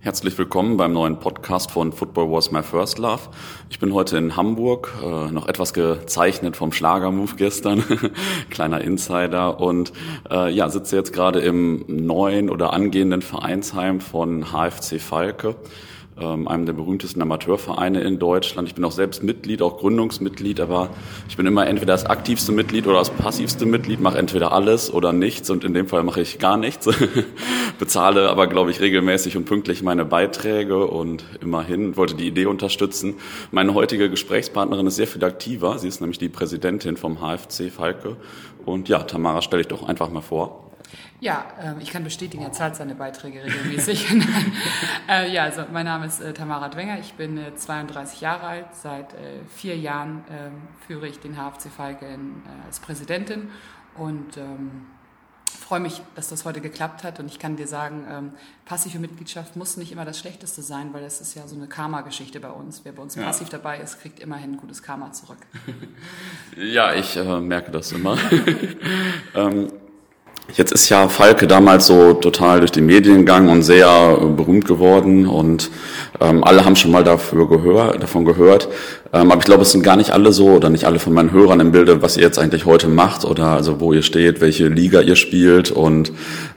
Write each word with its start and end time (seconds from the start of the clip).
Herzlich 0.00 0.38
willkommen 0.38 0.76
beim 0.76 0.92
neuen 0.92 1.18
Podcast 1.18 1.72
von 1.72 1.90
Football 1.90 2.30
Was 2.30 2.52
My 2.52 2.62
First 2.62 2.98
Love. 2.98 3.22
Ich 3.68 3.80
bin 3.80 3.92
heute 3.92 4.16
in 4.16 4.36
Hamburg, 4.36 4.92
äh, 5.02 5.32
noch 5.32 5.48
etwas 5.48 5.72
gezeichnet 5.72 6.56
vom 6.56 6.70
Schlagermove 6.70 7.34
gestern, 7.34 7.82
kleiner 8.50 8.80
Insider. 8.80 9.58
Und 9.58 9.92
äh, 10.30 10.52
ja, 10.52 10.68
sitze 10.68 10.94
jetzt 10.94 11.12
gerade 11.12 11.40
im 11.40 11.84
neuen 11.88 12.48
oder 12.48 12.74
angehenden 12.74 13.22
Vereinsheim 13.22 14.00
von 14.00 14.52
HFC 14.52 15.00
Falke 15.00 15.56
einem 16.18 16.66
der 16.66 16.72
berühmtesten 16.72 17.22
Amateurvereine 17.22 18.00
in 18.00 18.18
Deutschland. 18.18 18.68
Ich 18.68 18.74
bin 18.74 18.84
auch 18.84 18.92
selbst 18.92 19.22
Mitglied, 19.22 19.62
auch 19.62 19.78
Gründungsmitglied, 19.78 20.60
aber 20.60 20.90
ich 21.28 21.36
bin 21.36 21.46
immer 21.46 21.66
entweder 21.66 21.92
das 21.92 22.06
aktivste 22.06 22.52
Mitglied 22.52 22.86
oder 22.86 22.98
das 22.98 23.10
passivste 23.10 23.66
Mitglied, 23.66 24.00
mache 24.00 24.18
entweder 24.18 24.52
alles 24.52 24.92
oder 24.92 25.12
nichts 25.12 25.50
und 25.50 25.64
in 25.64 25.74
dem 25.74 25.88
Fall 25.88 26.02
mache 26.02 26.20
ich 26.20 26.38
gar 26.38 26.56
nichts. 26.56 26.88
Bezahle 27.78 28.28
aber, 28.30 28.46
glaube 28.46 28.70
ich, 28.70 28.80
regelmäßig 28.80 29.36
und 29.36 29.44
pünktlich 29.44 29.82
meine 29.82 30.04
Beiträge 30.04 30.86
und 30.86 31.24
immerhin 31.40 31.96
wollte 31.96 32.14
die 32.14 32.26
Idee 32.26 32.46
unterstützen. 32.46 33.14
Meine 33.50 33.74
heutige 33.74 34.10
Gesprächspartnerin 34.10 34.86
ist 34.86 34.96
sehr 34.96 35.06
viel 35.06 35.24
aktiver. 35.24 35.78
Sie 35.78 35.88
ist 35.88 36.00
nämlich 36.00 36.18
die 36.18 36.28
Präsidentin 36.28 36.96
vom 36.96 37.18
HFC 37.20 37.70
Falke. 37.70 38.16
Und 38.64 38.88
ja, 38.88 38.98
Tamara, 38.98 39.42
stelle 39.42 39.62
ich 39.62 39.68
doch 39.68 39.88
einfach 39.88 40.10
mal 40.10 40.20
vor. 40.20 40.67
Ja, 41.20 41.46
äh, 41.60 41.82
ich 41.82 41.90
kann 41.90 42.04
bestätigen, 42.04 42.44
er 42.44 42.52
zahlt 42.52 42.76
seine 42.76 42.94
Beiträge 42.94 43.42
regelmäßig. 43.42 44.06
äh, 45.08 45.30
ja, 45.32 45.44
also 45.44 45.64
mein 45.72 45.84
Name 45.84 46.06
ist 46.06 46.20
äh, 46.20 46.32
Tamara 46.32 46.68
Dwenger, 46.68 46.98
ich 47.00 47.14
bin 47.14 47.40
32 47.56 48.20
äh, 48.20 48.24
Jahre 48.24 48.46
alt. 48.46 48.66
Seit 48.72 49.14
äh, 49.14 49.40
vier 49.48 49.76
Jahren 49.76 50.24
ähm, 50.30 50.52
führe 50.86 51.08
ich 51.08 51.18
den 51.18 51.34
HFC 51.34 51.70
Falke 51.76 52.06
in, 52.06 52.42
äh, 52.46 52.66
als 52.66 52.78
Präsidentin 52.78 53.50
und 53.96 54.36
ähm, 54.36 54.86
freue 55.50 55.80
mich, 55.80 56.00
dass 56.14 56.28
das 56.28 56.44
heute 56.44 56.60
geklappt 56.60 57.02
hat. 57.02 57.18
Und 57.18 57.26
ich 57.26 57.40
kann 57.40 57.56
dir 57.56 57.66
sagen, 57.66 58.06
ähm, 58.08 58.32
passive 58.64 59.00
Mitgliedschaft 59.00 59.56
muss 59.56 59.76
nicht 59.76 59.90
immer 59.90 60.04
das 60.04 60.20
Schlechteste 60.20 60.62
sein, 60.62 60.94
weil 60.94 61.02
das 61.02 61.20
ist 61.20 61.34
ja 61.34 61.48
so 61.48 61.56
eine 61.56 61.66
Karma-Geschichte 61.66 62.38
bei 62.38 62.50
uns. 62.50 62.82
Wer 62.84 62.92
bei 62.92 63.02
uns 63.02 63.16
ja. 63.16 63.24
passiv 63.24 63.48
dabei 63.48 63.78
ist, 63.78 64.00
kriegt 64.00 64.20
immerhin 64.20 64.56
gutes 64.56 64.84
Karma 64.84 65.10
zurück. 65.10 65.38
ja, 66.56 66.94
ich 66.94 67.16
merke 67.16 67.72
das 67.72 67.90
immer. 67.90 68.16
ähm, 69.34 69.72
Jetzt 70.54 70.72
ist 70.72 70.88
ja 70.88 71.08
Falke 71.08 71.46
damals 71.46 71.86
so 71.86 72.14
total 72.14 72.60
durch 72.60 72.72
die 72.72 72.80
Medien 72.80 73.18
gegangen 73.18 73.50
und 73.50 73.62
sehr 73.62 74.16
berühmt 74.34 74.66
geworden 74.66 75.26
und 75.26 75.70
ähm, 76.20 76.42
alle 76.42 76.64
haben 76.64 76.74
schon 76.74 76.90
mal 76.90 77.04
dafür 77.04 77.46
gehör, 77.46 77.98
davon 77.98 78.24
gehört. 78.24 78.66
Ähm, 79.12 79.30
aber 79.30 79.40
ich 79.40 79.44
glaube, 79.44 79.60
es 79.62 79.72
sind 79.72 79.82
gar 79.82 79.96
nicht 79.96 80.10
alle 80.10 80.32
so 80.32 80.48
oder 80.48 80.70
nicht 80.70 80.86
alle 80.86 81.00
von 81.00 81.12
meinen 81.12 81.32
Hörern 81.32 81.60
im 81.60 81.70
Bilde, 81.70 82.00
was 82.00 82.16
ihr 82.16 82.22
jetzt 82.22 82.38
eigentlich 82.38 82.64
heute 82.64 82.88
macht 82.88 83.26
oder 83.26 83.48
also 83.48 83.78
wo 83.78 83.92
ihr 83.92 84.02
steht, 84.02 84.40
welche 84.40 84.68
Liga 84.68 85.02
ihr 85.02 85.16
spielt 85.16 85.70
und 85.70 86.12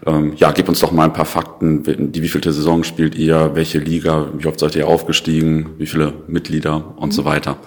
ähm, 0.06 0.34
ja, 0.38 0.52
gebt 0.52 0.70
uns 0.70 0.80
doch 0.80 0.94
mal 0.94 1.04
ein 1.04 1.14
paar 1.14 1.26
Fakten. 1.26 2.14
Die 2.14 2.24
wievielte 2.24 2.54
Saison 2.54 2.86
spielt 2.86 3.16
ihr? 3.16 3.52
Welche 3.56 3.80
Liga? 3.80 4.28
Wie 4.38 4.48
oft 4.48 4.60
seid 4.60 4.78
ihr 4.78 4.88
aufgestiegen? 4.88 5.72
Wie 5.78 5.86
viele 5.86 6.14
Mitglieder 6.28 6.94
und 6.96 7.10
mhm. 7.10 7.14
so 7.14 7.26
weiter? 7.26 7.58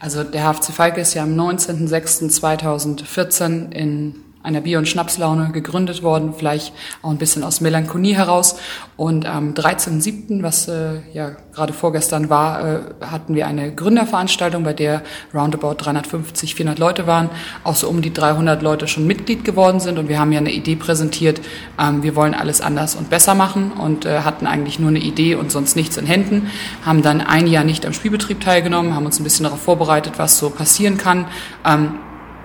Also 0.00 0.22
der 0.22 0.52
HFC 0.52 0.74
Falke 0.74 1.00
ist 1.00 1.14
ja 1.14 1.22
am 1.22 1.34
19.06.2014 1.34 3.72
in 3.72 4.25
einer 4.46 4.60
Bier- 4.60 4.78
und 4.78 4.88
Schnapslaune 4.88 5.50
gegründet 5.50 6.02
worden, 6.02 6.32
vielleicht 6.36 6.72
auch 7.02 7.10
ein 7.10 7.18
bisschen 7.18 7.42
aus 7.42 7.60
Melancholie 7.60 8.14
heraus. 8.14 8.56
Und 8.96 9.26
am 9.26 9.54
13.07., 9.54 10.42
was 10.42 10.68
äh, 10.68 11.00
ja 11.12 11.32
gerade 11.52 11.72
vorgestern 11.72 12.30
war, 12.30 12.64
äh, 12.64 12.80
hatten 13.00 13.34
wir 13.34 13.48
eine 13.48 13.74
Gründerveranstaltung, 13.74 14.62
bei 14.62 14.72
der 14.72 15.02
roundabout 15.34 15.74
350, 15.78 16.54
400 16.54 16.78
Leute 16.78 17.06
waren, 17.06 17.28
auch 17.64 17.74
so 17.74 17.88
um 17.88 18.02
die 18.02 18.12
300 18.12 18.62
Leute 18.62 18.86
schon 18.86 19.06
Mitglied 19.06 19.44
geworden 19.44 19.80
sind. 19.80 19.98
Und 19.98 20.08
wir 20.08 20.20
haben 20.20 20.30
ja 20.30 20.38
eine 20.38 20.52
Idee 20.52 20.76
präsentiert, 20.76 21.40
ähm, 21.78 22.04
wir 22.04 22.14
wollen 22.14 22.34
alles 22.34 22.60
anders 22.60 22.94
und 22.94 23.10
besser 23.10 23.34
machen 23.34 23.72
und 23.72 24.06
äh, 24.06 24.20
hatten 24.20 24.46
eigentlich 24.46 24.78
nur 24.78 24.90
eine 24.90 25.00
Idee 25.00 25.34
und 25.34 25.50
sonst 25.50 25.74
nichts 25.74 25.96
in 25.96 26.06
Händen, 26.06 26.50
haben 26.84 27.02
dann 27.02 27.20
ein 27.20 27.48
Jahr 27.48 27.64
nicht 27.64 27.84
am 27.84 27.92
Spielbetrieb 27.92 28.40
teilgenommen, 28.40 28.94
haben 28.94 29.06
uns 29.06 29.18
ein 29.18 29.24
bisschen 29.24 29.44
darauf 29.44 29.60
vorbereitet, 29.60 30.14
was 30.18 30.38
so 30.38 30.50
passieren 30.50 30.98
kann. 30.98 31.26
Ähm, 31.64 31.94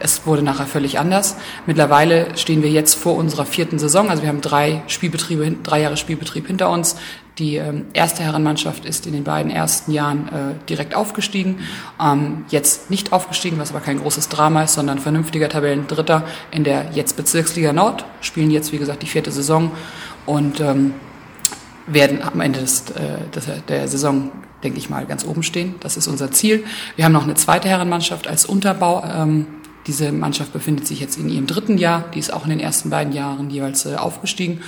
es 0.03 0.25
wurde 0.25 0.43
nachher 0.43 0.65
völlig 0.65 0.99
anders. 0.99 1.35
Mittlerweile 1.65 2.37
stehen 2.37 2.63
wir 2.63 2.69
jetzt 2.69 2.95
vor 2.95 3.15
unserer 3.15 3.45
vierten 3.45 3.79
Saison. 3.79 4.09
Also 4.09 4.23
wir 4.23 4.29
haben 4.29 4.41
drei 4.41 4.83
Spielbetriebe, 4.87 5.55
drei 5.63 5.81
Jahre 5.81 5.97
Spielbetrieb 5.97 6.47
hinter 6.47 6.69
uns. 6.69 6.95
Die 7.37 7.55
ähm, 7.55 7.85
erste 7.93 8.23
Herrenmannschaft 8.23 8.85
ist 8.85 9.07
in 9.07 9.13
den 9.13 9.23
beiden 9.23 9.51
ersten 9.51 9.91
Jahren 9.91 10.27
äh, 10.27 10.65
direkt 10.67 10.95
aufgestiegen. 10.95 11.59
Ähm, 12.01 12.45
jetzt 12.49 12.89
nicht 12.89 13.13
aufgestiegen, 13.13 13.57
was 13.57 13.71
aber 13.71 13.79
kein 13.79 13.99
großes 13.99 14.29
Drama 14.29 14.63
ist, 14.63 14.73
sondern 14.73 14.99
vernünftiger 14.99 15.49
Tabellendritter 15.49 16.25
in 16.51 16.63
der 16.63 16.91
jetzt 16.93 17.15
Bezirksliga 17.15 17.73
Nord. 17.73 18.05
Spielen 18.19 18.51
jetzt, 18.51 18.71
wie 18.73 18.77
gesagt, 18.77 19.01
die 19.01 19.07
vierte 19.07 19.31
Saison 19.31 19.71
und 20.25 20.59
ähm, 20.59 20.93
werden 21.87 22.21
am 22.21 22.41
Ende 22.41 22.59
des, 22.59 22.91
äh, 22.91 23.61
der 23.67 23.87
Saison 23.87 24.31
denke 24.63 24.77
ich 24.77 24.89
mal, 24.89 25.05
ganz 25.05 25.25
oben 25.25 25.43
stehen. 25.43 25.75
Das 25.79 25.97
ist 25.97 26.07
unser 26.07 26.31
Ziel. 26.31 26.63
Wir 26.95 27.05
haben 27.05 27.11
noch 27.11 27.23
eine 27.23 27.35
zweite 27.35 27.67
Herrenmannschaft 27.67 28.27
als 28.27 28.45
Unterbau 28.45 29.03
ähm, 29.03 29.47
diese 29.87 30.11
Mannschaft 30.11 30.53
befindet 30.53 30.87
sich 30.87 30.99
jetzt 30.99 31.17
in 31.17 31.29
ihrem 31.29 31.47
dritten 31.47 31.77
Jahr. 31.77 32.05
Die 32.13 32.19
ist 32.19 32.31
auch 32.31 32.43
in 32.43 32.49
den 32.51 32.59
ersten 32.59 32.89
beiden 32.89 33.13
Jahren 33.13 33.49
jeweils 33.49 33.85
äh, 33.85 33.95
aufgestiegen 33.95 34.61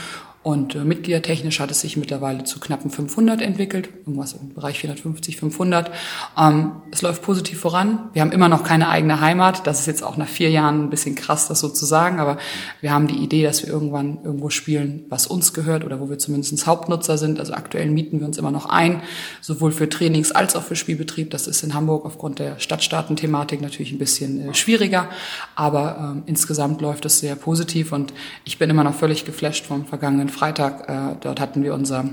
und 0.43 0.75
äh, 0.75 0.79
mitgliedertechnisch 0.79 1.61
hat 1.61 1.71
es 1.71 1.79
sich 1.79 1.95
mittlerweile 1.95 2.43
zu 2.43 2.59
knappen 2.59 2.91
500 2.91 3.41
entwickelt, 3.41 3.87
irgendwas 3.99 4.33
im 4.33 4.53
Bereich 4.53 4.79
450, 4.79 5.37
500. 5.37 5.89
Ähm, 6.37 6.73
es 6.91 7.01
läuft 7.01 7.21
positiv 7.21 7.61
voran. 7.61 8.09
Wir 8.11 8.21
haben 8.21 8.33
immer 8.33 8.49
noch 8.49 8.65
keine 8.65 8.89
eigene 8.89 9.21
Heimat. 9.21 9.65
Das 9.65 9.79
ist 9.79 9.85
jetzt 9.85 10.03
auch 10.03 10.17
nach 10.17 10.27
vier 10.27 10.49
Jahren 10.49 10.83
ein 10.83 10.89
bisschen 10.89 11.15
krass, 11.15 11.47
das 11.47 11.61
so 11.61 11.69
zu 11.69 11.85
sagen. 11.85 12.19
Aber 12.19 12.37
wir 12.81 12.91
haben 12.91 13.07
die 13.07 13.23
Idee, 13.23 13.43
dass 13.43 13.65
wir 13.65 13.71
irgendwann 13.71 14.19
irgendwo 14.25 14.49
spielen, 14.49 15.05
was 15.07 15.27
uns 15.27 15.53
gehört 15.53 15.85
oder 15.85 16.01
wo 16.01 16.09
wir 16.09 16.19
zumindest 16.19 16.67
Hauptnutzer 16.67 17.17
sind. 17.17 17.39
Also 17.39 17.53
aktuell 17.53 17.89
mieten 17.89 18.19
wir 18.19 18.27
uns 18.27 18.37
immer 18.37 18.51
noch 18.51 18.65
ein, 18.65 19.01
sowohl 19.39 19.71
für 19.71 19.87
Trainings 19.87 20.33
als 20.33 20.57
auch 20.57 20.63
für 20.63 20.75
Spielbetrieb. 20.75 21.31
Das 21.31 21.47
ist 21.47 21.63
in 21.63 21.73
Hamburg 21.73 22.05
aufgrund 22.05 22.39
der 22.39 22.59
Stadtstaaten-Thematik 22.59 23.61
natürlich 23.61 23.93
ein 23.93 23.97
bisschen 23.97 24.49
äh, 24.49 24.53
schwieriger. 24.53 25.07
Aber 25.55 25.97
ähm, 25.97 26.23
insgesamt 26.25 26.81
läuft 26.81 27.05
es 27.05 27.19
sehr 27.19 27.37
positiv 27.37 27.93
und 27.93 28.13
ich 28.43 28.57
bin 28.57 28.69
immer 28.69 28.83
noch 28.83 28.93
völlig 28.93 29.23
geflasht 29.23 29.65
vom 29.65 29.85
vergangenen 29.85 30.32
Freitag. 30.33 30.89
Äh, 30.89 31.15
dort 31.21 31.39
hatten 31.39 31.63
wir 31.63 31.73
unser 31.73 32.05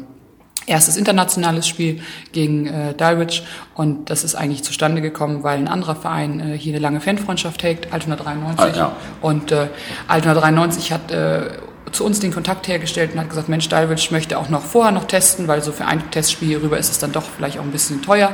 erstes 0.67 0.97
internationales 0.97 1.67
Spiel 1.67 2.01
gegen 2.33 2.67
äh, 2.67 2.95
Dulwich 2.95 3.43
und 3.75 4.11
das 4.11 4.25
ist 4.25 4.35
eigentlich 4.35 4.63
zustande 4.63 5.01
gekommen, 5.01 5.43
weil 5.43 5.59
ein 5.59 5.69
anderer 5.69 5.97
Verein 5.97 6.41
äh, 6.41 6.57
hier 6.57 6.73
eine 6.73 6.81
lange 6.81 7.01
Fanfreundschaft 7.01 7.63
hegt, 7.63 7.93
Altona 7.93 8.17
93. 8.17 8.65
Ah, 8.65 8.77
ja. 8.77 8.97
Und 9.21 9.53
äh, 9.53 9.69
Altona 10.07 10.35
93 10.35 10.93
hat 10.93 11.11
äh, 11.11 11.51
zu 11.93 12.05
uns 12.05 12.21
den 12.21 12.33
Kontakt 12.33 12.69
hergestellt 12.69 13.13
und 13.15 13.21
hat 13.21 13.31
gesagt, 13.31 13.49
Mensch, 13.49 13.69
Dulwich 13.69 14.11
möchte 14.11 14.39
auch 14.39 14.49
noch 14.49 14.63
vorher 14.63 14.93
noch 14.93 15.05
testen, 15.05 15.49
weil 15.49 15.63
so 15.63 15.73
für 15.73 15.87
ein 15.87 16.11
Testspiel 16.11 16.49
hierüber 16.49 16.79
ist 16.79 16.91
es 16.91 16.99
dann 16.99 17.13
doch 17.13 17.25
vielleicht 17.25 17.59
auch 17.59 17.65
ein 17.65 17.73
bisschen 17.73 18.03
teuer. 18.03 18.33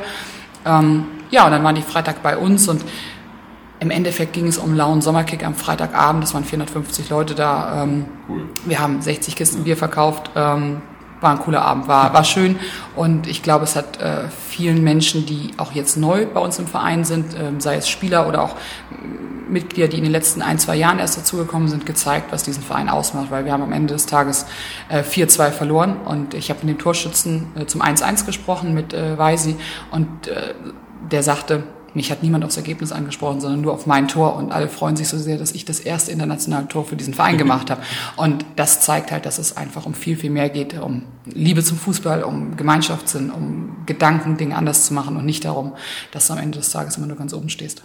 Ähm, 0.67 1.07
ja, 1.31 1.47
und 1.47 1.53
dann 1.53 1.65
waren 1.65 1.75
die 1.75 1.83
Freitag 1.83 2.23
bei 2.23 2.37
uns 2.37 2.69
und 2.69 2.85
im 3.81 3.91
Endeffekt 3.91 4.32
ging 4.32 4.47
es 4.47 4.59
um 4.59 4.75
lauen 4.75 5.03
Sommerkick 5.03 5.44
am 5.44 5.54
Freitagabend. 5.54 6.25
Das 6.25 6.34
waren 6.34 6.44
450 6.44 7.10
Leute 7.10 7.34
da. 7.34 7.82
Ähm, 7.82 8.06
cool. 8.28 8.48
Wir 8.64 8.81
haben 8.81 9.03
60 9.03 9.37
Kisten 9.37 9.64
Bier 9.64 9.76
verkauft. 9.76 10.31
Ähm, 10.34 10.81
war 11.20 11.31
ein 11.31 11.38
cooler 11.38 11.62
Abend, 11.62 11.88
war, 11.88 12.12
war 12.12 12.25
schön. 12.25 12.59
Und 12.94 13.26
ich 13.26 13.42
glaube, 13.42 13.64
es 13.64 13.75
hat 13.75 14.00
äh, 14.00 14.28
vielen 14.28 14.82
Menschen, 14.84 15.26
die 15.26 15.53
auch 15.56 15.72
jetzt 15.72 15.97
neu 15.97 16.26
bei 16.26 16.41
uns 16.41 16.59
im 16.59 16.66
Verein 16.66 17.04
sind, 17.04 17.34
ähm, 17.38 17.60
sei 17.60 17.76
es 17.76 17.88
Spieler 17.88 18.28
oder 18.28 18.42
auch 18.42 18.56
Mitglieder, 19.48 19.88
die 19.88 19.98
in 19.98 20.03
den 20.03 20.12
letzten 20.12 20.43
ein, 20.43 20.58
zwei 20.58 20.76
Jahren 20.76 20.98
erst 20.98 21.16
dazugekommen 21.16 21.69
sind, 21.69 21.87
gezeigt, 21.87 22.32
was 22.32 22.43
diesen 22.43 22.62
Verein 22.62 22.88
ausmacht. 22.88 23.31
Weil 23.31 23.44
wir 23.44 23.53
haben 23.53 23.62
am 23.62 23.72
Ende 23.72 23.94
des 23.94 24.06
Tages 24.06 24.47
äh, 24.88 25.03
4-2 25.03 25.50
verloren. 25.50 25.97
Und 26.04 26.34
ich 26.34 26.50
habe 26.50 26.60
mit 26.66 26.76
dem 26.76 26.78
Torschützen 26.78 27.48
äh, 27.56 27.66
zum 27.66 27.82
1-1 27.82 28.26
gesprochen 28.26 28.75
mit 28.75 28.93
äh, 28.93 29.16
Weisi. 29.16 29.56
Und 29.91 30.28
äh, 30.28 30.54
der 31.10 31.22
sagte, 31.22 31.64
mich 31.97 32.11
hat 32.11 32.23
niemand 32.23 32.45
aufs 32.45 32.57
Ergebnis 32.57 32.93
angesprochen, 32.93 33.41
sondern 33.41 33.62
nur 33.62 33.73
auf 33.73 33.87
mein 33.87 34.07
Tor. 34.07 34.37
Und 34.37 34.53
alle 34.53 34.69
freuen 34.69 34.97
sich 34.97 35.09
so 35.09 35.19
sehr, 35.19 35.39
dass 35.39 35.53
ich 35.53 35.65
das 35.65 35.81
erste 35.81 36.12
internationale 36.12 36.69
Tor 36.69 36.84
für 36.84 36.95
diesen 36.95 37.15
Verein 37.15 37.39
gemacht 37.39 37.71
habe. 37.71 37.81
Und 38.17 38.45
das 38.55 38.81
zeigt 38.81 39.11
halt, 39.11 39.27
dass 39.27 39.39
es 39.39 39.57
einfach 39.57 39.87
um 39.87 39.95
viel, 39.95 40.17
viel 40.17 40.31
mehr 40.31 40.51
geht, 40.51 40.79
um 40.79 41.03
Liebe 41.25 41.65
zum 41.65 41.79
Fußball, 41.79 42.23
um 42.23 42.56
Gemeinschaftssinn, 42.56 43.31
um 43.31 43.79
Gedanken, 43.87 44.37
Dinge 44.37 44.56
anders 44.56 44.85
zu 44.87 44.94
machen 44.94 45.17
und 45.17 45.25
nicht 45.25 45.44
darum, 45.44 45.73
dass 46.12 46.26
du 46.26 46.35
am 46.35 46.38
Ende 46.38 46.59
des 46.59 46.70
Tages 46.70 46.99
immer 46.99 47.06
nur 47.06 47.17
ganz 47.17 47.32
oben 47.32 47.49
stehst. 47.49 47.82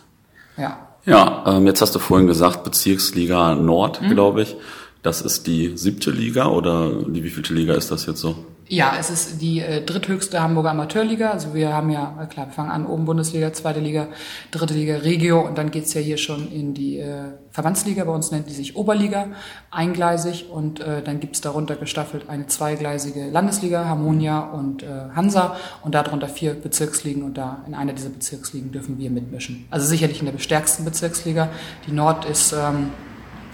Ja. 0.58 0.88
Ja, 1.06 1.44
ähm, 1.48 1.66
jetzt 1.66 1.82
hast 1.82 1.96
du 1.96 2.00
vorhin 2.00 2.28
gesagt, 2.28 2.64
Bezirksliga 2.64 3.56
Nord, 3.56 4.02
mhm. 4.02 4.10
glaube 4.10 4.44
ich. 4.44 4.56
Das 5.02 5.22
ist 5.22 5.48
die 5.48 5.78
siebte 5.78 6.12
Liga 6.12 6.46
oder 6.46 6.92
die 6.92 7.24
wievielte 7.24 7.56
Liga 7.56 7.74
ist 7.74 7.90
das 7.90 8.06
jetzt 8.06 8.20
so? 8.20 8.36
Ja, 8.72 8.96
es 8.98 9.10
ist 9.10 9.42
die 9.42 9.60
äh, 9.60 9.84
dritthöchste 9.84 10.42
Hamburger 10.42 10.72
Amateurliga. 10.72 11.32
Also 11.32 11.54
wir 11.54 11.74
haben 11.74 11.90
ja, 11.90 12.18
äh, 12.24 12.26
klar, 12.28 12.46
wir 12.46 12.54
fangen 12.54 12.72
an, 12.72 12.86
oben 12.86 13.04
Bundesliga, 13.04 13.52
zweite 13.52 13.82
Liga, 13.82 14.08
dritte 14.52 14.74
Liga 14.74 14.96
Regio 14.96 15.46
und 15.46 15.58
dann 15.58 15.72
geht's 15.72 15.94
ja 15.94 16.00
hier 16.00 16.16
schon 16.16 16.50
in 16.50 16.74
die 16.74 17.00
äh, 17.00 17.34
Verbandsliga, 17.50 18.06
bei 18.06 18.14
uns 18.14 18.32
nennt 18.32 18.48
die 18.48 18.54
sich 18.54 18.78
Oberliga, 18.78 19.28
eingleisig 19.72 20.50
und 20.50 20.80
äh, 20.80 21.04
dann 21.04 21.20
gibt's 21.20 21.42
darunter 21.42 21.76
gestaffelt 21.76 22.30
eine 22.30 22.48
zweigleisige 22.48 23.30
Landesliga, 23.30 23.84
Harmonia 23.84 24.40
und 24.40 24.84
äh, 24.84 24.88
Hansa 25.14 25.58
und 25.82 25.94
darunter 25.94 26.30
vier 26.30 26.54
Bezirksligen 26.54 27.24
und 27.24 27.38
da 27.38 27.66
in 27.68 27.76
einer 27.76 27.92
dieser 27.92 28.08
Bezirksligen 28.08 28.72
dürfen 28.72 28.98
wir 28.98 29.10
mitmischen. 29.10 29.68
Also 29.70 29.86
sicherlich 29.86 30.20
in 30.20 30.28
der 30.28 30.34
bestärksten 30.34 30.86
Bezirksliga. 30.86 31.50
Die 31.88 31.92
Nord 31.92 32.24
ist... 32.24 32.54
Ähm, 32.54 32.92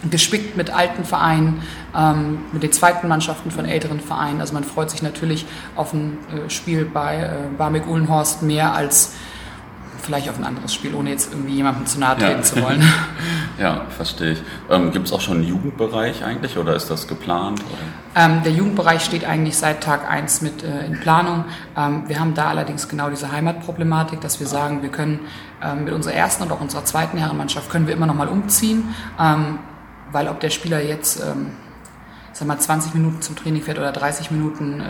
gespickt 0.10 0.56
mit 0.56 0.70
alten 0.70 1.04
Vereinen, 1.04 1.62
ähm, 1.96 2.40
mit 2.52 2.64
den 2.64 2.72
zweiten 2.72 3.08
Mannschaften 3.08 3.52
von 3.52 3.66
älteren 3.66 4.00
Vereinen. 4.00 4.42
Also 4.42 4.54
man 4.54 4.64
freut 4.64 4.92
sich 4.92 5.02
natürlich 5.02 5.46
auf 5.76 5.94
ein 5.94 6.18
äh, 6.32 6.50
Spiel 6.50 6.86
bei 6.86 7.18
äh, 7.18 7.58
Barmig-Uhlenhorst 7.58 8.44
mehr 8.44 8.74
als 8.74 9.14
vielleicht 10.08 10.30
auf 10.30 10.38
ein 10.38 10.46
anderes 10.46 10.74
Spiel, 10.74 10.96
ohne 10.96 11.10
jetzt 11.10 11.34
irgendwie 11.34 11.56
jemandem 11.56 11.86
zu 11.86 12.00
nahe 12.00 12.16
treten 12.18 12.38
ja. 12.38 12.42
zu 12.42 12.62
wollen. 12.62 12.82
ja, 13.60 13.82
verstehe 13.90 14.34
ich. 14.34 14.44
Ähm, 14.70 14.92
Gibt 14.92 15.08
es 15.08 15.14
auch 15.14 15.20
schon 15.20 15.38
einen 15.38 15.48
Jugendbereich 15.48 16.24
eigentlich 16.24 16.58
oder 16.58 16.76
ist 16.76 16.90
das 16.90 17.08
geplant? 17.08 17.62
Ähm, 18.16 18.42
der 18.44 18.54
Jugendbereich 18.54 19.04
steht 19.04 19.26
eigentlich 19.26 19.58
seit 19.58 19.84
Tag 19.84 20.10
1 20.10 20.42
mit 20.42 20.64
äh, 20.64 20.86
in 20.86 21.00
Planung. 21.02 21.44
Ähm, 21.76 22.04
wir 22.08 22.20
haben 22.20 22.36
da 22.36 22.48
allerdings 22.48 22.88
genau 22.88 23.10
diese 23.10 23.32
Heimatproblematik, 23.32 24.22
dass 24.22 24.40
wir 24.40 24.48
sagen, 24.48 24.82
wir 24.82 24.90
können 24.90 25.20
ähm, 25.62 25.84
mit 25.84 25.94
unserer 25.94 26.14
ersten 26.14 26.44
und 26.44 26.52
auch 26.52 26.62
unserer 26.62 26.86
zweiten 26.86 27.18
Herrenmannschaft 27.18 27.70
können 27.70 27.88
wir 27.88 27.94
immer 27.94 28.08
noch 28.08 28.16
mal 28.16 28.30
umziehen, 28.30 28.96
ähm, 29.20 29.60
weil 30.12 30.28
ob 30.28 30.40
der 30.40 30.50
Spieler 30.50 30.82
jetzt 30.82 31.22
ähm, 31.24 31.52
sag 32.34 32.48
mal 32.48 32.60
20 32.60 32.94
Minuten 32.94 33.22
zum 33.22 33.36
Training 33.36 33.62
fährt 33.62 33.80
oder 33.80 33.92
30 33.92 34.32
Minuten 34.32 34.84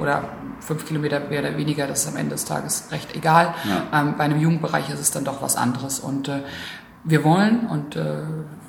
oder 0.00 0.24
fünf 0.62 0.86
Kilometer 0.86 1.20
mehr 1.20 1.40
oder 1.40 1.56
weniger, 1.56 1.86
das 1.86 2.02
ist 2.04 2.08
am 2.08 2.16
Ende 2.16 2.34
des 2.34 2.44
Tages 2.44 2.88
recht 2.90 3.14
egal. 3.14 3.54
Ja. 3.64 4.00
Ähm, 4.00 4.14
bei 4.16 4.24
einem 4.24 4.40
Jugendbereich 4.40 4.88
ist 4.90 5.00
es 5.00 5.10
dann 5.10 5.24
doch 5.24 5.42
was 5.42 5.56
anderes. 5.56 6.00
Und 6.00 6.28
äh, 6.28 6.42
wir 7.04 7.24
wollen 7.24 7.66
und 7.66 7.96
äh, 7.96 8.22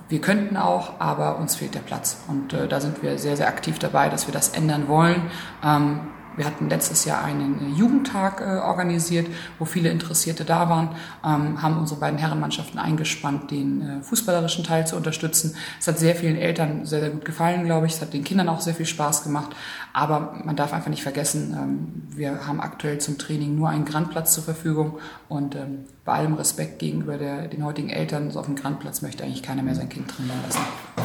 wir 0.10 0.22
könnten 0.22 0.58
auch, 0.58 1.00
aber 1.00 1.38
uns 1.38 1.56
fehlt 1.56 1.76
der 1.76 1.80
Platz. 1.80 2.18
Und 2.28 2.54
äh, 2.54 2.68
da 2.68 2.82
sind 2.82 3.02
wir 3.02 3.18
sehr, 3.18 3.38
sehr 3.38 3.48
aktiv 3.48 3.80
dabei, 3.80 4.10
dass 4.10 4.28
wir 4.28 4.34
das 4.34 4.50
ändern 4.50 4.88
wollen. 4.88 5.24
Ähm, 5.64 6.02
wir 6.36 6.46
hatten 6.46 6.70
letztes 6.70 7.06
Jahr 7.06 7.24
einen 7.24 7.76
Jugendtag 7.76 8.42
äh, 8.42 8.60
organisiert, 8.60 9.28
wo 9.60 9.66
viele 9.66 9.90
Interessierte 9.90 10.46
da 10.46 10.70
waren, 10.70 10.90
ähm, 11.24 11.62
haben 11.62 11.78
unsere 11.78 12.00
beiden 12.00 12.18
Herrenmannschaften 12.20 12.80
eingespannt, 12.80 13.52
den 13.52 13.82
äh, 13.82 14.02
fußballerischen 14.04 14.64
Teil 14.64 14.88
zu 14.88 14.96
unterstützen. 14.96 15.56
Es 15.80 15.88
hat 15.88 16.00
sehr 16.00 16.16
vielen 16.16 16.36
Eltern 16.36 16.86
sehr, 16.86 17.02
sehr 17.02 17.10
gut 17.10 17.26
gefallen, 17.26 17.66
glaube 17.66 17.88
ich. 17.88 17.94
Es 17.94 18.02
hat 18.02 18.14
den 18.14 18.24
Kindern 18.24 18.50
auch 18.50 18.62
sehr 18.62 18.74
viel 18.74 18.86
Spaß 18.86 19.24
gemacht. 19.24 19.56
Aber 19.96 20.34
man 20.44 20.56
darf 20.56 20.74
einfach 20.74 20.90
nicht 20.90 21.04
vergessen, 21.04 21.56
ähm, 21.56 22.18
wir 22.18 22.48
haben 22.48 22.60
aktuell 22.60 22.98
zum 22.98 23.20
Training 23.20 23.56
nur 23.56 23.70
einen 23.70 23.86
Grandplatz 23.86 24.34
zur 24.34 24.44
Verfügung 24.44 24.98
und 25.30 25.56
ähm, 25.56 25.86
bei 26.04 26.14
allem 26.14 26.34
Respekt 26.34 26.80
gegenüber 26.80 27.18
der, 27.18 27.48
den 27.48 27.64
heutigen 27.64 27.90
Eltern, 27.90 28.32
so 28.32 28.40
auf 28.40 28.48
dem 28.48 28.56
Grandplatz 28.56 29.04
möchte 29.04 29.24
eigentlich 29.24 29.44
keiner 29.44 29.62
mehr 29.62 29.76
sein 29.76 29.90
Kind 29.90 30.18
drin 30.18 30.30
lassen. 30.46 30.60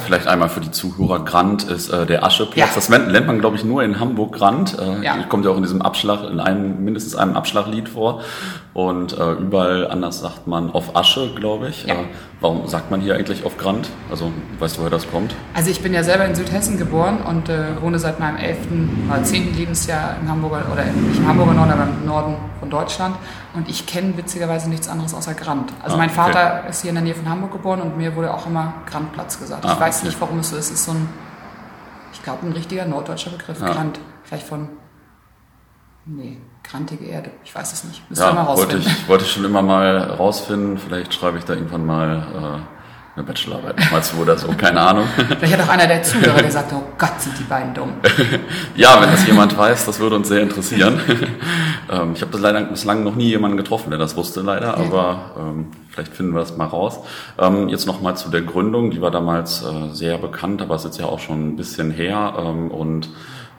Vielleicht 0.05 0.27
einmal 0.27 0.49
für 0.49 0.59
die 0.59 0.71
Zuhörer, 0.71 1.23
Grand 1.23 1.63
ist 1.63 1.89
äh, 1.89 2.07
der 2.07 2.23
Ascheplatz. 2.23 2.57
Ja. 2.57 2.67
Das 2.73 2.89
nennt 2.89 3.27
man, 3.27 3.39
glaube 3.39 3.57
ich, 3.57 3.63
nur 3.63 3.83
in 3.83 3.99
Hamburg 3.99 4.33
Grand. 4.33 4.77
Äh, 4.79 5.03
ja. 5.03 5.23
Kommt 5.29 5.45
ja 5.45 5.51
auch 5.51 5.57
in 5.57 5.63
diesem 5.63 5.83
Abschlag, 5.83 6.23
in 6.23 6.39
einem, 6.39 6.83
mindestens 6.83 7.15
einem 7.15 7.35
Abschlaglied 7.35 7.89
vor. 7.89 8.21
Und 8.87 9.17
äh, 9.17 9.33
überall 9.33 9.91
anders 9.91 10.21
sagt 10.21 10.47
man 10.47 10.71
auf 10.71 10.95
Asche, 10.95 11.33
glaube 11.35 11.67
ich. 11.67 11.83
Ja. 11.83 11.95
Äh, 11.95 12.05
warum 12.39 12.65
sagt 12.65 12.89
man 12.89 13.01
hier 13.01 13.15
eigentlich 13.15 13.45
auf 13.45 13.57
Grand? 13.57 13.89
Also, 14.09 14.31
weißt 14.57 14.77
du, 14.77 14.81
woher 14.81 14.89
das 14.89 15.11
kommt? 15.11 15.35
Also 15.53 15.69
ich 15.69 15.81
bin 15.81 15.93
ja 15.93 16.01
selber 16.01 16.23
in 16.23 16.33
Südhessen 16.33 16.77
geboren 16.77 17.17
und 17.27 17.49
äh, 17.49 17.81
wohne 17.81 17.99
seit 17.99 18.21
meinem 18.21 18.37
11. 18.37 18.57
oder 19.09 19.21
10. 19.21 19.57
Lebensjahr 19.57 20.15
im 20.21 20.29
Hamburger, 20.29 20.63
oder 20.71 20.85
nicht 20.85 21.17
im 21.17 21.27
Hamburger 21.27 21.55
Norden, 21.55 21.71
aber 21.71 21.83
im 21.83 22.05
Norden 22.05 22.35
von 22.61 22.69
Deutschland. 22.69 23.17
Und 23.53 23.67
ich 23.67 23.85
kenne 23.85 24.15
witzigerweise 24.15 24.69
nichts 24.69 24.87
anderes 24.87 25.13
außer 25.13 25.33
Grand. 25.33 25.73
Also 25.83 25.95
ah, 25.95 25.99
mein 25.99 26.09
Vater 26.09 26.59
okay. 26.59 26.69
ist 26.69 26.81
hier 26.81 26.91
in 26.91 26.95
der 26.95 27.03
Nähe 27.03 27.15
von 27.15 27.27
Hamburg 27.27 27.51
geboren 27.51 27.81
und 27.81 27.97
mir 27.97 28.15
wurde 28.15 28.33
auch 28.33 28.47
immer 28.47 28.75
Grandplatz 28.89 29.39
gesagt. 29.39 29.65
Ah, 29.65 29.73
ich 29.73 29.79
weiß 29.79 29.97
okay. 29.97 30.07
nicht, 30.07 30.21
warum 30.21 30.39
es 30.39 30.51
so 30.51 30.55
ist. 30.55 30.67
Es 30.67 30.75
ist 30.75 30.85
so 30.85 30.91
ein, 30.93 31.09
ich 32.13 32.23
glaube, 32.23 32.47
ein 32.47 32.53
richtiger 32.53 32.85
norddeutscher 32.85 33.31
Begriff. 33.31 33.59
Ja. 33.59 33.73
Grand. 33.73 33.99
Vielleicht 34.23 34.47
von, 34.47 34.69
nee, 36.05 36.37
grantige 36.63 37.05
Erde. 37.05 37.31
Ich 37.43 37.53
weiß 37.53 37.73
es 37.73 37.83
nicht. 37.83 38.09
Müssen 38.09 38.21
ja, 38.21 38.29
wir 38.29 38.33
mal 38.35 38.43
rausfinden. 38.43 38.85
Wollte 38.85 38.89
ich, 38.89 39.07
wollte 39.07 39.25
ich 39.25 39.31
schon 39.31 39.45
immer 39.45 39.61
mal 39.61 39.97
rausfinden. 39.97 40.77
Vielleicht 40.77 41.13
schreibe 41.13 41.37
ich 41.37 41.45
da 41.45 41.53
irgendwann 41.53 41.85
mal... 41.85 42.63
Äh 42.65 42.79
eine 43.19 43.27
Bachelorarbeit 43.27 43.77
nochmal 43.77 44.03
zu 44.03 44.17
oder 44.17 44.37
so, 44.37 44.47
keine 44.53 44.79
Ahnung. 44.79 45.05
Vielleicht 45.15 45.57
hat 45.57 45.67
auch 45.67 45.71
einer 45.71 45.87
der 45.87 46.01
Zuhörer 46.03 46.41
gesagt, 46.41 46.71
oh 46.73 46.83
Gott, 46.97 47.19
sind 47.19 47.37
die 47.37 47.43
beiden 47.43 47.73
dumm. 47.73 47.93
ja, 48.75 49.01
wenn 49.01 49.11
das 49.11 49.27
jemand 49.27 49.57
weiß, 49.57 49.85
das 49.85 49.99
würde 49.99 50.15
uns 50.15 50.29
sehr 50.29 50.41
interessieren. 50.41 50.99
ähm, 51.91 52.13
ich 52.13 52.21
habe 52.21 52.31
das 52.31 52.39
leider 52.39 52.61
bislang 52.63 53.03
noch 53.03 53.15
nie 53.15 53.27
jemanden 53.27 53.57
getroffen, 53.57 53.89
der 53.89 53.99
das 53.99 54.15
wusste 54.15 54.41
leider, 54.41 54.77
aber 54.77 55.31
ähm, 55.37 55.67
vielleicht 55.89 56.13
finden 56.13 56.33
wir 56.33 56.39
das 56.39 56.55
mal 56.55 56.65
raus. 56.65 56.99
Ähm, 57.37 57.67
jetzt 57.67 57.87
nochmal 57.87 58.15
zu 58.15 58.29
der 58.29 58.41
Gründung, 58.41 58.91
die 58.91 59.01
war 59.01 59.11
damals 59.11 59.63
äh, 59.63 59.93
sehr 59.93 60.17
bekannt, 60.17 60.61
aber 60.61 60.75
es 60.75 60.85
ist 60.85 60.91
jetzt 60.91 60.99
ja 60.99 61.07
auch 61.07 61.19
schon 61.19 61.49
ein 61.49 61.55
bisschen 61.57 61.91
her 61.91 62.35
ähm, 62.37 62.71
und 62.71 63.09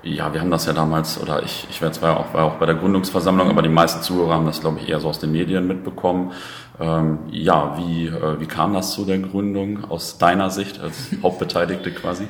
ja, 0.02 0.32
wir 0.32 0.40
haben 0.40 0.50
das 0.50 0.66
ja 0.66 0.72
damals, 0.72 1.20
oder 1.20 1.42
ich, 1.42 1.66
ich 1.70 1.82
war 1.82 1.92
zwar 1.92 2.18
auch, 2.18 2.34
war 2.34 2.44
auch 2.44 2.54
bei 2.54 2.66
der 2.66 2.74
Gründungsversammlung, 2.74 3.48
aber 3.50 3.62
die 3.62 3.68
meisten 3.68 4.02
Zuhörer 4.02 4.34
haben 4.34 4.46
das, 4.46 4.60
glaube 4.60 4.78
ich, 4.80 4.88
eher 4.88 5.00
so 5.00 5.08
aus 5.08 5.18
den 5.18 5.32
Medien 5.32 5.66
mitbekommen. 5.66 6.32
Ähm, 6.78 7.18
ja, 7.30 7.76
wie, 7.76 8.06
äh, 8.06 8.40
wie 8.40 8.46
kam 8.46 8.72
das 8.72 8.92
zu 8.92 9.04
der 9.04 9.18
Gründung 9.18 9.84
aus 9.90 10.16
deiner 10.16 10.48
Sicht 10.50 10.80
als 10.80 11.10
Hauptbeteiligte 11.22 11.92
quasi? 11.92 12.26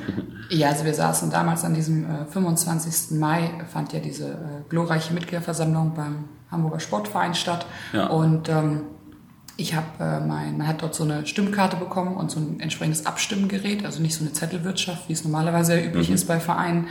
Ja, 0.49 0.69
also 0.69 0.83
wir 0.83 0.93
saßen 0.93 1.31
damals 1.31 1.63
an 1.63 1.73
diesem 1.73 2.03
äh, 2.03 2.25
25. 2.25 3.17
Mai, 3.17 3.51
fand 3.71 3.93
ja 3.93 3.99
diese 3.99 4.27
äh, 4.27 4.37
glorreiche 4.67 5.13
Mitgliederversammlung 5.13 5.93
beim 5.95 6.25
Hamburger 6.51 6.81
Sportverein 6.81 7.33
statt. 7.33 7.65
Ja. 7.93 8.07
Und 8.07 8.49
ähm, 8.49 8.81
ich 9.61 9.75
habe 9.75 9.85
äh, 9.99 10.19
mein, 10.19 10.57
man 10.57 10.67
hat 10.67 10.81
dort 10.81 10.95
so 10.95 11.03
eine 11.03 11.25
Stimmkarte 11.25 11.77
bekommen 11.77 12.15
und 12.15 12.31
so 12.31 12.39
ein 12.39 12.59
entsprechendes 12.59 13.05
Abstimmgerät, 13.05 13.85
also 13.85 14.01
nicht 14.01 14.15
so 14.15 14.23
eine 14.23 14.33
Zettelwirtschaft, 14.33 15.07
wie 15.07 15.13
es 15.13 15.23
normalerweise 15.23 15.79
üblich 15.79 16.09
mhm. 16.09 16.15
ist 16.15 16.27
bei 16.27 16.39
Vereinen. 16.39 16.87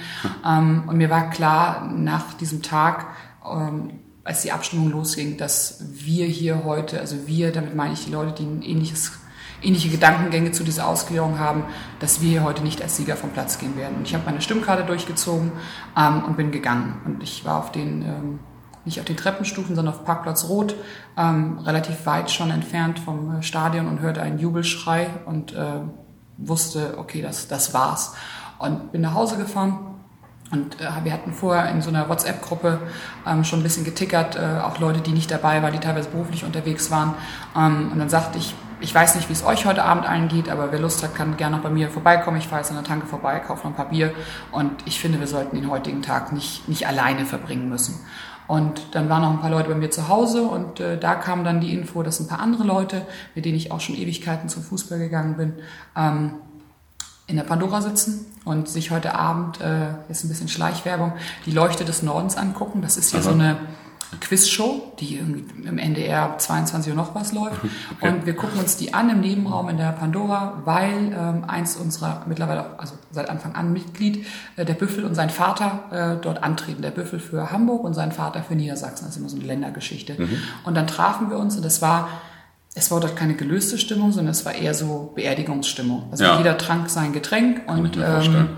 Ähm, 0.46 0.84
und 0.86 0.96
mir 0.96 1.10
war 1.10 1.30
klar, 1.30 1.90
nach 1.94 2.34
diesem 2.34 2.62
Tag, 2.62 3.08
ähm, 3.44 4.00
als 4.24 4.42
die 4.42 4.52
Abstimmung 4.52 4.90
losging, 4.90 5.36
dass 5.36 5.84
wir 5.92 6.26
hier 6.26 6.64
heute, 6.64 7.00
also 7.00 7.26
wir, 7.26 7.52
damit 7.52 7.74
meine 7.74 7.94
ich 7.94 8.04
die 8.04 8.12
Leute, 8.12 8.32
die 8.32 8.44
ein 8.44 8.62
ähnliches 8.62 9.12
ähnliche 9.62 9.90
Gedankengänge 9.90 10.52
zu 10.52 10.64
dieser 10.64 10.86
Ausgliederung 10.86 11.38
haben, 11.38 11.64
dass 11.98 12.20
wir 12.20 12.30
hier 12.30 12.44
heute 12.44 12.62
nicht 12.62 12.80
als 12.82 12.96
Sieger 12.96 13.16
vom 13.16 13.30
Platz 13.30 13.58
gehen 13.58 13.76
werden. 13.76 13.96
Und 13.98 14.06
ich 14.06 14.14
habe 14.14 14.24
meine 14.24 14.40
Stimmkarte 14.40 14.84
durchgezogen 14.84 15.52
ähm, 15.96 16.24
und 16.24 16.36
bin 16.36 16.50
gegangen. 16.50 17.00
Und 17.04 17.22
ich 17.22 17.44
war 17.44 17.58
auf 17.58 17.72
den, 17.72 18.02
ähm, 18.02 18.38
nicht 18.84 18.98
auf 18.98 19.06
den 19.06 19.16
Treppenstufen, 19.16 19.76
sondern 19.76 19.94
auf 19.94 20.04
Parkplatz 20.04 20.48
Rot, 20.48 20.74
ähm, 21.16 21.58
relativ 21.58 22.06
weit 22.06 22.30
schon 22.30 22.50
entfernt 22.50 22.98
vom 22.98 23.38
äh, 23.38 23.42
Stadion 23.42 23.86
und 23.86 24.00
hörte 24.00 24.22
einen 24.22 24.38
Jubelschrei 24.38 25.08
und 25.26 25.52
äh, 25.52 25.80
wusste, 26.38 26.94
okay, 26.98 27.22
das, 27.22 27.48
das 27.48 27.74
war's. 27.74 28.14
Und 28.58 28.92
bin 28.92 29.00
nach 29.00 29.14
Hause 29.14 29.36
gefahren 29.36 29.78
und 30.50 30.80
äh, 30.80 30.88
wir 31.04 31.12
hatten 31.12 31.32
vorher 31.32 31.70
in 31.70 31.80
so 31.80 31.90
einer 31.90 32.08
WhatsApp-Gruppe 32.08 32.80
ähm, 33.26 33.44
schon 33.44 33.60
ein 33.60 33.62
bisschen 33.62 33.84
getickert, 33.84 34.36
äh, 34.36 34.60
auch 34.62 34.78
Leute, 34.78 35.00
die 35.00 35.12
nicht 35.12 35.30
dabei 35.30 35.62
waren, 35.62 35.72
die 35.72 35.78
teilweise 35.78 36.08
beruflich 36.08 36.44
unterwegs 36.44 36.90
waren. 36.90 37.14
Ähm, 37.56 37.90
und 37.92 37.98
dann 37.98 38.08
sagte 38.08 38.38
ich, 38.38 38.54
ich 38.80 38.94
weiß 38.94 39.14
nicht, 39.14 39.28
wie 39.28 39.34
es 39.34 39.44
euch 39.44 39.66
heute 39.66 39.84
Abend 39.84 40.08
allen 40.08 40.28
geht, 40.28 40.48
aber 40.48 40.72
wer 40.72 40.80
Lust 40.80 41.02
hat, 41.02 41.14
kann 41.14 41.36
gerne 41.36 41.56
noch 41.56 41.62
bei 41.62 41.70
mir 41.70 41.90
vorbeikommen. 41.90 42.38
Ich 42.38 42.48
fahre 42.48 42.62
jetzt 42.62 42.70
an 42.70 42.76
der 42.76 42.84
Tanke 42.84 43.06
vorbei, 43.06 43.38
kaufe 43.38 43.64
noch 43.64 43.72
ein 43.72 43.76
paar 43.76 43.90
Bier. 43.90 44.12
Und 44.50 44.72
ich 44.86 44.98
finde, 44.98 45.20
wir 45.20 45.26
sollten 45.26 45.56
den 45.56 45.70
heutigen 45.70 46.02
Tag 46.02 46.32
nicht, 46.32 46.66
nicht 46.68 46.86
alleine 46.88 47.26
verbringen 47.26 47.68
müssen. 47.68 48.00
Und 48.50 48.96
dann 48.96 49.08
waren 49.08 49.22
noch 49.22 49.30
ein 49.30 49.40
paar 49.40 49.50
Leute 49.50 49.68
bei 49.68 49.76
mir 49.76 49.92
zu 49.92 50.08
Hause 50.08 50.42
und 50.42 50.80
äh, 50.80 50.98
da 50.98 51.14
kam 51.14 51.44
dann 51.44 51.60
die 51.60 51.72
Info, 51.72 52.02
dass 52.02 52.18
ein 52.18 52.26
paar 52.26 52.40
andere 52.40 52.64
Leute, 52.64 53.06
mit 53.36 53.44
denen 53.44 53.56
ich 53.56 53.70
auch 53.70 53.78
schon 53.78 53.94
Ewigkeiten 53.94 54.48
zum 54.48 54.64
Fußball 54.64 54.98
gegangen 54.98 55.36
bin, 55.36 55.52
ähm, 55.96 56.32
in 57.28 57.36
der 57.36 57.44
Pandora 57.44 57.80
sitzen 57.80 58.26
und 58.44 58.68
sich 58.68 58.90
heute 58.90 59.14
Abend, 59.14 59.60
äh, 59.60 59.90
jetzt 60.08 60.24
ein 60.24 60.28
bisschen 60.28 60.48
Schleichwerbung, 60.48 61.12
die 61.46 61.52
Leuchte 61.52 61.84
des 61.84 62.02
Nordens 62.02 62.36
angucken. 62.36 62.82
Das 62.82 62.96
ist 62.96 63.10
hier 63.10 63.20
Aha. 63.20 63.28
so 63.28 63.30
eine 63.30 63.56
Quizshow, 64.20 64.92
die 64.98 65.16
irgendwie 65.16 65.68
im 65.68 65.78
NDR 65.78 66.36
22 66.36 66.90
Uhr 66.90 66.96
noch 66.96 67.14
was 67.14 67.32
läuft. 67.32 67.60
Okay. 67.96 68.08
Und 68.08 68.26
wir 68.26 68.34
gucken 68.34 68.58
uns 68.60 68.76
die 68.76 68.94
an 68.94 69.10
im 69.10 69.20
Nebenraum 69.20 69.68
in 69.68 69.76
der 69.76 69.92
Pandora, 69.92 70.62
weil 70.64 71.12
ähm, 71.12 71.44
eins 71.46 71.76
unserer 71.76 72.24
mittlerweile 72.26 72.62
auch, 72.62 72.78
also 72.78 72.94
seit 73.10 73.28
Anfang 73.28 73.54
an 73.54 73.72
Mitglied, 73.72 74.26
äh, 74.56 74.64
der 74.64 74.74
Büffel 74.74 75.04
und 75.04 75.14
sein 75.14 75.28
Vater 75.28 76.16
äh, 76.18 76.22
dort 76.22 76.42
antreten. 76.42 76.82
Der 76.82 76.90
Büffel 76.90 77.18
für 77.18 77.50
Hamburg 77.50 77.84
und 77.84 77.94
sein 77.94 78.12
Vater 78.12 78.42
für 78.42 78.54
Niedersachsen. 78.54 79.04
Das 79.06 79.14
ist 79.14 79.20
immer 79.20 79.28
so 79.28 79.36
eine 79.36 79.46
Ländergeschichte. 79.46 80.14
Mhm. 80.18 80.42
Und 80.64 80.76
dann 80.76 80.86
trafen 80.86 81.30
wir 81.30 81.38
uns 81.38 81.56
und 81.56 81.64
das 81.64 81.82
war 81.82 82.08
es 82.74 82.90
war 82.90 83.00
dort 83.00 83.16
keine 83.16 83.34
gelöste 83.34 83.78
Stimmung, 83.78 84.12
sondern 84.12 84.30
es 84.30 84.46
war 84.46 84.54
eher 84.54 84.74
so 84.74 85.12
Beerdigungsstimmung. 85.14 86.04
Also 86.10 86.24
ja. 86.24 86.38
jeder 86.38 86.56
trank 86.56 86.88
sein 86.88 87.12
Getränk 87.12 87.62
und 87.66 87.96
ähm, 87.96 88.48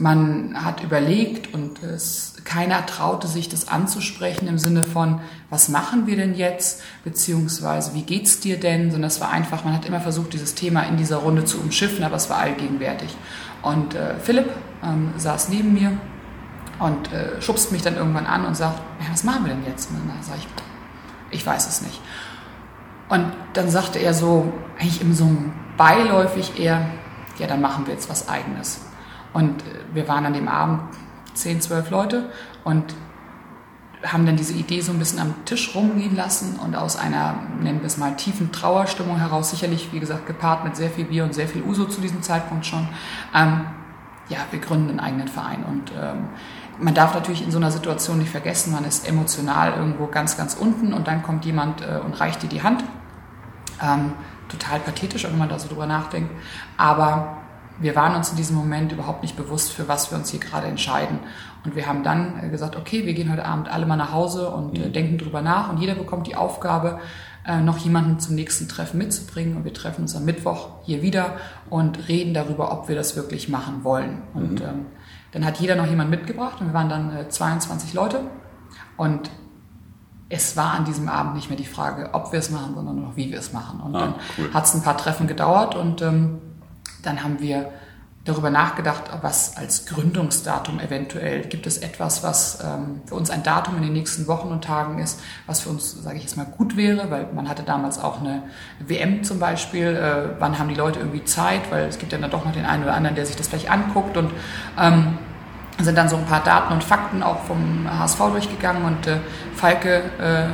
man 0.00 0.64
hat 0.64 0.82
überlegt 0.82 1.52
und 1.52 1.82
es, 1.82 2.34
keiner 2.44 2.84
traute 2.86 3.28
sich 3.28 3.48
das 3.48 3.68
anzusprechen 3.68 4.48
im 4.48 4.58
Sinne 4.58 4.82
von, 4.82 5.20
was 5.50 5.68
machen 5.68 6.06
wir 6.06 6.16
denn 6.16 6.34
jetzt, 6.34 6.82
beziehungsweise 7.04 7.94
wie 7.94 8.02
geht's 8.02 8.40
dir 8.40 8.58
denn, 8.58 8.90
sondern 8.90 9.08
es 9.08 9.20
war 9.20 9.30
einfach, 9.30 9.64
man 9.64 9.74
hat 9.74 9.84
immer 9.84 10.00
versucht, 10.00 10.32
dieses 10.32 10.54
Thema 10.54 10.82
in 10.84 10.96
dieser 10.96 11.18
Runde 11.18 11.44
zu 11.44 11.60
umschiffen, 11.60 12.02
aber 12.02 12.16
es 12.16 12.30
war 12.30 12.38
allgegenwärtig. 12.38 13.14
Und 13.62 13.94
äh, 13.94 14.18
Philipp 14.18 14.50
ähm, 14.82 15.12
saß 15.18 15.50
neben 15.50 15.74
mir 15.74 15.92
und 16.78 17.12
äh, 17.12 17.40
schubst 17.42 17.70
mich 17.70 17.82
dann 17.82 17.96
irgendwann 17.96 18.26
an 18.26 18.46
und 18.46 18.56
sagt, 18.56 18.80
ja, 19.00 19.06
was 19.12 19.22
machen 19.22 19.44
wir 19.44 19.54
denn 19.54 19.66
jetzt? 19.66 19.90
Und 19.90 19.98
dann 20.08 20.22
sage 20.22 20.38
ich, 20.40 21.38
ich 21.38 21.46
weiß 21.46 21.68
es 21.68 21.82
nicht. 21.82 22.00
Und 23.10 23.32
dann 23.52 23.68
sagte 23.70 23.98
er 23.98 24.14
so, 24.14 24.50
eigentlich 24.78 25.02
im 25.02 25.12
so 25.12 25.28
beiläufig 25.76 26.58
eher, 26.58 26.88
ja, 27.38 27.46
dann 27.46 27.60
machen 27.60 27.86
wir 27.86 27.92
jetzt 27.92 28.08
was 28.08 28.28
Eigenes. 28.28 28.80
Und 29.32 29.62
äh, 29.62 29.64
wir 29.94 30.08
waren 30.08 30.26
an 30.26 30.34
dem 30.34 30.48
Abend 30.48 30.80
zehn, 31.34 31.60
zwölf 31.60 31.90
Leute 31.90 32.30
und 32.64 32.94
haben 34.04 34.24
dann 34.24 34.36
diese 34.36 34.54
Idee 34.54 34.80
so 34.80 34.92
ein 34.92 34.98
bisschen 34.98 35.18
am 35.18 35.44
Tisch 35.44 35.74
rumgehen 35.74 36.16
lassen 36.16 36.58
und 36.58 36.74
aus 36.74 36.96
einer, 36.96 37.34
nennen 37.60 37.80
wir 37.80 37.86
es 37.86 37.98
mal, 37.98 38.16
tiefen 38.16 38.50
Trauerstimmung 38.50 39.18
heraus, 39.18 39.50
sicherlich, 39.50 39.92
wie 39.92 40.00
gesagt, 40.00 40.26
gepaart 40.26 40.64
mit 40.64 40.74
sehr 40.74 40.90
viel 40.90 41.04
Bier 41.04 41.24
und 41.24 41.34
sehr 41.34 41.46
viel 41.46 41.62
Uso 41.62 41.84
zu 41.84 42.00
diesem 42.00 42.22
Zeitpunkt 42.22 42.64
schon, 42.64 42.88
ähm, 43.34 43.66
ja, 44.28 44.38
wir 44.50 44.60
gründen 44.60 44.90
einen 44.90 45.00
eigenen 45.00 45.28
Verein. 45.28 45.64
Und 45.64 45.92
ähm, 45.92 46.28
man 46.78 46.94
darf 46.94 47.14
natürlich 47.14 47.44
in 47.44 47.50
so 47.50 47.58
einer 47.58 47.70
Situation 47.70 48.18
nicht 48.18 48.30
vergessen, 48.30 48.72
man 48.72 48.84
ist 48.84 49.06
emotional 49.06 49.74
irgendwo 49.74 50.06
ganz, 50.06 50.36
ganz 50.36 50.54
unten 50.54 50.94
und 50.94 51.06
dann 51.06 51.22
kommt 51.22 51.44
jemand 51.44 51.82
äh, 51.82 52.00
und 52.02 52.18
reicht 52.20 52.42
dir 52.42 52.48
die 52.48 52.62
Hand. 52.62 52.82
Ähm, 53.82 54.12
total 54.48 54.80
pathetisch, 54.80 55.24
wenn 55.24 55.36
man 55.36 55.48
da 55.48 55.58
so 55.58 55.68
drüber 55.68 55.86
nachdenkt. 55.86 56.30
Aber 56.76 57.39
wir 57.80 57.96
waren 57.96 58.14
uns 58.14 58.30
in 58.30 58.36
diesem 58.36 58.56
Moment 58.56 58.92
überhaupt 58.92 59.22
nicht 59.22 59.36
bewusst, 59.36 59.72
für 59.72 59.88
was 59.88 60.10
wir 60.10 60.18
uns 60.18 60.30
hier 60.30 60.40
gerade 60.40 60.66
entscheiden. 60.66 61.18
Und 61.64 61.74
wir 61.74 61.86
haben 61.86 62.02
dann 62.02 62.42
äh, 62.42 62.48
gesagt, 62.48 62.76
okay, 62.76 63.06
wir 63.06 63.14
gehen 63.14 63.30
heute 63.32 63.44
Abend 63.44 63.68
alle 63.68 63.86
mal 63.86 63.96
nach 63.96 64.12
Hause 64.12 64.50
und 64.50 64.78
äh, 64.78 64.86
mhm. 64.86 64.92
denken 64.92 65.18
drüber 65.18 65.42
nach. 65.42 65.70
Und 65.70 65.78
jeder 65.78 65.94
bekommt 65.94 66.26
die 66.26 66.36
Aufgabe, 66.36 67.00
äh, 67.46 67.60
noch 67.60 67.78
jemanden 67.78 68.20
zum 68.20 68.34
nächsten 68.34 68.68
Treffen 68.68 68.98
mitzubringen. 68.98 69.56
Und 69.56 69.64
wir 69.64 69.72
treffen 69.72 70.02
uns 70.02 70.14
am 70.14 70.24
Mittwoch 70.24 70.68
hier 70.84 71.02
wieder 71.02 71.36
und 71.70 72.08
reden 72.08 72.34
darüber, 72.34 72.70
ob 72.70 72.88
wir 72.88 72.96
das 72.96 73.16
wirklich 73.16 73.48
machen 73.48 73.82
wollen. 73.82 74.22
Und 74.34 74.60
mhm. 74.60 74.66
ähm, 74.66 74.86
dann 75.32 75.44
hat 75.44 75.58
jeder 75.58 75.76
noch 75.76 75.86
jemand 75.86 76.10
mitgebracht 76.10 76.60
und 76.60 76.68
wir 76.68 76.74
waren 76.74 76.88
dann 76.88 77.16
äh, 77.16 77.28
22 77.28 77.94
Leute. 77.94 78.20
Und 78.96 79.30
es 80.28 80.56
war 80.56 80.74
an 80.74 80.84
diesem 80.84 81.08
Abend 81.08 81.34
nicht 81.34 81.48
mehr 81.48 81.56
die 81.56 81.64
Frage, 81.64 82.10
ob 82.12 82.32
wir 82.32 82.38
es 82.38 82.50
machen, 82.50 82.74
sondern 82.74 83.02
noch, 83.02 83.16
wie 83.16 83.32
wir 83.32 83.38
es 83.38 83.52
machen. 83.52 83.80
Und 83.80 83.96
ah, 83.96 84.00
dann 84.00 84.14
cool. 84.38 84.52
hat 84.52 84.64
es 84.64 84.74
ein 84.74 84.82
paar 84.82 84.96
Treffen 84.96 85.26
gedauert 85.26 85.74
und 85.74 86.02
ähm, 86.02 86.38
dann 87.02 87.22
haben 87.22 87.40
wir 87.40 87.70
darüber 88.24 88.50
nachgedacht, 88.50 89.04
was 89.22 89.56
als 89.56 89.86
Gründungsdatum 89.86 90.78
eventuell 90.78 91.42
gibt 91.42 91.66
es 91.66 91.78
etwas, 91.78 92.22
was 92.22 92.62
ähm, 92.62 93.00
für 93.06 93.14
uns 93.14 93.30
ein 93.30 93.42
Datum 93.42 93.76
in 93.76 93.82
den 93.82 93.94
nächsten 93.94 94.26
Wochen 94.26 94.48
und 94.48 94.62
Tagen 94.62 94.98
ist, 94.98 95.20
was 95.46 95.60
für 95.60 95.70
uns, 95.70 96.02
sage 96.02 96.18
ich 96.18 96.24
jetzt 96.24 96.36
mal, 96.36 96.44
gut 96.44 96.76
wäre, 96.76 97.10
weil 97.10 97.28
man 97.34 97.48
hatte 97.48 97.62
damals 97.62 97.98
auch 97.98 98.20
eine 98.20 98.42
WM 98.78 99.24
zum 99.24 99.38
Beispiel. 99.38 99.96
Äh, 99.96 100.38
wann 100.38 100.58
haben 100.58 100.68
die 100.68 100.74
Leute 100.74 100.98
irgendwie 100.98 101.24
Zeit? 101.24 101.70
Weil 101.70 101.86
es 101.86 101.98
gibt 101.98 102.12
ja 102.12 102.18
dann 102.18 102.30
doch 102.30 102.44
noch 102.44 102.52
den 102.52 102.66
einen 102.66 102.82
oder 102.82 102.94
anderen, 102.94 103.16
der 103.16 103.24
sich 103.24 103.36
das 103.36 103.48
vielleicht 103.48 103.70
anguckt 103.70 104.18
und 104.18 104.30
ähm, 104.78 105.18
sind 105.78 105.96
dann 105.96 106.10
so 106.10 106.16
ein 106.16 106.26
paar 106.26 106.44
Daten 106.44 106.74
und 106.74 106.84
Fakten 106.84 107.22
auch 107.22 107.40
vom 107.44 107.88
HSV 107.90 108.18
durchgegangen 108.18 108.84
und 108.84 109.06
äh, 109.06 109.16
Falke 109.54 110.02
äh, 110.18 110.48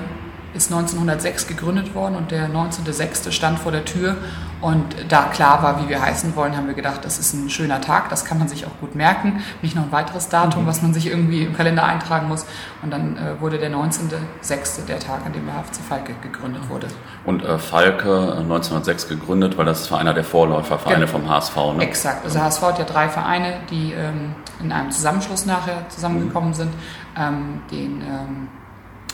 ist 0.57 0.73
1906 0.73 1.47
gegründet 1.47 1.95
worden 1.95 2.17
und 2.17 2.31
der 2.31 2.49
19.06. 2.49 3.31
stand 3.31 3.59
vor 3.59 3.73
der 3.73 3.85
Tür 3.85 4.17
und 4.63 4.85
da 5.09 5.25
klar 5.25 5.63
war, 5.63 5.83
wie 5.83 5.89
wir 5.89 6.01
heißen 6.01 6.35
wollen, 6.35 6.57
haben 6.57 6.67
wir 6.67 6.75
gedacht, 6.75 7.05
das 7.05 7.19
ist 7.19 7.35
ein 7.35 7.51
schöner 7.51 7.81
Tag, 7.83 8.09
das 8.09 8.25
kann 8.25 8.39
man 8.39 8.49
sich 8.49 8.67
auch 8.67 8.81
gut 8.81 8.95
merken. 8.95 9.43
Nicht 9.61 9.77
noch 9.77 9.83
ein 9.83 9.93
weiteres 9.93 10.31
Datum, 10.31 10.63
mhm. 10.63 10.67
was 10.67 10.81
man 10.81 10.95
sich 10.95 11.07
irgendwie 11.09 11.43
im 11.43 11.55
Kalender 11.55 11.85
eintragen 11.85 12.27
muss. 12.29 12.47
Und 12.83 12.91
dann 12.91 13.19
äh, 13.19 13.41
wurde 13.41 13.59
der 13.59 13.71
19.06. 13.71 14.87
der 14.87 14.99
Tag, 14.99 15.27
an 15.27 15.35
dem 15.35 15.45
der 15.45 15.55
HFC 15.55 15.83
Falke 15.87 16.15
gegründet 16.23 16.71
wurde. 16.71 16.87
Und 17.27 17.45
äh, 17.45 17.59
Falke 17.59 18.33
1906 18.39 19.05
äh, 19.05 19.09
gegründet, 19.09 19.59
weil 19.59 19.67
das 19.67 19.91
war 19.91 19.99
einer 19.99 20.15
der 20.15 20.25
Vorläufervereine 20.25 21.07
genau. 21.07 21.19
vom 21.19 21.29
HSV, 21.29 21.57
ne? 21.77 21.83
Exakt. 21.83 22.25
Also 22.25 22.41
HSV 22.41 22.63
hat 22.63 22.79
ja 22.79 22.85
drei 22.87 23.09
Vereine, 23.11 23.61
die 23.71 23.93
ähm, 23.93 24.35
in 24.61 24.73
einem 24.73 24.91
Zusammenschluss 24.91 25.45
nachher 25.45 25.87
zusammengekommen 25.91 26.51
mhm. 26.51 26.55
sind. 26.55 26.73
Ähm, 27.19 27.61
den, 27.71 28.01
ähm, 28.01 28.49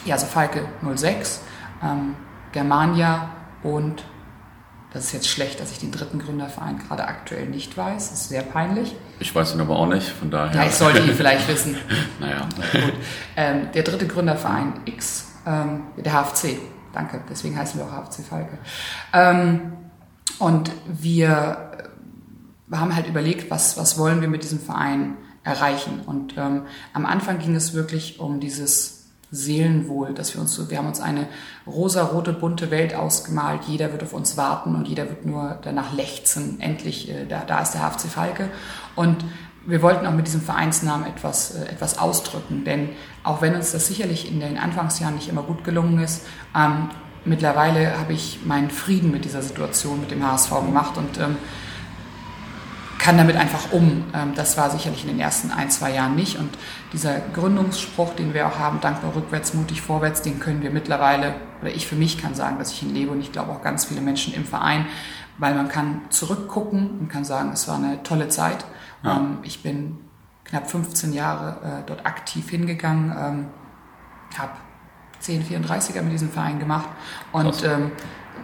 ja, 0.05 0.15
also 0.15 0.27
Falke 0.27 0.67
06, 0.95 1.41
ähm, 1.83 2.15
Germania 2.53 3.31
und 3.63 4.05
das 4.93 5.07
ist 5.07 5.13
jetzt 5.13 5.29
schlecht, 5.29 5.59
dass 5.59 5.71
ich 5.73 5.79
den 5.79 5.91
dritten 5.91 6.19
Gründerverein 6.19 6.79
gerade 6.79 7.07
aktuell 7.07 7.47
nicht 7.47 7.77
weiß. 7.79 8.11
Das 8.11 8.21
ist 8.21 8.29
sehr 8.29 8.43
peinlich. 8.43 8.95
Ich 9.21 9.35
weiß 9.35 9.55
ihn 9.55 9.61
aber 9.63 9.77
auch 9.77 9.87
nicht, 9.87 10.07
von 10.07 10.31
daher. 10.31 10.55
Ja, 10.55 10.67
ich 10.67 10.75
sollte 10.75 10.99
ihn 11.01 11.15
vielleicht 11.15 11.49
wissen. 11.49 11.77
naja. 12.21 12.47
Gut. 12.73 12.93
Ähm, 13.35 13.69
der 13.75 13.85
dritte 13.85 14.07
Gründerverein 14.07 14.81
X, 14.85 15.29
ähm, 15.47 15.85
der 15.97 16.13
HFC. 16.13 16.59
Danke, 16.93 17.23
deswegen 17.31 17.57
heißen 17.57 17.81
wir 17.81 17.87
auch 17.87 18.05
HFC 18.05 18.23
Falke. 18.23 18.59
Ähm, 19.15 19.73
und 20.39 20.71
wir 20.87 21.71
haben 22.71 22.95
halt 22.95 23.07
überlegt, 23.07 23.51
was, 23.51 23.79
was 23.79 23.99
wollen 23.99 24.21
wir 24.21 24.29
mit 24.29 24.43
diesem 24.43 24.61
Verein 24.61 25.17
erreichen. 25.43 26.03
Und 26.05 26.37
ähm, 26.37 26.67
am 26.93 27.07
Anfang 27.07 27.39
ging 27.39 27.55
es 27.55 27.73
wirklich 27.73 28.21
um 28.21 28.41
dieses 28.41 29.02
Seelenwohl, 29.35 30.13
dass 30.13 30.35
wir 30.35 30.43
uns 30.43 30.55
so, 30.55 30.71
wir 30.71 30.77
haben 30.77 30.87
uns 30.87 31.01
eine 31.01 31.27
rosa-rote 31.67 32.35
bunte 32.35 32.71
Welt 32.71 32.95
ausgemalt. 32.95 33.63
Jeder 33.67 33.91
wird 33.91 34.03
auf 34.03 34.13
uns 34.13 34.37
warten 34.37 34.75
und 34.75 34.87
jeder 34.87 35.09
wird 35.09 35.25
nur 35.25 35.59
danach 35.63 35.95
lechzen. 35.95 36.61
Endlich, 36.61 37.11
äh, 37.11 37.25
da, 37.27 37.43
da 37.45 37.61
ist 37.61 37.73
der 37.73 37.81
HFC 37.81 38.09
Falke. 38.09 38.51
Und 38.95 39.25
wir 39.65 39.81
wollten 39.83 40.07
auch 40.07 40.13
mit 40.13 40.27
diesem 40.27 40.43
Vereinsnamen 40.43 41.07
etwas, 41.07 41.55
äh, 41.55 41.65
etwas 41.65 41.99
ausdrücken, 41.99 42.65
denn 42.65 42.91
auch 43.25 43.41
wenn 43.41 43.55
uns 43.55 43.73
das 43.73 43.87
sicherlich 43.87 44.31
in 44.31 44.41
den 44.41 44.59
Anfangsjahren 44.59 45.15
nicht 45.15 45.29
immer 45.29 45.43
gut 45.43 45.65
gelungen 45.65 45.99
ist, 46.01 46.27
ähm, 46.55 46.91
mittlerweile 47.25 47.99
habe 47.99 48.13
ich 48.13 48.41
meinen 48.45 48.71
Frieden 48.71 49.11
mit 49.11 49.25
dieser 49.25 49.43
Situation, 49.43 50.01
mit 50.01 50.11
dem 50.11 50.27
HSV 50.27 50.51
gemacht 50.67 50.99
und 50.99 51.19
ähm, 51.19 51.37
kann 53.03 53.19
damit 53.19 53.37
einfach 53.37 53.73
um. 53.73 54.05
Ähm, 54.15 54.33
das 54.37 54.57
war 54.57 54.71
sicherlich 54.71 55.03
in 55.03 55.09
den 55.09 55.19
ersten 55.19 55.51
ein, 55.51 55.71
zwei 55.71 55.93
Jahren 55.93 56.15
nicht. 56.15 56.39
Und 56.39 56.57
dieser 56.93 57.19
Gründungsspruch, 57.19 58.15
den 58.15 58.33
wir 58.33 58.47
auch 58.47 58.61
haben, 58.61 58.81
dankbar 58.81 59.17
rückwärts, 59.17 59.55
mutig 59.55 59.83
vorwärts, 59.83 60.23
den 60.23 60.39
können 60.39 60.63
wir 60.63 60.71
mittlerweile, 60.71 61.35
oder 61.61 61.75
ich 61.75 61.89
für 61.89 61.97
mich 61.97 62.17
kann 62.17 62.37
sagen, 62.37 62.59
dass 62.59 62.71
ich 62.71 62.83
ihn 62.85 62.95
lebe 62.95 63.11
und 63.11 63.21
ich 63.21 63.33
glaube 63.33 63.51
auch 63.51 63.61
ganz 63.61 63.87
viele 63.87 64.01
Menschen 64.01 64.33
im 64.35 64.45
Verein, 64.45 64.87
weil 65.39 65.55
man 65.57 65.69
kann 65.69 66.03
zurückgucken 66.11 67.01
und 67.01 67.09
kann 67.09 67.25
sagen, 67.25 67.51
es 67.53 67.67
war 67.67 67.77
eine 67.77 68.05
tolle 68.05 68.29
Zeit. 68.29 68.65
Ja. 69.03 69.17
Ähm, 69.17 69.39
ich 69.43 69.65
bin 69.65 69.99
knapp 70.45 70.71
15 70.71 71.13
Jahre 71.13 71.57
äh, 71.65 71.83
dort 71.85 72.07
aktiv 72.07 72.49
hingegangen, 72.51 73.11
ähm, 73.19 73.47
habe 74.39 74.53
10 75.19 75.45
34er 75.45 76.03
mit 76.03 76.13
diesem 76.13 76.31
Verein 76.31 76.61
gemacht 76.61 76.89
und 77.33 77.65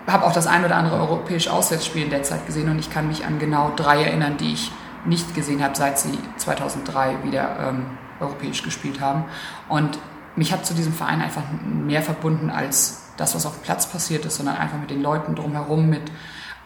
habe 0.09 0.25
auch 0.25 0.33
das 0.33 0.47
ein 0.47 0.65
oder 0.65 0.77
andere 0.77 0.97
europäische 0.97 1.53
Auswärtsspiel 1.53 2.05
in 2.05 2.11
der 2.11 2.23
Zeit 2.23 2.47
gesehen 2.47 2.69
und 2.69 2.79
ich 2.79 2.91
kann 2.91 3.09
mich 3.09 3.25
an 3.25 3.39
genau 3.39 3.73
drei 3.77 4.05
erinnern, 4.05 4.37
die 4.39 4.53
ich 4.53 4.73
nicht 5.05 5.35
gesehen 5.35 5.63
habe, 5.63 5.77
seit 5.77 5.99
sie 5.99 6.19
2003 6.37 7.25
wieder 7.25 7.57
ähm, 7.69 7.87
europäisch 8.21 8.63
gespielt 8.63 9.01
haben. 9.01 9.25
Und 9.69 9.99
mich 10.37 10.53
hat 10.53 10.67
zu 10.67 10.75
diesem 10.75 10.93
Verein 10.93 11.21
einfach 11.21 11.43
mehr 11.63 12.03
verbunden 12.03 12.51
als 12.51 13.05
das, 13.17 13.35
was 13.35 13.47
auf 13.47 13.55
dem 13.55 13.63
Platz 13.63 13.87
passiert 13.87 14.25
ist, 14.25 14.37
sondern 14.37 14.57
einfach 14.57 14.79
mit 14.79 14.91
den 14.91 15.03
Leuten 15.03 15.35
drumherum, 15.35 15.89
mit 15.89 16.11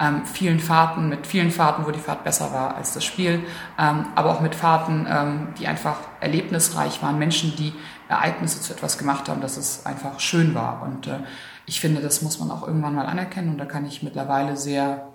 ähm, 0.01 0.25
vielen 0.25 0.61
Fahrten, 0.61 1.09
mit 1.09 1.27
vielen 1.27 1.51
Fahrten, 1.51 1.87
wo 1.87 1.91
die 1.91 1.99
Fahrt 1.99 2.25
besser 2.25 2.53
war 2.53 2.77
als 2.77 2.93
das 2.95 3.05
Spiel, 3.05 3.45
ähm, 3.79 4.07
aber 4.15 4.31
auch 4.31 4.41
mit 4.41 4.55
Fahrten, 4.55 5.07
ähm, 5.09 5.49
die 5.59 5.67
einfach 5.67 5.97
erlebnisreich 6.21 7.03
waren, 7.03 7.19
Menschen, 7.19 7.55
die 7.57 7.73
Ereignisse 8.09 8.61
zu 8.61 8.73
etwas 8.73 8.99
gemacht 8.99 9.29
haben, 9.29 9.41
dass 9.41 9.57
es 9.57 9.87
einfach 9.87 10.21
schön 10.21 10.55
war. 10.55 10.83
Und 10.83 11.07
äh, 11.07 11.21
ich 11.67 11.81
finde, 11.81 12.01
das 12.01 12.23
muss 12.23 12.39
man 12.39 12.51
auch 12.51 12.67
irgendwann 12.67 12.95
mal 12.95 13.07
anerkennen 13.07 13.51
und 13.51 13.59
da 13.59 13.65
kann 13.65 13.87
ich 13.87 14.03
mittlerweile 14.03 14.57
sehr 14.57 15.09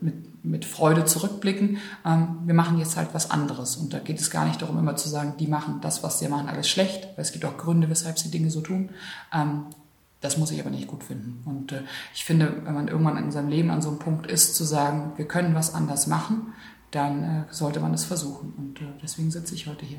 mit, 0.00 0.44
mit 0.44 0.64
Freude 0.64 1.04
zurückblicken. 1.04 1.78
Ähm, 2.04 2.38
wir 2.44 2.54
machen 2.54 2.78
jetzt 2.78 2.96
halt 2.96 3.08
was 3.12 3.30
anderes 3.30 3.76
und 3.76 3.92
da 3.92 3.98
geht 3.98 4.20
es 4.20 4.30
gar 4.30 4.46
nicht 4.46 4.62
darum, 4.62 4.78
immer 4.78 4.96
zu 4.96 5.08
sagen, 5.08 5.34
die 5.38 5.46
machen 5.46 5.80
das, 5.80 6.02
was 6.02 6.18
sie 6.18 6.28
machen, 6.28 6.48
alles 6.48 6.68
schlecht, 6.68 7.08
weil 7.16 7.22
es 7.22 7.32
gibt 7.32 7.44
auch 7.44 7.56
Gründe, 7.56 7.90
weshalb 7.90 8.18
sie 8.18 8.30
Dinge 8.30 8.50
so 8.50 8.60
tun. 8.60 8.90
Ähm, 9.32 9.66
das 10.20 10.38
muss 10.38 10.52
ich 10.52 10.60
aber 10.60 10.70
nicht 10.70 10.86
gut 10.86 11.02
finden. 11.02 11.42
Und 11.44 11.72
äh, 11.72 11.82
ich 12.14 12.24
finde, 12.24 12.62
wenn 12.64 12.74
man 12.74 12.86
irgendwann 12.86 13.16
in 13.18 13.32
seinem 13.32 13.48
Leben 13.48 13.70
an 13.70 13.82
so 13.82 13.88
einem 13.88 13.98
Punkt 13.98 14.28
ist, 14.28 14.54
zu 14.54 14.62
sagen, 14.64 15.12
wir 15.16 15.26
können 15.26 15.54
was 15.54 15.74
anders 15.74 16.06
machen, 16.06 16.54
dann 16.92 17.22
äh, 17.22 17.26
sollte 17.50 17.80
man 17.80 17.94
es 17.94 18.04
versuchen. 18.04 18.52
Und 18.58 18.80
äh, 18.80 18.84
deswegen 19.02 19.30
sitze 19.30 19.54
ich 19.54 19.66
heute 19.66 19.86
hier. 19.86 19.98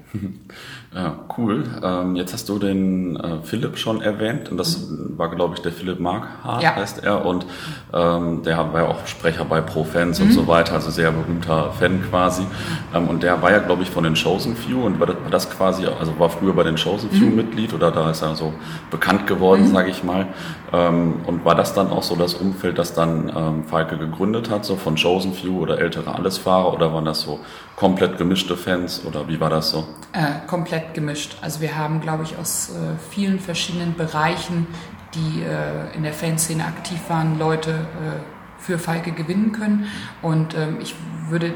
Ja, 0.94 1.26
cool. 1.38 1.64
Ähm, 1.84 2.16
jetzt 2.16 2.34
hast 2.34 2.48
du 2.50 2.60
den 2.60 3.16
äh, 3.16 3.42
Philipp 3.42 3.80
schon 3.80 4.02
erwähnt 4.02 4.50
und 4.50 4.58
das 4.58 4.90
mhm. 4.90 5.18
war, 5.18 5.36
glaube 5.36 5.56
ich, 5.56 5.62
der 5.62 5.72
Philipp 5.72 6.00
Markhardt, 6.00 6.62
ja. 6.62 6.76
heißt 6.76 7.04
er. 7.04 7.26
Und 7.26 7.48
ähm, 7.92 8.44
der 8.44 8.58
war 8.72 8.82
ja 8.82 8.88
auch 8.88 9.08
Sprecher 9.08 9.44
bei 9.44 9.60
Pro-Fans 9.60 10.20
mhm. 10.20 10.28
und 10.28 10.32
so 10.34 10.48
weiter, 10.48 10.74
also 10.74 10.92
sehr 10.92 11.12
berühmter 11.12 11.72
Fan 11.72 12.04
quasi. 12.10 12.46
Ähm, 12.94 13.08
und 13.08 13.24
der 13.24 13.42
war 13.42 13.52
ja, 13.52 13.58
glaube 13.58 13.82
ich, 13.82 13.90
von 13.90 14.04
den 14.04 14.14
Chosen 14.14 14.56
Few 14.56 14.86
und 14.86 15.00
war 15.00 15.08
das, 15.08 15.16
war 15.24 15.32
das, 15.32 15.50
quasi, 15.50 15.88
also 15.88 16.18
war 16.20 16.30
früher 16.30 16.54
bei 16.54 16.64
den 16.64 16.76
Chosen 16.76 17.10
Few 17.10 17.26
mhm. 17.26 17.36
Mitglied 17.38 17.74
oder 17.74 17.90
da 17.90 18.12
ist 18.12 18.22
er 18.22 18.36
so 18.36 18.54
bekannt 18.92 19.26
geworden, 19.26 19.64
mhm. 19.64 19.74
sage 19.74 19.90
ich 19.90 20.04
mal. 20.04 20.28
Ähm, 20.72 21.22
und 21.26 21.44
war 21.44 21.56
das 21.56 21.74
dann 21.74 21.90
auch 21.90 22.04
so 22.04 22.16
das 22.16 22.36
Umfeld, 22.36 22.78
das 22.78 22.94
dann 22.94 23.32
ähm, 23.36 23.64
Falke 23.64 23.98
gegründet 23.98 24.52
hat, 24.52 24.64
so 24.64 24.76
von 24.76 24.96
Chosen 24.96 25.34
Few 25.34 25.58
oder 25.60 25.80
ältere 25.80 26.14
Allesfahrer 26.14 26.72
oder 26.72 26.83
waren 26.92 27.06
das 27.06 27.22
so 27.22 27.40
komplett 27.76 28.18
gemischte 28.18 28.58
Fans 28.58 29.06
oder 29.06 29.28
wie 29.28 29.40
war 29.40 29.50
das 29.50 29.70
so? 29.70 29.88
Äh, 30.14 30.46
komplett 30.48 30.94
gemischt. 30.94 31.38
Also 31.42 31.62
wir 31.62 31.78
haben, 31.78 32.02
glaube 32.02 32.24
ich, 32.24 32.38
aus 32.38 32.70
äh, 32.70 32.98
vielen 33.12 33.40
verschiedenen 33.40 33.96
Bereichen, 33.96 34.68
die 35.14 35.44
äh, 35.44 35.96
in 35.96 36.04
der 36.04 36.14
Fanszene 36.14 36.66
aktiv 36.66 37.00
waren, 37.08 37.40
Leute 37.40 37.72
äh, 37.72 38.62
für 38.62 38.80
Falke 38.80 39.12
gewinnen 39.12 39.52
können. 39.52 39.88
Und 40.22 40.56
ähm, 40.56 40.80
ich 40.82 40.96
würde 41.30 41.54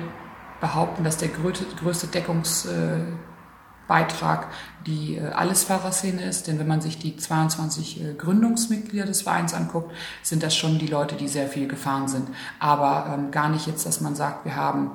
behaupten, 0.60 1.04
dass 1.04 1.18
der 1.18 1.30
größte, 1.30 1.66
größte 1.82 2.08
Deckungs 2.08 2.66
äh, 2.66 3.00
Beitrag 3.88 4.48
die 4.86 5.18
äh, 5.18 5.30
Allesfahrerszene 5.32 6.24
ist. 6.24 6.48
Denn 6.48 6.60
wenn 6.60 6.68
man 6.68 6.82
sich 6.82 6.98
die 6.98 7.18
22 7.18 8.02
äh, 8.02 8.14
Gründungsmitglieder 8.14 9.06
des 9.06 9.22
Vereins 9.24 9.54
anguckt, 9.54 9.94
sind 10.24 10.44
das 10.44 10.56
schon 10.56 10.80
die 10.80 10.88
Leute, 10.88 11.16
die 11.16 11.28
sehr 11.28 11.48
viel 11.48 11.68
gefahren 11.68 12.08
sind. 12.08 12.30
Aber 12.60 13.14
ähm, 13.14 13.32
gar 13.32 13.50
nicht 13.50 13.68
jetzt, 13.68 13.86
dass 13.86 14.02
man 14.02 14.16
sagt, 14.16 14.46
wir 14.46 14.56
haben 14.56 14.92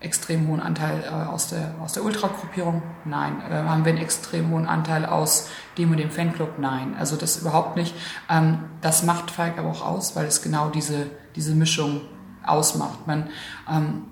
extrem 0.00 0.46
hohen 0.48 0.60
Anteil 0.60 1.02
äh, 1.04 1.08
aus 1.08 1.48
der, 1.48 1.74
aus 1.82 1.92
der 1.92 2.04
Ultragruppierung? 2.04 2.82
Nein. 3.04 3.42
Äh, 3.50 3.54
haben 3.54 3.84
wir 3.84 3.92
einen 3.92 4.02
extrem 4.02 4.50
hohen 4.50 4.66
Anteil 4.66 5.04
aus 5.04 5.48
dem 5.76 5.90
und 5.90 5.98
dem 5.98 6.10
Fanclub? 6.10 6.58
Nein. 6.58 6.94
Also 6.98 7.16
das 7.16 7.38
überhaupt 7.38 7.76
nicht. 7.76 7.94
Ähm, 8.30 8.60
das 8.80 9.02
macht 9.02 9.30
Falk 9.30 9.58
aber 9.58 9.70
auch 9.70 9.84
aus, 9.84 10.14
weil 10.14 10.26
es 10.26 10.42
genau 10.42 10.68
diese, 10.68 11.06
diese 11.34 11.54
Mischung 11.54 12.02
ausmacht. 12.44 13.06
Man, 13.06 13.28
ähm, 13.68 14.04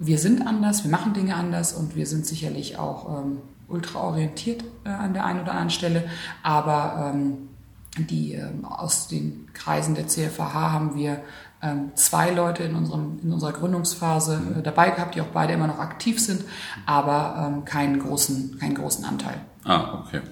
wir 0.00 0.18
sind 0.18 0.46
anders, 0.46 0.82
wir 0.82 0.90
machen 0.90 1.12
Dinge 1.12 1.36
anders 1.36 1.74
und 1.74 1.94
wir 1.94 2.06
sind 2.06 2.26
sicherlich 2.26 2.78
auch 2.78 3.20
ähm, 3.20 3.38
ultra 3.68 4.00
orientiert 4.00 4.64
äh, 4.84 4.88
an 4.88 5.12
der 5.12 5.26
einen 5.26 5.40
oder 5.40 5.52
anderen 5.52 5.70
Stelle, 5.70 6.08
aber 6.42 7.12
ähm, 7.14 7.50
die 8.08 8.32
ähm, 8.32 8.64
aus 8.64 9.08
den 9.08 9.48
Kreisen 9.52 9.94
der 9.94 10.08
CFH 10.08 10.54
haben 10.72 10.94
wir 10.94 11.20
ähm, 11.62 11.90
zwei 11.96 12.30
Leute 12.30 12.62
in, 12.62 12.74
unserem, 12.74 13.20
in 13.22 13.30
unserer 13.30 13.52
Gründungsphase 13.52 14.40
äh, 14.58 14.62
dabei 14.62 14.90
gehabt, 14.90 15.14
die 15.14 15.20
auch 15.20 15.26
beide 15.26 15.52
immer 15.52 15.66
noch 15.66 15.78
aktiv 15.78 16.18
sind, 16.18 16.44
aber 16.86 17.46
ähm, 17.46 17.66
keinen, 17.66 17.98
großen, 17.98 18.58
keinen 18.58 18.76
großen 18.76 19.04
Anteil. 19.04 19.36
Ah, 19.64 20.02
okay. 20.02 20.22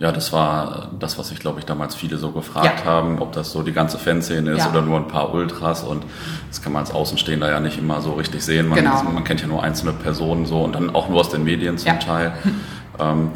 Ja, 0.00 0.10
das 0.10 0.32
war 0.32 0.90
das, 0.98 1.18
was 1.18 1.30
ich 1.30 1.38
glaube 1.38 1.60
ich 1.60 1.66
damals 1.66 1.94
viele 1.94 2.18
so 2.18 2.32
gefragt 2.32 2.80
ja. 2.80 2.84
haben, 2.84 3.20
ob 3.20 3.32
das 3.32 3.52
so 3.52 3.62
die 3.62 3.72
ganze 3.72 3.96
Fanszene 3.96 4.50
ist 4.50 4.58
ja. 4.58 4.70
oder 4.70 4.82
nur 4.82 4.96
ein 4.96 5.06
paar 5.06 5.32
Ultras 5.32 5.84
und 5.84 6.04
das 6.48 6.62
kann 6.62 6.72
man 6.72 6.80
als 6.80 6.90
Außenstehender 6.90 7.48
ja 7.48 7.60
nicht 7.60 7.78
immer 7.78 8.00
so 8.00 8.14
richtig 8.14 8.44
sehen. 8.44 8.68
Man, 8.68 8.78
genau. 8.78 9.02
man 9.04 9.22
kennt 9.22 9.40
ja 9.40 9.46
nur 9.46 9.62
einzelne 9.62 9.92
Personen 9.92 10.46
so 10.46 10.62
und 10.62 10.74
dann 10.74 10.94
auch 10.94 11.08
nur 11.08 11.20
aus 11.20 11.28
den 11.28 11.44
Medien 11.44 11.78
zum 11.78 11.88
ja. 11.88 11.96
Teil. 11.96 12.32
Ähm, 12.96 13.32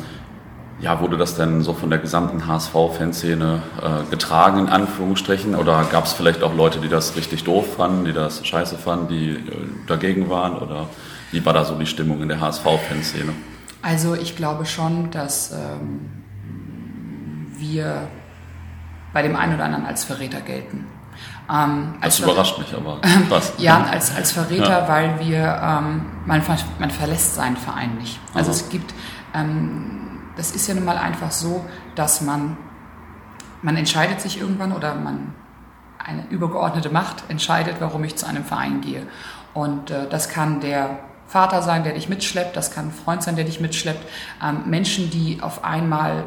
ja, 0.80 1.00
wurde 1.00 1.16
das 1.16 1.34
denn 1.34 1.62
so 1.62 1.72
von 1.72 1.90
der 1.90 1.98
gesamten 1.98 2.46
HSV-Fanszene 2.46 3.62
äh, 3.82 4.10
getragen, 4.10 4.60
in 4.60 4.68
Anführungsstrichen? 4.68 5.56
Oder 5.56 5.84
gab 5.90 6.04
es 6.04 6.12
vielleicht 6.12 6.44
auch 6.44 6.54
Leute, 6.54 6.78
die 6.78 6.88
das 6.88 7.16
richtig 7.16 7.42
doof 7.44 7.74
fanden, 7.76 8.04
die 8.04 8.12
das 8.12 8.46
scheiße 8.46 8.76
fanden, 8.76 9.08
die 9.08 9.30
äh, 9.30 9.38
dagegen 9.88 10.30
waren? 10.30 10.56
Oder 10.56 10.86
wie 11.32 11.44
war 11.44 11.52
da 11.52 11.64
so 11.64 11.74
die 11.74 11.86
Stimmung 11.86 12.22
in 12.22 12.28
der 12.28 12.40
HSV-Fanszene? 12.40 13.32
Also 13.82 14.14
ich 14.14 14.36
glaube 14.36 14.66
schon, 14.66 15.10
dass 15.10 15.52
ähm, 15.52 16.17
wir 17.58 18.08
bei 19.12 19.22
dem 19.22 19.36
einen 19.36 19.54
oder 19.54 19.64
anderen 19.64 19.86
als 19.86 20.04
Verräter 20.04 20.40
gelten. 20.40 20.86
Ähm, 21.50 21.94
das 22.02 22.20
überrascht 22.20 22.58
mich 22.58 22.74
aber. 22.74 23.00
Was? 23.28 23.54
ja, 23.58 23.82
als, 23.84 24.14
als 24.14 24.32
Verräter, 24.32 24.82
ja. 24.82 24.88
weil 24.88 25.18
wir, 25.20 25.60
ähm, 25.62 26.06
man, 26.26 26.42
man 26.78 26.90
verlässt 26.90 27.34
seinen 27.34 27.56
Verein 27.56 27.96
nicht. 27.96 28.20
Also 28.34 28.50
Aha. 28.50 28.58
es 28.58 28.68
gibt 28.68 28.94
ähm, 29.34 29.98
das 30.38 30.52
ist 30.52 30.68
ja 30.68 30.74
nun 30.74 30.84
mal 30.84 30.96
einfach 30.96 31.32
so, 31.32 31.64
dass 31.94 32.20
man, 32.20 32.56
man 33.60 33.76
entscheidet 33.76 34.20
sich 34.20 34.40
irgendwann 34.40 34.72
oder 34.72 34.94
man, 34.94 35.34
eine 35.98 36.26
übergeordnete 36.30 36.90
Macht 36.90 37.24
entscheidet, 37.28 37.76
warum 37.80 38.02
ich 38.04 38.16
zu 38.16 38.26
einem 38.26 38.44
Verein 38.44 38.80
gehe. 38.80 39.06
Und 39.52 39.90
äh, 39.90 40.08
das 40.08 40.30
kann 40.30 40.60
der 40.60 41.00
Vater 41.26 41.60
sein, 41.60 41.84
der 41.84 41.92
dich 41.92 42.08
mitschleppt, 42.08 42.56
das 42.56 42.70
kann 42.70 42.86
ein 42.86 42.92
Freund 42.92 43.22
sein, 43.22 43.36
der 43.36 43.44
dich 43.44 43.60
mitschleppt. 43.60 44.08
Ähm, 44.42 44.62
Menschen, 44.70 45.10
die 45.10 45.40
auf 45.42 45.64
einmal 45.64 46.24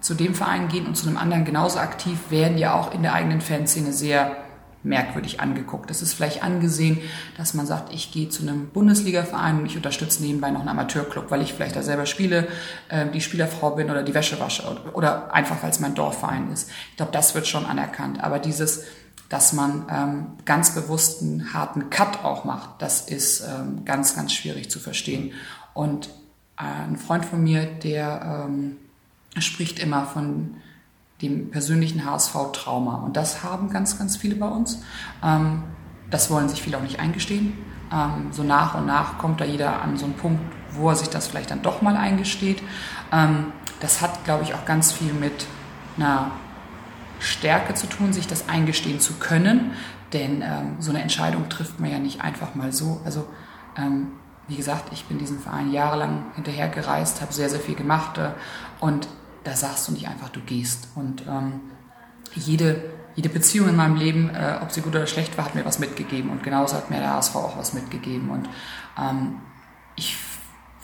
zu 0.00 0.14
dem 0.14 0.34
Verein 0.34 0.68
gehen 0.68 0.86
und 0.86 0.96
zu 0.96 1.06
einem 1.06 1.16
anderen 1.16 1.44
genauso 1.44 1.78
aktiv, 1.78 2.18
werden 2.30 2.58
ja 2.58 2.74
auch 2.74 2.94
in 2.94 3.02
der 3.02 3.14
eigenen 3.14 3.40
Fanszene 3.40 3.92
sehr 3.92 4.36
merkwürdig 4.82 5.40
angeguckt. 5.40 5.90
Es 5.90 6.00
ist 6.00 6.14
vielleicht 6.14 6.42
angesehen, 6.42 6.98
dass 7.36 7.54
man 7.54 7.66
sagt, 7.66 7.92
ich 7.92 8.12
gehe 8.12 8.28
zu 8.30 8.42
einem 8.42 8.68
Bundesliga-Verein 8.68 9.58
und 9.58 9.66
ich 9.66 9.76
unterstütze 9.76 10.22
nebenbei 10.22 10.50
noch 10.50 10.60
einen 10.60 10.70
Amateurclub, 10.70 11.30
weil 11.30 11.42
ich 11.42 11.52
vielleicht 11.52 11.76
da 11.76 11.82
selber 11.82 12.06
spiele, 12.06 12.48
äh, 12.88 13.06
die 13.10 13.20
Spielerfrau 13.20 13.72
bin 13.72 13.90
oder 13.90 14.02
die 14.02 14.14
Wäsche 14.14 14.40
wasche 14.40 14.62
oder, 14.94 15.34
einfach, 15.34 15.62
weil 15.62 15.70
es 15.70 15.80
mein 15.80 15.94
Dorfverein 15.94 16.50
ist. 16.50 16.70
Ich 16.90 16.96
glaube, 16.96 17.12
das 17.12 17.34
wird 17.34 17.46
schon 17.46 17.66
anerkannt. 17.66 18.24
Aber 18.24 18.38
dieses, 18.38 18.84
dass 19.28 19.52
man 19.52 19.86
ähm, 19.90 20.26
ganz 20.46 20.74
bewusst 20.74 21.20
einen 21.20 21.52
harten 21.52 21.90
Cut 21.90 22.24
auch 22.24 22.44
macht, 22.44 22.80
das 22.80 23.02
ist 23.02 23.40
ähm, 23.40 23.84
ganz, 23.84 24.16
ganz 24.16 24.32
schwierig 24.32 24.70
zu 24.70 24.78
verstehen. 24.78 25.32
Und 25.74 26.08
äh, 26.58 26.62
ein 26.88 26.96
Freund 26.96 27.26
von 27.26 27.42
mir, 27.42 27.66
der 27.66 28.46
ähm, 28.48 28.76
spricht 29.38 29.78
immer 29.78 30.04
von 30.06 30.56
dem 31.22 31.50
persönlichen 31.50 32.04
HSV-Trauma. 32.04 32.96
Und 32.96 33.16
das 33.16 33.42
haben 33.42 33.70
ganz, 33.70 33.98
ganz 33.98 34.16
viele 34.16 34.36
bei 34.36 34.48
uns. 34.48 34.82
Ähm, 35.22 35.62
das 36.10 36.30
wollen 36.30 36.48
sich 36.48 36.62
viele 36.62 36.78
auch 36.78 36.82
nicht 36.82 36.98
eingestehen. 36.98 37.52
Ähm, 37.92 38.28
so 38.32 38.42
nach 38.42 38.74
und 38.74 38.86
nach 38.86 39.18
kommt 39.18 39.40
da 39.40 39.44
jeder 39.44 39.82
an 39.82 39.96
so 39.96 40.06
einen 40.06 40.14
Punkt, 40.14 40.40
wo 40.72 40.88
er 40.88 40.96
sich 40.96 41.08
das 41.08 41.26
vielleicht 41.26 41.50
dann 41.50 41.62
doch 41.62 41.82
mal 41.82 41.96
eingesteht. 41.96 42.62
Ähm, 43.12 43.52
das 43.80 44.00
hat, 44.00 44.24
glaube 44.24 44.44
ich, 44.44 44.54
auch 44.54 44.64
ganz 44.64 44.92
viel 44.92 45.12
mit 45.12 45.46
einer 45.96 46.30
Stärke 47.18 47.74
zu 47.74 47.86
tun, 47.86 48.12
sich 48.12 48.26
das 48.26 48.48
eingestehen 48.48 49.00
zu 49.00 49.14
können. 49.14 49.72
Denn 50.12 50.42
ähm, 50.42 50.76
so 50.80 50.90
eine 50.90 51.02
Entscheidung 51.02 51.48
trifft 51.48 51.78
man 51.80 51.90
ja 51.90 51.98
nicht 51.98 52.22
einfach 52.22 52.54
mal 52.54 52.72
so. 52.72 53.00
Also 53.04 53.26
ähm, 53.76 54.08
wie 54.48 54.56
gesagt, 54.56 54.92
ich 54.92 55.04
bin 55.04 55.18
diesem 55.18 55.38
Verein 55.38 55.70
jahrelang 55.70 56.24
hinterhergereist, 56.34 57.20
habe 57.20 57.32
sehr, 57.32 57.48
sehr 57.48 57.60
viel 57.60 57.76
gemacht 57.76 58.18
äh, 58.18 58.30
und 58.80 59.06
da 59.44 59.54
sagst 59.54 59.88
du 59.88 59.92
nicht 59.92 60.08
einfach, 60.08 60.28
du 60.28 60.40
gehst. 60.40 60.88
Und 60.94 61.24
ähm, 61.28 61.60
jede, 62.34 62.82
jede 63.16 63.28
Beziehung 63.28 63.68
in 63.68 63.76
meinem 63.76 63.96
Leben, 63.96 64.30
äh, 64.30 64.58
ob 64.62 64.70
sie 64.70 64.80
gut 64.80 64.94
oder 64.94 65.06
schlecht 65.06 65.36
war, 65.36 65.46
hat 65.46 65.54
mir 65.54 65.64
was 65.64 65.78
mitgegeben. 65.78 66.30
Und 66.30 66.42
genauso 66.42 66.76
hat 66.76 66.90
mir 66.90 66.98
der 66.98 67.14
HSV 67.14 67.36
auch 67.36 67.58
was 67.58 67.72
mitgegeben. 67.72 68.30
Und 68.30 68.48
ähm, 68.98 69.40
ich 69.96 70.16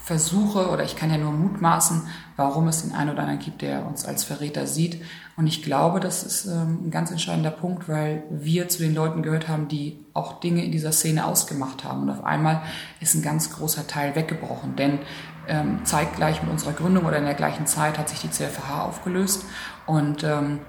versuche 0.07 0.71
oder 0.71 0.85
ich 0.85 0.95
kann 0.95 1.11
ja 1.11 1.19
nur 1.19 1.33
mutmaßen, 1.33 2.07
warum 2.37 2.69
es 2.69 2.83
den 2.83 2.93
einen 2.93 3.11
oder 3.11 3.23
anderen 3.23 3.41
gibt, 3.41 3.61
der 3.61 3.85
uns 3.85 4.05
als 4.05 4.23
Verräter 4.23 4.69
sieht. 4.69 5.03
Und 5.37 5.49
ich 5.49 5.65
glaube, 5.65 5.99
das 5.99 6.23
ist 6.23 6.47
ähm, 6.47 6.87
ein 6.87 6.91
ganz 6.93 7.11
entscheidender 7.11 7.51
Punkt, 7.51 7.89
weil 7.89 8.23
wir 8.31 8.69
zu 8.69 8.79
den 8.79 8.95
Leuten 8.95 9.25
gehört 9.25 9.49
haben, 9.49 9.67
die 9.67 9.99
auch 10.15 10.39
Dinge 10.39 10.65
in 10.65 10.71
dieser 10.71 10.93
Szene 10.93 11.27
ausgemacht 11.27 11.83
haben. 11.83 12.03
Und 12.03 12.11
auf 12.11 12.23
einmal 12.23 12.63
ist 13.01 13.17
ein 13.17 13.23
ganz 13.23 13.53
großer 13.53 13.89
Teil 13.89 14.15
weggebrochen. 14.15 14.77
Denn 14.77 15.01
ähm, 15.49 15.85
zeitgleich 15.85 16.43
mit 16.43 16.51
unserer 16.51 16.73
Gründung 16.73 17.05
oder 17.05 17.19
in 17.19 17.25
der 17.25 17.35
gleichen 17.35 17.67
Zeit 17.67 17.99
hat 17.99 18.09
sich 18.09 18.21
die 18.21 18.31
CFH 18.31 18.85
aufgelöst 18.85 19.45
und 19.87 20.25
ähm, 20.25 20.61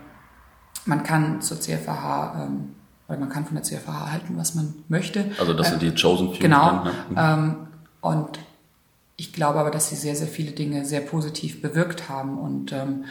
man 0.85 1.03
kann 1.03 1.41
zur 1.41 1.59
CFH 1.59 2.45
ähm, 2.45 2.75
oder 3.07 3.19
man 3.19 3.29
kann 3.29 3.45
von 3.45 3.55
der 3.55 3.63
CFH 3.63 4.11
halten, 4.11 4.37
was 4.37 4.55
man 4.55 4.73
möchte. 4.89 5.31
Also 5.39 5.53
das 5.53 5.69
sind 5.69 5.81
die 5.81 5.93
Chosen 5.93 6.33
Few. 6.33 6.39
Genau. 6.39 6.83
Ne? 6.83 6.91
Ähm, 7.15 7.55
und 8.01 8.39
ich 9.15 9.33
glaube 9.33 9.59
aber, 9.59 9.71
dass 9.71 9.89
sie 9.89 9.95
sehr, 9.95 10.15
sehr 10.15 10.27
viele 10.27 10.51
Dinge 10.51 10.85
sehr 10.85 11.01
positiv 11.01 11.61
bewirkt 11.61 12.09
haben 12.09 12.37
und 12.37 12.71
ähm, 12.71 13.05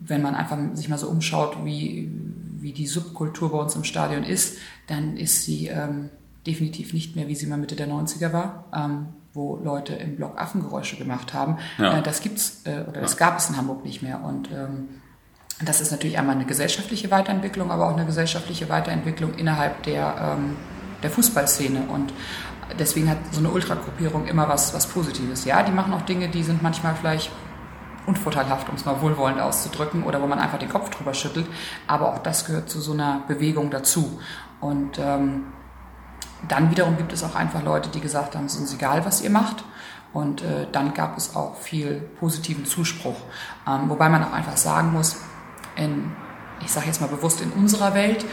wenn 0.00 0.22
man 0.22 0.34
einfach 0.34 0.58
sich 0.72 0.88
mal 0.88 0.98
so 0.98 1.08
umschaut, 1.08 1.58
wie, 1.64 2.10
wie 2.58 2.72
die 2.72 2.86
Subkultur 2.86 3.52
bei 3.52 3.58
uns 3.58 3.76
im 3.76 3.84
Stadion 3.84 4.24
ist, 4.24 4.56
dann 4.86 5.16
ist 5.16 5.44
sie 5.44 5.66
ähm, 5.68 6.08
definitiv 6.46 6.94
nicht 6.94 7.16
mehr, 7.16 7.28
wie 7.28 7.34
sie 7.34 7.46
mal 7.46 7.58
Mitte 7.58 7.76
der 7.76 7.88
90er 7.88 8.32
war. 8.32 8.64
Ähm, 8.74 9.08
wo 9.32 9.56
Leute 9.56 9.94
im 9.94 10.16
Block 10.16 10.40
Affengeräusche 10.40 10.96
gemacht 10.96 11.34
haben. 11.34 11.58
Ja. 11.78 11.98
Äh, 11.98 12.02
das 12.02 12.20
gibt's 12.20 12.62
äh, 12.64 12.84
oder 12.88 13.00
das 13.00 13.16
gab 13.16 13.38
es 13.38 13.48
in 13.48 13.56
Hamburg 13.56 13.84
nicht 13.84 14.02
mehr. 14.02 14.22
Und 14.24 14.50
ähm, 14.50 15.00
das 15.64 15.80
ist 15.80 15.90
natürlich 15.90 16.18
einmal 16.18 16.36
eine 16.36 16.46
gesellschaftliche 16.46 17.10
Weiterentwicklung, 17.10 17.70
aber 17.70 17.88
auch 17.88 17.96
eine 17.96 18.06
gesellschaftliche 18.06 18.68
Weiterentwicklung 18.68 19.34
innerhalb 19.34 19.82
der, 19.82 20.36
ähm, 20.38 20.56
der 21.02 21.10
Fußballszene. 21.10 21.82
Und 21.82 22.12
deswegen 22.78 23.10
hat 23.10 23.18
so 23.30 23.40
eine 23.40 23.50
Ultragruppierung 23.50 24.26
immer 24.26 24.48
was, 24.48 24.74
was 24.74 24.86
Positives. 24.86 25.44
Ja, 25.44 25.62
die 25.62 25.72
machen 25.72 25.92
auch 25.92 26.02
Dinge, 26.02 26.28
die 26.28 26.42
sind 26.42 26.62
manchmal 26.62 26.94
vielleicht 26.94 27.30
unvorteilhaft, 28.06 28.68
um 28.68 28.74
es 28.74 28.84
mal 28.84 29.00
wohlwollend 29.02 29.40
auszudrücken, 29.40 30.02
oder 30.04 30.22
wo 30.22 30.26
man 30.26 30.38
einfach 30.38 30.58
den 30.58 30.70
Kopf 30.70 30.88
drüber 30.90 31.14
schüttelt. 31.14 31.46
Aber 31.86 32.14
auch 32.14 32.18
das 32.18 32.46
gehört 32.46 32.70
zu 32.70 32.80
so 32.80 32.92
einer 32.92 33.22
Bewegung 33.28 33.70
dazu. 33.70 34.20
Und 34.60 34.98
ähm, 34.98 35.44
dann 36.48 36.70
wiederum 36.70 36.96
gibt 36.96 37.12
es 37.12 37.22
auch 37.22 37.34
einfach 37.34 37.62
Leute, 37.62 37.90
die 37.90 38.00
gesagt 38.00 38.34
haben, 38.34 38.46
es 38.46 38.54
ist 38.54 38.60
uns 38.60 38.74
egal, 38.74 39.04
was 39.04 39.22
ihr 39.22 39.30
macht. 39.30 39.64
Und 40.12 40.42
äh, 40.42 40.66
dann 40.72 40.92
gab 40.94 41.16
es 41.16 41.36
auch 41.36 41.56
viel 41.56 42.00
positiven 42.18 42.64
Zuspruch. 42.64 43.16
Ähm, 43.66 43.88
wobei 43.88 44.08
man 44.08 44.24
auch 44.24 44.32
einfach 44.32 44.56
sagen 44.56 44.92
muss, 44.92 45.16
in, 45.76 46.12
ich 46.64 46.70
sage 46.72 46.86
jetzt 46.86 47.00
mal 47.00 47.06
bewusst 47.06 47.40
in 47.40 47.52
unserer 47.52 47.94
Welt, 47.94 48.24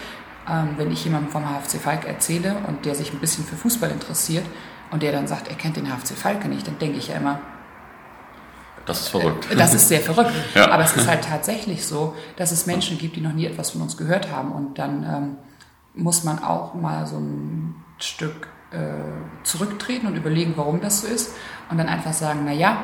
ähm, 0.49 0.69
wenn 0.77 0.91
ich 0.91 1.03
jemandem 1.03 1.31
vom 1.31 1.43
HFC 1.43 1.79
Falk 1.79 2.05
erzähle 2.05 2.55
und 2.67 2.85
der 2.85 2.95
sich 2.95 3.13
ein 3.13 3.19
bisschen 3.19 3.45
für 3.45 3.55
Fußball 3.55 3.91
interessiert 3.91 4.45
und 4.89 5.03
der 5.03 5.11
dann 5.11 5.27
sagt, 5.27 5.49
er 5.49 5.55
kennt 5.55 5.77
den 5.77 5.85
HFC 5.85 6.15
Falke 6.15 6.47
nicht, 6.47 6.65
dann 6.65 6.79
denke 6.79 6.97
ich 6.97 7.09
ja 7.09 7.17
immer, 7.17 7.39
das 8.87 9.01
ist 9.01 9.09
verrückt. 9.09 9.51
Äh, 9.51 9.55
das 9.55 9.73
ist 9.73 9.89
sehr 9.89 9.99
verrückt. 9.99 10.31
ja. 10.55 10.71
Aber 10.71 10.83
es 10.83 10.95
ist 10.95 11.07
halt 11.07 11.23
tatsächlich 11.25 11.85
so, 11.85 12.15
dass 12.37 12.51
es 12.51 12.65
Menschen 12.65 12.97
gibt, 12.97 13.17
die 13.17 13.21
noch 13.21 13.33
nie 13.33 13.45
etwas 13.45 13.71
von 13.71 13.81
uns 13.81 13.97
gehört 13.97 14.31
haben. 14.31 14.51
Und 14.53 14.79
dann 14.79 15.03
ähm, 15.03 15.37
muss 15.93 16.23
man 16.23 16.41
auch 16.41 16.73
mal 16.73 17.05
so 17.05 17.17
ein 17.17 17.75
Stück 17.99 18.47
äh, 18.71 18.77
zurücktreten 19.43 20.07
und 20.07 20.15
überlegen, 20.15 20.53
warum 20.55 20.81
das 20.81 21.01
so 21.01 21.07
ist 21.07 21.31
und 21.69 21.77
dann 21.77 21.87
einfach 21.87 22.13
sagen, 22.13 22.41
na 22.45 22.51
ja, 22.51 22.83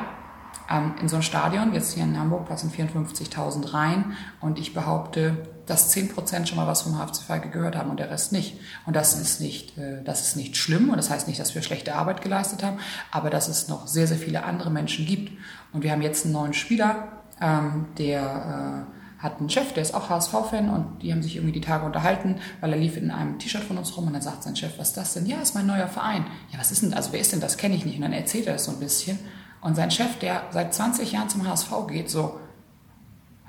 ähm, 0.70 0.94
in 1.00 1.08
so 1.08 1.16
ein 1.16 1.22
Stadion, 1.22 1.74
jetzt 1.74 1.92
hier 1.92 2.04
in 2.04 2.18
Hamburg 2.18 2.46
passen 2.46 2.70
54.000 2.70 3.74
rein 3.74 4.16
und 4.40 4.58
ich 4.58 4.72
behaupte, 4.72 5.36
dass 5.66 5.90
10 5.90 6.08
Prozent 6.08 6.48
schon 6.48 6.56
mal 6.56 6.66
was 6.66 6.82
vom 6.82 6.98
HFC 6.98 7.22
Falke 7.22 7.50
gehört 7.50 7.76
haben 7.76 7.90
und 7.90 7.98
der 7.98 8.10
Rest 8.10 8.32
nicht. 8.32 8.58
Und 8.86 8.96
das 8.96 9.18
ist 9.18 9.40
nicht, 9.40 9.76
äh, 9.78 10.02
das 10.04 10.26
ist 10.26 10.36
nicht 10.36 10.56
schlimm 10.56 10.90
und 10.90 10.96
das 10.96 11.10
heißt 11.10 11.28
nicht, 11.28 11.40
dass 11.40 11.54
wir 11.54 11.62
schlechte 11.62 11.94
Arbeit 11.94 12.22
geleistet 12.22 12.62
haben, 12.62 12.78
aber 13.10 13.30
dass 13.30 13.48
es 13.48 13.68
noch 13.68 13.86
sehr, 13.86 14.06
sehr 14.06 14.18
viele 14.18 14.44
andere 14.44 14.70
Menschen 14.70 15.06
gibt. 15.06 15.32
Und 15.72 15.82
wir 15.82 15.92
haben 15.92 16.02
jetzt 16.02 16.24
einen 16.24 16.34
neuen 16.34 16.54
Spieler, 16.54 17.08
ähm, 17.40 17.86
der 17.98 18.86
äh, 18.88 19.03
hat 19.24 19.40
einen 19.40 19.50
Chef, 19.50 19.72
der 19.72 19.82
ist 19.82 19.94
auch 19.94 20.10
HSV-Fan 20.10 20.68
und 20.68 21.02
die 21.02 21.10
haben 21.10 21.22
sich 21.22 21.36
irgendwie 21.36 21.52
die 21.52 21.60
Tage 21.60 21.84
unterhalten, 21.84 22.36
weil 22.60 22.72
er 22.72 22.78
lief 22.78 22.96
in 22.96 23.10
einem 23.10 23.38
T-Shirt 23.38 23.64
von 23.64 23.78
uns 23.78 23.96
rum 23.96 24.06
und 24.06 24.12
dann 24.12 24.22
sagt 24.22 24.42
sein 24.42 24.54
Chef, 24.54 24.78
was 24.78 24.88
ist 24.88 24.96
das 24.96 25.14
denn? 25.14 25.26
Ja, 25.26 25.38
ist 25.38 25.54
mein 25.54 25.66
neuer 25.66 25.88
Verein. 25.88 26.26
Ja, 26.52 26.58
was 26.58 26.70
ist 26.70 26.82
denn, 26.82 26.94
also 26.94 27.12
wer 27.12 27.20
ist 27.20 27.32
denn 27.32 27.40
das? 27.40 27.56
Kenne 27.56 27.74
ich 27.74 27.84
nicht. 27.84 27.96
Und 27.96 28.02
dann 28.02 28.12
erzählt 28.12 28.46
er 28.46 28.52
das 28.52 28.66
so 28.66 28.72
ein 28.72 28.78
bisschen. 28.78 29.18
Und 29.60 29.76
sein 29.76 29.90
Chef, 29.90 30.18
der 30.18 30.42
seit 30.50 30.74
20 30.74 31.10
Jahren 31.10 31.28
zum 31.28 31.48
HSV 31.48 31.70
geht, 31.88 32.10
so, 32.10 32.38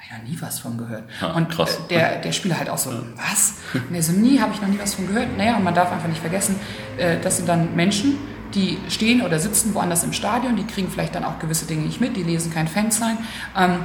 ich 0.01 0.17
noch 0.17 0.23
nie 0.23 0.37
was 0.39 0.59
von 0.59 0.77
gehört. 0.77 1.03
Ja, 1.21 1.33
und 1.33 1.49
krass. 1.49 1.77
der, 1.89 2.21
der 2.21 2.31
Spieler 2.31 2.57
halt 2.57 2.69
auch 2.69 2.77
so, 2.77 2.91
was? 3.15 3.55
Und 3.73 3.93
er 3.93 4.03
so, 4.03 4.13
nie, 4.13 4.39
habe 4.39 4.53
ich 4.53 4.61
noch 4.61 4.67
nie 4.67 4.79
was 4.79 4.93
von 4.93 5.07
gehört. 5.07 5.37
Naja, 5.37 5.57
und 5.57 5.63
man 5.63 5.73
darf 5.73 5.91
einfach 5.91 6.07
nicht 6.07 6.21
vergessen, 6.21 6.55
äh, 6.97 7.19
das 7.19 7.37
sind 7.37 7.49
dann 7.49 7.75
Menschen, 7.75 8.17
die 8.53 8.77
stehen 8.87 9.21
oder 9.21 9.39
sitzen 9.39 9.73
woanders 9.73 10.03
im 10.03 10.13
Stadion, 10.13 10.55
die 10.55 10.63
kriegen 10.63 10.89
vielleicht 10.89 11.15
dann 11.15 11.25
auch 11.25 11.39
gewisse 11.39 11.65
Dinge 11.65 11.81
nicht 11.81 11.99
mit, 11.99 12.15
die 12.15 12.23
lesen 12.23 12.53
kein 12.53 12.67
Fansign. 12.67 13.17
Ähm, 13.57 13.79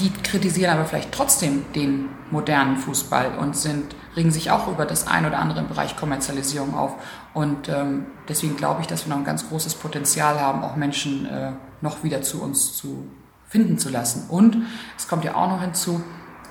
die 0.00 0.10
kritisieren 0.10 0.72
aber 0.72 0.84
vielleicht 0.86 1.12
trotzdem 1.12 1.64
den 1.74 2.08
modernen 2.30 2.76
Fußball 2.76 3.38
und 3.38 3.56
sind, 3.56 3.94
regen 4.16 4.30
sich 4.30 4.50
auch 4.50 4.68
über 4.68 4.86
das 4.86 5.06
ein 5.06 5.26
oder 5.26 5.38
andere 5.38 5.60
im 5.60 5.68
Bereich 5.68 5.96
Kommerzialisierung 5.96 6.74
auf. 6.74 6.94
Und 7.34 7.68
ähm, 7.68 8.06
deswegen 8.28 8.56
glaube 8.56 8.80
ich, 8.80 8.86
dass 8.86 9.06
wir 9.06 9.10
noch 9.10 9.18
ein 9.18 9.24
ganz 9.24 9.48
großes 9.48 9.74
Potenzial 9.74 10.40
haben, 10.40 10.62
auch 10.62 10.76
Menschen 10.76 11.26
äh, 11.26 11.52
noch 11.80 12.02
wieder 12.02 12.22
zu 12.22 12.42
uns 12.42 12.76
zu 12.76 13.08
finden 13.46 13.78
zu 13.78 13.90
lassen. 13.90 14.28
Und 14.28 14.56
es 14.96 15.06
kommt 15.06 15.24
ja 15.24 15.34
auch 15.34 15.48
noch 15.48 15.60
hinzu, 15.60 16.02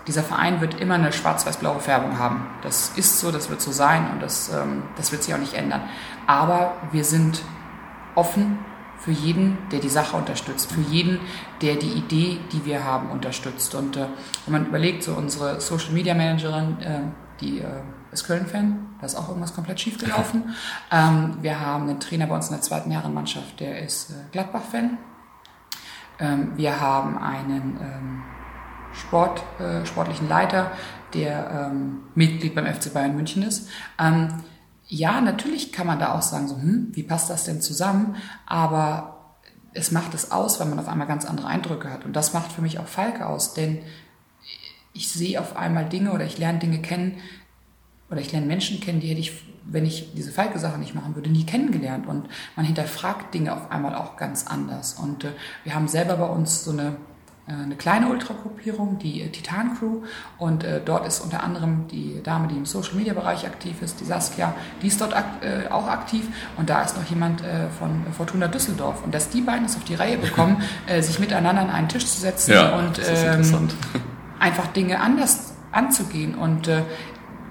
dieser 0.07 0.23
Verein 0.23 0.61
wird 0.61 0.79
immer 0.79 0.95
eine 0.95 1.13
schwarz-weiß-blaue 1.13 1.79
Färbung 1.79 2.19
haben. 2.19 2.45
Das 2.61 2.91
ist 2.95 3.19
so, 3.19 3.31
das 3.31 3.49
wird 3.49 3.61
so 3.61 3.71
sein 3.71 4.11
und 4.11 4.21
das, 4.21 4.49
ähm, 4.49 4.83
das 4.97 5.11
wird 5.11 5.23
sich 5.23 5.33
auch 5.33 5.39
nicht 5.39 5.53
ändern. 5.53 5.81
Aber 6.27 6.75
wir 6.91 7.05
sind 7.05 7.41
offen 8.15 8.59
für 9.03 9.11
jeden, 9.11 9.57
der 9.69 9.79
die 9.79 9.89
Sache 9.89 10.15
unterstützt, 10.15 10.71
für 10.71 10.81
jeden, 10.81 11.19
der 11.61 11.75
die 11.75 11.91
Idee, 11.91 12.39
die 12.53 12.63
wir 12.63 12.85
haben, 12.85 13.09
unterstützt. 13.09 13.75
Und 13.75 13.97
äh, 13.97 14.07
wenn 14.45 14.53
man 14.53 14.67
überlegt, 14.67 15.03
so 15.03 15.13
unsere 15.13 15.59
Social 15.59 15.91
Media 15.91 16.13
Managerin, 16.13 16.79
äh, 16.79 16.99
die 17.41 17.59
äh, 17.59 17.65
ist 18.13 18.25
Köln-Fan, 18.25 18.95
da 18.99 19.05
ist 19.05 19.15
auch 19.15 19.27
irgendwas 19.27 19.53
komplett 19.53 19.81
schief 19.81 19.97
gelaufen. 19.97 20.55
Ähm, 20.89 21.37
wir 21.41 21.59
haben 21.59 21.89
einen 21.89 21.99
Trainer 21.99 22.27
bei 22.27 22.35
uns 22.35 22.47
in 22.47 22.53
der 22.53 22.61
zweiten 22.61 22.91
Herrenmannschaft, 22.91 23.59
der 23.59 23.81
ist 23.81 24.11
äh, 24.11 24.13
Gladbach-Fan. 24.31 24.97
Ähm, 26.19 26.53
wir 26.55 26.79
haben 26.79 27.17
einen 27.17 27.77
ähm, 27.81 28.23
Sport, 28.93 29.43
äh, 29.59 29.85
sportlichen 29.85 30.29
Leiter, 30.29 30.71
der 31.13 31.71
ähm, 31.71 32.03
Mitglied 32.15 32.55
beim 32.55 32.65
FC 32.65 32.93
Bayern 32.93 33.15
München 33.15 33.43
ist. 33.43 33.67
Ja, 34.95 35.21
natürlich 35.21 35.71
kann 35.71 35.87
man 35.87 35.97
da 35.97 36.13
auch 36.13 36.21
sagen, 36.21 36.47
so, 36.47 36.55
hm, 36.55 36.89
wie 36.91 37.01
passt 37.01 37.27
das 37.31 37.45
denn 37.45 37.61
zusammen? 37.61 38.15
Aber 38.45 39.37
es 39.73 39.89
macht 39.89 40.13
es 40.13 40.29
aus, 40.29 40.59
weil 40.59 40.67
man 40.67 40.77
auf 40.77 40.87
einmal 40.87 41.07
ganz 41.07 41.25
andere 41.25 41.47
Eindrücke 41.47 41.89
hat. 41.89 42.05
Und 42.05 42.15
das 42.15 42.31
macht 42.33 42.51
für 42.51 42.61
mich 42.61 42.77
auch 42.77 42.85
Falke 42.85 43.25
aus, 43.25 43.55
denn 43.55 43.79
ich 44.93 45.11
sehe 45.11 45.41
auf 45.41 45.55
einmal 45.55 45.89
Dinge 45.89 46.11
oder 46.11 46.25
ich 46.25 46.37
lerne 46.37 46.59
Dinge 46.59 46.79
kennen 46.79 47.17
oder 48.11 48.21
ich 48.21 48.31
lerne 48.31 48.45
Menschen 48.45 48.81
kennen, 48.81 48.99
die 48.99 49.07
hätte 49.07 49.21
ich, 49.21 49.31
wenn 49.65 49.83
ich 49.83 50.13
diese 50.13 50.31
Falke-Sache 50.31 50.77
nicht 50.77 50.93
machen 50.93 51.15
würde, 51.15 51.31
nie 51.31 51.47
kennengelernt. 51.47 52.05
Und 52.05 52.29
man 52.55 52.63
hinterfragt 52.63 53.33
Dinge 53.33 53.55
auf 53.55 53.71
einmal 53.71 53.95
auch 53.95 54.15
ganz 54.15 54.45
anders. 54.45 54.93
Und 54.93 55.23
äh, 55.23 55.31
wir 55.63 55.73
haben 55.73 55.87
selber 55.87 56.17
bei 56.17 56.27
uns 56.27 56.63
so 56.63 56.69
eine 56.69 56.97
eine 57.45 57.75
kleine 57.75 58.07
Ultragruppierung, 58.07 58.99
die 58.99 59.21
äh, 59.21 59.29
Titan 59.29 59.77
Crew. 59.77 60.03
Und 60.37 60.63
äh, 60.63 60.79
dort 60.83 61.05
ist 61.05 61.19
unter 61.19 61.43
anderem 61.43 61.87
die 61.91 62.21
Dame, 62.23 62.47
die 62.47 62.55
im 62.55 62.65
Social 62.65 62.95
Media 62.95 63.13
Bereich 63.13 63.45
aktiv 63.45 63.81
ist, 63.81 63.99
die 63.99 64.05
Saskia, 64.05 64.53
die 64.81 64.87
ist 64.87 65.01
dort 65.01 65.13
ak 65.13 65.25
äh, 65.41 65.69
auch 65.69 65.87
aktiv. 65.87 66.25
Und 66.57 66.69
da 66.69 66.81
ist 66.81 66.95
noch 66.95 67.03
jemand 67.05 67.41
äh, 67.41 67.67
von 67.77 68.05
Fortuna 68.15 68.47
Düsseldorf. 68.47 69.03
Und 69.03 69.13
dass 69.13 69.29
die 69.29 69.41
beiden 69.41 69.65
es 69.65 69.75
auf 69.75 69.83
die 69.83 69.95
Reihe 69.95 70.17
bekommen, 70.17 70.63
äh, 70.87 71.01
sich 71.01 71.19
miteinander 71.19 71.63
an 71.63 71.69
einen 71.69 71.89
Tisch 71.89 72.05
zu 72.05 72.21
setzen 72.21 72.53
ja, 72.53 72.77
und 72.77 73.01
ähm, 73.05 73.69
einfach 74.39 74.67
Dinge 74.67 75.01
anders 75.01 75.53
anzugehen. 75.73 76.35
Und 76.35 76.69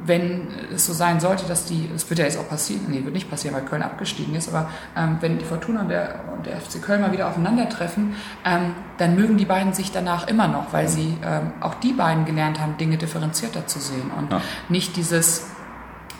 wenn 0.04 0.48
es 0.74 0.86
so 0.86 0.92
sein 0.92 1.20
sollte, 1.20 1.46
dass 1.46 1.64
die, 1.64 1.88
es 1.94 2.08
wird 2.08 2.18
ja 2.18 2.24
jetzt 2.24 2.38
auch 2.38 2.48
passieren, 2.48 2.86
nee, 2.88 3.04
wird 3.04 3.14
nicht 3.14 3.30
passieren, 3.30 3.54
weil 3.54 3.64
Köln 3.64 3.82
abgestiegen 3.82 4.34
ist, 4.34 4.48
aber 4.48 4.68
ähm, 4.96 5.18
wenn 5.20 5.38
die 5.38 5.44
Fortuna 5.44 5.82
und 5.82 5.88
der, 5.88 6.20
und 6.36 6.46
der 6.46 6.60
FC 6.60 6.82
Köln 6.82 7.00
mal 7.00 7.12
wieder 7.12 7.28
aufeinandertreffen, 7.28 8.16
ähm, 8.44 8.74
dann 8.98 9.14
mögen 9.14 9.36
die 9.36 9.44
beiden 9.44 9.72
sich 9.72 9.92
danach 9.92 10.26
immer 10.28 10.48
noch, 10.48 10.72
weil 10.72 10.88
sie 10.88 11.18
ähm, 11.24 11.52
auch 11.60 11.74
die 11.74 11.92
beiden 11.92 12.24
gelernt 12.24 12.60
haben, 12.60 12.76
Dinge 12.76 12.96
differenzierter 12.96 13.66
zu 13.66 13.78
sehen 13.78 14.10
und 14.16 14.32
ja. 14.32 14.40
nicht 14.68 14.96
dieses, 14.96 15.46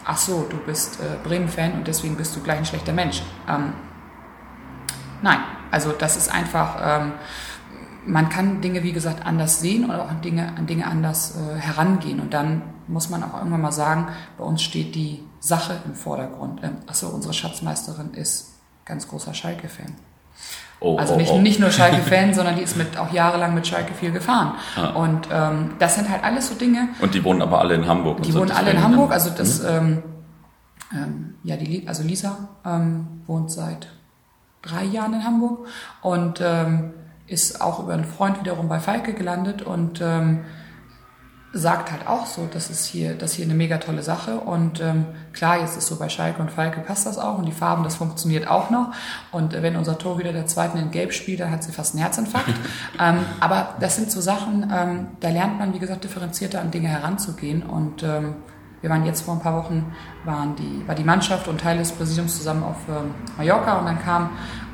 ach 0.04 0.18
so, 0.18 0.46
du 0.48 0.58
bist 0.58 1.00
äh, 1.00 1.26
Bremen-Fan 1.26 1.72
und 1.72 1.88
deswegen 1.88 2.16
bist 2.16 2.36
du 2.36 2.40
gleich 2.40 2.58
ein 2.58 2.66
schlechter 2.66 2.92
Mensch. 2.92 3.22
Ähm, 3.48 3.72
nein, 5.22 5.38
also 5.70 5.92
das 5.92 6.16
ist 6.16 6.32
einfach, 6.32 6.76
ähm, 6.84 7.12
man 8.06 8.28
kann 8.28 8.60
Dinge, 8.60 8.82
wie 8.82 8.92
gesagt, 8.92 9.24
anders 9.24 9.60
sehen 9.60 9.84
oder 9.84 10.02
auch 10.02 10.08
an 10.08 10.20
Dinge, 10.20 10.52
an 10.56 10.66
Dinge 10.66 10.86
anders 10.86 11.36
äh, 11.36 11.58
herangehen. 11.58 12.20
Und 12.20 12.34
dann 12.34 12.62
muss 12.88 13.10
man 13.10 13.22
auch 13.22 13.36
irgendwann 13.36 13.60
mal 13.60 13.72
sagen, 13.72 14.08
bei 14.38 14.44
uns 14.44 14.62
steht 14.62 14.94
die 14.94 15.22
Sache 15.40 15.74
im 15.84 15.94
Vordergrund. 15.94 16.60
Ähm, 16.62 16.76
achso, 16.86 17.08
unsere 17.08 17.34
Schatzmeisterin 17.34 18.14
ist 18.14 18.54
ganz 18.84 19.08
großer 19.08 19.34
Schalke-Fan. 19.34 19.94
Oh, 20.80 20.96
also 20.96 21.16
nicht, 21.16 21.30
oh, 21.30 21.36
oh. 21.36 21.40
nicht 21.40 21.60
nur 21.60 21.70
Schalke-Fan, 21.72 22.34
sondern 22.34 22.56
die 22.56 22.62
ist 22.62 22.76
mit, 22.76 22.96
auch 22.98 23.12
jahrelang 23.12 23.54
mit 23.54 23.66
Schalke 23.66 23.94
viel 23.94 24.10
gefahren. 24.10 24.54
Ah. 24.76 24.90
Und 24.90 25.28
ähm, 25.32 25.74
das 25.78 25.94
sind 25.94 26.08
halt 26.08 26.24
alles 26.24 26.48
so 26.48 26.54
Dinge. 26.54 26.88
Und 27.00 27.14
die 27.14 27.22
wohnen 27.24 27.42
aber 27.42 27.60
alle 27.60 27.74
in 27.74 27.86
Hamburg. 27.86 28.22
Die 28.22 28.34
wohnen 28.34 28.50
alle 28.50 28.72
in 28.72 28.82
Hamburg. 28.82 29.12
Also 29.12 29.30
das, 29.30 29.62
mhm. 29.62 29.68
ähm, 29.68 30.02
ähm, 30.92 31.34
ja, 31.44 31.56
die, 31.56 31.86
also 31.86 32.02
Lisa 32.02 32.48
ähm, 32.64 33.22
wohnt 33.26 33.50
seit 33.50 33.88
drei 34.60 34.84
Jahren 34.84 35.14
in 35.14 35.24
Hamburg 35.24 35.66
und 36.02 36.40
ähm, 36.40 36.92
ist 37.32 37.60
auch 37.60 37.80
über 37.80 37.94
einen 37.94 38.04
Freund 38.04 38.40
wiederum 38.40 38.68
bei 38.68 38.78
Falke 38.78 39.14
gelandet 39.14 39.62
und 39.62 40.00
ähm, 40.00 40.40
sagt 41.54 41.92
halt 41.92 42.06
auch 42.06 42.26
so, 42.26 42.48
das 42.50 42.70
ist 42.70 42.86
hier, 42.86 43.14
das 43.14 43.32
ist 43.32 43.36
hier 43.36 43.44
eine 43.44 43.54
mega 43.54 43.76
tolle 43.76 44.02
Sache. 44.02 44.40
Und 44.40 44.80
ähm, 44.80 45.04
klar, 45.32 45.60
jetzt 45.60 45.76
ist 45.76 45.86
so 45.86 45.96
bei 45.96 46.08
Schalke 46.08 46.40
und 46.40 46.50
Falke 46.50 46.80
passt 46.80 47.06
das 47.06 47.18
auch 47.18 47.38
und 47.38 47.44
die 47.44 47.52
Farben, 47.52 47.84
das 47.84 47.96
funktioniert 47.96 48.48
auch 48.48 48.70
noch. 48.70 48.92
Und 49.32 49.52
äh, 49.52 49.62
wenn 49.62 49.76
unser 49.76 49.98
Tor 49.98 50.18
wieder 50.18 50.32
der 50.32 50.46
zweiten 50.46 50.78
in 50.78 50.90
Gelb 50.90 51.12
spielt, 51.12 51.40
dann 51.40 51.50
hat 51.50 51.62
sie 51.62 51.72
fast 51.72 51.94
einen 51.94 52.02
Herzinfarkt. 52.02 52.48
ähm, 53.00 53.18
aber 53.40 53.74
das 53.80 53.96
sind 53.96 54.10
so 54.10 54.20
Sachen, 54.20 54.72
ähm, 54.74 55.08
da 55.20 55.28
lernt 55.28 55.58
man, 55.58 55.74
wie 55.74 55.78
gesagt, 55.78 56.04
differenzierter 56.04 56.60
an 56.60 56.70
Dinge 56.70 56.88
heranzugehen. 56.88 57.62
Und 57.62 58.02
ähm, 58.02 58.36
wir 58.80 58.88
waren 58.88 59.04
jetzt 59.04 59.20
vor 59.22 59.34
ein 59.34 59.40
paar 59.40 59.56
Wochen, 59.62 59.94
waren 60.24 60.56
die, 60.56 60.88
war 60.88 60.94
die 60.94 61.04
Mannschaft 61.04 61.48
und 61.48 61.60
Teile 61.60 61.80
des 61.80 61.92
Präsidiums 61.92 62.36
zusammen 62.36 62.62
auf 62.64 62.76
ähm, 62.88 63.14
Mallorca 63.36 63.78
und 63.78 63.86
dann 63.86 63.98
kam 64.00 64.30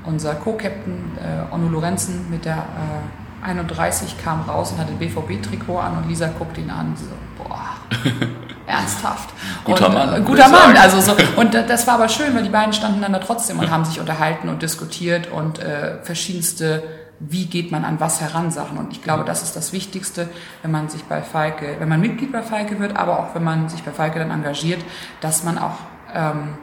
unser 0.09 0.35
Co-Captain 0.35 1.17
äh, 1.19 1.55
Onno 1.55 1.69
Lorenzen 1.69 2.29
mit 2.31 2.45
der 2.45 2.57
äh, 2.57 3.47
31 3.47 4.17
kam 4.23 4.41
raus 4.43 4.73
und 4.73 4.79
hatte 4.79 4.91
ein 4.91 4.99
BVB-Trikot 4.99 5.79
an 5.79 5.99
und 5.99 6.09
Lisa 6.09 6.29
guckt 6.39 6.59
ihn 6.59 6.71
an. 6.71 6.97
So, 6.97 7.07
boah, 7.43 7.77
ernsthaft. 8.67 9.31
guter 9.65 9.87
und, 9.87 9.95
Mann. 9.95 10.15
Äh, 10.15 10.25
guter 10.25 10.49
Mann. 10.49 10.77
Also 10.77 11.01
so, 11.01 11.13
und 11.37 11.55
das 11.55 11.87
war 11.87 11.95
aber 11.95 12.09
schön, 12.09 12.35
weil 12.35 12.43
die 12.43 12.49
beiden 12.49 12.73
standen 12.73 13.03
dann 13.03 13.13
da 13.13 13.19
trotzdem 13.21 13.59
und 13.59 13.71
haben 13.71 13.85
sich 13.85 14.01
unterhalten 14.01 14.49
und 14.49 14.63
diskutiert 14.63 15.31
und 15.31 15.61
äh, 15.61 16.03
verschiedenste 16.03 16.83
wie 17.21 17.47
geht 17.47 17.73
man 17.73 17.85
an 17.85 17.99
was 17.99 18.21
heran 18.21 18.53
Sachen. 18.53 18.79
Und 18.79 18.93
ich 18.93 19.03
glaube, 19.03 19.25
das 19.25 19.43
ist 19.43 19.57
das 19.57 19.73
Wichtigste, 19.73 20.29
wenn 20.63 20.71
man 20.71 20.89
sich 20.89 21.03
bei 21.05 21.21
Falke, 21.21 21.75
wenn 21.81 21.89
man 21.89 22.01
Mitglied 22.01 22.31
bei 22.31 22.43
Falke 22.43 22.79
wird, 22.79 22.97
aber 22.97 23.19
auch 23.19 23.35
wenn 23.35 23.43
man 23.43 23.69
sich 23.69 23.83
bei 23.83 23.91
Falke 23.91 24.21
dann 24.21 24.31
engagiert, 24.31 24.81
dass 25.21 25.43
man 25.43 25.59
auch 25.59 25.79
ähm, 26.15 26.57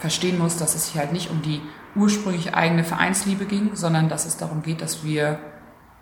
verstehen 0.00 0.38
muss, 0.38 0.56
dass 0.56 0.74
es 0.74 0.86
sich 0.86 0.98
halt 0.98 1.12
nicht 1.12 1.30
um 1.30 1.42
die 1.42 1.62
ursprünglich 1.96 2.54
eigene 2.54 2.84
Vereinsliebe 2.84 3.44
ging, 3.44 3.70
sondern 3.74 4.08
dass 4.08 4.26
es 4.26 4.36
darum 4.36 4.62
geht, 4.62 4.80
dass 4.80 5.04
wir 5.04 5.38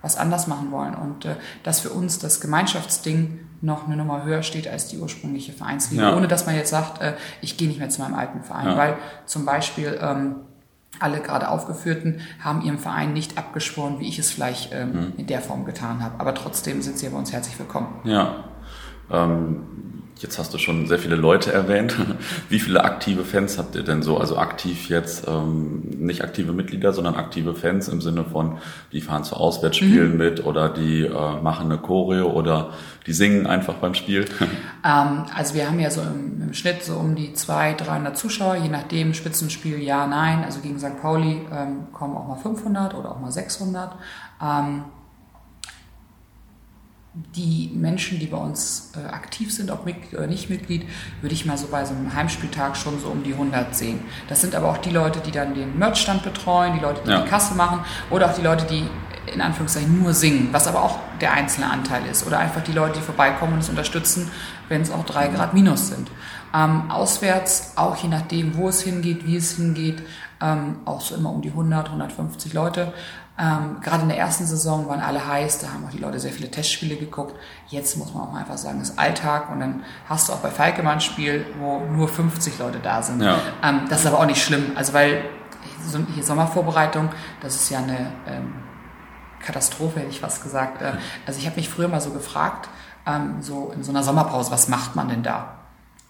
was 0.01 0.17
anders 0.17 0.47
machen 0.49 0.71
wollen 0.73 0.95
und 0.95 1.25
äh, 1.25 1.37
dass 1.63 1.81
für 1.81 1.91
uns 1.91 2.19
das 2.19 2.41
Gemeinschaftsding 2.41 3.39
noch 3.61 3.87
eine 3.87 3.97
Nummer 3.97 4.25
höher 4.25 4.43
steht 4.43 4.67
als 4.67 4.89
die 4.89 4.99
ursprüngliche 4.99 5.53
Vereinsliebe, 5.53 6.03
ja. 6.03 6.17
ohne 6.17 6.27
dass 6.27 6.47
man 6.47 6.57
jetzt 6.57 6.71
sagt, 6.71 7.01
äh, 7.01 7.15
ich 7.41 7.57
gehe 7.57 7.69
nicht 7.69 7.79
mehr 7.79 7.89
zu 7.89 8.03
meinem 8.03 8.15
alten 8.15 8.43
Verein, 8.43 8.67
ja. 8.67 8.77
weil 8.77 8.97
zum 9.25 9.45
Beispiel 9.45 9.99
ähm, 10.03 10.37
alle 10.99 11.21
gerade 11.21 11.49
aufgeführten 11.49 12.21
haben 12.43 12.63
ihrem 12.63 12.79
Verein 12.79 13.13
nicht 13.13 13.39
abgeschworen, 13.39 14.01
wie 14.01 14.09
ich 14.09 14.19
es 14.19 14.31
vielleicht 14.31 14.73
ähm, 14.73 14.93
mhm. 14.93 15.13
in 15.17 15.27
der 15.27 15.41
Form 15.41 15.65
getan 15.65 16.03
habe. 16.03 16.19
Aber 16.19 16.35
trotzdem 16.35 16.83
sind 16.83 16.99
sie 16.99 17.09
bei 17.09 17.17
uns 17.17 17.33
herzlich 17.33 17.59
willkommen. 17.59 18.01
Ja. 18.05 18.45
Ähm, 19.11 20.02
Jetzt 20.23 20.39
hast 20.39 20.55
du 20.55 20.59
schon 20.59 20.87
sehr 20.87 21.01
viele 21.01 21.17
Leute 21.17 21.53
erwähnt. 21.53 21.97
Wie 22.49 22.61
viele 22.61 22.85
aktive 22.85 23.25
Fans 23.25 23.59
habt 23.59 23.75
ihr 23.75 23.83
denn 23.83 24.03
so? 24.03 24.19
Also 24.19 24.39
aktiv 24.39 24.89
jetzt 24.89 25.27
ähm, 25.27 25.83
nicht 25.99 26.23
aktive 26.23 26.53
Mitglieder, 26.53 26.93
sondern 26.93 27.17
aktive 27.17 27.55
Fans 27.55 27.89
im 27.89 28.01
Sinne 28.01 28.25
von, 28.25 28.59
die 28.93 29.01
fahren 29.01 29.25
zu 29.25 29.35
Auswärtsspielen 29.35 30.13
mhm. 30.13 30.17
mit 30.19 30.47
oder 30.47 30.69
die 30.69 31.07
äh, 31.07 31.43
machen 31.43 31.67
eine 31.73 31.79
Choreo 31.79 32.31
oder 32.31 32.71
die 33.07 33.13
singen 33.13 33.49
einfach 33.49 33.75
beim 33.75 33.95
Spiel. 33.95 34.27
Ähm, 34.85 35.27
also 35.37 35.55
wir 35.55 35.69
haben 35.69 35.79
ja 35.79 35.91
so 35.91 36.01
im, 36.01 36.43
im, 36.43 36.55
Schnitt 36.55 36.83
so 36.83 36.97
um 36.97 37.15
die 37.15 37.35
200, 37.35 37.87
300 37.87 38.19
Zuschauer, 38.19 38.57
je 38.57 38.69
nachdem 38.69 39.15
Spitzenspiel 39.15 39.81
ja, 39.81 40.09
nein. 40.09 40.43
Also 40.43 40.59
gegen 40.59 40.81
St. 40.81 41.01
Pauli 41.01 41.47
ähm, 41.53 41.93
kommen 41.93 42.17
auch 42.17 42.27
mal 42.27 42.35
500 42.35 42.95
oder 42.95 43.13
auch 43.13 43.21
mal 43.21 43.31
600. 43.31 43.93
Ähm, 44.43 44.83
die 47.15 47.71
Menschen, 47.75 48.19
die 48.19 48.27
bei 48.27 48.39
uns 48.39 48.93
äh, 48.97 49.07
aktiv 49.07 49.53
sind, 49.53 49.71
ob 49.71 49.85
Mitglied 49.85 50.15
oder 50.15 50.27
nicht 50.27 50.49
Mitglied, 50.49 50.87
würde 51.21 51.35
ich 51.35 51.45
mal 51.45 51.59
so 51.59 51.67
bei 51.67 51.85
so 51.85 51.95
einem 51.95 52.15
Heimspieltag 52.15 52.75
schon 52.77 52.99
so 53.01 53.09
um 53.09 53.23
die 53.23 53.35
100 53.35 53.75
sehen. 53.75 54.01
Das 54.29 54.41
sind 54.41 54.55
aber 54.55 54.71
auch 54.71 54.79
die 54.79 54.91
Leute, 54.91 55.21
die 55.21 55.31
dann 55.31 55.55
den 55.55 55.79
Merchstand 55.79 56.23
betreuen, 56.23 56.73
die 56.75 56.81
Leute, 56.81 57.03
die 57.05 57.11
ja. 57.11 57.21
die 57.21 57.29
Kasse 57.29 57.55
machen 57.55 57.81
oder 58.11 58.31
auch 58.31 58.35
die 58.35 58.43
Leute, 58.43 58.65
die 58.65 58.85
in 59.33 59.41
Anführungszeichen 59.41 60.03
nur 60.03 60.15
singen, 60.15 60.49
was 60.53 60.67
aber 60.67 60.83
auch 60.83 60.99
der 61.21 61.33
einzelne 61.33 61.71
Anteil 61.71 62.05
ist. 62.07 62.27
Oder 62.27 62.39
einfach 62.39 62.63
die 62.63 62.73
Leute, 62.73 62.99
die 62.99 63.05
vorbeikommen 63.05 63.55
und 63.55 63.59
es 63.61 63.69
unterstützen, 63.69 64.31
wenn 64.69 64.81
es 64.81 64.91
auch 64.91 65.05
drei 65.05 65.29
Grad 65.29 65.55
minus 65.55 65.89
sind. 65.89 66.11
Ähm, 66.55 66.91
auswärts, 66.91 67.73
auch 67.77 67.97
je 67.97 68.09
nachdem, 68.09 68.57
wo 68.57 68.69
es 68.69 68.83
hingeht, 68.83 69.27
wie 69.27 69.37
es 69.37 69.57
hingeht, 69.57 70.03
ähm, 70.41 70.77
auch 70.85 71.01
so 71.01 71.15
immer 71.15 71.31
um 71.31 71.41
die 71.41 71.51
100, 71.51 71.87
150 71.87 72.53
Leute. 72.53 72.93
Ähm, 73.43 73.81
gerade 73.81 74.03
in 74.03 74.09
der 74.09 74.19
ersten 74.19 74.47
Saison 74.47 74.87
waren 74.87 75.01
alle 75.01 75.27
heiß, 75.27 75.59
da 75.59 75.73
haben 75.73 75.85
auch 75.85 75.91
die 75.91 75.99
Leute 75.99 76.21
sehr 76.21 76.31
viele 76.31 76.49
Testspiele 76.49 76.95
geguckt. 76.95 77.35
Jetzt 77.67 77.97
muss 77.97 78.15
man 78.15 78.29
auch 78.29 78.35
einfach 78.35 78.57
sagen, 78.57 78.81
ist 78.81 78.97
Alltag 78.97 79.51
und 79.51 79.59
dann 79.59 79.83
hast 80.09 80.29
du 80.29 80.33
auch 80.33 80.39
bei 80.39 80.51
Falke 80.51 80.85
mal 80.85 80.93
ein 80.93 81.01
Spiel, 81.01 81.45
wo 81.59 81.81
nur 81.81 82.07
50 82.07 82.61
Leute 82.61 82.79
da 82.79 83.03
sind. 83.03 83.21
Ja. 83.21 83.39
Ähm, 83.65 83.87
das 83.91 84.03
ist 84.03 84.07
aber 84.07 84.21
auch 84.21 84.27
nicht 84.27 84.41
schlimm, 84.41 84.73
also 84.77 84.93
weil 84.93 85.25
so, 85.85 85.99
hier 86.15 86.23
Sommervorbereitung, 86.23 87.09
das 87.41 87.57
ist 87.57 87.69
ja 87.69 87.79
eine 87.79 88.13
ähm, 88.29 88.55
Katastrophe, 89.45 89.99
hätte 89.99 90.11
ich 90.11 90.21
fast 90.21 90.45
gesagt. 90.45 90.81
Äh, 90.81 90.93
also 91.27 91.41
ich 91.41 91.47
habe 91.47 91.57
mich 91.57 91.69
früher 91.69 91.89
mal 91.89 92.01
so 92.01 92.11
gefragt, 92.11 92.69
ähm, 93.07 93.39
so 93.41 93.73
in 93.75 93.83
so 93.83 93.91
einer 93.91 94.05
Sommerpause, 94.05 94.53
was 94.53 94.69
macht 94.69 94.95
man 94.95 95.09
denn 95.09 95.25
da? 95.25 95.57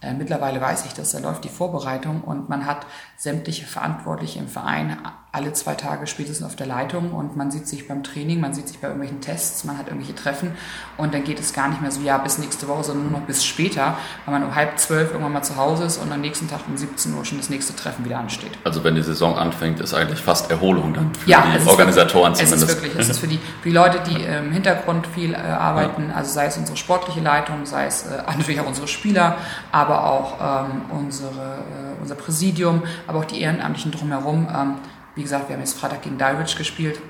Äh, 0.03 0.15
mittlerweile 0.15 0.61
weiß 0.61 0.85
ich 0.85 0.95
dass 0.95 1.13
da 1.13 1.21
läuft 1.21 1.45
die 1.45 1.49
Vorbereitung 1.49 2.23
und 2.23 2.49
man 2.49 2.67
hat 2.67 2.85
sämtliche 3.23 3.67
Verantwortliche 3.67 4.41
im 4.41 4.49
Verein 4.49 4.97
alle 5.35 5.55
zwei 5.55 5.75
Tage 5.75 6.07
spätestens 6.07 6.47
auf 6.47 6.57
der 6.57 6.67
Leitung 6.67 7.13
und 7.13 7.39
man 7.39 7.51
sieht 7.51 7.67
sich 7.67 7.89
beim 7.89 8.03
Training, 8.03 8.39
man 8.39 8.53
sieht 8.53 8.69
sich 8.69 8.81
bei 8.81 8.89
irgendwelchen 8.89 9.23
Tests, 9.23 9.65
man 9.65 9.79
hat 9.79 9.87
irgendwelche 9.87 10.15
Treffen 10.15 10.53
und 10.99 11.15
dann 11.15 11.25
geht 11.25 11.41
es 11.41 11.55
gar 11.55 11.71
nicht 11.71 11.81
mehr 11.81 11.91
so, 11.91 12.03
ja, 12.03 12.19
bis 12.19 12.37
nächste 12.37 12.69
Woche, 12.69 12.85
sondern 12.85 13.11
nur 13.11 13.21
noch 13.21 13.27
bis 13.27 13.43
später, 13.43 13.97
weil 14.27 14.39
man 14.39 14.45
um 14.47 14.55
halb 14.55 14.79
zwölf 14.79 15.11
irgendwann 15.11 15.33
mal 15.33 15.43
zu 15.43 15.57
Hause 15.57 15.85
ist 15.85 15.97
und 15.97 16.13
am 16.13 16.21
nächsten 16.21 16.51
Tag 16.51 16.61
um 16.69 16.77
17 16.77 17.15
Uhr 17.15 17.25
schon 17.25 17.39
das 17.39 17.49
nächste 17.49 17.75
Treffen 17.75 18.05
wieder 18.05 18.19
ansteht. 18.19 18.51
Also 18.63 18.85
wenn 18.85 18.95
die 18.95 19.03
Saison 19.03 19.39
anfängt, 19.39 19.81
ist 19.81 19.95
eigentlich 19.95 20.21
fast 20.21 20.51
Erholung 20.51 20.93
dann 20.93 21.15
für 21.15 21.31
ja, 21.31 21.43
die 21.57 21.67
Organisatoren 21.67 22.33
wirklich, 22.33 22.51
zumindest. 22.51 22.71
Es 22.71 22.77
ist 22.77 22.83
wirklich, 22.83 23.01
es 23.01 23.09
ist 23.09 23.19
für 23.19 23.27
die, 23.29 23.39
für 23.39 23.69
die 23.71 23.75
Leute, 23.75 24.01
die 24.07 24.23
im 24.23 24.53
Hintergrund 24.53 25.07
viel 25.07 25.33
äh, 25.33 25.37
arbeiten, 25.37 26.11
ja. 26.11 26.17
also 26.17 26.31
sei 26.31 26.45
es 26.45 26.59
unsere 26.59 26.77
sportliche 26.77 27.21
Leitung, 27.21 27.65
sei 27.65 27.87
es 27.87 28.03
äh, 28.03 28.23
natürlich 28.37 28.61
auch 28.61 28.67
unsere 28.67 28.87
Spieler, 28.87 29.39
aber 29.71 30.05
auch 30.05 30.67
ähm, 30.67 30.83
unsere, 30.91 31.31
äh, 31.31 32.03
unser 32.03 32.17
Präsidium, 32.17 32.83
aber 33.13 33.21
auch 33.21 33.29
die 33.29 33.41
Ehrenamtlichen 33.41 33.93
drumherum. 33.93 34.49
Ähm, 34.53 34.75
wie 35.15 35.23
gesagt, 35.23 35.49
wir 35.49 35.55
haben 35.55 35.61
jetzt 35.61 35.79
Freitag 35.79 36.03
gegen 36.03 36.19
Dulwich 36.19 36.57
gespielt. 36.57 37.01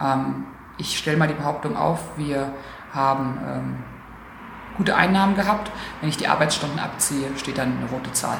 Ähm, 0.00 0.46
ich 0.76 0.98
stelle 0.98 1.16
mal 1.16 1.28
die 1.28 1.34
Behauptung 1.34 1.76
auf, 1.76 2.00
wir 2.16 2.52
haben 2.92 3.38
ähm, 3.46 3.76
gute 4.76 4.96
Einnahmen 4.96 5.34
gehabt. 5.34 5.70
Wenn 6.00 6.08
ich 6.08 6.16
die 6.16 6.28
Arbeitsstunden 6.28 6.78
abziehe, 6.78 7.28
steht 7.36 7.58
dann 7.58 7.78
eine 7.78 7.90
rote 7.90 8.12
Zahl. 8.12 8.38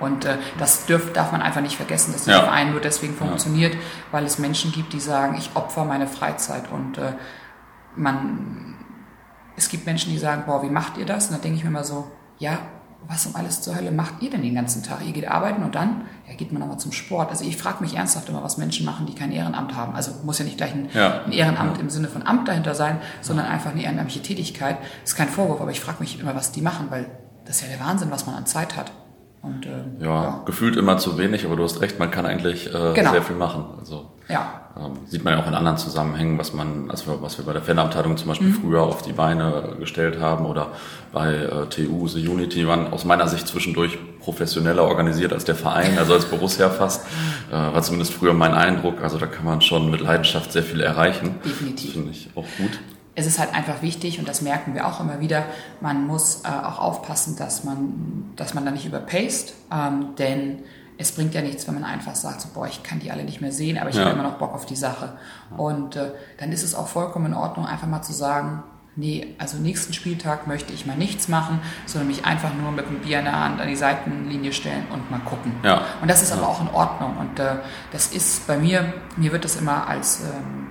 Und 0.00 0.24
äh, 0.24 0.38
das 0.58 0.86
dürf, 0.86 1.12
darf 1.12 1.32
man 1.32 1.42
einfach 1.42 1.60
nicht 1.60 1.76
vergessen, 1.76 2.12
dass 2.12 2.24
dieser 2.24 2.38
ja. 2.38 2.44
Verein 2.44 2.70
nur 2.70 2.80
deswegen 2.80 3.14
funktioniert, 3.14 3.74
ja. 3.74 3.80
weil 4.12 4.24
es 4.24 4.38
Menschen 4.38 4.70
gibt, 4.70 4.92
die 4.92 5.00
sagen, 5.00 5.36
ich 5.36 5.50
opfer 5.54 5.84
meine 5.84 6.06
Freizeit. 6.06 6.70
Und 6.70 6.98
äh, 6.98 7.14
man, 7.96 8.76
es 9.56 9.68
gibt 9.68 9.86
Menschen, 9.86 10.12
die 10.12 10.18
sagen, 10.18 10.44
boah, 10.46 10.62
wie 10.62 10.70
macht 10.70 10.98
ihr 10.98 11.06
das? 11.06 11.26
Und 11.26 11.32
dann 11.32 11.42
denke 11.42 11.58
ich 11.58 11.64
mir 11.64 11.70
immer 11.70 11.84
so, 11.84 12.10
ja, 12.38 12.58
was 13.06 13.26
um 13.26 13.36
alles 13.36 13.62
zur 13.62 13.74
Hölle 13.74 13.90
macht 13.90 14.22
ihr 14.22 14.30
denn 14.30 14.42
den 14.42 14.54
ganzen 14.54 14.82
Tag? 14.82 14.98
Ihr 15.06 15.12
geht 15.12 15.28
arbeiten 15.28 15.62
und 15.62 15.74
dann 15.74 16.02
ja, 16.28 16.34
geht 16.34 16.52
man 16.52 16.62
aber 16.62 16.78
zum 16.78 16.92
Sport. 16.92 17.30
Also 17.30 17.44
ich 17.44 17.56
frage 17.56 17.82
mich 17.82 17.94
ernsthaft 17.94 18.28
immer, 18.28 18.42
was 18.42 18.58
Menschen 18.58 18.84
machen, 18.84 19.06
die 19.06 19.14
kein 19.14 19.32
Ehrenamt 19.32 19.74
haben. 19.74 19.94
Also 19.94 20.12
muss 20.24 20.38
ja 20.38 20.44
nicht 20.44 20.58
gleich 20.58 20.74
ein, 20.74 20.88
ja. 20.92 21.22
ein 21.24 21.32
Ehrenamt 21.32 21.76
ja. 21.76 21.82
im 21.82 21.90
Sinne 21.90 22.08
von 22.08 22.26
Amt 22.26 22.48
dahinter 22.48 22.74
sein, 22.74 23.00
sondern 23.22 23.46
einfach 23.46 23.70
eine 23.70 23.82
ehrenamtliche 23.82 24.22
Tätigkeit. 24.22 24.78
Das 25.02 25.12
ist 25.12 25.16
kein 25.16 25.28
Vorwurf, 25.28 25.60
aber 25.60 25.70
ich 25.70 25.80
frage 25.80 26.00
mich 26.00 26.20
immer, 26.20 26.34
was 26.34 26.52
die 26.52 26.60
machen, 26.60 26.86
weil 26.90 27.06
das 27.44 27.56
ist 27.56 27.62
ja 27.62 27.76
der 27.76 27.84
Wahnsinn, 27.84 28.10
was 28.10 28.26
man 28.26 28.34
an 28.34 28.46
Zeit 28.46 28.76
hat. 28.76 28.92
Und, 29.40 29.66
äh, 29.66 30.04
ja, 30.04 30.22
ja, 30.22 30.42
gefühlt 30.46 30.76
immer 30.76 30.98
zu 30.98 31.16
wenig, 31.16 31.44
aber 31.46 31.54
du 31.54 31.62
hast 31.62 31.80
recht, 31.80 31.98
man 31.98 32.10
kann 32.10 32.26
eigentlich 32.26 32.66
äh, 32.74 32.92
genau. 32.94 33.12
sehr 33.12 33.22
viel 33.22 33.36
machen. 33.36 33.66
Also 33.78 34.10
ja. 34.28 34.70
ähm, 34.76 34.94
sieht 35.06 35.22
man 35.22 35.34
ja 35.34 35.42
auch 35.42 35.46
in 35.46 35.54
anderen 35.54 35.78
Zusammenhängen, 35.78 36.38
was 36.38 36.52
man, 36.54 36.90
also 36.90 37.22
was 37.22 37.38
wir 37.38 37.44
bei 37.44 37.52
der 37.52 37.62
Fanabteilung 37.62 38.16
zum 38.16 38.28
Beispiel 38.28 38.48
mhm. 38.48 38.54
früher 38.54 38.82
auf 38.82 39.02
die 39.02 39.12
Beine 39.12 39.76
gestellt 39.78 40.20
haben 40.20 40.44
oder 40.44 40.72
bei 41.12 41.34
äh, 41.34 41.66
TU, 41.66 42.08
The 42.08 42.26
Unity, 42.26 42.66
waren 42.66 42.92
aus 42.92 43.04
meiner 43.04 43.28
Sicht 43.28 43.46
zwischendurch 43.46 43.96
professioneller 44.18 44.82
organisiert 44.82 45.32
als 45.32 45.44
der 45.44 45.54
Verein, 45.54 45.98
also 45.98 46.14
als 46.14 46.26
Borussia 46.26 46.68
fast. 46.70 47.06
Äh, 47.50 47.52
war 47.52 47.80
zumindest 47.80 48.12
früher 48.12 48.34
mein 48.34 48.52
Eindruck. 48.52 49.02
Also 49.02 49.16
da 49.16 49.24
kann 49.24 49.46
man 49.46 49.62
schon 49.62 49.90
mit 49.90 50.02
Leidenschaft 50.02 50.52
sehr 50.52 50.62
viel 50.62 50.82
erreichen. 50.82 51.36
Definitiv. 51.42 51.94
Finde 51.94 52.10
ich 52.10 52.28
auch 52.34 52.44
gut 52.58 52.78
es 53.18 53.26
ist 53.26 53.38
halt 53.38 53.52
einfach 53.52 53.82
wichtig 53.82 54.20
und 54.20 54.28
das 54.28 54.42
merken 54.42 54.74
wir 54.74 54.86
auch 54.86 55.00
immer 55.00 55.18
wieder, 55.18 55.44
man 55.80 56.06
muss 56.06 56.42
äh, 56.44 56.48
auch 56.48 56.78
aufpassen, 56.78 57.36
dass 57.36 57.64
man, 57.64 58.30
dass 58.36 58.54
man 58.54 58.64
da 58.64 58.70
nicht 58.70 58.86
überpaced, 58.86 59.54
ähm, 59.72 60.14
denn 60.18 60.60
es 60.98 61.12
bringt 61.12 61.34
ja 61.34 61.42
nichts, 61.42 61.66
wenn 61.66 61.74
man 61.74 61.84
einfach 61.84 62.14
sagt, 62.14 62.40
so, 62.40 62.48
boah, 62.54 62.66
ich 62.66 62.82
kann 62.82 63.00
die 63.00 63.10
alle 63.10 63.24
nicht 63.24 63.40
mehr 63.40 63.52
sehen, 63.52 63.76
aber 63.76 63.90
ich 63.90 63.96
ja. 63.96 64.02
habe 64.02 64.12
immer 64.12 64.22
noch 64.22 64.38
Bock 64.38 64.54
auf 64.54 64.66
die 64.66 64.76
Sache. 64.76 65.16
Und 65.56 65.96
äh, 65.96 66.12
dann 66.38 66.50
ist 66.52 66.62
es 66.62 66.74
auch 66.74 66.88
vollkommen 66.88 67.26
in 67.26 67.34
Ordnung, 67.34 67.66
einfach 67.66 67.86
mal 67.86 68.02
zu 68.02 68.12
sagen, 68.12 68.62
nee, 68.96 69.34
also 69.38 69.58
nächsten 69.58 69.92
Spieltag 69.92 70.46
möchte 70.46 70.72
ich 70.72 70.86
mal 70.86 70.96
nichts 70.96 71.28
machen, 71.28 71.60
sondern 71.86 72.08
mich 72.08 72.24
einfach 72.24 72.52
nur 72.54 72.72
mit 72.72 72.88
dem 72.88 73.00
Bier 73.00 73.20
in 73.20 73.26
der 73.26 73.44
Hand 73.44 73.60
an 73.60 73.68
die 73.68 73.76
Seitenlinie 73.76 74.52
stellen 74.52 74.86
und 74.92 75.10
mal 75.10 75.20
gucken. 75.20 75.52
Ja. 75.62 75.82
Und 76.02 76.08
das 76.08 76.22
ist 76.22 76.32
aber 76.32 76.48
auch 76.48 76.60
in 76.60 76.68
Ordnung. 76.68 77.16
Und 77.16 77.38
äh, 77.38 77.56
das 77.92 78.08
ist 78.08 78.46
bei 78.46 78.58
mir, 78.58 78.92
mir 79.16 79.32
wird 79.32 79.44
das 79.44 79.56
immer 79.56 79.86
als 79.86 80.22
ähm, 80.22 80.67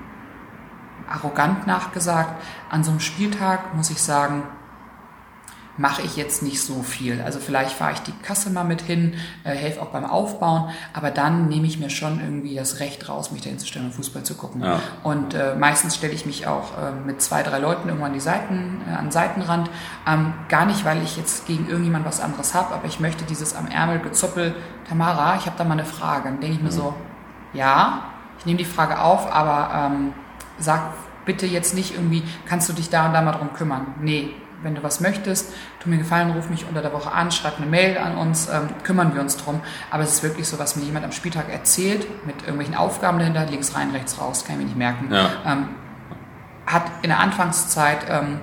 arrogant 1.10 1.67
nachgesagt. 1.67 2.41
An 2.70 2.84
so 2.84 2.91
einem 2.91 3.00
Spieltag 3.00 3.76
muss 3.76 3.89
ich 3.89 4.02
sagen, 4.02 4.43
mache 5.78 6.02
ich 6.02 6.17
jetzt 6.17 6.43
nicht 6.43 6.62
so 6.62 6.82
viel. 6.82 7.22
Also 7.22 7.39
vielleicht 7.39 7.72
fahre 7.72 7.93
ich 7.93 8.00
die 8.00 8.12
Kasse 8.24 8.50
mal 8.50 8.63
mit 8.63 8.82
hin, 8.82 9.15
äh, 9.43 9.52
helfe 9.52 9.82
auch 9.82 9.88
beim 9.88 10.06
Aufbauen, 10.06 10.70
aber 10.93 11.12
dann 11.12 11.48
nehme 11.48 11.67
ich 11.67 11.80
mir 11.80 11.89
schon 11.89 12.20
irgendwie 12.20 12.56
das 12.56 12.80
Recht 12.80 13.08
raus, 13.08 13.32
mich 13.32 13.41
dahin 13.41 13.60
zu 13.60 13.67
stellen 13.67 13.86
und 13.86 13.93
Fußball 13.93 14.24
zu 14.24 14.36
gucken. 14.36 14.63
Ja. 14.63 14.80
Und 15.04 15.34
äh, 15.34 15.56
meistens 15.56 15.96
stelle 15.96 16.13
ich 16.13 16.26
mich 16.26 16.48
auch 16.48 16.78
äh, 16.78 16.91
mit 17.06 17.22
zwei, 17.22 17.43
drei 17.43 17.60
Leuten 17.60 17.88
irgendwann 17.88 18.13
die 18.13 18.20
Seiten, 18.20 18.82
äh, 18.89 18.96
an 18.96 19.06
den 19.06 19.12
Seitenrand. 19.12 19.70
Ähm, 20.08 20.34
gar 20.50 20.65
nicht, 20.65 20.84
weil 20.84 21.02
ich 21.04 21.15
jetzt 21.15 21.46
gegen 21.46 21.70
irgendjemand 21.70 22.06
was 22.06 22.20
anderes 22.20 22.54
habe, 22.54 22.74
aber 22.74 22.88
ich 22.88 23.00
möchte 23.00 23.24
dieses 23.26 23.56
am 23.56 23.67
Ärmel 23.67 24.00
gezuppel, 24.00 24.56
Tamara, 24.89 25.36
ich 25.36 25.46
habe 25.46 25.58
da 25.58 25.63
mal 25.63 25.74
eine 25.74 25.86
Frage. 25.86 26.24
Dann 26.26 26.39
denke 26.39 26.56
ich 26.56 26.62
mir 26.62 26.70
mhm. 26.70 26.76
so, 26.76 26.96
ja, 27.54 28.06
ich 28.39 28.46
nehme 28.46 28.58
die 28.58 28.65
Frage 28.65 29.00
auf, 29.00 29.32
aber 29.32 29.91
ähm, 29.93 30.13
sag 30.60 30.93
bitte 31.26 31.46
jetzt 31.46 31.76
nicht 31.76 31.93
irgendwie, 31.93 32.24
kannst 32.48 32.70
du 32.70 32.74
dich 32.74 32.89
da 32.89 33.08
und 33.08 33.13
da 33.13 33.22
mal 33.22 33.34
drum 33.34 33.54
kümmern. 33.54 33.96
Nee, 34.02 34.34
wenn 34.63 34.74
du 34.74 34.82
was 34.82 35.02
möchtest, 35.02 35.54
tu 35.80 35.89
mir 35.89 35.98
gefallen, 35.98 36.32
ruf 36.32 36.50
mich 36.50 36.65
unter 36.67 36.82
der 36.82 36.93
Woche 36.93 37.12
an, 37.12 37.32
schreib 37.32 37.58
eine 37.58 37.67
Mail 37.67 37.98
an 37.98 38.17
uns, 38.17 38.50
ähm, 38.50 38.70
kümmern 38.84 39.13
wir 39.13 39.22
uns 39.22 39.38
drum. 39.38 39.62
Aber 39.91 40.04
es 40.04 40.13
ist 40.13 40.24
wirklich 40.24 40.48
so, 40.48 40.58
was 40.58 40.76
mir 40.76 40.84
jemand 40.84 41.06
am 41.06 41.12
Spieltag 41.12 41.52
erzählt, 41.52 42.08
mit 42.26 42.41
irgendwelchen 42.41 42.76
Aufgaben 42.76 43.20
dahinter, 43.20 43.46
links 43.46 43.76
rein, 43.76 43.91
rechts 43.91 44.20
raus, 44.20 44.46
kann 44.46 44.56
ich 44.56 44.60
mir 44.60 44.65
nicht 44.65 44.78
merken. 44.78 45.13
Ja. 45.13 45.30
Ähm, 45.46 45.70
hat 46.65 46.84
in 47.02 47.10
der 47.10 47.20
Anfangszeit 47.20 48.00
ähm, 48.10 48.39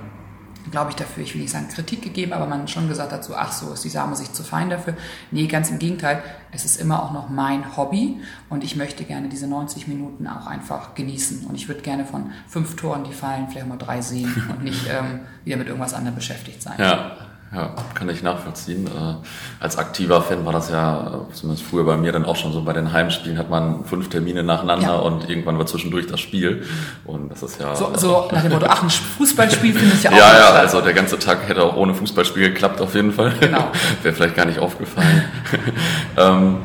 glaube 0.71 0.91
ich, 0.91 0.97
dafür, 0.97 1.23
ich 1.23 1.35
will 1.35 1.43
nicht 1.43 1.51
sagen 1.51 1.69
Kritik 1.69 2.03
gegeben, 2.03 2.33
aber 2.33 2.47
man 2.47 2.69
schon 2.69 2.89
gesagt 2.89 3.13
hat, 3.13 3.25
so, 3.25 3.35
ach 3.35 3.53
so, 3.53 3.73
ist 3.73 3.85
die 3.85 3.89
Same 3.89 4.17
sich 4.17 4.33
zu 4.33 4.43
fein 4.43 4.71
dafür. 4.71 4.95
Nee, 5.31 5.47
ganz 5.47 5.71
im 5.71 5.79
Gegenteil, 5.79 6.23
es 6.53 6.65
ist 6.65 6.81
immer 6.81 7.03
auch 7.03 7.13
noch 7.13 7.29
mein 7.29 7.77
Hobby 7.77 8.21
und 8.49 8.65
ich 8.65 8.77
möchte 8.77 9.05
gerne 9.05 9.29
diese 9.29 9.47
90 9.47 9.89
Minuten 9.89 10.27
auch 10.27 10.47
einfach 10.47 10.95
genießen. 10.95 11.47
Und 11.47 11.55
ich 11.55 11.69
würde 11.69 11.83
gerne 11.83 12.05
von 12.05 12.33
fünf 12.49 12.77
Toren, 12.77 13.05
die 13.05 13.13
fallen, 13.13 13.49
vielleicht 13.49 13.69
mal 13.69 13.77
drei 13.77 14.01
sehen 14.01 14.33
und 14.51 14.65
nicht 14.65 14.87
ähm, 14.91 15.21
wieder 15.45 15.57
mit 15.57 15.69
irgendwas 15.69 15.95
anderem 15.95 16.15
beschäftigt 16.15 16.63
sein. 16.63 16.77
Ja. 16.79 17.17
Ja, 17.53 17.73
kann 17.95 18.09
ich 18.09 18.23
nachvollziehen. 18.23 18.87
Äh, 18.87 19.15
als 19.61 19.79
aktiver 19.79 20.21
Fan 20.23 20.45
war 20.45 20.53
das 20.53 20.71
ja, 20.71 21.21
zumindest 21.33 21.67
früher 21.67 21.85
bei 21.85 21.97
mir 21.97 22.11
dann 22.11 22.25
auch 22.25 22.35
schon 22.35 22.53
so, 22.53 22.63
bei 22.63 22.73
den 22.73 22.93
Heimspielen 22.93 23.39
hat 23.39 23.49
man 23.49 23.85
fünf 23.85 24.09
Termine 24.09 24.43
nacheinander 24.43 24.87
ja. 24.87 24.97
und 24.97 25.29
irgendwann 25.29 25.57
war 25.59 25.67
zwischendurch 25.67 26.07
das 26.09 26.19
Spiel. 26.19 26.65
Und 27.05 27.31
das 27.31 27.43
ist 27.45 27.61
ja... 27.61 27.77
So, 27.77 27.93
so 27.97 28.29
nach 28.33 28.43
dem 28.43 28.53
Motto, 28.53 28.67
ach, 28.69 28.83
ein 28.83 28.91
Fußballspiel 28.91 29.73
finde 29.73 29.95
ich 29.95 30.03
ja 30.03 30.11
auch 30.11 30.17
Ja, 30.17 30.39
ja, 30.39 30.51
also 30.51 30.81
der 30.81 30.95
ganze 30.95 31.19
Tag 31.19 31.49
hätte 31.49 31.63
auch 31.63 31.77
ohne 31.77 31.95
Fußballspiel 31.95 32.49
geklappt 32.49 32.81
auf 32.81 32.95
jeden 32.97 33.13
Fall. 33.13 33.33
Genau. 33.39 33.69
Wäre 34.03 34.15
vielleicht 34.15 34.35
gar 34.35 34.47
nicht 34.47 34.59
aufgefallen. 34.59 35.25
ähm, 36.17 36.57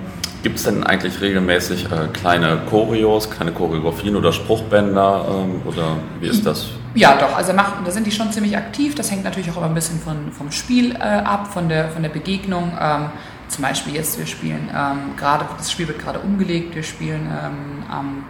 Gibt 0.41 0.55
es 0.55 0.63
denn 0.63 0.85
eigentlich 0.85 1.19
regelmäßig 1.19 1.85
äh, 1.85 2.07
kleine 2.13 2.59
Choreos, 2.69 3.29
kleine 3.29 3.51
Choreografien 3.51 4.15
oder 4.15 4.31
Spruchbänder 4.31 5.25
ähm, 5.29 5.61
oder 5.65 5.97
wie 6.21 6.27
ist 6.27 6.45
das? 6.45 6.67
Ja, 6.95 7.15
doch. 7.15 7.35
Also 7.35 7.53
machen, 7.53 7.83
da 7.85 7.91
sind 7.91 8.07
die 8.07 8.11
schon 8.11 8.31
ziemlich 8.31 8.57
aktiv. 8.57 8.95
Das 8.95 9.11
hängt 9.11 9.23
natürlich 9.23 9.51
auch 9.51 9.57
immer 9.57 9.67
ein 9.67 9.73
bisschen 9.73 9.99
von, 9.99 10.31
vom 10.31 10.51
Spiel 10.51 10.95
äh, 10.95 10.99
ab, 10.99 11.47
von 11.53 11.69
der, 11.69 11.89
von 11.89 12.01
der 12.01 12.09
Begegnung. 12.09 12.77
Ähm, 12.79 13.11
zum 13.47 13.63
Beispiel 13.63 13.95
jetzt, 13.95 14.17
wir 14.17 14.25
spielen 14.25 14.69
ähm, 14.75 15.15
gerade, 15.17 15.45
das 15.57 15.71
Spiel 15.71 15.87
wird 15.87 15.99
gerade 15.99 16.19
umgelegt. 16.19 16.75
Wir 16.75 16.83
spielen 16.83 17.27
ähm, 17.27 17.83
am 17.89 18.23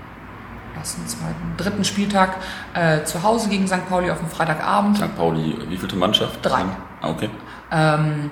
ersten, 0.76 1.06
zweiten, 1.08 1.56
dritten 1.58 1.84
Spieltag 1.84 2.38
äh, 2.74 3.04
zu 3.04 3.24
Hause 3.24 3.50
gegen 3.50 3.68
St. 3.68 3.88
Pauli 3.88 4.12
auf 4.12 4.20
dem 4.20 4.30
Freitagabend. 4.30 4.98
St. 4.98 5.16
Pauli, 5.16 5.58
wie 5.68 5.78
vielte 5.78 5.96
Mannschaft? 5.96 6.40
Drei. 6.42 6.64
Ah, 7.02 7.10
okay. 7.10 7.30
Ähm, 7.72 8.32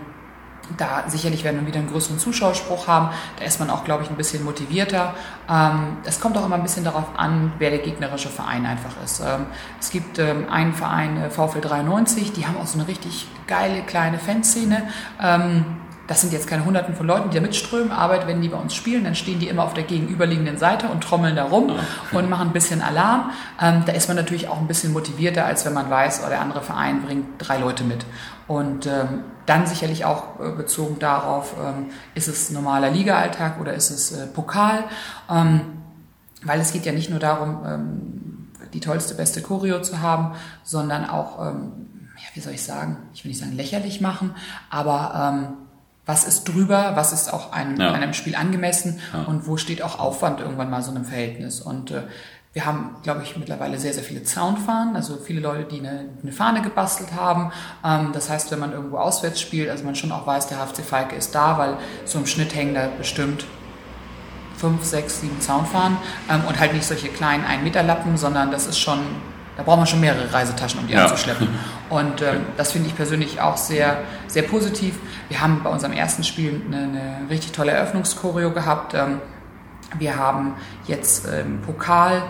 da 0.77 1.05
sicherlich 1.07 1.43
werden 1.43 1.61
wir 1.61 1.67
wieder 1.67 1.79
einen 1.79 1.89
größeren 1.89 2.19
Zuschauerspruch 2.19 2.87
haben. 2.87 3.09
Da 3.37 3.45
ist 3.45 3.59
man 3.59 3.69
auch, 3.69 3.83
glaube 3.83 4.03
ich, 4.03 4.09
ein 4.09 4.17
bisschen 4.17 4.43
motivierter. 4.43 5.13
Ähm, 5.49 5.97
es 6.03 6.19
kommt 6.19 6.37
auch 6.37 6.45
immer 6.45 6.55
ein 6.55 6.63
bisschen 6.63 6.83
darauf 6.83 7.17
an, 7.17 7.53
wer 7.59 7.69
der 7.69 7.79
gegnerische 7.79 8.29
Verein 8.29 8.65
einfach 8.65 8.93
ist. 9.03 9.21
Ähm, 9.21 9.45
es 9.79 9.89
gibt 9.91 10.19
ähm, 10.19 10.49
einen 10.49 10.73
Verein, 10.73 11.17
äh, 11.21 11.29
VfL 11.29 11.61
93, 11.61 12.33
die 12.33 12.45
haben 12.45 12.57
auch 12.57 12.67
so 12.67 12.79
eine 12.79 12.87
richtig 12.87 13.27
geile 13.47 13.81
kleine 13.81 14.19
Fanszene. 14.19 14.83
Das 16.07 16.21
sind 16.21 16.31
jetzt 16.31 16.47
keine 16.47 16.63
Hunderten 16.63 16.95
von 16.95 17.05
Leuten, 17.05 17.29
die 17.29 17.35
da 17.35 17.41
mitströmen, 17.41 17.91
aber 17.91 18.25
wenn 18.27 18.41
die 18.41 18.47
bei 18.47 18.57
uns 18.57 18.73
spielen, 18.73 19.03
dann 19.03 19.15
stehen 19.15 19.39
die 19.39 19.49
immer 19.49 19.63
auf 19.63 19.73
der 19.73 19.83
gegenüberliegenden 19.83 20.57
Seite 20.57 20.87
und 20.87 21.01
trommeln 21.01 21.35
da 21.35 21.43
rum 21.43 21.69
ja. 21.69 22.17
und 22.17 22.29
machen 22.29 22.47
ein 22.47 22.53
bisschen 22.53 22.81
Alarm. 22.81 23.31
Ähm, 23.61 23.83
da 23.85 23.91
ist 23.91 24.07
man 24.07 24.15
natürlich 24.15 24.47
auch 24.47 24.57
ein 24.57 24.67
bisschen 24.67 24.93
motivierter, 24.93 25.45
als 25.45 25.65
wenn 25.65 25.73
man 25.73 25.89
weiß, 25.89 26.21
oh, 26.25 26.29
der 26.29 26.41
andere 26.41 26.61
Verein 26.61 27.01
bringt 27.01 27.25
drei 27.39 27.57
Leute 27.57 27.83
mit. 27.83 28.05
Und 28.47 28.87
ähm, 28.87 29.25
dann 29.45 29.67
sicherlich 29.67 30.05
auch 30.05 30.39
äh, 30.39 30.51
bezogen 30.51 30.99
darauf, 30.99 31.53
ähm, 31.61 31.87
ist 32.15 32.29
es 32.29 32.51
normaler 32.51 32.89
Liga-Alltag 32.89 33.59
oder 33.59 33.73
ist 33.73 33.89
es 33.89 34.13
äh, 34.13 34.27
Pokal? 34.27 34.85
Ähm, 35.29 35.61
weil 36.43 36.61
es 36.61 36.71
geht 36.71 36.85
ja 36.85 36.93
nicht 36.93 37.09
nur 37.09 37.19
darum, 37.19 37.63
ähm, 37.65 38.47
die 38.73 38.79
tollste, 38.79 39.15
beste 39.15 39.41
Choreo 39.41 39.81
zu 39.81 40.01
haben, 40.01 40.35
sondern 40.63 41.09
auch, 41.09 41.45
ähm, 41.45 41.71
ja, 42.15 42.29
wie 42.33 42.39
soll 42.39 42.53
ich 42.53 42.63
sagen, 42.63 42.97
ich 43.13 43.25
will 43.25 43.29
nicht 43.29 43.39
sagen 43.39 43.53
lächerlich 43.53 43.99
machen, 44.01 44.33
aber 44.69 45.57
was 46.07 46.23
ist 46.23 46.45
drüber, 46.45 46.93
was 46.95 47.13
ist 47.13 47.31
auch 47.31 47.51
einem, 47.51 47.79
ja. 47.79 47.91
einem 47.91 48.13
Spiel 48.13 48.35
angemessen 48.35 48.99
ja. 49.13 49.23
und 49.23 49.45
wo 49.45 49.57
steht 49.57 49.83
auch 49.83 49.99
Aufwand 49.99 50.39
irgendwann 50.39 50.69
mal 50.69 50.81
so 50.81 50.89
einem 50.89 51.05
Verhältnis. 51.05 51.59
Und 51.59 51.91
äh, 51.91 52.03
wir 52.53 52.65
haben, 52.65 52.95
glaube 53.03 53.21
ich, 53.23 53.37
mittlerweile 53.37 53.77
sehr, 53.77 53.93
sehr 53.93 54.03
viele 54.03 54.23
Zaunfahnen, 54.23 54.95
also 54.95 55.17
viele 55.17 55.41
Leute, 55.41 55.65
die 55.65 55.79
eine, 55.79 56.05
eine 56.23 56.31
Fahne 56.31 56.61
gebastelt 56.61 57.09
haben. 57.13 57.51
Ähm, 57.85 58.11
das 58.13 58.29
heißt, 58.29 58.49
wenn 58.51 58.59
man 58.59 58.71
irgendwo 58.71 58.97
auswärts 58.97 59.39
spielt, 59.41 59.69
also 59.69 59.83
man 59.83 59.95
schon 59.95 60.11
auch 60.11 60.25
weiß, 60.25 60.47
der 60.47 60.57
HFC 60.57 60.81
Falke 60.83 61.15
ist 61.15 61.35
da, 61.35 61.57
weil 61.57 61.77
so 62.05 62.17
im 62.17 62.25
Schnitt 62.25 62.55
hängen 62.55 62.73
da 62.73 62.87
bestimmt 62.97 63.45
fünf, 64.55 64.83
sechs, 64.85 65.21
sieben 65.21 65.39
Zaunfahnen 65.41 65.97
ähm, 66.31 66.41
und 66.47 66.57
halt 66.57 66.73
nicht 66.73 66.85
solche 66.85 67.09
kleinen 67.09 67.45
Ein-Meter-Lappen, 67.45 68.17
sondern 68.17 68.49
das 68.49 68.65
ist 68.65 68.79
schon, 68.79 68.99
da 69.57 69.63
braucht 69.63 69.77
man 69.77 69.87
schon 69.87 69.99
mehrere 69.99 70.31
Reisetaschen, 70.31 70.79
um 70.79 70.87
die 70.87 70.93
ja. 70.93 71.03
anzuschleppen. 71.03 71.49
Und 71.89 72.21
ähm, 72.21 72.45
das 72.57 72.71
finde 72.71 72.87
ich 72.87 72.95
persönlich 72.95 73.41
auch 73.41 73.57
sehr, 73.57 73.99
sehr 74.27 74.43
positiv. 74.43 74.95
Wir 75.29 75.41
haben 75.41 75.61
bei 75.63 75.69
unserem 75.69 75.93
ersten 75.93 76.23
Spiel 76.23 76.61
eine, 76.65 76.83
eine 76.83 77.29
richtig 77.29 77.51
tolle 77.53 77.71
Eröffnungschoreo 77.71 78.51
gehabt. 78.51 78.93
Ähm, 78.93 79.19
wir 79.97 80.17
haben 80.17 80.55
jetzt 80.85 81.25
im 81.25 81.61
Pokal 81.61 82.21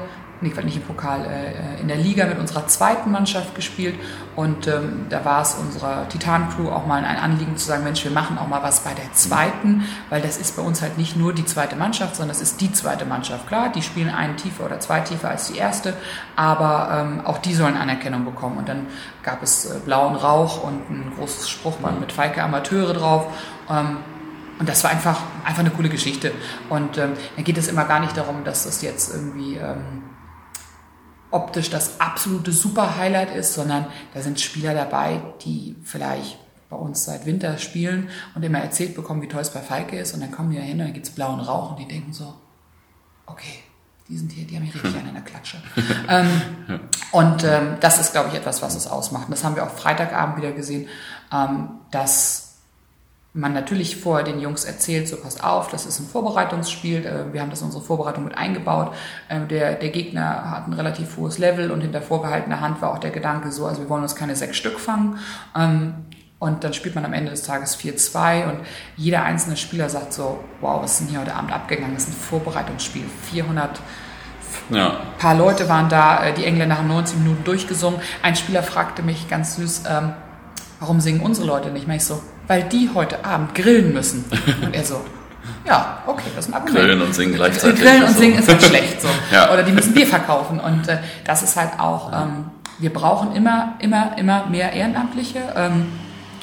nee, 0.42 0.54
nicht 0.64 0.78
im 0.78 0.84
Pokal, 0.84 1.26
äh, 1.26 1.82
in 1.82 1.88
der 1.88 1.98
Liga 1.98 2.26
mit 2.26 2.40
unserer 2.40 2.68
zweiten 2.68 3.12
Mannschaft 3.12 3.56
gespielt. 3.56 3.96
Und 4.36 4.68
ähm, 4.68 5.08
da 5.10 5.26
war 5.26 5.42
es 5.42 5.56
unserer 5.56 6.08
Titan-Crew 6.10 6.70
auch 6.70 6.86
mal 6.86 7.04
ein 7.04 7.18
Anliegen 7.18 7.58
zu 7.58 7.66
sagen, 7.66 7.84
Mensch, 7.84 8.04
wir 8.04 8.12
machen 8.12 8.38
auch 8.38 8.48
mal 8.48 8.62
was 8.62 8.82
bei 8.82 8.94
der 8.94 9.12
zweiten, 9.14 9.84
weil 10.10 10.22
das 10.22 10.38
ist 10.38 10.56
bei 10.56 10.62
uns 10.62 10.82
halt 10.82 10.98
nicht 10.98 11.18
nur 11.18 11.34
die 11.34 11.46
zweite 11.46 11.76
Mannschaft, 11.76 12.16
sondern 12.16 12.36
es 12.36 12.42
ist 12.42 12.62
die 12.62 12.72
zweite 12.72 13.06
Mannschaft. 13.06 13.48
Klar, 13.48 13.70
die 13.70 13.82
spielen 13.82 14.10
einen 14.10 14.38
tiefer 14.38 14.66
oder 14.66 14.80
zwei 14.80 15.00
tiefer 15.00 15.30
als 15.30 15.48
die 15.48 15.58
erste, 15.58 15.94
aber 16.36 16.90
ähm, 16.92 17.26
auch 17.26 17.40
die 17.40 17.56
sollen 17.56 17.76
Anerkennung 17.76 18.26
bekommen. 18.26 18.58
Und 18.58 18.70
dann 18.70 18.88
gab 19.24 19.42
es 19.42 19.66
äh, 19.66 19.80
blauen 19.84 20.16
Rauch 20.16 20.64
und 20.64 20.90
ein 20.90 21.14
großes 21.18 21.50
Spruchband 21.50 22.00
mit 22.00 22.12
Feike 22.12 22.44
Amateure 22.44 22.94
drauf. 22.94 23.26
Ähm, 23.70 23.98
und 24.60 24.68
das 24.68 24.84
war 24.84 24.92
einfach, 24.92 25.20
einfach 25.44 25.60
eine 25.60 25.70
coole 25.70 25.90
Geschichte. 25.90 26.32
Und 26.70 26.98
ähm, 26.98 27.14
da 27.36 27.42
geht 27.44 27.58
es 27.58 27.68
immer 27.68 27.86
gar 27.86 28.00
nicht 28.00 28.18
darum, 28.18 28.44
dass 28.44 28.64
das 28.64 28.82
jetzt 28.82 29.14
irgendwie 29.14 29.56
ähm, 29.58 30.04
optisch 31.32 31.70
das 31.70 32.00
absolute 32.00 32.52
Super-Highlight 32.52 33.36
ist, 33.36 33.54
sondern 33.54 33.88
da 34.14 34.22
sind 34.22 34.40
Spieler 34.40 34.74
dabei, 34.74 35.22
die 35.42 35.76
vielleicht 35.84 36.38
bei 36.70 36.78
uns 36.78 37.06
seit 37.06 37.26
Winter 37.26 37.58
spielen 37.58 38.10
und 38.36 38.44
immer 38.44 38.60
erzählt 38.60 38.96
bekommen, 38.96 39.22
wie 39.22 39.28
toll 39.28 39.42
es 39.42 39.52
bei 39.52 39.62
Falke 39.62 39.98
ist 39.98 40.14
und 40.14 40.22
dann 40.22 40.32
kommen 40.32 40.52
die 40.52 40.58
da 40.58 40.64
hin 40.64 40.80
und 40.80 40.86
dann 40.86 40.94
gibt's 40.94 41.10
blauen 41.10 41.40
Rauch 41.40 41.72
und 41.72 41.80
die 41.80 41.88
denken 41.88 42.14
so, 42.14 42.34
okay, 43.26 43.60
die 44.10 44.18
sind 44.18 44.32
hier, 44.32 44.46
die 44.46 44.56
haben 44.56 44.64
hier 44.64 44.74
richtig 44.74 44.96
einen 45.00 45.10
in 45.10 45.14
der 45.16 45.24
Klatsche. 45.24 45.58
ähm, 46.08 46.80
und 47.12 47.44
ähm, 47.44 47.78
das 47.80 48.00
ist, 48.00 48.12
glaube 48.14 48.30
ich, 48.30 48.36
etwas, 48.36 48.62
was 48.62 48.76
es 48.76 48.88
ausmacht. 48.88 49.26
Und 49.26 49.32
das 49.32 49.44
haben 49.44 49.56
wir 49.56 49.64
auch 49.64 49.72
Freitagabend 49.72 50.38
wieder 50.38 50.52
gesehen, 50.52 50.88
ähm, 51.34 51.70
dass 51.92 52.47
man 53.38 53.54
natürlich 53.54 53.98
vorher 53.98 54.26
den 54.26 54.40
Jungs 54.40 54.66
erzählt, 54.66 55.08
so 55.08 55.16
passt 55.18 55.44
auf, 55.44 55.70
das 55.70 55.86
ist 55.86 56.00
ein 56.00 56.08
Vorbereitungsspiel, 56.08 57.06
äh, 57.06 57.34
wir 57.34 57.42
haben 57.42 57.52
das 57.52 57.62
in 57.62 57.68
unsere 57.68 57.84
Vorbereitung 57.84 58.24
mit 58.24 58.38
eingebaut. 58.38 58.94
Ähm, 59.30 59.48
der, 59.48 59.76
der 59.76 59.90
Gegner 59.90 60.50
hat 60.50 60.68
ein 60.68 60.74
relativ 60.74 61.18
hohes 61.18 61.38
Level 61.38 61.72
und 61.72 61.82
hinter 61.82 62.02
vorgehaltener 62.02 62.62
Hand 62.62 62.82
war 62.82 62.94
auch 62.94 62.98
der 62.98 63.12
Gedanke 63.12 63.52
so, 63.52 63.68
also 63.68 63.82
wir 63.82 63.90
wollen 63.90 64.02
uns 64.02 64.16
keine 64.16 64.36
sechs 64.36 64.58
Stück 64.58 64.80
fangen. 64.80 65.20
Ähm, 65.56 65.94
und 66.40 66.64
dann 66.64 66.74
spielt 66.74 66.96
man 66.96 67.06
am 67.06 67.14
Ende 67.14 67.32
des 67.32 67.44
Tages 67.44 67.78
4-2 67.80 68.46
und 68.46 68.60
jeder 68.96 69.24
einzelne 69.24 69.58
Spieler 69.58 69.90
sagt 69.90 70.14
so, 70.14 70.44
wow, 70.62 70.82
was 70.82 70.94
ist 70.94 71.02
denn 71.02 71.08
hier 71.08 71.22
heute 71.22 71.34
Abend 71.34 71.52
abgegangen? 71.52 71.94
Das 71.94 72.04
ist 72.04 72.10
ein 72.10 72.14
Vorbereitungsspiel, 72.14 73.06
400 73.32 73.80
ja. 74.70 75.00
paar 75.18 75.36
Leute 75.36 75.70
waren 75.70 75.90
da, 75.90 76.26
äh, 76.26 76.34
die 76.34 76.46
Engländer 76.46 76.78
haben 76.78 76.88
90 76.88 77.20
Minuten 77.20 77.44
durchgesungen. 77.44 78.00
Ein 78.24 78.36
Spieler 78.36 78.64
fragte 78.64 79.04
mich 79.04 79.28
ganz 79.30 79.56
süß, 79.56 79.84
ähm, 79.88 80.14
warum 80.80 81.02
singen 81.02 81.22
unsere 81.22 81.46
Leute 81.46 81.70
nicht? 81.70 81.88
mehr? 81.88 81.98
ich 81.98 82.04
so, 82.04 82.22
weil 82.48 82.64
die 82.64 82.90
heute 82.94 83.24
Abend 83.26 83.54
grillen 83.56 83.94
müssen. 83.94 84.26
Und 84.62 84.74
er 84.74 84.84
so, 84.84 85.02
ja, 85.66 86.04
okay, 86.08 86.30
das 86.36 86.46
ist 86.46 86.54
ein 86.54 86.56
Argument. 86.56 86.78
Grillen 86.78 87.02
und 87.02 87.14
singen 87.14 87.34
gleichzeitig. 87.36 87.82
Grillen 87.82 88.04
und 88.04 88.18
singen 88.18 88.40
ist 88.40 88.48
halt 88.48 88.64
schlecht 88.64 89.02
so. 89.02 89.10
Ja. 89.32 89.52
Oder 89.52 89.64
die 89.64 89.72
müssen 89.72 89.94
Bier 89.94 90.08
verkaufen. 90.08 90.60
Und 90.60 90.88
äh, 90.88 91.00
das 91.26 91.44
ist 91.44 91.56
halt 91.56 91.80
auch, 91.80 92.12
ähm, 92.14 92.46
wir 92.80 92.94
brauchen 92.94 93.36
immer, 93.36 93.76
immer, 93.80 94.18
immer 94.18 94.46
mehr 94.48 94.72
Ehrenamtliche. 94.74 95.40
Ähm, 95.56 95.88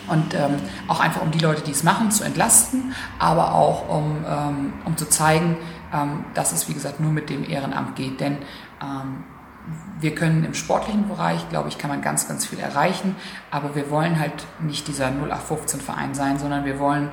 und 0.07 0.35
ähm, 0.35 0.57
auch 0.87 1.01
einfach 1.01 1.23
um 1.23 1.31
die 1.31 1.39
Leute, 1.39 1.63
die 1.63 1.71
es 1.71 1.83
machen, 1.83 2.11
zu 2.11 2.25
entlasten, 2.25 2.95
aber 3.19 3.55
auch 3.55 3.89
um, 3.89 4.25
ähm, 4.29 4.73
um 4.85 4.99
zu 4.99 5.09
zeigen, 5.09 5.57
ähm, 5.95 6.27
dass 6.35 6.53
es, 6.53 6.69
wie 6.69 6.75
gesagt, 6.75 7.01
nur 7.01 7.11
mit 7.11 7.31
dem 7.31 7.49
Ehrenamt 7.49 7.97
geht. 7.97 8.21
Denn 8.21 8.37
ähm, 8.83 9.25
wir 10.01 10.15
können 10.15 10.45
im 10.45 10.55
sportlichen 10.55 11.09
Bereich, 11.09 11.49
glaube 11.49 11.69
ich, 11.69 11.79
kann 11.79 11.91
man 11.91 12.03
ganz, 12.03 12.27
ganz 12.29 12.47
viel 12.47 12.59
erreichen, 12.59 13.17
aber 13.51 13.75
wir 13.75 13.91
wollen 13.91 14.19
halt 14.19 14.47
nicht 14.61 14.89
dieser 14.89 15.09
0815-Verein 15.09 16.15
sein, 16.15 16.39
sondern 16.39 16.65
wir 16.65 16.79
wollen 16.79 17.13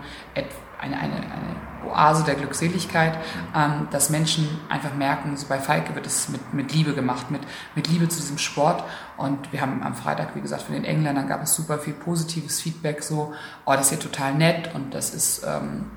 eine, 0.80 0.98
eine, 0.98 1.15
eine 1.15 1.89
Oase 1.91 2.24
der 2.24 2.36
Glückseligkeit, 2.36 3.17
ähm, 3.56 3.88
dass 3.91 4.10
Menschen 4.10 4.48
einfach 4.70 4.94
merken, 4.96 5.38
so 5.38 5.48
bei 5.48 5.60
Falke 5.60 5.96
wird 5.96 6.08
es 6.08 6.30
mit, 6.30 6.54
mit 6.54 6.74
Liebe 6.74 6.94
gemacht, 6.94 7.32
mit, 7.32 7.41
mit 7.76 7.88
Liebe 7.88 8.08
zu 8.10 8.20
diesem 8.20 8.38
Sport. 8.38 8.84
Und 9.17 9.52
wir 9.52 9.62
haben 9.62 9.84
am 9.84 9.96
Freitag, 9.96 10.36
wie 10.36 10.41
gesagt, 10.41 10.63
von 10.63 10.74
den 10.74 10.86
Engländern 10.86 11.28
gab 11.28 11.44
es 11.44 11.54
super 11.56 11.80
viel 11.80 11.94
positives 11.94 12.62
Feedback, 12.62 13.04
so, 13.04 13.34
oh, 13.65 13.74
das 13.74 13.91
ist 13.91 13.91
ja 13.91 13.98
total 13.98 14.34
nett 14.36 14.74
und 14.74 14.94
das 14.94 15.13
ist... 15.13 15.44
Ähm, 15.46 15.91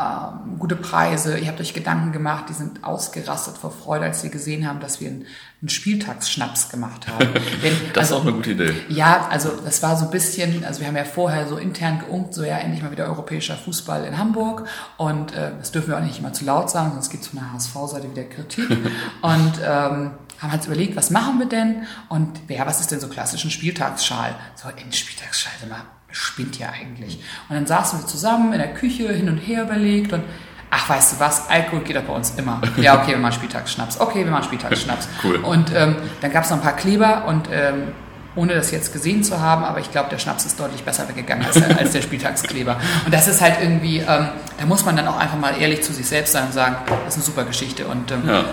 ähm, 0.00 0.58
gute 0.60 0.76
Preise, 0.76 1.38
ihr 1.38 1.48
habt 1.48 1.60
euch 1.60 1.74
Gedanken 1.74 2.12
gemacht, 2.12 2.44
die 2.48 2.52
sind 2.52 2.84
ausgerastet 2.84 3.58
vor 3.58 3.72
Freude, 3.72 4.04
als 4.04 4.20
sie 4.20 4.30
gesehen 4.30 4.68
haben, 4.68 4.78
dass 4.78 5.00
wir 5.00 5.08
einen, 5.08 5.26
einen 5.60 5.68
Spieltagsschnaps 5.70 6.68
gemacht 6.68 7.08
haben. 7.08 7.26
Denn, 7.62 7.72
das 7.92 8.12
also, 8.12 8.14
ist 8.14 8.20
auch 8.20 8.26
eine 8.26 8.36
gute 8.36 8.52
Idee. 8.52 8.74
Ja, 8.88 9.26
also 9.28 9.50
das 9.64 9.82
war 9.82 9.96
so 9.96 10.04
ein 10.04 10.10
bisschen, 10.12 10.64
also 10.64 10.80
wir 10.80 10.86
haben 10.86 10.96
ja 10.96 11.04
vorher 11.04 11.48
so 11.48 11.56
intern 11.56 11.98
geunkt, 11.98 12.34
so 12.34 12.44
ja, 12.44 12.58
endlich 12.58 12.82
mal 12.82 12.92
wieder 12.92 13.06
europäischer 13.06 13.56
Fußball 13.56 14.04
in 14.04 14.18
Hamburg 14.18 14.68
und 14.98 15.34
äh, 15.34 15.50
das 15.58 15.72
dürfen 15.72 15.88
wir 15.88 15.98
auch 15.98 16.02
nicht 16.02 16.20
immer 16.20 16.32
zu 16.32 16.44
laut 16.44 16.70
sagen, 16.70 16.92
sonst 16.92 17.10
gibt 17.10 17.24
es 17.24 17.30
von 17.30 17.40
der 17.40 17.52
HSV-Seite 17.52 18.08
wieder 18.08 18.24
Kritik 18.24 18.70
und 19.22 19.52
ähm, 19.64 20.12
haben 20.38 20.52
halt 20.52 20.64
überlegt, 20.64 20.94
was 20.94 21.10
machen 21.10 21.40
wir 21.40 21.46
denn 21.46 21.86
und 22.08 22.38
ja, 22.48 22.64
was 22.64 22.78
ist 22.78 22.92
denn 22.92 23.00
so 23.00 23.08
klassischen 23.08 23.50
Spieltagsschal? 23.50 24.36
So, 24.54 24.68
ein 24.68 24.92
Spieltagsschal, 24.92 25.52
mal 25.68 25.82
spinnt 26.10 26.58
ja 26.58 26.70
eigentlich? 26.70 27.16
Und 27.48 27.56
dann 27.56 27.66
saßen 27.66 28.00
wir 28.00 28.06
zusammen 28.06 28.52
in 28.52 28.60
der 28.60 28.72
Küche, 28.74 29.12
hin 29.12 29.28
und 29.28 29.38
her 29.38 29.64
überlegt 29.64 30.12
und 30.12 30.22
ach, 30.70 30.88
weißt 30.88 31.14
du 31.14 31.20
was, 31.20 31.48
Alkohol 31.48 31.80
geht 31.80 31.96
doch 31.96 32.02
bei 32.02 32.12
uns 32.12 32.34
immer. 32.36 32.60
Ja, 32.76 33.00
okay, 33.00 33.12
wir 33.12 33.18
machen 33.18 33.34
Spieltagsschnaps. 33.34 34.00
Okay, 34.00 34.24
wir 34.24 34.30
machen 34.30 34.44
Spieltagsschnaps. 34.44 35.08
cool. 35.24 35.36
Und 35.36 35.74
ähm, 35.74 35.96
dann 36.20 36.32
gab 36.32 36.44
es 36.44 36.50
noch 36.50 36.58
ein 36.58 36.62
paar 36.62 36.76
Kleber 36.76 37.24
und 37.26 37.48
ähm, 37.50 37.88
ohne 38.36 38.54
das 38.54 38.70
jetzt 38.70 38.92
gesehen 38.92 39.24
zu 39.24 39.40
haben, 39.40 39.64
aber 39.64 39.80
ich 39.80 39.90
glaube, 39.90 40.10
der 40.10 40.18
Schnaps 40.18 40.46
ist 40.46 40.60
deutlich 40.60 40.84
besser 40.84 41.08
weggegangen 41.08 41.44
als, 41.44 41.60
als 41.76 41.92
der 41.92 42.02
Spieltagskleber. 42.02 42.76
Und 43.04 43.12
das 43.12 43.26
ist 43.26 43.40
halt 43.40 43.56
irgendwie, 43.60 43.98
ähm, 43.98 44.28
da 44.58 44.66
muss 44.66 44.84
man 44.84 44.96
dann 44.96 45.08
auch 45.08 45.18
einfach 45.18 45.38
mal 45.38 45.60
ehrlich 45.60 45.82
zu 45.82 45.92
sich 45.92 46.06
selbst 46.06 46.32
sein 46.32 46.44
und 46.44 46.52
sagen, 46.52 46.76
das 46.86 47.14
ist 47.14 47.14
eine 47.16 47.24
super 47.24 47.44
Geschichte. 47.44 47.86
Und 47.86 48.12
ähm, 48.12 48.22
ja. 48.28 48.44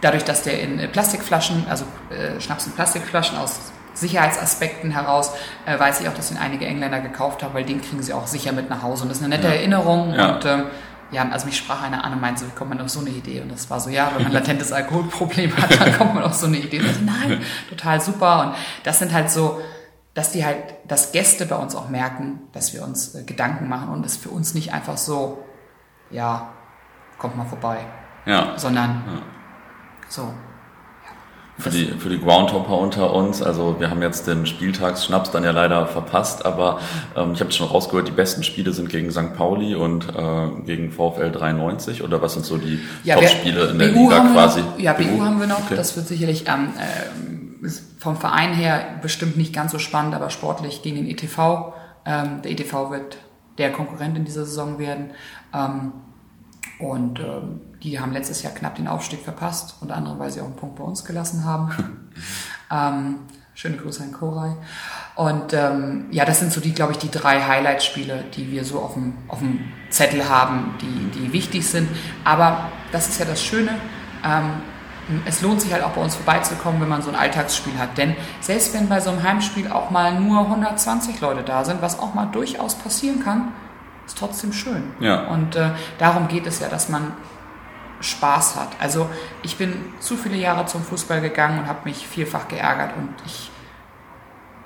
dadurch, 0.00 0.24
dass 0.24 0.42
der 0.42 0.60
in 0.60 0.78
Plastikflaschen, 0.90 1.66
also 1.68 1.84
äh, 2.10 2.40
Schnaps 2.40 2.66
in 2.66 2.72
Plastikflaschen 2.72 3.36
aus 3.36 3.60
Sicherheitsaspekten 3.92 4.90
heraus 4.90 5.32
äh, 5.66 5.78
weiß 5.78 6.00
ich 6.00 6.08
auch, 6.08 6.14
dass 6.14 6.30
ihn 6.30 6.38
einige 6.38 6.66
Engländer 6.66 7.00
gekauft 7.00 7.42
haben, 7.42 7.54
weil 7.54 7.64
den 7.64 7.82
kriegen 7.82 8.02
sie 8.02 8.12
auch 8.12 8.26
sicher 8.26 8.52
mit 8.52 8.70
nach 8.70 8.82
Hause. 8.82 9.02
Und 9.02 9.10
das 9.10 9.18
ist 9.18 9.24
eine 9.24 9.34
nette 9.34 9.48
ja. 9.48 9.54
Erinnerung. 9.54 10.14
Ja. 10.14 10.34
Und 10.34 10.44
ähm, 10.44 10.64
ja, 11.10 11.28
also 11.28 11.46
mich 11.46 11.56
sprach 11.56 11.82
einer 11.82 12.04
an 12.04 12.12
und 12.12 12.20
meinte 12.20 12.40
so, 12.40 12.46
wie 12.46 12.54
kommt 12.54 12.70
man 12.70 12.80
auf 12.80 12.88
so 12.88 13.00
eine 13.00 13.10
Idee? 13.10 13.40
Und 13.40 13.50
das 13.52 13.70
war 13.70 13.80
so, 13.80 13.90
ja, 13.90 14.12
wenn 14.14 14.24
man 14.24 14.32
latentes 14.32 14.72
Alkoholproblem 14.72 15.56
hat, 15.56 15.80
dann 15.80 15.96
kommt 15.96 16.14
man 16.14 16.24
auf 16.24 16.34
so 16.34 16.46
eine 16.46 16.58
Idee. 16.58 16.80
Und 16.80 16.86
ich 16.86 16.94
so, 16.94 17.02
nein, 17.02 17.40
total 17.68 18.00
super. 18.00 18.40
Und 18.40 18.54
das 18.84 18.98
sind 18.98 19.12
halt 19.12 19.30
so, 19.30 19.60
dass 20.14 20.32
die 20.32 20.44
halt, 20.44 20.58
dass 20.88 21.12
Gäste 21.12 21.46
bei 21.46 21.56
uns 21.56 21.74
auch 21.74 21.88
merken, 21.88 22.40
dass 22.52 22.72
wir 22.72 22.82
uns 22.82 23.14
äh, 23.14 23.22
Gedanken 23.22 23.68
machen 23.68 23.90
und 23.90 24.04
es 24.04 24.16
für 24.16 24.30
uns 24.30 24.54
nicht 24.54 24.72
einfach 24.72 24.96
so, 24.96 25.44
ja, 26.10 26.50
kommt 27.18 27.36
mal 27.36 27.44
vorbei. 27.44 27.78
Ja. 28.24 28.58
Sondern 28.58 29.02
ja. 29.06 29.22
so, 30.08 30.32
für 31.58 31.70
die, 31.70 31.86
für 31.86 32.10
die 32.10 32.20
Groundhopper 32.20 32.76
unter 32.76 33.14
uns, 33.14 33.42
also 33.42 33.76
wir 33.78 33.88
haben 33.88 34.02
jetzt 34.02 34.26
den 34.26 34.44
Spieltagsschnaps 34.46 35.30
dann 35.30 35.42
ja 35.42 35.52
leider 35.52 35.86
verpasst, 35.86 36.44
aber 36.44 36.80
ähm, 37.16 37.32
ich 37.32 37.40
habe 37.40 37.50
schon 37.50 37.66
rausgehört, 37.66 38.08
die 38.08 38.12
besten 38.12 38.42
Spiele 38.42 38.72
sind 38.72 38.90
gegen 38.90 39.10
St. 39.10 39.34
Pauli 39.34 39.74
und 39.74 40.08
äh, 40.08 40.48
gegen 40.66 40.92
VfL 40.92 41.32
93 41.32 42.02
oder 42.02 42.20
was 42.20 42.34
sind 42.34 42.44
so 42.44 42.58
die 42.58 42.80
ja, 43.04 43.14
Top-Spiele 43.14 43.70
in 43.70 43.78
der 43.78 43.88
BU 43.88 44.10
Liga 44.10 44.20
quasi? 44.32 44.60
Noch, 44.60 44.78
ja, 44.78 44.92
BU, 44.92 45.04
BU 45.04 45.24
haben 45.24 45.40
wir 45.40 45.46
noch, 45.46 45.64
okay. 45.64 45.76
das 45.76 45.96
wird 45.96 46.06
sicherlich 46.06 46.44
ähm, 46.46 46.74
äh, 46.78 47.68
vom 47.98 48.16
Verein 48.16 48.52
her 48.52 48.98
bestimmt 49.00 49.36
nicht 49.36 49.54
ganz 49.54 49.72
so 49.72 49.78
spannend, 49.78 50.14
aber 50.14 50.30
sportlich 50.30 50.82
gegen 50.82 50.96
den 50.96 51.08
ETV. 51.08 51.72
Ähm, 52.04 52.42
der 52.42 52.52
ETV 52.52 52.90
wird 52.90 53.16
der 53.56 53.72
Konkurrent 53.72 54.16
in 54.16 54.24
dieser 54.24 54.44
Saison 54.44 54.78
werden. 54.78 55.10
Ähm, 55.54 55.92
und 56.78 57.18
ähm, 57.20 57.60
die 57.82 58.00
haben 58.00 58.12
letztes 58.12 58.42
Jahr 58.42 58.52
knapp 58.52 58.76
den 58.76 58.88
Aufstieg 58.88 59.22
verpasst, 59.22 59.76
unter 59.80 59.96
anderem, 59.96 60.18
weil 60.18 60.30
sie 60.30 60.40
auch 60.40 60.46
einen 60.46 60.56
Punkt 60.56 60.76
bei 60.76 60.84
uns 60.84 61.04
gelassen 61.04 61.44
haben. 61.44 62.10
ähm, 62.72 63.16
schöne 63.54 63.76
Grüße 63.76 64.02
an 64.02 64.12
Koray. 64.12 64.52
Und 65.14 65.54
ähm, 65.54 66.06
ja, 66.10 66.24
das 66.24 66.40
sind 66.40 66.52
so 66.52 66.60
die, 66.60 66.72
glaube 66.72 66.92
ich, 66.92 66.98
die 66.98 67.10
drei 67.10 67.40
Highlight-Spiele, 67.40 68.24
die 68.34 68.50
wir 68.50 68.64
so 68.64 68.80
auf 68.80 68.94
dem, 68.94 69.14
auf 69.28 69.38
dem 69.38 69.60
Zettel 69.88 70.28
haben, 70.28 70.74
die, 70.80 71.18
die 71.18 71.32
wichtig 71.32 71.66
sind. 71.66 71.88
Aber 72.24 72.70
das 72.92 73.08
ist 73.08 73.18
ja 73.18 73.24
das 73.24 73.42
Schöne. 73.42 73.70
Ähm, 74.24 74.62
es 75.24 75.40
lohnt 75.40 75.60
sich 75.60 75.72
halt 75.72 75.84
auch 75.84 75.92
bei 75.92 76.02
uns 76.02 76.16
vorbeizukommen, 76.16 76.80
wenn 76.80 76.88
man 76.88 77.00
so 77.00 77.10
ein 77.10 77.16
Alltagsspiel 77.16 77.78
hat. 77.78 77.96
Denn 77.96 78.16
selbst 78.40 78.74
wenn 78.74 78.88
bei 78.88 79.00
so 79.00 79.10
einem 79.10 79.22
Heimspiel 79.22 79.70
auch 79.70 79.90
mal 79.90 80.20
nur 80.20 80.40
120 80.40 81.20
Leute 81.20 81.42
da 81.42 81.64
sind, 81.64 81.80
was 81.80 81.98
auch 81.98 82.14
mal 82.14 82.26
durchaus 82.26 82.74
passieren 82.74 83.22
kann, 83.22 83.52
ist 84.04 84.18
trotzdem 84.18 84.52
schön. 84.52 84.92
Ja. 85.00 85.28
Und 85.28 85.56
äh, 85.56 85.70
darum 85.98 86.28
geht 86.28 86.46
es 86.46 86.60
ja, 86.60 86.68
dass 86.68 86.88
man 86.88 87.12
Spaß 88.00 88.56
hat. 88.56 88.68
Also 88.78 89.08
ich 89.42 89.56
bin 89.56 89.74
zu 90.00 90.16
viele 90.16 90.36
Jahre 90.36 90.66
zum 90.66 90.82
Fußball 90.82 91.20
gegangen 91.20 91.60
und 91.60 91.66
habe 91.66 91.80
mich 91.84 92.06
vielfach 92.06 92.48
geärgert 92.48 92.96
und 92.96 93.14
ich 93.24 93.50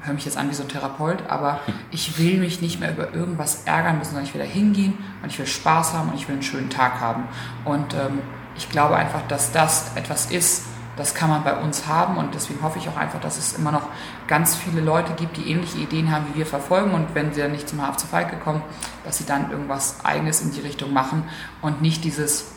höre 0.03 0.15
mich 0.15 0.25
jetzt 0.25 0.37
an 0.37 0.49
wie 0.51 0.55
so 0.55 0.63
ein 0.63 0.69
Therapeut, 0.69 1.25
aber 1.29 1.61
ich 1.91 2.19
will 2.19 2.39
mich 2.39 2.61
nicht 2.61 2.81
mehr 2.81 2.93
über 2.93 3.13
irgendwas 3.15 3.65
ärgern 3.65 3.99
müssen, 3.99 4.11
sondern 4.11 4.25
ich 4.25 4.35
will 4.35 4.43
da 4.43 4.47
hingehen 4.47 4.99
und 5.23 5.31
ich 5.31 5.39
will 5.39 5.47
Spaß 5.47 5.95
haben 5.95 6.11
und 6.11 6.15
ich 6.17 6.29
will 6.29 6.35
einen 6.35 6.43
schönen 6.43 6.71
Tag 6.71 7.01
haben. 7.01 7.25
Und 7.65 7.95
ähm, 7.95 8.21
ich 8.57 8.69
glaube 8.69 8.97
einfach, 8.97 9.23
dass 9.29 9.53
das 9.53 9.93
etwas 9.95 10.31
ist, 10.31 10.65
das 10.97 11.15
kann 11.15 11.31
man 11.31 11.45
bei 11.45 11.57
uns 11.57 11.87
haben 11.87 12.19
und 12.19 12.35
deswegen 12.35 12.63
hoffe 12.63 12.79
ich 12.79 12.89
auch 12.89 12.97
einfach, 12.97 13.21
dass 13.21 13.39
es 13.39 13.55
immer 13.55 13.73
noch 13.73 13.85
ganz 14.27 14.55
viele 14.57 14.83
Leute 14.83 15.15
gibt, 15.15 15.39
die 15.39 15.51
ähnliche 15.51 15.79
Ideen 15.79 16.13
haben, 16.13 16.27
wie 16.33 16.39
wir 16.41 16.47
verfolgen 16.47 16.93
und 16.93 17.15
wenn 17.15 17.33
sie 17.33 17.41
dann 17.41 17.53
nicht 17.53 17.69
zum 17.69 17.79
HFC 17.79 18.03
Falke 18.03 18.37
kommen, 18.37 18.63
dass 19.05 19.17
sie 19.17 19.25
dann 19.25 19.51
irgendwas 19.51 20.05
Eigenes 20.05 20.43
in 20.43 20.53
die 20.53 20.61
Richtung 20.61 20.93
machen 20.93 21.25
und 21.63 21.81
nicht 21.81 22.05
dieses 22.05 22.53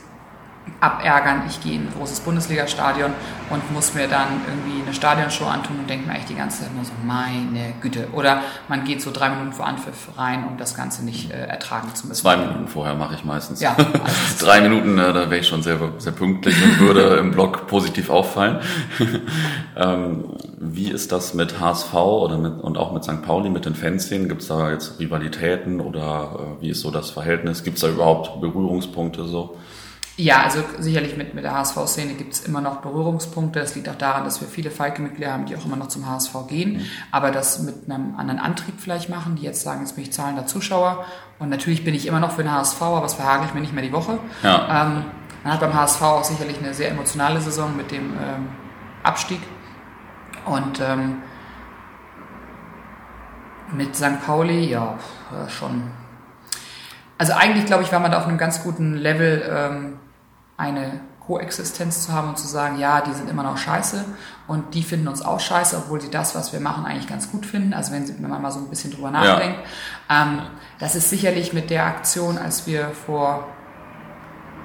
abärgern. 0.79 1.43
Ich 1.47 1.61
gehe 1.61 1.75
in 1.75 1.87
ein 1.87 1.93
großes 1.97 2.19
Bundesligastadion 2.21 3.11
und 3.49 3.71
muss 3.71 3.93
mir 3.93 4.07
dann 4.07 4.41
irgendwie 4.47 4.83
eine 4.83 4.93
Stadionshow 4.93 5.45
antun 5.45 5.79
und 5.79 5.89
denke 5.89 6.07
mir 6.07 6.13
eigentlich 6.13 6.25
die 6.25 6.35
ganze 6.35 6.63
Zeit 6.63 6.75
nur 6.75 6.83
so, 6.83 6.91
meine 7.05 7.73
Güte. 7.81 8.09
Oder 8.11 8.41
man 8.67 8.83
geht 8.83 9.01
so 9.01 9.11
drei 9.11 9.29
Minuten 9.29 9.53
vor 9.53 9.65
Anpfiff 9.65 10.09
rein, 10.17 10.45
um 10.45 10.57
das 10.57 10.75
Ganze 10.75 11.05
nicht 11.05 11.31
äh, 11.31 11.45
ertragen 11.45 11.93
zu 11.95 12.07
müssen. 12.07 12.21
Zwei 12.21 12.35
Minuten 12.35 12.67
vorher 12.67 12.95
mache 12.95 13.15
ich 13.15 13.23
meistens. 13.23 13.61
Ja. 13.61 13.75
Also 14.03 14.45
drei 14.45 14.59
Minuten, 14.61 14.97
äh, 14.97 15.13
da 15.13 15.29
wäre 15.29 15.37
ich 15.37 15.47
schon 15.47 15.63
sehr, 15.63 15.79
sehr 15.97 16.11
pünktlich 16.11 16.55
und 16.61 16.79
würde 16.79 17.15
im 17.17 17.31
Blog 17.31 17.67
positiv 17.67 18.09
auffallen. 18.09 18.59
ähm, 19.77 20.25
wie 20.59 20.89
ist 20.89 21.11
das 21.11 21.33
mit 21.33 21.59
HSV 21.59 21.93
oder 21.93 22.37
mit, 22.37 22.59
und 22.59 22.77
auch 22.77 22.91
mit 22.91 23.03
St. 23.03 23.21
Pauli, 23.21 23.49
mit 23.49 23.65
den 23.65 23.75
Fanszenen? 23.75 24.27
Gibt 24.27 24.41
es 24.41 24.49
da 24.49 24.71
jetzt 24.71 24.99
Rivalitäten 24.99 25.79
oder 25.79 26.57
äh, 26.59 26.61
wie 26.61 26.69
ist 26.69 26.81
so 26.81 26.91
das 26.91 27.11
Verhältnis? 27.11 27.63
Gibt 27.63 27.77
es 27.77 27.81
da 27.81 27.89
überhaupt 27.89 28.41
Berührungspunkte 28.41 29.23
so? 29.25 29.57
Ja, 30.15 30.43
also 30.43 30.63
sicherlich 30.77 31.17
mit, 31.17 31.33
mit 31.33 31.43
der 31.43 31.53
HSV-Szene 31.53 32.13
gibt 32.13 32.33
es 32.33 32.41
immer 32.41 32.61
noch 32.61 32.81
Berührungspunkte. 32.81 33.59
Das 33.59 33.73
liegt 33.73 33.89
auch 33.89 33.95
daran, 33.95 34.25
dass 34.25 34.41
wir 34.41 34.47
viele 34.47 34.69
Falke-Mitglieder 34.69 35.33
haben, 35.33 35.47
die 35.47 35.55
auch 35.55 35.65
immer 35.65 35.75
noch 35.75 35.87
zum 35.87 36.07
HSV 36.07 36.33
gehen, 36.47 36.73
mhm. 36.73 36.85
aber 37.11 37.31
das 37.31 37.59
mit 37.59 37.89
einem 37.89 38.15
anderen 38.15 38.39
Antrieb 38.39 38.75
vielleicht 38.77 39.09
machen, 39.09 39.35
die 39.35 39.43
jetzt 39.43 39.61
sagen, 39.61 39.81
jetzt 39.81 39.95
bin 39.95 40.03
ich 40.03 40.13
zahlender 40.13 40.45
Zuschauer. 40.45 41.05
Und 41.39 41.49
natürlich 41.49 41.83
bin 41.83 41.95
ich 41.95 42.05
immer 42.05 42.19
noch 42.19 42.31
für 42.31 42.43
den 42.43 42.51
HSV, 42.51 42.81
aber 42.81 43.01
das 43.01 43.15
verhage 43.15 43.45
ich 43.47 43.53
mir 43.53 43.61
nicht 43.61 43.73
mehr 43.73 43.83
die 43.83 43.91
Woche. 43.91 44.19
Ja. 44.43 44.85
Ähm, 44.85 45.05
man 45.43 45.53
hat 45.53 45.59
beim 45.59 45.73
HSV 45.73 46.01
auch 46.01 46.23
sicherlich 46.23 46.59
eine 46.59 46.73
sehr 46.73 46.91
emotionale 46.91 47.41
Saison 47.41 47.75
mit 47.75 47.91
dem 47.91 48.13
ähm, 48.13 48.47
Abstieg. 49.01 49.39
Und 50.45 50.79
ähm, 50.79 51.23
mit 53.73 53.95
St. 53.95 54.23
Pauli, 54.25 54.69
ja, 54.69 54.97
schon. 55.47 55.83
Also 57.17 57.33
eigentlich, 57.33 57.65
glaube 57.65 57.83
ich, 57.83 57.91
war 57.91 57.99
man 57.99 58.11
da 58.11 58.19
auf 58.19 58.27
einem 58.27 58.37
ganz 58.37 58.63
guten 58.63 58.95
Level, 58.95 59.43
ähm, 59.49 59.99
eine 60.57 61.01
Koexistenz 61.25 62.05
zu 62.05 62.11
haben 62.11 62.29
und 62.29 62.37
zu 62.37 62.47
sagen, 62.47 62.77
ja, 62.79 63.01
die 63.01 63.13
sind 63.13 63.29
immer 63.29 63.43
noch 63.43 63.57
scheiße 63.57 64.03
und 64.47 64.73
die 64.73 64.83
finden 64.83 65.07
uns 65.07 65.21
auch 65.21 65.39
scheiße, 65.39 65.77
obwohl 65.77 66.01
sie 66.01 66.09
das, 66.09 66.35
was 66.35 66.51
wir 66.51 66.59
machen, 66.59 66.85
eigentlich 66.85 67.07
ganz 67.07 67.31
gut 67.31 67.45
finden. 67.45 67.73
Also 67.73 67.93
wenn, 67.93 68.05
sie, 68.05 68.15
wenn 68.19 68.29
man 68.29 68.41
mal 68.41 68.51
so 68.51 68.59
ein 68.59 68.69
bisschen 68.69 68.91
drüber 68.91 69.09
nachdenkt. 69.09 69.59
Ja. 70.09 70.23
Ähm, 70.23 70.41
das 70.79 70.95
ist 70.95 71.09
sicherlich 71.09 71.53
mit 71.53 71.69
der 71.69 71.85
Aktion, 71.85 72.37
als 72.37 72.67
wir 72.67 72.89
vor 72.89 73.47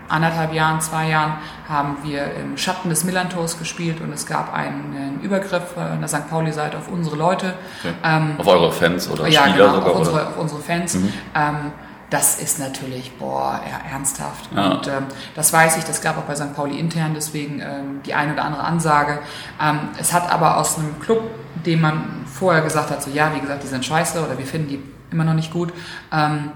anderthalb 0.09 0.53
Jahren, 0.53 0.81
zwei 0.81 1.11
Jahren, 1.11 1.35
haben 1.69 1.99
wir 2.03 2.35
im 2.35 2.57
Schatten 2.57 2.89
des 2.89 3.05
Millantors 3.05 3.59
gespielt 3.59 4.01
und 4.01 4.13
es 4.13 4.27
gab 4.27 4.53
einen, 4.53 5.21
Übergriff 5.23 5.77
an 5.77 6.01
der 6.01 6.09
St. 6.09 6.29
Pauli-Seite 6.29 6.79
auf 6.79 6.89
unsere 6.89 7.17
Leute. 7.17 7.55
Okay. 7.81 7.95
Ähm, 8.03 8.35
auf 8.39 8.47
eure 8.47 8.73
Fans 8.73 9.11
oder 9.11 9.29
ja, 9.29 9.43
Spieler 9.43 9.67
genau, 9.67 9.75
sogar? 9.75 9.91
Auf 9.91 9.99
unsere, 9.99 10.27
auf 10.29 10.39
unsere 10.39 10.61
Fans. 10.61 10.95
Mhm. 10.95 11.13
Ähm, 11.35 11.73
das 12.11 12.41
ist 12.41 12.59
natürlich, 12.59 13.13
boah, 13.19 13.61
ernsthaft. 13.91 14.51
Ja. 14.55 14.73
Und 14.73 14.87
ähm, 14.87 15.07
das 15.35 15.53
weiß 15.53 15.77
ich, 15.77 15.85
das 15.85 16.01
gab 16.01 16.17
auch 16.17 16.23
bei 16.23 16.35
St. 16.35 16.55
Pauli 16.55 16.79
intern, 16.79 17.13
deswegen 17.15 17.61
ähm, 17.61 18.01
die 18.07 18.15
eine 18.15 18.33
oder 18.33 18.45
andere 18.45 18.65
Ansage. 18.65 19.19
Ähm, 19.61 19.91
es 19.99 20.13
hat 20.13 20.31
aber 20.31 20.57
aus 20.57 20.79
einem 20.79 20.99
Club, 21.01 21.31
dem 21.67 21.83
man 21.83 22.25
vorher 22.27 22.63
gesagt 22.63 22.91
hat, 22.91 23.03
so 23.03 23.11
ja, 23.11 23.35
wie 23.35 23.41
gesagt, 23.41 23.63
die 23.63 23.69
sind 23.69 23.85
scheiße 23.85 24.25
oder 24.25 24.39
wir 24.39 24.47
finden 24.47 24.69
die 24.69 24.83
immer 25.11 25.25
noch 25.25 25.35
nicht 25.35 25.53
gut. 25.53 25.73
Ähm, 26.11 26.53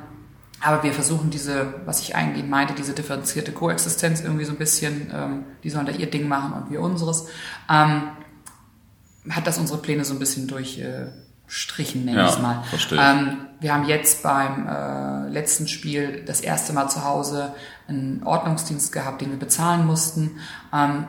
aber 0.60 0.82
wir 0.84 0.92
versuchen 0.92 1.30
diese, 1.30 1.74
was 1.84 2.00
ich 2.00 2.14
eingehend 2.14 2.48
meinte, 2.48 2.72
diese 2.74 2.92
differenzierte 2.92 3.52
Koexistenz 3.52 4.20
irgendwie 4.20 4.44
so 4.44 4.52
ein 4.52 4.58
bisschen, 4.58 5.10
ähm, 5.12 5.44
die 5.64 5.70
sollen 5.70 5.86
da 5.86 5.92
ihr 5.92 6.08
Ding 6.08 6.28
machen 6.28 6.52
und 6.52 6.70
wir 6.70 6.80
unseres, 6.80 7.26
ähm, 7.68 8.04
hat 9.28 9.46
das 9.46 9.58
unsere 9.58 9.80
Pläne 9.80 10.04
so 10.04 10.14
ein 10.14 10.18
bisschen 10.20 10.46
durch, 10.46 10.78
äh, 10.78 11.08
strichen, 11.52 12.06
nenne 12.06 12.18
ja, 12.18 12.26
ich 12.26 12.32
es 12.32 12.38
mal. 12.38 12.62
Verstehe. 12.70 12.98
Ähm, 12.98 13.36
wir 13.60 13.74
haben 13.74 13.86
jetzt 13.86 14.22
beim 14.22 14.66
äh, 14.66 15.28
letzten 15.28 15.68
Spiel 15.68 16.24
das 16.24 16.40
erste 16.40 16.72
Mal 16.72 16.88
zu 16.88 17.04
Hause 17.04 17.52
einen 17.86 18.22
Ordnungsdienst 18.24 18.90
gehabt, 18.90 19.20
den 19.20 19.30
wir 19.30 19.38
bezahlen 19.38 19.86
mussten. 19.86 20.38
Ähm, 20.72 21.04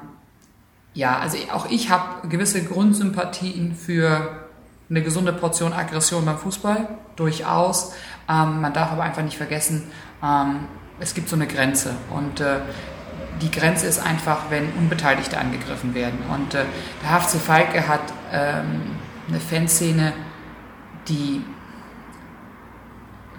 ja, 0.94 1.18
also 1.18 1.38
auch 1.54 1.68
ich 1.70 1.90
habe 1.90 2.28
gewisse 2.28 2.62
Grundsympathien 2.62 3.74
für 3.74 4.44
eine 4.90 5.02
gesunde 5.02 5.32
Portion 5.32 5.72
Aggression 5.72 6.26
beim 6.26 6.38
Fußball, 6.38 6.90
durchaus. 7.16 7.94
Ähm, 8.30 8.60
man 8.60 8.74
darf 8.74 8.92
aber 8.92 9.04
einfach 9.04 9.24
nicht 9.24 9.38
vergessen, 9.38 9.84
ähm, 10.22 10.68
es 11.00 11.14
gibt 11.14 11.30
so 11.30 11.38
eine 11.38 11.48
Grenze 11.48 11.96
und 12.14 12.42
äh, 12.42 12.60
die 13.42 13.50
Grenze 13.50 13.88
ist 13.88 14.06
einfach, 14.06 14.50
wenn 14.50 14.74
Unbeteiligte 14.74 15.38
angegriffen 15.38 15.96
werden. 15.96 16.20
Und 16.34 16.54
äh, 16.54 16.66
der 17.02 17.20
HFC 17.20 17.40
Falke 17.40 17.88
hat 17.88 18.02
ähm, 18.32 18.82
eine 19.28 19.40
Fanszene, 19.40 20.14
die, 21.08 21.44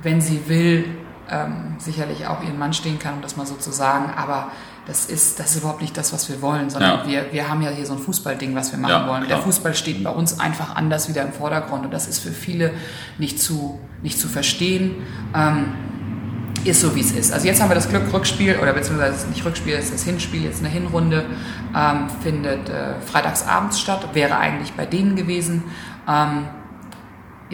wenn 0.03 0.21
sie 0.21 0.49
will, 0.49 0.87
ähm, 1.31 1.77
sicherlich 1.79 2.27
auch 2.27 2.43
ihren 2.43 2.59
Mann 2.59 2.73
stehen 2.73 2.99
kann, 2.99 3.15
um 3.15 3.23
das 3.23 3.37
mal 3.37 3.47
so 3.47 3.55
zu 3.55 3.73
sagen, 3.73 4.13
aber 4.15 4.49
das 4.87 5.07
ist, 5.07 5.41
das 5.41 5.53
ist 5.53 5.61
überhaupt 5.61 5.81
nicht 5.81 5.97
das, 5.97 6.13
was 6.13 6.29
wir 6.29 6.43
wollen, 6.43 6.69
sondern 6.69 7.01
ja. 7.01 7.07
wir, 7.07 7.33
wir 7.33 7.49
haben 7.49 7.63
ja 7.63 7.71
hier 7.71 7.87
so 7.87 7.95
ein 7.95 7.99
Fußballding, 7.99 8.55
was 8.55 8.71
wir 8.71 8.79
machen 8.79 8.91
ja, 8.91 9.09
wollen. 9.09 9.25
Klar. 9.25 9.39
Der 9.39 9.45
Fußball 9.45 9.75
steht 9.75 10.05
bei 10.05 10.11
uns 10.11 10.39
einfach 10.39 10.77
anders 10.77 11.09
wieder 11.09 11.23
im 11.23 11.33
Vordergrund 11.33 11.87
und 11.87 11.91
das 11.91 12.07
ist 12.07 12.19
für 12.19 12.33
viele 12.33 12.73
nicht 13.19 13.41
zu, 13.41 13.81
nicht 14.03 14.21
zu 14.21 14.29
verstehen. 14.29 14.97
Ähm, 15.35 15.73
ist 16.65 16.81
so, 16.81 16.95
wie 16.95 17.01
es 17.01 17.13
ist. 17.13 17.33
Also 17.33 17.47
jetzt 17.47 17.61
haben 17.61 17.69
wir 17.69 17.75
das 17.75 17.89
Glück, 17.91 18.11
Rückspiel, 18.13 18.59
oder 18.61 18.73
beziehungsweise 18.73 19.29
nicht 19.29 19.45
Rückspiel, 19.45 19.75
es 19.75 19.87
ist 19.87 19.95
das 19.95 20.03
Hinspiel, 20.05 20.45
jetzt 20.45 20.61
eine 20.61 20.69
Hinrunde, 20.69 21.25
ähm, 21.77 22.09
findet 22.23 22.69
äh, 22.71 23.01
freitagsabends 23.05 23.81
statt, 23.81 24.09
wäre 24.15 24.39
eigentlich 24.39 24.73
bei 24.73 24.87
denen 24.87 25.15
gewesen. 25.15 25.65
Ähm, 26.09 26.47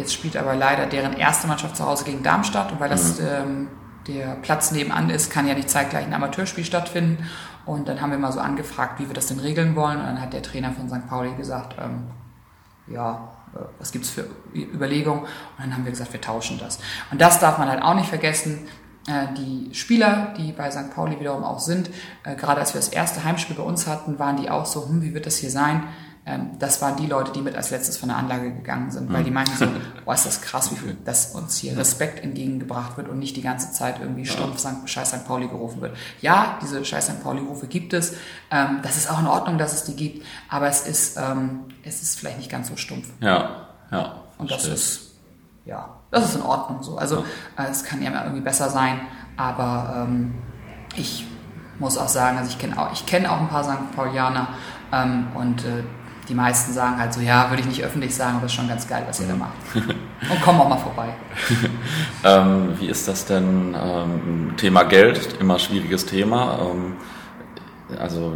Jetzt 0.00 0.14
spielt 0.14 0.36
aber 0.36 0.56
leider 0.56 0.86
deren 0.86 1.12
erste 1.12 1.46
Mannschaft 1.46 1.76
zu 1.76 1.86
Hause 1.86 2.04
gegen 2.04 2.22
Darmstadt 2.22 2.72
und 2.72 2.80
weil 2.80 2.88
das 2.88 3.20
mhm. 3.20 3.26
ähm, 3.26 3.68
der 4.06 4.36
Platz 4.36 4.72
nebenan 4.72 5.10
ist, 5.10 5.30
kann 5.30 5.46
ja 5.46 5.52
nicht 5.52 5.68
zeitgleich 5.68 6.06
ein 6.06 6.14
Amateurspiel 6.14 6.64
stattfinden. 6.64 7.28
Und 7.66 7.86
dann 7.86 8.00
haben 8.00 8.10
wir 8.10 8.18
mal 8.18 8.32
so 8.32 8.40
angefragt, 8.40 8.98
wie 8.98 9.06
wir 9.06 9.14
das 9.14 9.26
denn 9.26 9.38
regeln 9.38 9.76
wollen. 9.76 9.98
Und 9.98 10.06
dann 10.06 10.20
hat 10.20 10.32
der 10.32 10.42
Trainer 10.42 10.72
von 10.72 10.88
St. 10.88 11.06
Pauli 11.06 11.34
gesagt, 11.34 11.76
ähm, 11.78 12.06
ja, 12.86 13.28
äh, 13.54 13.58
was 13.78 13.92
gibt's 13.92 14.08
für 14.08 14.24
Überlegungen? 14.54 15.20
Und 15.20 15.28
dann 15.58 15.74
haben 15.74 15.84
wir 15.84 15.90
gesagt, 15.90 16.14
wir 16.14 16.20
tauschen 16.20 16.58
das. 16.58 16.78
Und 17.10 17.20
das 17.20 17.38
darf 17.40 17.58
man 17.58 17.68
halt 17.68 17.82
auch 17.82 17.94
nicht 17.94 18.08
vergessen. 18.08 18.66
Äh, 19.06 19.34
die 19.36 19.74
Spieler, 19.74 20.32
die 20.38 20.52
bei 20.52 20.70
St. 20.70 20.94
Pauli 20.94 21.20
wiederum 21.20 21.44
auch 21.44 21.60
sind, 21.60 21.90
äh, 22.24 22.34
gerade 22.36 22.60
als 22.60 22.72
wir 22.72 22.80
das 22.80 22.88
erste 22.88 23.22
Heimspiel 23.22 23.56
bei 23.56 23.62
uns 23.62 23.86
hatten, 23.86 24.18
waren 24.18 24.38
die 24.38 24.50
auch 24.50 24.64
so, 24.64 24.88
hm, 24.88 25.02
wie 25.02 25.12
wird 25.12 25.26
das 25.26 25.36
hier 25.36 25.50
sein? 25.50 25.84
Ähm, 26.30 26.50
das 26.58 26.80
waren 26.80 26.96
die 26.96 27.06
Leute, 27.06 27.32
die 27.32 27.40
mit 27.40 27.56
als 27.56 27.70
letztes 27.70 27.96
von 27.96 28.08
der 28.08 28.18
Anlage 28.18 28.52
gegangen 28.52 28.90
sind, 28.90 29.12
weil 29.12 29.24
die 29.24 29.30
meinten 29.30 29.56
so, 29.56 29.66
boah, 30.04 30.14
ist 30.14 30.26
das 30.26 30.40
krass, 30.40 30.70
wie 30.70 30.76
viel, 30.76 30.96
dass 31.04 31.34
uns 31.34 31.56
hier 31.56 31.76
Respekt 31.76 32.22
entgegengebracht 32.22 32.96
wird 32.96 33.08
und 33.08 33.18
nicht 33.18 33.36
die 33.36 33.42
ganze 33.42 33.72
Zeit 33.72 34.00
irgendwie 34.00 34.26
stumpf 34.26 34.58
St. 34.58 34.88
Scheiß 34.88 35.10
St. 35.10 35.26
Pauli 35.26 35.48
gerufen 35.48 35.80
wird. 35.80 35.96
Ja, 36.20 36.58
diese 36.62 36.84
Scheiß 36.84 37.06
St. 37.06 37.22
Pauli-Rufe 37.22 37.66
gibt 37.66 37.92
es. 37.92 38.14
Ähm, 38.50 38.78
das 38.82 38.96
ist 38.96 39.10
auch 39.10 39.18
in 39.18 39.26
Ordnung, 39.26 39.58
dass 39.58 39.72
es 39.72 39.84
die 39.84 39.96
gibt, 39.96 40.24
aber 40.48 40.68
es 40.68 40.86
ist, 40.86 41.16
ähm, 41.16 41.64
es 41.82 42.02
ist 42.02 42.18
vielleicht 42.18 42.38
nicht 42.38 42.50
ganz 42.50 42.68
so 42.68 42.76
stumpf. 42.76 43.08
Ja, 43.20 43.66
ja. 43.90 44.14
Und 44.38 44.50
das 44.50 44.66
ist, 44.66 45.10
ja, 45.64 45.96
das 46.12 46.26
ist 46.26 46.36
in 46.36 46.42
Ordnung 46.42 46.82
so. 46.82 46.96
Also. 46.96 47.24
Äh, 47.58 47.70
es 47.70 47.82
kann 47.82 48.00
ja 48.02 48.22
irgendwie 48.22 48.42
besser 48.42 48.70
sein, 48.70 49.00
aber 49.36 50.08
ich 50.94 51.26
muss 51.78 51.98
auch 51.98 52.08
sagen, 52.08 52.38
also 52.38 52.50
ich 52.50 52.58
kenne 52.58 52.80
auch, 52.80 52.92
ich 52.92 53.06
kenne 53.06 53.30
auch 53.30 53.40
ein 53.40 53.48
paar 53.48 53.64
St. 53.64 53.96
Paulianer 53.96 54.48
und 55.34 55.64
äh, 55.64 55.82
die 56.30 56.34
meisten 56.34 56.72
sagen 56.72 56.98
halt 56.98 57.12
so, 57.12 57.20
ja, 57.20 57.50
würde 57.50 57.60
ich 57.60 57.68
nicht 57.68 57.84
öffentlich 57.84 58.14
sagen, 58.14 58.36
aber 58.36 58.46
es 58.46 58.52
ist 58.52 58.56
schon 58.56 58.68
ganz 58.68 58.88
geil, 58.88 59.04
was 59.06 59.20
ihr 59.20 59.26
da 59.26 59.34
macht. 59.34 59.52
Und 59.74 60.40
komm 60.42 60.60
auch 60.60 60.68
mal 60.68 60.78
vorbei. 60.78 61.08
ähm, 62.24 62.74
wie 62.78 62.86
ist 62.86 63.08
das 63.08 63.26
denn? 63.26 63.76
Ähm, 63.78 64.54
Thema 64.56 64.84
Geld, 64.84 65.36
immer 65.40 65.58
schwieriges 65.58 66.06
Thema. 66.06 66.60
Ähm, 66.60 66.96
also 67.98 68.32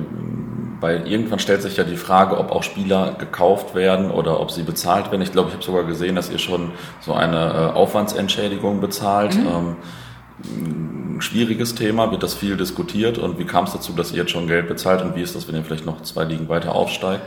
weil 0.81 1.07
irgendwann 1.07 1.39
stellt 1.39 1.63
sich 1.63 1.77
ja 1.77 1.85
die 1.85 1.97
Frage, 1.97 2.37
ob 2.37 2.51
auch 2.51 2.63
Spieler 2.63 3.15
gekauft 3.19 3.75
werden 3.75 4.11
oder 4.11 4.41
ob 4.41 4.51
sie 4.51 4.65
bezahlt 4.65 5.11
werden. 5.11 5.23
Ich 5.23 5.33
glaube, 5.33 5.49
ich 5.49 5.55
habe 5.55 5.65
sogar 5.65 5.85
gesehen, 5.85 6.17
dass 6.17 6.31
ihr 6.31 6.39
schon 6.39 6.73
so 7.01 7.15
eine 7.15 7.37
äh, 7.37 7.75
Aufwandsentschädigung 7.75 8.81
bezahlt. 8.81 9.35
Mhm. 9.35 9.47
Ähm, 9.47 9.77
ein 10.43 11.23
schwieriges 11.23 11.75
Thema, 11.75 12.11
wird 12.11 12.23
das 12.23 12.35
viel 12.35 12.57
diskutiert 12.57 13.19
und 13.19 13.39
wie 13.39 13.47
kam 13.47 13.65
es 13.65 13.73
dazu, 13.73 13.93
dass 13.93 14.11
ihr 14.11 14.19
jetzt 14.19 14.33
schon 14.33 14.49
Geld 14.49 14.69
bezahlt 14.69 15.01
und 15.01 15.15
wie 15.15 15.23
ist 15.23 15.37
das, 15.37 15.47
wenn 15.47 15.55
ihr 15.55 15.65
vielleicht 15.65 15.87
noch 15.87 16.03
zwei 16.03 16.25
Ligen 16.25 16.49
weiter 16.49 16.75
aufsteigt? 16.75 17.23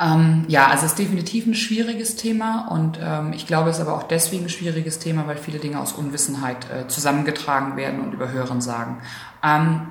Ähm, 0.00 0.44
ja, 0.48 0.68
also 0.68 0.86
es 0.86 0.92
ist 0.92 0.98
definitiv 0.98 1.46
ein 1.46 1.54
schwieriges 1.54 2.16
Thema 2.16 2.68
und 2.68 2.98
ähm, 3.02 3.32
ich 3.34 3.46
glaube, 3.46 3.68
es 3.68 3.76
ist 3.76 3.82
aber 3.82 3.94
auch 3.94 4.04
deswegen 4.04 4.44
ein 4.44 4.48
schwieriges 4.48 4.98
Thema, 4.98 5.26
weil 5.26 5.36
viele 5.36 5.58
Dinge 5.58 5.78
aus 5.78 5.92
Unwissenheit 5.92 6.66
äh, 6.70 6.88
zusammengetragen 6.88 7.76
werden 7.76 8.00
und 8.00 8.14
über 8.14 8.32
Hören 8.32 8.62
sagen. 8.62 9.02
Ähm, 9.44 9.88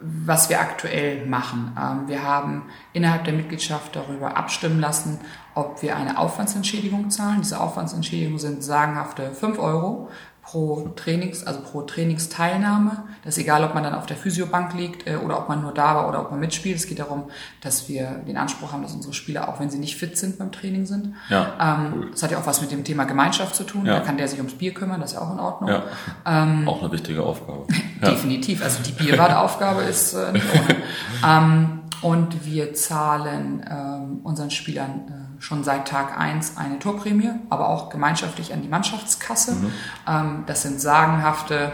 was 0.00 0.48
wir 0.48 0.60
aktuell 0.60 1.26
machen. 1.26 1.76
Ähm, 1.78 2.08
wir 2.08 2.22
haben 2.22 2.64
innerhalb 2.92 3.24
der 3.24 3.34
Mitgliedschaft 3.34 3.96
darüber 3.96 4.36
abstimmen 4.36 4.80
lassen, 4.80 5.20
ob 5.54 5.82
wir 5.82 5.96
eine 5.96 6.18
Aufwandsentschädigung 6.18 7.10
zahlen. 7.10 7.40
Diese 7.42 7.60
Aufwandsentschädigungen 7.60 8.38
sind 8.38 8.62
sagenhafte 8.62 9.32
5 9.32 9.58
Euro 9.58 10.08
pro 10.50 10.88
Trainings, 10.96 11.46
also 11.46 11.60
pro 11.60 11.82
Trainingsteilnahme. 11.82 13.04
Das 13.22 13.36
ist 13.36 13.42
egal, 13.42 13.64
ob 13.64 13.74
man 13.74 13.82
dann 13.82 13.94
auf 13.94 14.06
der 14.06 14.16
Physiobank 14.16 14.72
liegt 14.72 15.06
äh, 15.06 15.16
oder 15.16 15.38
ob 15.38 15.48
man 15.50 15.60
nur 15.60 15.74
da 15.74 15.94
war 15.94 16.08
oder 16.08 16.22
ob 16.22 16.30
man 16.30 16.40
mitspielt. 16.40 16.76
Es 16.76 16.86
geht 16.86 17.00
darum, 17.00 17.24
dass 17.60 17.88
wir 17.88 18.22
den 18.26 18.38
Anspruch 18.38 18.72
haben, 18.72 18.82
dass 18.82 18.94
unsere 18.94 19.12
Spieler, 19.12 19.48
auch 19.48 19.60
wenn 19.60 19.68
sie 19.68 19.78
nicht 19.78 19.96
fit 19.96 20.16
sind 20.16 20.38
beim 20.38 20.50
Training 20.50 20.86
sind. 20.86 21.14
Ja, 21.28 21.52
ähm, 21.60 21.92
cool. 21.94 22.10
Das 22.12 22.22
hat 22.22 22.30
ja 22.30 22.38
auch 22.38 22.46
was 22.46 22.62
mit 22.62 22.70
dem 22.70 22.82
Thema 22.82 23.04
Gemeinschaft 23.04 23.54
zu 23.54 23.64
tun. 23.64 23.84
Ja. 23.84 23.98
Da 23.98 24.00
kann 24.00 24.16
der 24.16 24.26
sich 24.26 24.38
ums 24.38 24.54
Bier 24.54 24.72
kümmern, 24.72 25.02
das 25.02 25.10
ist 25.12 25.16
ja 25.18 25.22
auch 25.22 25.32
in 25.34 25.38
Ordnung. 25.38 25.68
Ja. 25.68 25.82
Ähm, 26.24 26.66
auch 26.66 26.80
eine 26.82 26.92
wichtige 26.92 27.22
Aufgabe. 27.22 27.66
definitiv. 28.02 28.64
Also 28.64 28.82
die 28.82 28.92
Bierwartaufgabe 28.92 29.82
ist 29.82 30.14
äh, 30.14 30.32
nicht 30.32 30.46
ohne. 30.54 30.76
ähm, 31.26 31.80
und 32.00 32.46
wir 32.46 32.72
zahlen 32.74 33.64
ähm, 33.68 34.20
unseren 34.22 34.50
Spielern 34.50 35.00
äh, 35.08 35.17
schon 35.38 35.64
seit 35.64 35.88
Tag 35.88 36.18
eins 36.18 36.56
eine 36.56 36.78
Torprämie, 36.78 37.30
aber 37.50 37.68
auch 37.68 37.90
gemeinschaftlich 37.90 38.52
an 38.52 38.62
die 38.62 38.68
Mannschaftskasse. 38.68 39.54
Mhm. 39.54 39.72
Ähm, 40.06 40.44
das 40.46 40.62
sind 40.62 40.80
sagenhafte 40.80 41.72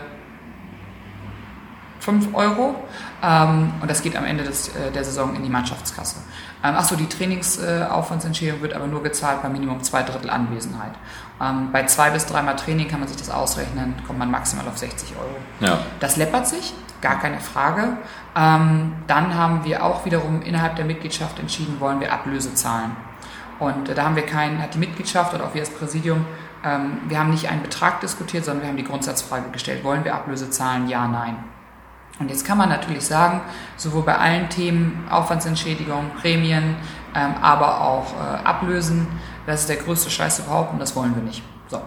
5 2.01 2.35
Euro 2.35 2.75
ähm, 3.23 3.73
und 3.81 3.91
das 3.91 4.03
geht 4.03 4.17
am 4.17 4.25
Ende 4.25 4.45
des, 4.45 4.69
äh, 4.69 4.93
der 4.93 5.05
Saison 5.05 5.35
in 5.35 5.43
die 5.43 5.49
Mannschaftskasse. 5.49 6.17
Ähm, 6.63 6.75
Achso, 6.75 6.97
die 6.97 7.09
Trainingsaufwandsentschädigung 7.09 8.61
wird 8.61 8.75
aber 8.75 8.87
nur 8.87 9.03
gezahlt 9.03 9.43
bei 9.43 9.49
Minimum 9.49 9.83
zwei 9.83 10.03
Drittel 10.03 10.29
Anwesenheit. 10.29 10.93
Ähm, 11.41 11.71
bei 11.73 11.87
zwei 11.87 12.11
bis 12.11 12.27
dreimal 12.27 12.57
Training 12.57 12.89
kann 12.89 13.01
man 13.01 13.09
sich 13.09 13.17
das 13.17 13.31
ausrechnen, 13.31 13.95
kommt 14.07 14.19
man 14.19 14.31
maximal 14.31 14.69
auf 14.69 14.77
60 14.77 15.15
Euro. 15.17 15.37
Ja. 15.61 15.79
Das 16.01 16.17
läppert 16.17 16.47
sich, 16.47 16.75
gar 17.01 17.19
keine 17.19 17.41
Frage. 17.41 17.97
Ähm, 18.37 18.93
dann 19.07 19.35
haben 19.35 19.65
wir 19.65 19.85
auch 19.85 20.05
wiederum 20.05 20.43
innerhalb 20.43 20.77
der 20.77 20.85
Mitgliedschaft 20.85 21.39
entschieden, 21.39 21.81
wollen 21.81 22.01
wir 22.01 22.13
Ablöse 22.13 22.55
zahlen. 22.55 22.93
Und 23.59 23.89
äh, 23.89 23.95
da 23.95 24.05
haben 24.05 24.17
wir 24.17 24.27
keinen, 24.27 24.61
hat 24.61 24.75
die 24.75 24.79
Mitgliedschaft 24.79 25.35
oder 25.35 25.45
auch 25.45 25.55
wir 25.55 25.63
als 25.63 25.71
Präsidium, 25.71 26.27
ähm, 26.65 27.01
wir 27.09 27.19
haben 27.19 27.31
nicht 27.31 27.49
einen 27.49 27.63
Betrag 27.63 28.01
diskutiert, 28.01 28.45
sondern 28.45 28.63
wir 28.63 28.69
haben 28.69 28.77
die 28.77 28.85
Grundsatzfrage 28.85 29.51
gestellt, 29.51 29.85
wollen 29.85 30.05
wir 30.05 30.15
Ablöse 30.15 30.51
zahlen? 30.51 30.89
Ja, 30.89 31.07
nein. 31.07 31.37
Und 32.21 32.31
jetzt 32.31 32.47
kann 32.47 32.59
man 32.59 32.69
natürlich 32.69 33.05
sagen, 33.05 33.41
sowohl 33.77 34.03
bei 34.03 34.17
allen 34.17 34.49
Themen 34.49 35.07
Aufwandsentschädigung, 35.11 36.13
Prämien, 36.21 36.77
ähm, 37.15 37.35
aber 37.43 37.81
auch 37.81 38.15
äh, 38.15 38.45
Ablösen, 38.45 39.09
das 39.47 39.63
ist 39.63 39.69
der 39.69 39.77
größte 39.77 40.11
Scheiß 40.11 40.41
überhaupt 40.41 40.73
und 40.73 40.79
das 40.79 40.95
wollen 40.95 41.15
wir 41.17 41.23
nicht. 41.23 41.43
So. 41.69 41.83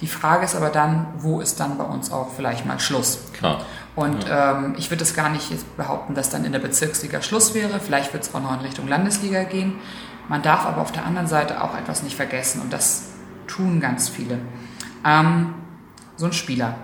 Die 0.00 0.06
Frage 0.06 0.44
ist 0.44 0.54
aber 0.54 0.68
dann, 0.68 1.08
wo 1.18 1.40
ist 1.40 1.58
dann 1.58 1.78
bei 1.78 1.84
uns 1.84 2.12
auch 2.12 2.28
vielleicht 2.36 2.64
mal 2.64 2.78
Schluss? 2.78 3.32
Klar. 3.32 3.62
Und 3.96 4.28
ja. 4.28 4.52
ähm, 4.52 4.74
ich 4.76 4.90
würde 4.90 5.02
es 5.02 5.14
gar 5.14 5.30
nicht 5.30 5.76
behaupten, 5.76 6.14
dass 6.14 6.30
dann 6.30 6.44
in 6.44 6.52
der 6.52 6.58
Bezirksliga 6.58 7.22
Schluss 7.22 7.54
wäre. 7.54 7.80
Vielleicht 7.80 8.12
wird 8.12 8.22
es 8.22 8.34
auch 8.34 8.40
noch 8.40 8.52
in 8.52 8.60
Richtung 8.60 8.88
Landesliga 8.88 9.44
gehen. 9.44 9.78
Man 10.28 10.42
darf 10.42 10.66
aber 10.66 10.82
auf 10.82 10.92
der 10.92 11.04
anderen 11.04 11.28
Seite 11.28 11.62
auch 11.62 11.76
etwas 11.76 12.02
nicht 12.02 12.16
vergessen 12.16 12.60
und 12.60 12.72
das 12.72 13.08
tun 13.46 13.80
ganz 13.80 14.08
viele. 14.08 14.38
Ähm, 15.04 15.54
so 16.16 16.26
ein 16.26 16.32
Spieler, 16.32 16.74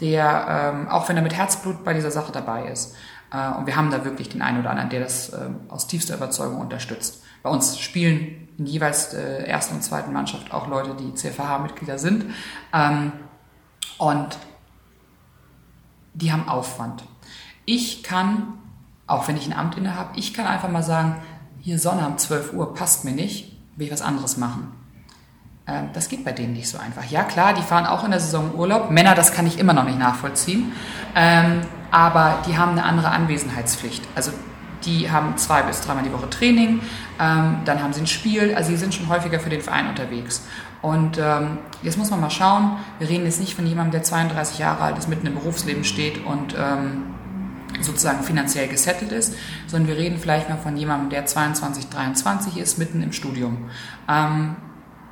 der, 0.00 0.72
ähm, 0.74 0.88
auch 0.88 1.08
wenn 1.08 1.16
er 1.16 1.22
mit 1.22 1.34
Herzblut 1.34 1.84
bei 1.84 1.94
dieser 1.94 2.10
Sache 2.10 2.32
dabei 2.32 2.68
ist, 2.68 2.94
äh, 3.32 3.50
und 3.56 3.66
wir 3.66 3.76
haben 3.76 3.90
da 3.90 4.04
wirklich 4.04 4.28
den 4.28 4.42
einen 4.42 4.60
oder 4.60 4.70
anderen, 4.70 4.90
der 4.90 5.00
das 5.00 5.30
äh, 5.30 5.48
aus 5.68 5.86
tiefster 5.86 6.14
Überzeugung 6.14 6.60
unterstützt. 6.60 7.22
Bei 7.42 7.50
uns 7.50 7.78
spielen 7.78 8.48
in 8.58 8.66
jeweils 8.66 9.10
der 9.10 9.40
äh, 9.40 9.50
ersten 9.50 9.76
und 9.76 9.82
zweiten 9.82 10.12
Mannschaft 10.12 10.52
auch 10.52 10.68
Leute, 10.68 10.94
die 10.94 11.14
CFH-Mitglieder 11.14 11.98
sind. 11.98 12.26
Ähm, 12.72 13.12
und 13.98 14.38
die 16.14 16.32
haben 16.32 16.48
Aufwand. 16.48 17.04
Ich 17.64 18.02
kann, 18.02 18.54
auch 19.06 19.28
wenn 19.28 19.36
ich 19.36 19.46
ein 19.46 19.58
Amt 19.58 19.76
inne 19.76 19.96
habe, 19.96 20.18
ich 20.18 20.34
kann 20.34 20.46
einfach 20.46 20.68
mal 20.68 20.82
sagen, 20.82 21.16
hier 21.62 21.78
Sonne 21.78 22.06
um 22.06 22.18
12 22.18 22.52
Uhr 22.52 22.74
passt 22.74 23.04
mir 23.04 23.12
nicht, 23.12 23.56
will 23.76 23.86
ich 23.86 23.92
was 23.92 24.02
anderes 24.02 24.36
machen. 24.36 24.72
Ähm, 25.66 25.90
das 25.92 26.08
geht 26.08 26.24
bei 26.24 26.32
denen 26.32 26.52
nicht 26.54 26.68
so 26.68 26.76
einfach. 26.76 27.04
Ja, 27.04 27.22
klar, 27.22 27.54
die 27.54 27.62
fahren 27.62 27.86
auch 27.86 28.04
in 28.04 28.10
der 28.10 28.20
Saison 28.20 28.54
Urlaub. 28.54 28.90
Männer, 28.90 29.14
das 29.14 29.32
kann 29.32 29.46
ich 29.46 29.58
immer 29.58 29.72
noch 29.72 29.84
nicht 29.84 29.98
nachvollziehen. 29.98 30.72
Ähm, 31.14 31.60
aber 31.92 32.38
die 32.46 32.58
haben 32.58 32.72
eine 32.72 32.84
andere 32.84 33.10
Anwesenheitspflicht. 33.10 34.02
Also 34.14 34.32
die 34.84 35.10
haben 35.10 35.36
zwei 35.36 35.62
bis 35.62 35.80
dreimal 35.80 36.02
die 36.02 36.12
Woche 36.12 36.28
Training, 36.28 36.80
ähm, 37.20 37.58
dann 37.64 37.80
haben 37.80 37.92
sie 37.92 38.00
ein 38.00 38.08
Spiel, 38.08 38.52
also 38.56 38.70
sie 38.70 38.76
sind 38.76 38.92
schon 38.92 39.08
häufiger 39.08 39.38
für 39.38 39.50
den 39.50 39.60
Verein 39.60 39.88
unterwegs. 39.88 40.44
Und 40.80 41.16
jetzt 41.84 41.96
muss 41.96 42.10
man 42.10 42.20
mal 42.20 42.28
schauen, 42.28 42.76
wir 42.98 43.08
reden 43.08 43.24
jetzt 43.24 43.38
nicht 43.38 43.54
von 43.54 43.64
jemandem, 43.64 43.92
der 43.92 44.02
32 44.02 44.58
Jahre 44.58 44.82
alt 44.82 44.98
ist, 44.98 45.08
mitten 45.08 45.28
im 45.28 45.34
Berufsleben 45.34 45.84
steht 45.84 46.26
und 46.26 46.56
sozusagen 47.84 48.22
finanziell 48.22 48.68
gesettelt 48.68 49.12
ist, 49.12 49.34
sondern 49.66 49.88
wir 49.88 49.96
reden 49.96 50.18
vielleicht 50.18 50.48
mal 50.48 50.58
von 50.58 50.76
jemandem, 50.76 51.10
der 51.10 51.26
22, 51.26 51.88
23 51.88 52.56
ist, 52.58 52.78
mitten 52.78 53.02
im 53.02 53.12
Studium. 53.12 53.70
Ähm, 54.08 54.56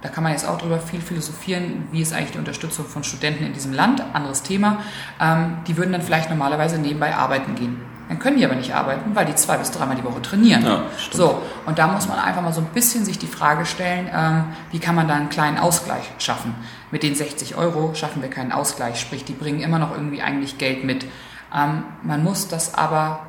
da 0.02 0.08
kann 0.08 0.24
man 0.24 0.32
jetzt 0.32 0.48
auch 0.48 0.58
drüber 0.58 0.78
viel 0.78 1.00
philosophieren, 1.00 1.88
wie 1.92 2.00
ist 2.00 2.12
eigentlich 2.12 2.32
die 2.32 2.38
Unterstützung 2.38 2.86
von 2.86 3.04
Studenten 3.04 3.44
in 3.44 3.52
diesem 3.52 3.72
Land, 3.72 4.02
anderes 4.14 4.42
Thema. 4.42 4.78
Ähm, 5.20 5.58
die 5.66 5.76
würden 5.76 5.92
dann 5.92 6.02
vielleicht 6.02 6.30
normalerweise 6.30 6.78
nebenbei 6.78 7.14
arbeiten 7.14 7.54
gehen. 7.54 7.76
Dann 8.08 8.18
können 8.18 8.38
die 8.38 8.44
aber 8.44 8.56
nicht 8.56 8.74
arbeiten, 8.74 9.14
weil 9.14 9.24
die 9.24 9.36
zwei 9.36 9.56
bis 9.56 9.70
dreimal 9.70 9.94
die 9.94 10.02
Woche 10.02 10.20
trainieren. 10.20 10.64
Ja, 10.64 10.82
so, 11.12 11.40
und 11.64 11.78
da 11.78 11.86
muss 11.86 12.08
man 12.08 12.18
einfach 12.18 12.42
mal 12.42 12.52
so 12.52 12.60
ein 12.60 12.66
bisschen 12.74 13.04
sich 13.04 13.20
die 13.20 13.28
Frage 13.28 13.64
stellen, 13.64 14.10
ähm, 14.12 14.46
wie 14.72 14.80
kann 14.80 14.96
man 14.96 15.06
da 15.06 15.14
einen 15.14 15.28
kleinen 15.28 15.58
Ausgleich 15.58 16.10
schaffen? 16.18 16.56
Mit 16.90 17.04
den 17.04 17.14
60 17.14 17.56
Euro 17.56 17.94
schaffen 17.94 18.20
wir 18.20 18.28
keinen 18.28 18.50
Ausgleich, 18.50 18.98
sprich, 18.98 19.24
die 19.24 19.32
bringen 19.32 19.60
immer 19.60 19.78
noch 19.78 19.92
irgendwie 19.92 20.22
eigentlich 20.22 20.58
Geld 20.58 20.82
mit. 20.82 21.06
Ähm, 21.54 21.84
man 22.02 22.22
muss 22.22 22.48
das 22.48 22.74
aber 22.74 23.26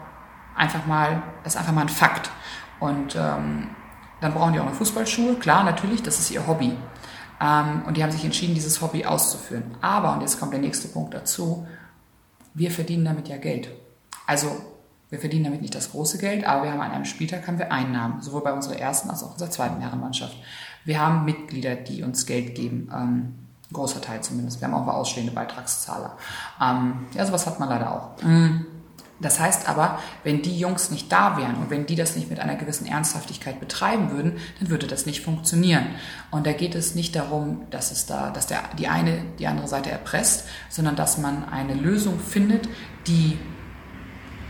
einfach 0.56 0.86
mal, 0.86 1.24
das 1.44 1.56
ist 1.56 1.60
einfach 1.60 1.74
mal 1.74 1.82
ein 1.82 1.90
Fakt. 1.90 2.30
Und 2.80 3.16
ähm, 3.16 3.70
dann 4.20 4.34
brauchen 4.34 4.54
die 4.54 4.60
auch 4.60 4.66
noch 4.66 4.74
Fußballschuhe. 4.74 5.36
Klar, 5.36 5.64
natürlich, 5.64 6.04
das 6.04 6.20
ist 6.20 6.32
ihr 6.32 6.46
Hobby. 6.48 6.78
Ähm, 7.42 7.84
und 7.86 7.98
die 7.98 8.04
haben 8.04 8.12
sich 8.12 8.24
entschieden, 8.24 8.54
dieses 8.54 8.82
Hobby 8.82 9.06
auszuführen. 9.06 9.76
Aber, 9.82 10.14
und 10.14 10.22
jetzt 10.22 10.40
kommt 10.40 10.54
der 10.54 10.60
nächste 10.60 10.88
Punkt 10.88 11.14
dazu, 11.14 11.68
wir 12.54 12.72
verdienen 12.72 13.06
damit 13.06 13.28
ja 13.28 13.38
Geld. 13.38 13.70
Also, 14.28 14.62
wir 15.10 15.20
verdienen 15.20 15.46
damit 15.46 15.62
nicht 15.62 15.76
das 15.76 15.92
große 15.92 16.20
Geld, 16.20 16.46
aber 16.46 16.64
wir 16.64 16.72
haben 16.72 16.82
an 16.82 16.92
einem 16.92 17.06
Spieltag 17.06 17.48
haben 17.48 17.60
wir 17.60 17.72
Einnahmen, 17.72 18.22
sowohl 18.22 18.44
bei 18.44 18.54
unserer 18.54 18.78
ersten 18.78 19.10
als 19.10 19.24
auch 19.24 19.34
unserer 19.34 19.50
zweiten 19.50 19.82
Herrenmannschaft. 19.82 20.36
Wir 20.86 21.02
haben 21.02 21.26
Mitglieder, 21.26 21.76
die 21.76 22.04
uns 22.04 22.26
Geld 22.26 22.56
geben. 22.56 22.90
Ähm, 22.94 23.36
großer 23.74 24.02
Teil 24.02 24.22
zumindest. 24.22 24.62
Wir 24.62 24.68
haben 24.68 24.76
auch 24.76 24.86
mal 24.86 24.94
ausstehende 24.94 25.32
Beitragszahler. 25.32 26.18
Ähm, 26.62 27.06
ja, 27.14 27.26
sowas 27.26 27.46
hat 27.46 27.60
man 27.60 27.70
leider 27.70 27.92
auch. 27.92 28.24
Mhm. 28.24 28.66
Das 29.22 29.40
heißt 29.40 29.70
aber, 29.70 30.00
wenn 30.24 30.42
die 30.42 30.58
Jungs 30.58 30.90
nicht 30.90 31.12
da 31.12 31.38
wären 31.38 31.56
und 31.56 31.70
wenn 31.70 31.86
die 31.86 31.96
das 31.96 32.16
nicht 32.16 32.30
mit 32.30 32.40
einer 32.40 32.56
gewissen 32.56 32.88
Ernsthaftigkeit 32.88 33.60
betreiben 33.60 34.12
würden, 34.12 34.38
dann 34.60 34.70
würde 34.70 34.88
das 34.88 35.06
nicht 35.06 35.22
funktionieren. 35.22 35.86
Und 36.32 36.48
da 36.48 36.54
geht 36.54 36.74
es 36.74 36.96
nicht 36.96 37.16
darum, 37.16 37.62
dass 37.70 37.92
es 37.92 38.08
da, 38.08 38.32
dass 38.32 38.48
der, 38.48 38.64
die 38.80 38.88
eine 38.88 39.24
die 39.38 39.48
andere 39.48 39.68
Seite 39.68 39.92
erpresst, 39.92 40.46
sondern 40.70 40.96
dass 40.96 41.20
man 41.20 41.48
eine 41.50 41.76
Lösung 41.76 42.20
findet, 42.20 42.68
die, 43.06 43.38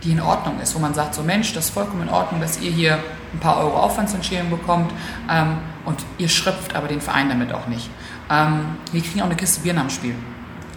die 0.04 0.12
in 0.12 0.20
Ordnung 0.20 0.58
ist, 0.60 0.74
wo 0.74 0.78
man 0.78 0.94
sagt, 0.94 1.14
so 1.14 1.22
Mensch, 1.22 1.52
das 1.52 1.66
ist 1.66 1.70
vollkommen 1.74 2.02
in 2.02 2.08
Ordnung, 2.08 2.40
dass 2.40 2.58
ihr 2.60 2.70
hier 2.70 2.98
ein 3.34 3.40
paar 3.40 3.58
Euro 3.58 3.76
Aufwandsentschädigung 3.76 4.50
bekommt 4.50 4.92
ähm, 5.30 5.58
und 5.84 6.02
ihr 6.16 6.28
schröpft 6.28 6.74
aber 6.74 6.88
den 6.88 7.00
Verein 7.00 7.28
damit 7.28 7.52
auch 7.52 7.66
nicht. 7.66 7.90
Ähm, 8.32 8.76
wir 8.90 9.02
kriegen 9.02 9.20
auch 9.20 9.26
eine 9.26 9.36
Kiste 9.36 9.60
Bier 9.60 9.74
nach 9.74 9.82
dem 9.82 9.90
Spiel 9.90 10.14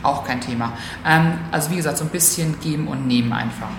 auch 0.06 0.24
kein 0.24 0.40
Thema. 0.40 0.74
Ähm, 1.06 1.34
also 1.52 1.72
wie 1.72 1.76
gesagt, 1.76 1.98
so 1.98 2.06
ein 2.06 2.10
bisschen 2.10 2.60
geben 2.60 2.88
und 2.88 3.08
nehmen 3.08 3.34
einfach. 3.34 3.70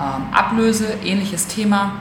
Ähm, 0.00 0.32
Ablöse, 0.32 0.86
ähnliches 1.04 1.46
Thema. 1.46 1.92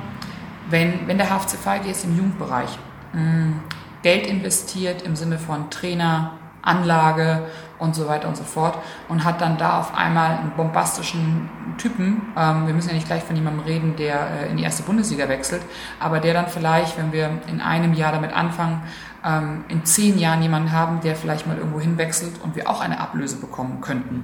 Wenn, 0.70 1.08
wenn 1.08 1.18
der 1.18 1.30
HFC 1.30 1.58
Feige 1.58 1.90
jetzt 1.90 2.06
im 2.06 2.16
Jugendbereich 2.16 2.70
mh, 3.14 3.22
mm, 3.22 3.60
Geld 4.02 4.28
investiert 4.28 5.02
im 5.02 5.16
Sinne 5.16 5.38
von 5.38 5.70
Trainer, 5.70 6.32
Anlage 6.66 7.46
und 7.80 7.96
so 7.96 8.08
weiter 8.08 8.28
und 8.28 8.38
so 8.38 8.44
fort 8.44 8.78
und 9.10 9.24
hat 9.24 9.42
dann 9.42 9.58
da 9.58 9.80
auf 9.80 9.96
einmal 9.96 10.38
einen 10.38 10.52
bombastischen 10.52 11.50
Typen, 11.78 12.22
ähm, 12.38 12.68
wir 12.68 12.74
müssen 12.74 12.90
ja 12.90 12.96
nicht 12.96 13.08
gleich 13.08 13.24
von 13.24 13.36
jemandem 13.36 13.66
reden, 13.66 13.96
der 13.96 14.30
äh, 14.30 14.50
in 14.50 14.58
die 14.58 14.64
erste 14.64 14.84
Bundesliga 14.84 15.28
wechselt, 15.30 15.62
aber 16.00 16.20
der 16.20 16.34
dann 16.34 16.48
vielleicht, 16.48 16.98
wenn 16.98 17.12
wir 17.12 17.30
in 17.48 17.62
einem 17.62 17.94
Jahr 17.94 18.12
damit 18.12 18.34
anfangen, 18.34 18.84
ähm, 19.26 19.66
in 19.68 19.84
zehn 19.86 20.18
Jahren 20.18 20.42
jemanden 20.42 20.72
haben, 20.72 21.02
der 21.02 21.16
vielleicht 21.16 21.48
mal 21.48 21.58
irgendwo 21.58 21.80
hinwechselt 21.80 22.42
und 22.42 22.56
wir 22.56 22.70
auch 22.70 22.82
eine 22.82 23.00
Ablöse 23.00 23.38
bekommen 23.38 23.82
könnten. 23.82 24.24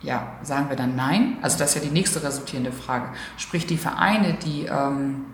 Ja, 0.00 0.32
sagen 0.42 0.68
wir 0.68 0.76
dann 0.76 0.96
nein? 0.96 1.38
Also 1.42 1.58
das 1.58 1.74
ist 1.74 1.82
ja 1.82 1.88
die 1.88 1.94
nächste 1.94 2.22
resultierende 2.22 2.72
Frage. 2.72 3.06
Sprich, 3.36 3.66
die 3.66 3.76
Vereine, 3.76 4.34
die 4.34 4.66
ähm, 4.66 5.26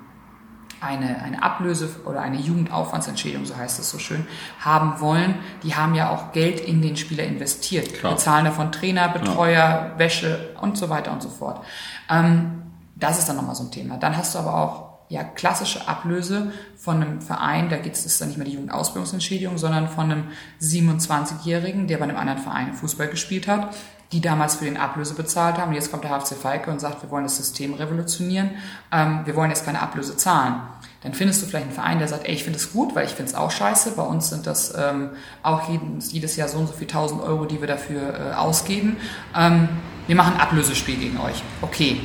eine, 0.81 1.23
eine 1.23 1.43
Ablöse 1.43 1.89
oder 2.05 2.21
eine 2.21 2.39
Jugendaufwandsentschädigung, 2.39 3.47
so 3.47 3.57
heißt 3.57 3.79
es 3.79 3.91
so 3.91 3.99
schön, 3.99 4.27
haben 4.61 5.01
wollen, 5.01 5.37
die 5.63 5.75
haben 5.75 5.95
ja 5.95 6.11
auch 6.11 6.33
Geld 6.33 6.61
in 6.61 6.83
den 6.83 6.97
Spieler 6.97 7.25
investiert. 7.25 7.95
Klar. 7.95 8.15
Bezahlen 8.15 8.45
davon 8.45 8.73
Trainer, 8.73 9.09
Betreuer, 9.09 9.53
ja. 9.53 9.99
Wäsche 9.99 10.51
und 10.61 10.77
so 10.77 10.89
weiter 10.89 11.13
und 11.13 11.23
so 11.23 11.29
fort. 11.29 11.65
Ähm, 12.11 12.63
das 12.97 13.19
ist 13.19 13.29
dann 13.29 13.37
nochmal 13.37 13.55
so 13.55 13.65
ein 13.65 13.71
Thema. 13.71 13.97
Dann 13.97 14.17
hast 14.17 14.35
du 14.35 14.41
aber 14.41 14.55
auch 14.55 14.89
ja, 15.09 15.25
klassische 15.25 15.89
Ablöse 15.89 16.53
von 16.77 17.03
einem 17.03 17.21
Verein, 17.21 17.71
da 17.71 17.79
geht 17.79 17.95
es 17.95 18.19
dann 18.19 18.29
nicht 18.29 18.37
mehr 18.37 18.47
die 18.47 18.53
Jugendausbildungsentschädigung, 18.53 19.57
sondern 19.57 19.89
von 19.89 20.11
einem 20.11 20.25
27-Jährigen, 20.61 21.87
der 21.87 21.99
bei 21.99 22.05
einem 22.05 22.17
anderen 22.17 22.41
Verein 22.41 22.75
Fußball 22.75 23.09
gespielt 23.09 23.49
hat, 23.49 23.75
die 24.13 24.21
damals 24.21 24.57
für 24.57 24.65
den 24.65 24.77
Ablöse 24.77 25.15
bezahlt 25.15 25.59
haben. 25.59 25.71
Und 25.71 25.75
jetzt 25.75 25.91
kommt 25.91 26.05
der 26.05 26.11
HFC 26.11 26.35
Falke 26.35 26.71
und 26.71 26.81
sagt, 26.81 27.03
wir 27.03 27.11
wollen 27.11 27.25
das 27.25 27.37
System 27.37 27.75
revolutionieren, 27.75 28.51
ähm, 28.93 29.21
wir 29.25 29.37
wollen 29.37 29.51
jetzt 29.51 29.65
keine 29.65 29.81
Ablöse 29.81 30.17
zahlen. 30.17 30.63
Dann 31.03 31.15
findest 31.15 31.43
du 31.43 31.47
vielleicht 31.47 31.67
einen 31.67 31.75
Verein, 31.75 31.99
der 31.99 32.09
sagt, 32.09 32.27
ey, 32.27 32.35
ich 32.35 32.43
finde 32.43 32.59
es 32.59 32.73
gut, 32.73 32.95
weil 32.97 33.07
ich 33.07 33.13
finde 33.13 33.31
es 33.31 33.37
auch 33.37 33.51
scheiße. 33.51 33.93
Bei 33.93 34.03
uns 34.03 34.31
sind 34.31 34.47
das 34.47 34.75
ähm, 34.77 35.11
auch 35.43 35.69
jedes, 35.69 36.13
jedes 36.13 36.37
Jahr 36.37 36.49
so 36.49 36.59
und 36.59 36.67
so 36.67 36.73
viel 36.73 36.89
tausend 36.89 37.23
Euro, 37.23 37.45
die 37.45 37.61
wir 37.61 37.69
dafür 37.69 38.33
äh, 38.33 38.35
ausgeben. 38.35 38.97
Ähm, 39.37 39.69
wir 40.07 40.17
machen 40.17 40.35
ein 40.35 40.41
Ablösespiel 40.41 40.97
gegen 40.97 41.19
euch. 41.21 41.43
Okay. 41.63 42.01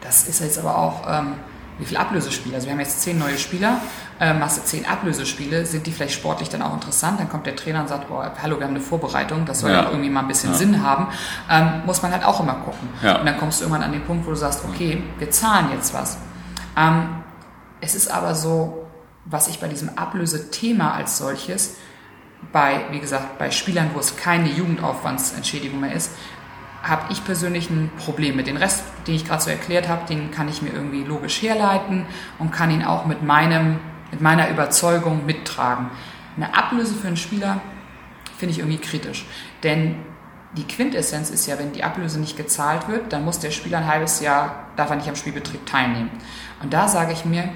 Das 0.00 0.28
ist 0.28 0.40
jetzt 0.40 0.58
aber 0.58 0.78
auch... 0.78 1.02
Ähm, 1.08 1.34
wie 1.78 1.84
viele 1.84 2.00
Ablösespiele? 2.00 2.54
Also 2.54 2.66
wir 2.66 2.72
haben 2.72 2.80
jetzt 2.80 3.00
zehn 3.00 3.18
neue 3.18 3.38
Spieler, 3.38 3.80
äh, 4.20 4.34
du 4.34 4.48
zehn 4.64 4.86
Ablösespiele, 4.86 5.66
sind 5.66 5.86
die 5.86 5.92
vielleicht 5.92 6.14
sportlich 6.14 6.48
dann 6.48 6.62
auch 6.62 6.74
interessant? 6.74 7.20
Dann 7.20 7.28
kommt 7.28 7.46
der 7.46 7.56
Trainer 7.56 7.80
und 7.80 7.88
sagt, 7.88 8.10
oh, 8.10 8.22
hallo, 8.42 8.58
wir 8.58 8.66
haben 8.66 8.74
eine 8.74 8.84
Vorbereitung, 8.84 9.44
das 9.44 9.60
soll 9.60 9.70
ja, 9.70 9.90
irgendwie 9.90 10.10
mal 10.10 10.20
ein 10.20 10.28
bisschen 10.28 10.52
ja. 10.52 10.56
Sinn 10.56 10.82
haben. 10.82 11.08
Ähm, 11.50 11.82
muss 11.86 12.02
man 12.02 12.12
halt 12.12 12.24
auch 12.24 12.40
immer 12.40 12.54
gucken. 12.54 12.88
Ja. 13.02 13.18
Und 13.18 13.26
dann 13.26 13.38
kommst 13.38 13.60
du 13.60 13.64
irgendwann 13.64 13.84
an 13.84 13.92
den 13.92 14.04
Punkt, 14.04 14.26
wo 14.26 14.30
du 14.30 14.36
sagst, 14.36 14.64
okay, 14.64 15.02
wir 15.18 15.30
zahlen 15.30 15.70
jetzt 15.72 15.94
was. 15.94 16.18
Ähm, 16.76 17.22
es 17.80 17.94
ist 17.94 18.08
aber 18.08 18.34
so, 18.34 18.86
was 19.24 19.48
ich 19.48 19.60
bei 19.60 19.68
diesem 19.68 19.96
Ablösethema 19.96 20.92
als 20.92 21.18
solches 21.18 21.76
bei, 22.52 22.84
wie 22.90 23.00
gesagt, 23.00 23.38
bei 23.38 23.50
Spielern, 23.50 23.90
wo 23.94 24.00
es 24.00 24.16
keine 24.16 24.50
Jugendaufwandsentschädigung 24.50 25.80
mehr 25.80 25.92
ist, 25.92 26.12
habe 26.82 27.10
ich 27.10 27.24
persönlich 27.24 27.70
ein 27.70 27.90
Problem 27.96 28.36
mit. 28.36 28.46
Den 28.46 28.58
Rest, 28.58 28.84
den 29.06 29.14
ich 29.14 29.24
gerade 29.24 29.42
so 29.42 29.50
erklärt 29.50 29.88
habe, 29.88 30.06
den 30.06 30.30
kann 30.30 30.48
ich 30.48 30.60
mir 30.60 30.70
irgendwie 30.70 31.02
logisch 31.02 31.40
herleiten 31.40 32.04
und 32.38 32.52
kann 32.52 32.70
ihn 32.70 32.84
auch 32.84 33.06
mit, 33.06 33.22
meinem, 33.22 33.80
mit 34.14 34.20
meiner 34.20 34.48
Überzeugung 34.48 35.26
mittragen. 35.26 35.90
Eine 36.36 36.56
Ablöse 36.56 36.94
für 36.94 37.08
einen 37.08 37.16
Spieler 37.16 37.60
finde 38.38 38.52
ich 38.52 38.60
irgendwie 38.60 38.78
kritisch. 38.78 39.26
Denn 39.64 39.96
die 40.56 40.68
Quintessenz 40.68 41.30
ist 41.30 41.46
ja, 41.46 41.58
wenn 41.58 41.72
die 41.72 41.82
Ablöse 41.82 42.20
nicht 42.20 42.36
gezahlt 42.36 42.86
wird, 42.86 43.12
dann 43.12 43.24
muss 43.24 43.40
der 43.40 43.50
Spieler 43.50 43.78
ein 43.78 43.88
halbes 43.88 44.20
Jahr, 44.20 44.66
darf 44.76 44.90
er 44.90 44.96
nicht 44.96 45.08
am 45.08 45.16
Spielbetrieb 45.16 45.66
teilnehmen. 45.66 46.10
Und 46.62 46.72
da 46.72 46.86
sage 46.86 47.12
ich 47.12 47.24
mir, 47.24 47.48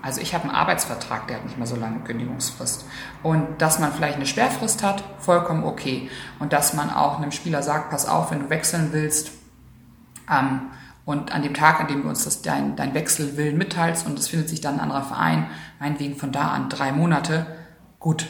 also 0.00 0.22
ich 0.22 0.32
habe 0.32 0.44
einen 0.44 0.54
Arbeitsvertrag, 0.54 1.26
der 1.28 1.36
hat 1.36 1.44
nicht 1.44 1.58
mehr 1.58 1.66
so 1.66 1.76
lange 1.76 1.98
Kündigungsfrist. 2.00 2.86
Und 3.22 3.60
dass 3.60 3.78
man 3.78 3.92
vielleicht 3.92 4.16
eine 4.16 4.24
Sperrfrist 4.24 4.82
hat, 4.82 5.04
vollkommen 5.18 5.62
okay. 5.62 6.10
Und 6.38 6.54
dass 6.54 6.72
man 6.72 6.88
auch 6.88 7.18
einem 7.18 7.32
Spieler 7.32 7.62
sagt, 7.62 7.90
pass 7.90 8.06
auf, 8.06 8.30
wenn 8.30 8.40
du 8.40 8.48
wechseln 8.48 8.88
willst, 8.92 9.30
ähm, 10.30 10.70
und 11.08 11.32
an 11.32 11.40
dem 11.40 11.54
Tag, 11.54 11.80
an 11.80 11.88
dem 11.88 12.02
du 12.02 12.08
uns 12.10 12.24
das, 12.24 12.42
dein, 12.42 12.76
dein 12.76 12.92
Wechselwillen 12.92 13.56
mitteilst 13.56 14.04
und 14.04 14.18
es 14.18 14.28
findet 14.28 14.50
sich 14.50 14.60
dann 14.60 14.74
ein 14.74 14.80
anderer 14.80 15.04
Verein, 15.04 15.46
meinetwegen 15.80 16.16
von 16.16 16.32
da 16.32 16.48
an 16.48 16.68
drei 16.68 16.92
Monate, 16.92 17.46
gut, 17.98 18.26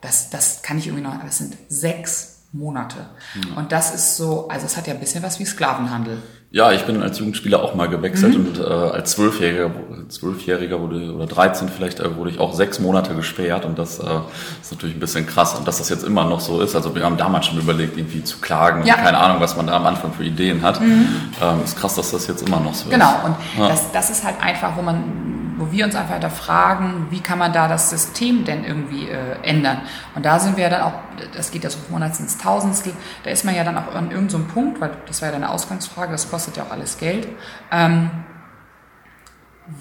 das, 0.00 0.30
das 0.30 0.62
kann 0.62 0.78
ich 0.78 0.86
irgendwie 0.86 1.02
noch, 1.02 1.12
aber 1.12 1.26
es 1.26 1.38
sind 1.38 1.56
sechs 1.68 2.44
Monate. 2.52 3.10
Mhm. 3.34 3.56
Und 3.56 3.72
das 3.72 3.92
ist 3.92 4.16
so, 4.16 4.46
also 4.46 4.64
es 4.64 4.76
hat 4.76 4.86
ja 4.86 4.94
ein 4.94 5.00
bisschen 5.00 5.24
was 5.24 5.40
wie 5.40 5.44
Sklavenhandel. 5.44 6.22
Ja, 6.52 6.72
ich 6.72 6.84
bin 6.84 7.00
als 7.00 7.16
Jugendspieler 7.20 7.62
auch 7.62 7.76
mal 7.76 7.88
gewechselt 7.88 8.36
mhm. 8.36 8.46
und 8.46 8.58
äh, 8.58 8.64
als 8.64 9.12
Zwölfjähriger, 9.12 9.70
Zwölfjähriger 10.08 10.80
wurde 10.80 11.14
oder 11.14 11.26
13 11.26 11.68
vielleicht 11.68 12.00
äh, 12.00 12.16
wurde 12.16 12.30
ich 12.30 12.40
auch 12.40 12.54
sechs 12.54 12.80
Monate 12.80 13.14
gesperrt 13.14 13.64
und 13.64 13.78
das 13.78 14.00
äh, 14.00 14.04
ist 14.60 14.72
natürlich 14.72 14.96
ein 14.96 15.00
bisschen 15.00 15.28
krass 15.28 15.54
und 15.54 15.68
dass 15.68 15.78
das 15.78 15.88
jetzt 15.90 16.02
immer 16.02 16.24
noch 16.24 16.40
so 16.40 16.60
ist. 16.60 16.74
Also 16.74 16.96
wir 16.96 17.04
haben 17.04 17.16
damals 17.16 17.46
schon 17.46 17.58
überlegt, 17.58 17.96
irgendwie 17.96 18.24
zu 18.24 18.38
klagen 18.38 18.84
ja. 18.84 18.96
und 18.96 19.04
keine 19.04 19.18
Ahnung, 19.18 19.40
was 19.40 19.56
man 19.56 19.68
da 19.68 19.76
am 19.76 19.86
Anfang 19.86 20.12
für 20.12 20.24
Ideen 20.24 20.62
hat. 20.62 20.80
Mhm. 20.80 21.06
Ähm, 21.40 21.62
ist 21.64 21.78
krass, 21.78 21.94
dass 21.94 22.10
das 22.10 22.26
jetzt 22.26 22.46
immer 22.46 22.58
noch 22.58 22.74
so 22.74 22.90
genau. 22.90 23.10
ist. 23.10 23.22
Genau 23.22 23.26
und 23.26 23.36
ja. 23.60 23.68
das, 23.68 23.92
das 23.92 24.10
ist 24.10 24.24
halt 24.24 24.42
einfach, 24.42 24.76
wo 24.76 24.82
man 24.82 25.04
wo 25.60 25.70
wir 25.70 25.84
uns 25.84 25.94
einfach 25.94 26.14
hinterfragen, 26.14 27.08
wie 27.10 27.20
kann 27.20 27.38
man 27.38 27.52
da 27.52 27.68
das 27.68 27.90
System 27.90 28.46
denn 28.46 28.64
irgendwie 28.64 29.08
äh, 29.08 29.36
ändern. 29.42 29.82
Und 30.14 30.24
da 30.24 30.38
sind 30.38 30.56
wir 30.56 30.64
ja 30.64 30.70
dann 30.70 30.80
auch, 30.80 30.94
das 31.34 31.50
geht 31.50 31.64
ja 31.64 31.70
so 31.70 31.78
vom 31.78 31.92
Monats 31.92 32.18
ins 32.18 32.38
Tausendstel, 32.38 32.94
da 33.24 33.30
ist 33.30 33.44
man 33.44 33.54
ja 33.54 33.62
dann 33.62 33.76
auch 33.76 33.94
an 33.94 34.10
irgendeinem 34.10 34.46
so 34.48 34.54
Punkt, 34.54 34.80
weil 34.80 34.90
das 35.06 35.20
war 35.20 35.28
ja 35.28 35.32
deine 35.32 35.50
Ausgangsfrage, 35.50 36.12
das 36.12 36.30
kostet 36.30 36.56
ja 36.56 36.62
auch 36.64 36.70
alles 36.70 36.96
Geld. 36.96 37.28
Ähm, 37.70 38.10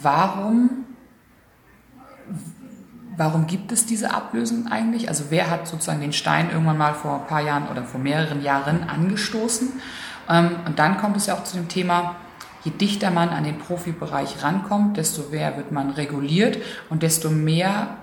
warum, 0.02 0.86
warum 3.16 3.48
gibt 3.48 3.72
es 3.72 3.86
diese 3.86 4.14
Ablösen 4.14 4.70
eigentlich? 4.70 5.08
Also 5.08 5.26
wer 5.30 5.50
hat 5.50 5.66
sozusagen 5.66 6.02
den 6.02 6.14
Stein 6.14 6.52
irgendwann 6.52 6.78
mal 6.78 6.94
vor 6.94 7.22
ein 7.22 7.28
paar 7.28 7.42
Jahren 7.42 7.70
oder 7.70 7.86
vor 7.86 8.02
mehreren 8.02 8.42
Jahren 8.42 8.84
angestoßen? 8.90 9.80
Ähm, 10.30 10.58
und 10.66 10.78
dann 10.78 10.98
kommt 10.98 11.16
es 11.16 11.28
ja 11.28 11.36
auch 11.36 11.46
zu 11.46 11.56
dem 11.56 11.70
Thema, 11.70 12.18
je 12.64 12.72
dichter 12.72 13.12
man 13.12 13.30
an 13.30 13.44
den 13.44 13.58
Profibereich 13.58 14.44
rankommt, 14.44 14.98
desto 14.98 15.24
mehr 15.32 15.58
wird 15.58 15.72
man 15.72 15.92
reguliert 15.92 16.58
und 16.90 17.04
desto 17.04 17.30
mehr 17.30 17.98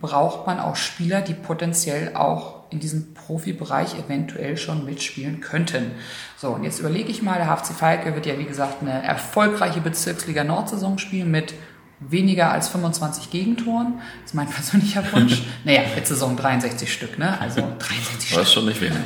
braucht 0.00 0.46
man 0.46 0.60
auch 0.60 0.76
Spieler, 0.76 1.22
die 1.22 1.34
potenziell 1.34 2.14
auch 2.14 2.62
in 2.70 2.80
diesem 2.80 3.14
Profibereich 3.14 3.98
eventuell 3.98 4.56
schon 4.56 4.84
mitspielen 4.84 5.40
könnten. 5.40 5.90
So, 6.36 6.50
und 6.50 6.64
jetzt 6.64 6.78
überlege 6.78 7.10
ich 7.10 7.22
mal, 7.22 7.36
der 7.36 7.48
HFC 7.48 7.74
Falke 7.74 8.14
wird 8.14 8.26
ja, 8.26 8.38
wie 8.38 8.44
gesagt, 8.44 8.80
eine 8.80 9.02
erfolgreiche 9.02 9.80
Bezirksliga 9.80 10.44
Nordsaison 10.44 10.98
spielen 10.98 11.30
mit 11.30 11.54
weniger 12.00 12.50
als 12.50 12.68
25 12.68 13.30
Gegentoren. 13.30 14.00
Das 14.22 14.30
ist 14.30 14.34
mein 14.34 14.48
persönlicher 14.50 15.04
Wunsch. 15.12 15.42
naja, 15.64 15.82
mit 15.94 16.06
Saison 16.06 16.36
63 16.36 16.92
Stück, 16.92 17.18
ne? 17.18 17.40
Also 17.40 17.60
63 17.60 18.28
Stück. 18.28 18.38
Das 18.38 18.48
ist 18.48 18.54
schon 18.54 18.66
nicht 18.66 18.80
wenig. 18.80 18.96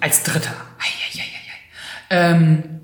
Als 0.00 0.22
Dritter. 0.24 0.52
Ähm, 2.10 2.80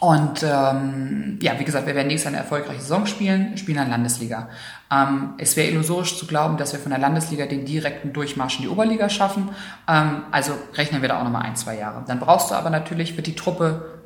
und 0.00 0.42
ähm, 0.42 1.38
ja, 1.42 1.58
wie 1.58 1.64
gesagt, 1.64 1.86
wir 1.86 1.94
werden 1.94 2.08
nächstes 2.08 2.24
Jahr 2.24 2.38
eine 2.38 2.42
erfolgreiche 2.42 2.80
Saison 2.80 3.04
spielen, 3.04 3.58
spielen 3.58 3.78
an 3.78 3.90
Landesliga. 3.90 4.48
Ähm, 4.90 5.34
es 5.36 5.56
wäre 5.56 5.68
illusorisch 5.68 6.18
zu 6.18 6.26
glauben, 6.26 6.56
dass 6.56 6.72
wir 6.72 6.80
von 6.80 6.88
der 6.88 6.98
Landesliga 6.98 7.44
den 7.44 7.66
direkten 7.66 8.14
Durchmarsch 8.14 8.56
in 8.56 8.62
die 8.62 8.68
Oberliga 8.68 9.10
schaffen. 9.10 9.50
Ähm, 9.86 10.22
also 10.30 10.52
rechnen 10.74 11.02
wir 11.02 11.10
da 11.10 11.20
auch 11.20 11.24
nochmal 11.24 11.42
ein, 11.42 11.54
zwei 11.54 11.76
Jahre. 11.76 12.02
Dann 12.06 12.18
brauchst 12.18 12.50
du 12.50 12.54
aber 12.54 12.70
natürlich, 12.70 13.16
wird 13.16 13.26
die 13.26 13.34
Truppe 13.34 13.99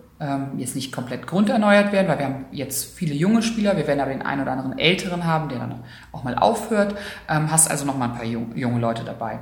jetzt 0.56 0.74
nicht 0.74 0.92
komplett 0.92 1.26
grunderneuert 1.26 1.92
werden, 1.92 2.08
weil 2.08 2.18
wir 2.18 2.26
haben 2.26 2.44
jetzt 2.52 2.96
viele 2.96 3.14
junge 3.14 3.42
Spieler, 3.42 3.76
wir 3.76 3.86
werden 3.86 4.00
aber 4.00 4.10
den 4.10 4.22
einen 4.22 4.42
oder 4.42 4.52
anderen 4.52 4.78
älteren 4.78 5.24
haben, 5.24 5.48
der 5.48 5.58
dann 5.58 5.84
auch 6.12 6.24
mal 6.24 6.36
aufhört, 6.36 6.94
ähm, 7.28 7.50
hast 7.50 7.70
also 7.70 7.84
noch 7.84 7.96
mal 7.96 8.10
ein 8.10 8.14
paar 8.14 8.24
junge 8.24 8.80
Leute 8.80 9.04
dabei. 9.04 9.38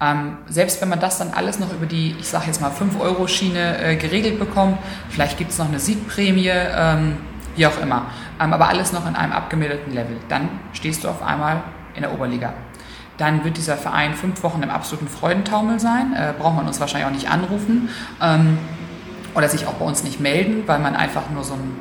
Ähm, 0.00 0.38
selbst 0.46 0.80
wenn 0.80 0.88
man 0.88 1.00
das 1.00 1.18
dann 1.18 1.30
alles 1.30 1.58
noch 1.58 1.72
über 1.72 1.86
die, 1.86 2.14
ich 2.18 2.28
sage 2.28 2.46
jetzt 2.46 2.60
mal 2.60 2.70
5-Euro-Schiene 2.70 3.82
äh, 3.82 3.96
geregelt 3.96 4.38
bekommt, 4.38 4.78
vielleicht 5.10 5.36
gibt 5.38 5.50
es 5.50 5.58
noch 5.58 5.68
eine 5.68 5.78
Siegprämie, 5.78 6.50
ähm, 6.50 7.16
wie 7.56 7.66
auch 7.66 7.80
immer, 7.80 8.06
ähm, 8.40 8.52
aber 8.52 8.68
alles 8.68 8.92
noch 8.92 9.06
in 9.06 9.16
einem 9.16 9.32
abgemilderten 9.32 9.92
Level, 9.92 10.16
dann 10.28 10.48
stehst 10.72 11.04
du 11.04 11.08
auf 11.08 11.22
einmal 11.22 11.62
in 11.94 12.02
der 12.02 12.12
Oberliga. 12.12 12.54
Dann 13.18 13.44
wird 13.44 13.58
dieser 13.58 13.76
Verein 13.76 14.14
fünf 14.14 14.42
Wochen 14.42 14.62
im 14.62 14.70
absoluten 14.70 15.08
Freudentaumel 15.08 15.78
sein, 15.78 16.14
äh, 16.14 16.32
braucht 16.38 16.56
man 16.56 16.66
uns 16.66 16.80
wahrscheinlich 16.80 17.06
auch 17.06 17.14
nicht 17.14 17.30
anrufen. 17.30 17.90
Ähm, 18.22 18.58
oder 19.34 19.48
sich 19.48 19.66
auch 19.66 19.74
bei 19.74 19.84
uns 19.84 20.04
nicht 20.04 20.20
melden, 20.20 20.64
weil 20.66 20.78
man 20.78 20.96
einfach 20.96 21.30
nur 21.30 21.44
so 21.44 21.54
ein 21.54 21.76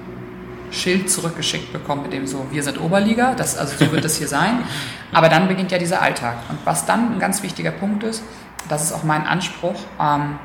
Schild 0.71 1.09
zurückgeschickt 1.09 1.73
bekommt 1.73 2.03
mit 2.03 2.13
dem 2.13 2.27
so, 2.27 2.45
wir 2.51 2.61
sind 2.63 2.79
Oberliga, 2.79 3.33
das, 3.33 3.57
also 3.57 3.75
so 3.77 3.91
wird 3.91 4.05
das 4.05 4.17
hier 4.17 4.27
sein. 4.27 4.59
Aber 5.11 5.29
dann 5.29 5.47
beginnt 5.47 5.71
ja 5.71 5.79
dieser 5.79 6.01
Alltag. 6.01 6.37
Und 6.49 6.59
was 6.65 6.85
dann 6.85 7.13
ein 7.13 7.19
ganz 7.19 7.41
wichtiger 7.41 7.71
Punkt 7.71 8.03
ist, 8.03 8.23
das 8.67 8.83
ist 8.83 8.93
auch 8.93 9.03
mein 9.03 9.25
Anspruch, 9.25 9.79
ähm, 9.99 10.37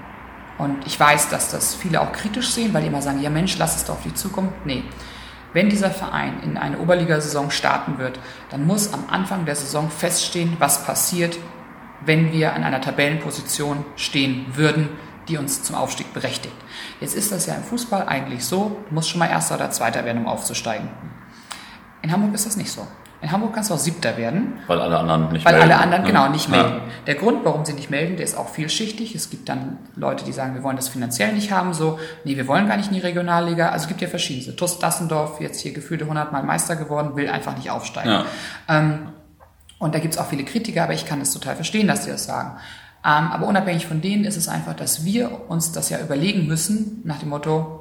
und 0.56 0.86
ich 0.86 0.98
weiß, 0.98 1.30
dass 1.30 1.50
das 1.50 1.74
viele 1.74 2.00
auch 2.00 2.12
kritisch 2.12 2.50
sehen, 2.50 2.72
weil 2.72 2.82
die 2.82 2.88
immer 2.88 3.02
sagen, 3.02 3.20
ja 3.20 3.30
Mensch, 3.30 3.58
lass 3.58 3.76
es 3.76 3.84
doch 3.84 3.94
auf 3.94 4.02
die 4.02 4.14
Zukunft. 4.14 4.54
Nee. 4.64 4.84
Wenn 5.52 5.68
dieser 5.68 5.90
Verein 5.90 6.40
in 6.42 6.56
eine 6.56 6.78
Oberligasaison 6.78 7.50
starten 7.50 7.98
wird, 7.98 8.18
dann 8.50 8.66
muss 8.66 8.92
am 8.92 9.04
Anfang 9.08 9.44
der 9.44 9.56
Saison 9.56 9.90
feststehen, 9.90 10.56
was 10.58 10.84
passiert, 10.84 11.38
wenn 12.04 12.32
wir 12.32 12.54
an 12.54 12.64
einer 12.64 12.80
Tabellenposition 12.80 13.84
stehen 13.96 14.46
würden, 14.54 14.88
die 15.28 15.36
uns 15.38 15.62
zum 15.62 15.76
Aufstieg 15.76 16.12
berechtigt. 16.12 16.54
Jetzt 17.00 17.14
ist 17.14 17.32
das 17.32 17.46
ja 17.46 17.54
im 17.54 17.62
Fußball 17.62 18.06
eigentlich 18.06 18.44
so, 18.44 18.80
du 18.88 18.94
musst 18.94 19.10
schon 19.10 19.18
mal 19.18 19.28
Erster 19.28 19.56
oder 19.56 19.70
Zweiter 19.70 20.04
werden, 20.04 20.18
um 20.18 20.28
aufzusteigen. 20.28 20.88
In 22.02 22.12
Hamburg 22.12 22.34
ist 22.34 22.46
das 22.46 22.56
nicht 22.56 22.70
so. 22.70 22.86
In 23.24 23.32
Hamburg 23.32 23.54
kannst 23.54 23.70
du 23.70 23.74
auch 23.74 23.78
Siebter 23.78 24.18
werden. 24.18 24.58
Weil 24.66 24.82
alle 24.82 24.98
anderen 24.98 25.32
nicht 25.32 25.46
weil 25.46 25.54
melden. 25.54 25.70
Weil 25.70 25.76
alle 25.76 25.82
anderen, 25.82 26.02
ne? 26.02 26.08
genau, 26.08 26.28
nicht 26.28 26.50
melden. 26.50 26.74
Ja. 26.74 26.82
Der 27.06 27.14
Grund, 27.14 27.42
warum 27.42 27.64
sie 27.64 27.72
nicht 27.72 27.88
melden, 27.88 28.16
der 28.16 28.24
ist 28.26 28.36
auch 28.36 28.50
vielschichtig. 28.50 29.14
Es 29.14 29.30
gibt 29.30 29.48
dann 29.48 29.78
Leute, 29.96 30.26
die 30.26 30.32
sagen, 30.32 30.54
wir 30.54 30.62
wollen 30.62 30.76
das 30.76 30.88
finanziell 30.88 31.32
nicht 31.32 31.50
haben, 31.50 31.72
so, 31.72 31.98
nee, 32.24 32.36
wir 32.36 32.46
wollen 32.46 32.68
gar 32.68 32.76
nicht 32.76 32.88
in 32.88 32.94
die 32.94 33.00
Regionalliga. 33.00 33.70
Also 33.70 33.84
es 33.84 33.88
gibt 33.88 34.02
ja 34.02 34.08
verschiedene. 34.08 34.54
TuS 34.54 34.78
Dassendorf, 34.78 35.40
jetzt 35.40 35.62
hier 35.62 35.72
gefühlte 35.72 36.04
100 36.04 36.32
Mal 36.32 36.42
Meister 36.42 36.76
geworden, 36.76 37.16
will 37.16 37.30
einfach 37.30 37.56
nicht 37.56 37.70
aufsteigen. 37.70 38.10
Ja. 38.10 38.26
Ähm, 38.68 39.08
und 39.78 39.94
da 39.94 40.00
gibt's 40.00 40.18
auch 40.18 40.26
viele 40.26 40.44
Kritiker, 40.44 40.84
aber 40.84 40.92
ich 40.92 41.06
kann 41.06 41.22
es 41.22 41.32
total 41.32 41.56
verstehen, 41.56 41.88
dass 41.88 42.04
sie 42.04 42.10
das 42.10 42.26
sagen. 42.26 42.58
Ähm, 43.04 43.30
aber 43.30 43.46
unabhängig 43.46 43.86
von 43.86 44.00
denen 44.00 44.24
ist 44.24 44.36
es 44.36 44.48
einfach, 44.48 44.74
dass 44.74 45.04
wir 45.04 45.50
uns 45.50 45.72
das 45.72 45.90
ja 45.90 45.98
überlegen 46.00 46.46
müssen, 46.46 47.02
nach 47.04 47.18
dem 47.18 47.28
Motto, 47.28 47.80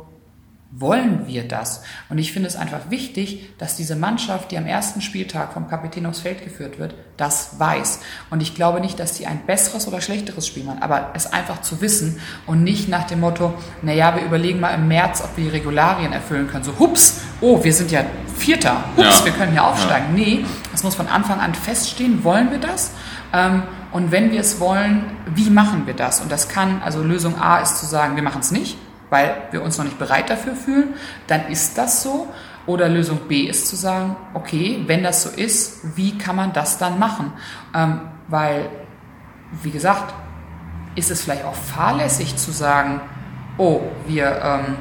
wollen 0.76 1.28
wir 1.28 1.48
das? 1.48 1.84
Und 2.10 2.18
ich 2.18 2.34
finde 2.34 2.48
es 2.48 2.56
einfach 2.56 2.90
wichtig, 2.90 3.48
dass 3.60 3.76
diese 3.76 3.96
Mannschaft, 3.96 4.50
die 4.50 4.58
am 4.58 4.66
ersten 4.66 5.02
Spieltag 5.02 5.54
vom 5.54 5.68
Kapitän 5.70 6.08
aufs 6.08 6.22
Feld 6.22 6.44
geführt 6.44 6.80
wird, 6.80 6.96
das 7.16 7.60
weiß. 7.60 8.00
Und 8.32 8.42
ich 8.42 8.56
glaube 8.56 8.82
nicht, 8.82 9.00
dass 9.00 9.14
die 9.14 9.28
ein 9.28 9.46
besseres 9.46 9.88
oder 9.88 10.02
schlechteres 10.02 10.48
Spiel 10.48 10.64
machen, 10.64 10.82
aber 10.82 11.12
es 11.14 11.32
einfach 11.32 11.62
zu 11.62 11.80
wissen 11.80 12.20
und 12.48 12.64
nicht 12.64 12.90
nach 12.90 13.04
dem 13.06 13.20
Motto, 13.20 13.54
na 13.84 13.94
ja, 13.94 14.16
wir 14.16 14.24
überlegen 14.24 14.60
mal 14.60 14.72
im 14.74 14.88
März, 14.88 15.22
ob 15.24 15.38
wir 15.38 15.44
die 15.44 15.52
Regularien 15.52 16.12
erfüllen 16.12 16.48
können. 16.48 16.64
So, 16.64 16.74
hups, 16.80 17.22
oh, 17.40 17.64
wir 17.64 17.72
sind 17.74 17.92
ja 17.92 18.04
Vierter, 18.36 18.84
hups, 18.98 19.20
Ja. 19.20 19.26
wir 19.26 19.32
können 19.34 19.52
hier 19.52 19.64
aufsteigen. 19.64 20.16
Nee, 20.16 20.44
es 20.74 20.82
muss 20.82 20.96
von 20.96 21.08
Anfang 21.08 21.40
an 21.40 21.54
feststehen, 21.54 22.24
wollen 22.24 22.50
wir 22.50 22.58
das? 22.60 22.90
Ähm, 23.32 23.62
und 23.94 24.12
wenn 24.12 24.32
wir 24.32 24.42
es 24.42 24.60
wollen, 24.60 25.04
wie 25.28 25.52
machen 25.52 25.86
wir 25.86 25.94
das? 25.94 26.20
Und 26.20 26.32
das 26.32 26.50
kann, 26.50 26.82
also 26.84 27.04
Lösung 27.04 27.40
A 27.40 27.60
ist 27.60 27.78
zu 27.78 27.86
sagen, 27.86 28.16
wir 28.16 28.24
machen 28.24 28.42
es 28.42 28.52
nicht, 28.52 28.78
weil 29.12 29.36
wir 29.52 29.62
uns 29.62 29.78
noch 29.78 29.86
nicht 29.86 30.00
bereit 30.00 30.32
dafür 30.32 30.56
fühlen, 30.56 30.96
dann 31.28 31.48
ist 31.48 31.78
das 31.78 32.02
so. 32.02 32.28
Oder 32.66 32.90
Lösung 32.90 33.20
B 33.28 33.42
ist 33.42 33.68
zu 33.68 33.76
sagen, 33.76 34.16
okay, 34.34 34.84
wenn 34.88 35.04
das 35.04 35.22
so 35.22 35.30
ist, 35.30 35.96
wie 35.96 36.18
kann 36.18 36.36
man 36.36 36.54
das 36.54 36.78
dann 36.78 36.98
machen? 36.98 37.34
Ähm, 37.76 38.02
weil, 38.30 38.70
wie 39.62 39.70
gesagt, 39.70 40.14
ist 40.96 41.12
es 41.12 41.22
vielleicht 41.22 41.46
auch 41.46 41.56
fahrlässig 41.56 42.36
zu 42.38 42.52
sagen, 42.52 43.02
oh, 43.58 43.82
wir, 44.08 44.42
ähm, 44.44 44.78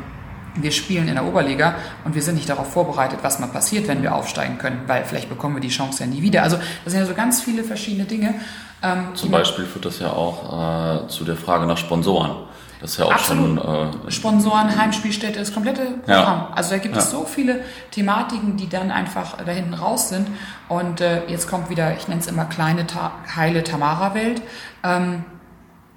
wir 0.55 0.71
spielen 0.71 1.09
in 1.09 1.15
der 1.15 1.25
Oberliga 1.25 1.75
und 2.05 2.15
wir 2.15 2.23
sind 2.23 2.37
nicht 2.37 2.49
darauf 2.49 2.73
vorbereitet, 2.73 3.19
was 3.23 3.41
mal 3.41 3.49
passiert, 3.49 3.89
wenn 3.89 4.03
wir 4.03 4.15
aufsteigen 4.15 4.59
können, 4.59 4.83
weil 4.87 5.05
vielleicht 5.05 5.29
bekommen 5.29 5.57
wir 5.57 5.61
die 5.61 5.69
Chance 5.69 6.05
ja 6.05 6.09
nie 6.09 6.23
wieder. 6.23 6.43
Also 6.43 6.57
das 6.85 6.93
sind 6.93 7.01
ja 7.01 7.07
so 7.07 7.15
ganz 7.15 7.43
viele 7.43 7.65
verschiedene 7.65 8.05
Dinge. 8.05 8.35
Ähm, 8.83 9.15
Zum 9.15 9.31
Beispiel 9.31 9.65
führt 9.65 9.85
das 9.85 9.99
ja 10.01 10.13
auch 10.13 11.05
äh, 11.05 11.09
zu 11.09 11.25
der 11.25 11.37
Frage 11.37 11.67
nach 11.67 11.77
Sponsoren. 11.79 12.33
Das 12.81 12.93
ist 12.93 12.97
ja 12.99 13.05
auch 13.05 13.13
Absolut. 13.13 13.63
schon 13.63 14.09
äh, 14.09 14.11
Sponsoren, 14.11 14.77
Heimspielstätte, 14.77 15.39
das 15.39 15.55
komplette 15.55 15.83
Ja. 16.09 16.19
Programm. 16.23 16.47
Also 16.57 16.71
da 16.71 16.79
gibt 16.79 16.97
es 16.97 17.05
Ja. 17.13 17.19
so 17.19 17.25
viele 17.25 17.61
Thematiken, 17.93 18.57
die 18.57 18.69
dann 18.69 18.91
einfach 18.91 19.37
da 19.37 19.53
hinten 19.53 19.75
raus 19.75 20.09
sind. 20.09 20.27
Und 20.69 21.01
äh, 21.01 21.25
jetzt 21.29 21.49
kommt 21.49 21.71
wieder, 21.71 21.97
ich 21.97 22.09
nenne 22.09 22.21
es 22.21 22.27
immer 22.27 22.45
kleine, 22.45 22.87
Ta 22.89 23.13
heile 23.37 23.63
Tamara-Welt. 23.63 24.43
Ähm, 24.83 25.25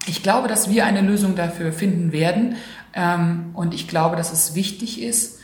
ich 0.05 0.21
glaube, 0.21 0.47
dass 0.47 0.69
wir 0.69 0.85
eine 0.85 1.01
Lösung 1.01 1.35
dafür 1.35 1.71
finden 1.73 2.11
werden. 2.11 2.55
Ähm, 2.93 3.49
und 3.55 3.73
ich 3.73 3.87
glaube, 3.87 4.15
dass 4.15 4.31
es 4.31 4.53
wichtig 4.53 5.01
ist, 5.01 5.39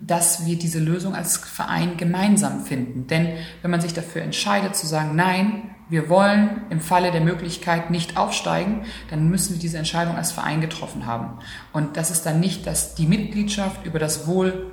dass 0.00 0.44
wir 0.44 0.58
diese 0.58 0.80
Lösung 0.80 1.14
als 1.14 1.38
Verein 1.38 1.96
gemeinsam 1.96 2.60
finden. 2.62 3.06
Denn 3.06 3.30
wenn 3.62 3.70
man 3.70 3.80
sich 3.80 3.94
dafür 3.94 4.20
entscheidet 4.20 4.76
zu 4.76 4.86
sagen, 4.86 5.16
nein, 5.16 5.73
wir 5.88 6.08
wollen 6.08 6.62
im 6.70 6.80
Falle 6.80 7.10
der 7.12 7.20
Möglichkeit 7.20 7.90
nicht 7.90 8.16
aufsteigen, 8.16 8.84
dann 9.10 9.28
müssen 9.28 9.54
wir 9.54 9.60
diese 9.60 9.78
Entscheidung 9.78 10.16
als 10.16 10.32
Verein 10.32 10.60
getroffen 10.60 11.06
haben. 11.06 11.38
Und 11.72 11.96
das 11.96 12.10
ist 12.10 12.24
dann 12.24 12.40
nicht, 12.40 12.66
dass 12.66 12.94
die 12.94 13.06
Mitgliedschaft 13.06 13.84
über 13.84 13.98
das 13.98 14.26
Wohl 14.26 14.70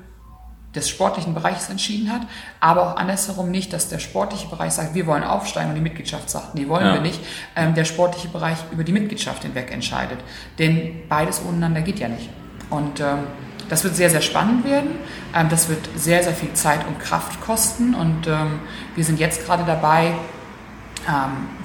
des 0.74 0.88
sportlichen 0.88 1.34
Bereichs 1.34 1.70
entschieden 1.70 2.12
hat, 2.12 2.22
aber 2.62 2.84
auch 2.84 2.96
andersherum 2.96 3.52
nicht, 3.52 3.74
dass 3.74 3.90
der 3.90 4.00
sportliche 4.00 4.48
Bereich 4.48 4.72
sagt, 4.72 4.96
wir 4.96 5.06
wollen 5.06 5.24
aufsteigen 5.24 5.70
und 5.70 5.76
die 5.76 5.82
Mitgliedschaft 5.82 6.30
sagt, 6.30 6.56
nee, 6.56 6.68
wollen 6.70 6.86
Ja. 6.86 6.94
wir 6.94 7.02
nicht, 7.02 7.20
ähm, 7.58 7.74
der 7.76 7.84
sportliche 7.84 8.30
Bereich 8.30 8.58
über 8.72 8.86
die 8.86 8.94
Mitgliedschaft 8.94 9.44
hinweg 9.44 9.70
entscheidet. 9.74 10.20
Denn 10.60 11.02
beides 11.10 11.42
ohneinander 11.46 11.82
geht 11.82 12.00
ja 12.00 12.08
nicht. 12.08 12.30
Und 12.70 13.02
ähm, 13.02 13.28
das 13.68 13.84
wird 13.84 13.98
sehr, 13.98 14.10
sehr 14.10 14.22
spannend 14.22 14.64
werden. 14.64 14.92
Ähm, 15.36 15.50
das 15.50 15.68
wird 15.68 15.90
sehr, 15.98 16.24
sehr 16.24 16.34
viel 16.34 16.54
Zeit 16.54 16.88
und 16.88 17.00
Kraft 17.00 17.42
kosten. 17.42 17.94
Und 17.94 18.28
ähm, 18.28 18.60
wir 18.96 19.04
sind 19.04 19.20
jetzt 19.20 19.46
gerade 19.46 19.66
dabei, 19.66 20.14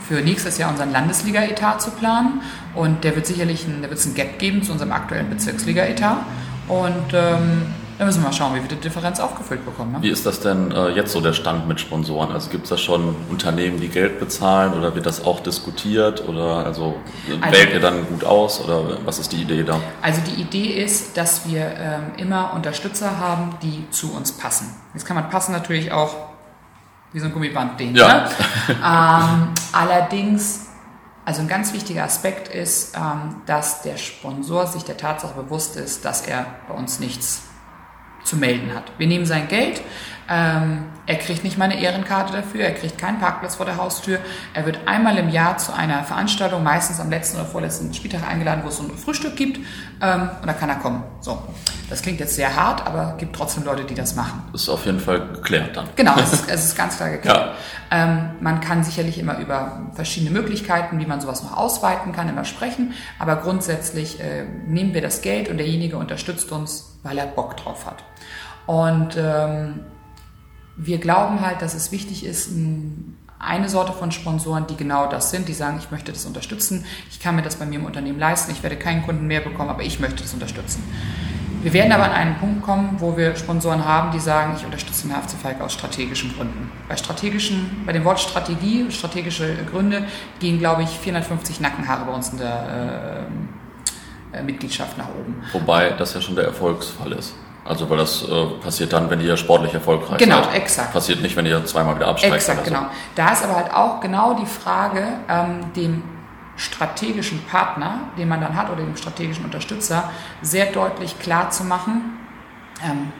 für 0.08 0.20
nächstes 0.20 0.58
Jahr 0.58 0.70
unseren 0.70 0.92
Landesliga-Etat 0.92 1.78
zu 1.80 1.90
planen. 1.90 2.40
Und 2.74 3.04
der 3.04 3.16
wird 3.16 3.26
sicherlich 3.26 3.66
ein, 3.66 3.82
da 3.82 3.88
wird 3.88 3.98
es 3.98 4.06
ein 4.06 4.14
Gap 4.14 4.38
geben 4.38 4.62
zu 4.62 4.72
unserem 4.72 4.92
aktuellen 4.92 5.28
Bezirksliga-Etat. 5.30 6.18
Und 6.68 7.12
ähm, 7.12 7.62
da 7.98 8.04
müssen 8.04 8.20
wir 8.20 8.28
mal 8.28 8.32
schauen, 8.34 8.54
wie 8.54 8.60
wir 8.60 8.68
die 8.68 8.76
Differenz 8.76 9.20
aufgefüllt 9.20 9.64
bekommen. 9.64 9.92
Ne? 9.92 9.98
Wie 10.02 10.10
ist 10.10 10.26
das 10.26 10.40
denn 10.40 10.70
äh, 10.70 10.90
jetzt 10.90 11.12
so 11.12 11.20
der 11.20 11.32
Stand 11.32 11.66
mit 11.66 11.80
Sponsoren? 11.80 12.30
Also 12.30 12.50
gibt 12.50 12.64
es 12.64 12.70
da 12.70 12.76
schon 12.76 13.14
Unternehmen, 13.30 13.80
die 13.80 13.88
Geld 13.88 14.20
bezahlen 14.20 14.74
oder 14.74 14.94
wird 14.94 15.06
das 15.06 15.24
auch 15.24 15.40
diskutiert 15.40 16.28
oder 16.28 16.66
also, 16.66 16.96
Also- 17.40 17.52
wählt 17.52 17.72
ihr 17.72 17.80
dann 17.80 18.06
gut 18.06 18.24
aus 18.24 18.60
oder 18.62 18.98
was 19.06 19.18
ist 19.18 19.32
die 19.32 19.40
Idee 19.40 19.62
da? 19.62 19.80
Also 20.02 20.20
die 20.26 20.40
Idee 20.40 20.82
ist, 20.82 21.16
dass 21.16 21.48
wir 21.48 21.60
ähm, 21.78 22.02
immer 22.18 22.52
Unterstützer 22.54 23.18
haben, 23.18 23.56
die 23.62 23.88
zu 23.90 24.12
uns 24.12 24.32
passen. 24.32 24.74
Jetzt 24.92 25.06
kann 25.06 25.16
man 25.16 25.30
passen 25.30 25.52
natürlich 25.52 25.90
auch 25.92 26.14
wie 27.16 27.20
so 27.20 27.26
ein 27.28 27.32
Gummiband 27.32 27.80
den. 27.80 27.96
Ja. 27.96 28.08
Ne? 28.08 28.30
ähm, 28.68 29.48
allerdings, 29.72 30.66
also 31.24 31.40
ein 31.40 31.48
ganz 31.48 31.72
wichtiger 31.72 32.04
Aspekt 32.04 32.48
ist, 32.48 32.94
ähm, 32.94 33.36
dass 33.46 33.80
der 33.80 33.96
Sponsor 33.96 34.66
sich 34.66 34.84
der 34.84 34.98
Tatsache 34.98 35.32
bewusst 35.32 35.76
ist, 35.76 36.04
dass 36.04 36.26
er 36.26 36.44
bei 36.68 36.74
uns 36.74 37.00
nichts 37.00 37.40
zu 38.26 38.36
melden 38.36 38.74
hat. 38.74 38.84
Wir 38.98 39.06
nehmen 39.06 39.26
sein 39.26 39.48
Geld, 39.48 39.80
ähm, 40.28 40.86
er 41.06 41.16
kriegt 41.16 41.44
nicht 41.44 41.56
mal 41.56 41.66
eine 41.66 41.80
Ehrenkarte 41.80 42.32
dafür, 42.32 42.64
er 42.64 42.74
kriegt 42.74 42.98
keinen 42.98 43.20
Parkplatz 43.20 43.54
vor 43.54 43.66
der 43.66 43.76
Haustür, 43.76 44.18
er 44.54 44.66
wird 44.66 44.80
einmal 44.86 45.16
im 45.18 45.28
Jahr 45.28 45.56
zu 45.58 45.72
einer 45.72 46.02
Veranstaltung, 46.02 46.64
meistens 46.64 46.98
am 46.98 47.10
letzten 47.10 47.38
oder 47.38 47.46
vorletzten 47.46 47.94
Spieltag 47.94 48.28
eingeladen, 48.28 48.62
wo 48.64 48.68
es 48.68 48.78
so 48.78 48.82
ein 48.82 48.90
Frühstück 48.90 49.36
gibt 49.36 49.58
ähm, 50.02 50.28
und 50.40 50.46
da 50.46 50.52
kann 50.52 50.68
er 50.68 50.76
kommen. 50.76 51.04
So, 51.20 51.40
das 51.88 52.02
klingt 52.02 52.18
jetzt 52.18 52.34
sehr 52.34 52.56
hart, 52.56 52.84
aber 52.84 53.14
gibt 53.18 53.36
trotzdem 53.36 53.62
Leute, 53.62 53.84
die 53.84 53.94
das 53.94 54.16
machen. 54.16 54.42
Das 54.50 54.62
ist 54.62 54.68
auf 54.68 54.84
jeden 54.84 54.98
Fall 54.98 55.28
geklärt 55.28 55.76
dann. 55.76 55.88
Genau, 55.94 56.14
es 56.18 56.32
ist, 56.32 56.50
es 56.50 56.64
ist 56.64 56.76
ganz 56.76 56.96
klar 56.96 57.10
geklärt. 57.10 57.54
Ähm, 57.92 58.30
man 58.40 58.60
kann 58.60 58.82
sicherlich 58.82 59.18
immer 59.18 59.38
über 59.38 59.90
verschiedene 59.94 60.32
Möglichkeiten, 60.32 60.98
wie 60.98 61.06
man 61.06 61.20
sowas 61.20 61.44
noch 61.44 61.56
ausweiten 61.56 62.12
kann, 62.12 62.28
immer 62.28 62.44
sprechen. 62.44 62.94
Aber 63.20 63.36
grundsätzlich 63.36 64.18
äh, 64.18 64.44
nehmen 64.66 64.92
wir 64.92 65.02
das 65.02 65.22
Geld 65.22 65.48
und 65.48 65.58
derjenige 65.58 65.96
unterstützt 65.98 66.50
uns, 66.50 66.95
weil 67.06 67.18
er 67.18 67.26
Bock 67.26 67.56
drauf 67.56 67.86
hat. 67.86 68.04
Und 68.66 69.16
ähm, 69.16 69.80
wir 70.76 70.98
glauben 70.98 71.40
halt, 71.40 71.62
dass 71.62 71.74
es 71.74 71.92
wichtig 71.92 72.24
ist, 72.24 72.50
eine 73.38 73.68
Sorte 73.68 73.92
von 73.92 74.12
Sponsoren, 74.12 74.66
die 74.66 74.76
genau 74.76 75.08
das 75.08 75.30
sind, 75.30 75.48
die 75.48 75.52
sagen, 75.52 75.78
ich 75.78 75.90
möchte 75.90 76.12
das 76.12 76.24
unterstützen, 76.24 76.84
ich 77.10 77.20
kann 77.20 77.36
mir 77.36 77.42
das 77.42 77.56
bei 77.56 77.66
mir 77.66 77.78
im 77.78 77.84
Unternehmen 77.84 78.18
leisten, 78.18 78.50
ich 78.50 78.62
werde 78.62 78.76
keinen 78.76 79.02
Kunden 79.02 79.26
mehr 79.26 79.40
bekommen, 79.40 79.70
aber 79.70 79.82
ich 79.82 80.00
möchte 80.00 80.22
das 80.22 80.34
unterstützen. 80.34 80.82
Wir 81.62 81.72
werden 81.72 81.90
aber 81.90 82.04
an 82.04 82.12
einen 82.12 82.36
Punkt 82.36 82.62
kommen, 82.62 82.96
wo 83.00 83.16
wir 83.16 83.34
Sponsoren 83.34 83.84
haben, 83.84 84.12
die 84.12 84.20
sagen, 84.20 84.54
ich 84.56 84.64
unterstütze 84.64 85.08
den 85.08 85.16
HFC 85.16 85.36
Falk 85.42 85.60
aus 85.60 85.72
strategischen 85.72 86.32
Gründen. 86.34 86.70
Bei 86.88 86.96
strategischen, 86.96 87.82
bei 87.84 87.92
dem 87.92 88.04
Wort 88.04 88.20
Strategie, 88.20 88.90
strategische 88.90 89.64
Gründe, 89.70 90.04
gehen, 90.38 90.58
glaube 90.58 90.84
ich, 90.84 90.90
450 90.90 91.60
Nackenhaare 91.60 92.04
bei 92.04 92.12
uns 92.12 92.28
in 92.28 92.38
der 92.38 93.26
äh, 93.26 93.65
Mitgliedschaft 94.44 94.98
nach 94.98 95.08
oben. 95.08 95.42
Wobei 95.52 95.90
das 95.90 96.14
ja 96.14 96.20
schon 96.20 96.36
der 96.36 96.44
Erfolgsfall 96.44 97.12
ist. 97.12 97.34
Also 97.64 97.90
weil 97.90 97.98
das 97.98 98.22
äh, 98.28 98.46
passiert 98.62 98.92
dann, 98.92 99.10
wenn 99.10 99.20
ihr 99.20 99.36
sportlich 99.36 99.74
erfolgreich 99.74 100.18
Genau, 100.18 100.42
seid. 100.44 100.54
exakt. 100.54 100.92
Passiert 100.92 101.20
nicht, 101.20 101.36
wenn 101.36 101.46
ihr 101.46 101.64
zweimal 101.64 101.96
wieder 101.96 102.06
absteigt. 102.08 102.34
Exakt, 102.34 102.64
so. 102.64 102.72
genau. 102.72 102.86
Da 103.16 103.32
ist 103.32 103.42
aber 103.44 103.56
halt 103.56 103.74
auch 103.74 104.00
genau 104.00 104.34
die 104.34 104.46
Frage, 104.46 105.02
ähm, 105.28 105.72
dem 105.74 106.02
strategischen 106.56 107.42
Partner, 107.44 108.00
den 108.16 108.28
man 108.28 108.40
dann 108.40 108.56
hat, 108.56 108.70
oder 108.70 108.82
dem 108.82 108.96
strategischen 108.96 109.44
Unterstützer, 109.44 110.10
sehr 110.42 110.66
deutlich 110.66 111.18
klar 111.18 111.50
zu 111.50 111.64
machen, 111.64 112.18
ähm, 112.84 113.12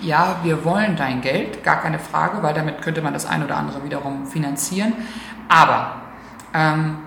ja, 0.00 0.36
wir 0.42 0.64
wollen 0.64 0.96
dein 0.96 1.20
Geld, 1.20 1.62
gar 1.62 1.80
keine 1.80 1.98
Frage, 1.98 2.42
weil 2.42 2.54
damit 2.54 2.80
könnte 2.82 3.02
man 3.02 3.12
das 3.12 3.26
ein 3.26 3.44
oder 3.44 3.56
andere 3.56 3.84
wiederum 3.84 4.26
finanzieren. 4.26 4.94
Aber 5.48 6.00
ähm, 6.54 6.98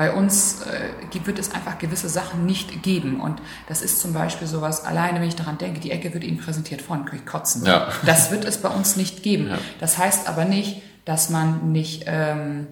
bei 0.00 0.12
uns 0.12 0.62
äh, 0.62 1.26
wird 1.26 1.38
es 1.38 1.54
einfach 1.54 1.76
gewisse 1.76 2.08
Sachen 2.08 2.46
nicht 2.46 2.82
geben. 2.82 3.20
Und 3.20 3.42
das 3.68 3.82
ist 3.82 4.00
zum 4.00 4.14
Beispiel 4.14 4.48
sowas, 4.48 4.86
alleine 4.86 5.20
wenn 5.20 5.28
ich 5.28 5.36
daran 5.36 5.58
denke, 5.58 5.78
die 5.78 5.90
Ecke 5.90 6.14
wird 6.14 6.24
Ihnen 6.24 6.38
präsentiert 6.38 6.80
vorne, 6.80 7.04
kann 7.04 7.18
ich 7.18 7.26
kotzen. 7.26 7.66
Ja. 7.66 7.88
Das 8.06 8.30
wird 8.30 8.46
es 8.46 8.62
bei 8.62 8.70
uns 8.70 8.96
nicht 8.96 9.22
geben. 9.22 9.48
Ja. 9.48 9.58
Das 9.78 9.98
heißt 9.98 10.26
aber 10.26 10.46
nicht, 10.46 10.80
dass 11.04 11.28
man 11.28 11.72
nicht 11.72 12.04
ähm, 12.06 12.66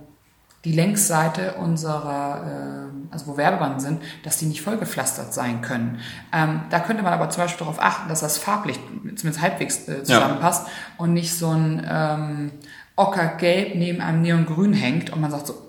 die 0.65 0.73
Längsseite 0.73 1.57
unserer, 1.57 2.89
äh, 2.89 3.13
also 3.13 3.27
wo 3.27 3.37
Werbebanden 3.37 3.81
sind, 3.81 4.01
dass 4.23 4.39
die 4.39 4.47
nicht 4.47 4.63
vollgepflastert 4.63 5.35
sein 5.35 5.61
können. 5.61 5.99
Ähm, 6.33 6.63
da 6.71 6.81
könnte 6.81 7.03
man 7.03 7.13
aber 7.13 7.29
zum 7.29 7.43
Beispiel 7.43 7.59
darauf 7.67 7.79
achten, 7.79 8.09
dass 8.09 8.21
das 8.21 8.39
farblich 8.39 8.81
zumindest 9.17 9.43
halbwegs 9.43 9.87
äh, 9.87 10.03
zusammenpasst 10.03 10.67
und 10.97 11.13
nicht 11.13 11.37
so 11.37 11.51
ein 11.51 11.87
ähm, 11.87 12.53
Ockergelb 12.97 13.75
neben 13.75 14.01
einem 14.01 14.23
Neongrün 14.23 14.73
hängt 14.73 15.11
und 15.11 15.21
man 15.21 15.31
sagt 15.31 15.49
so, 15.49 15.68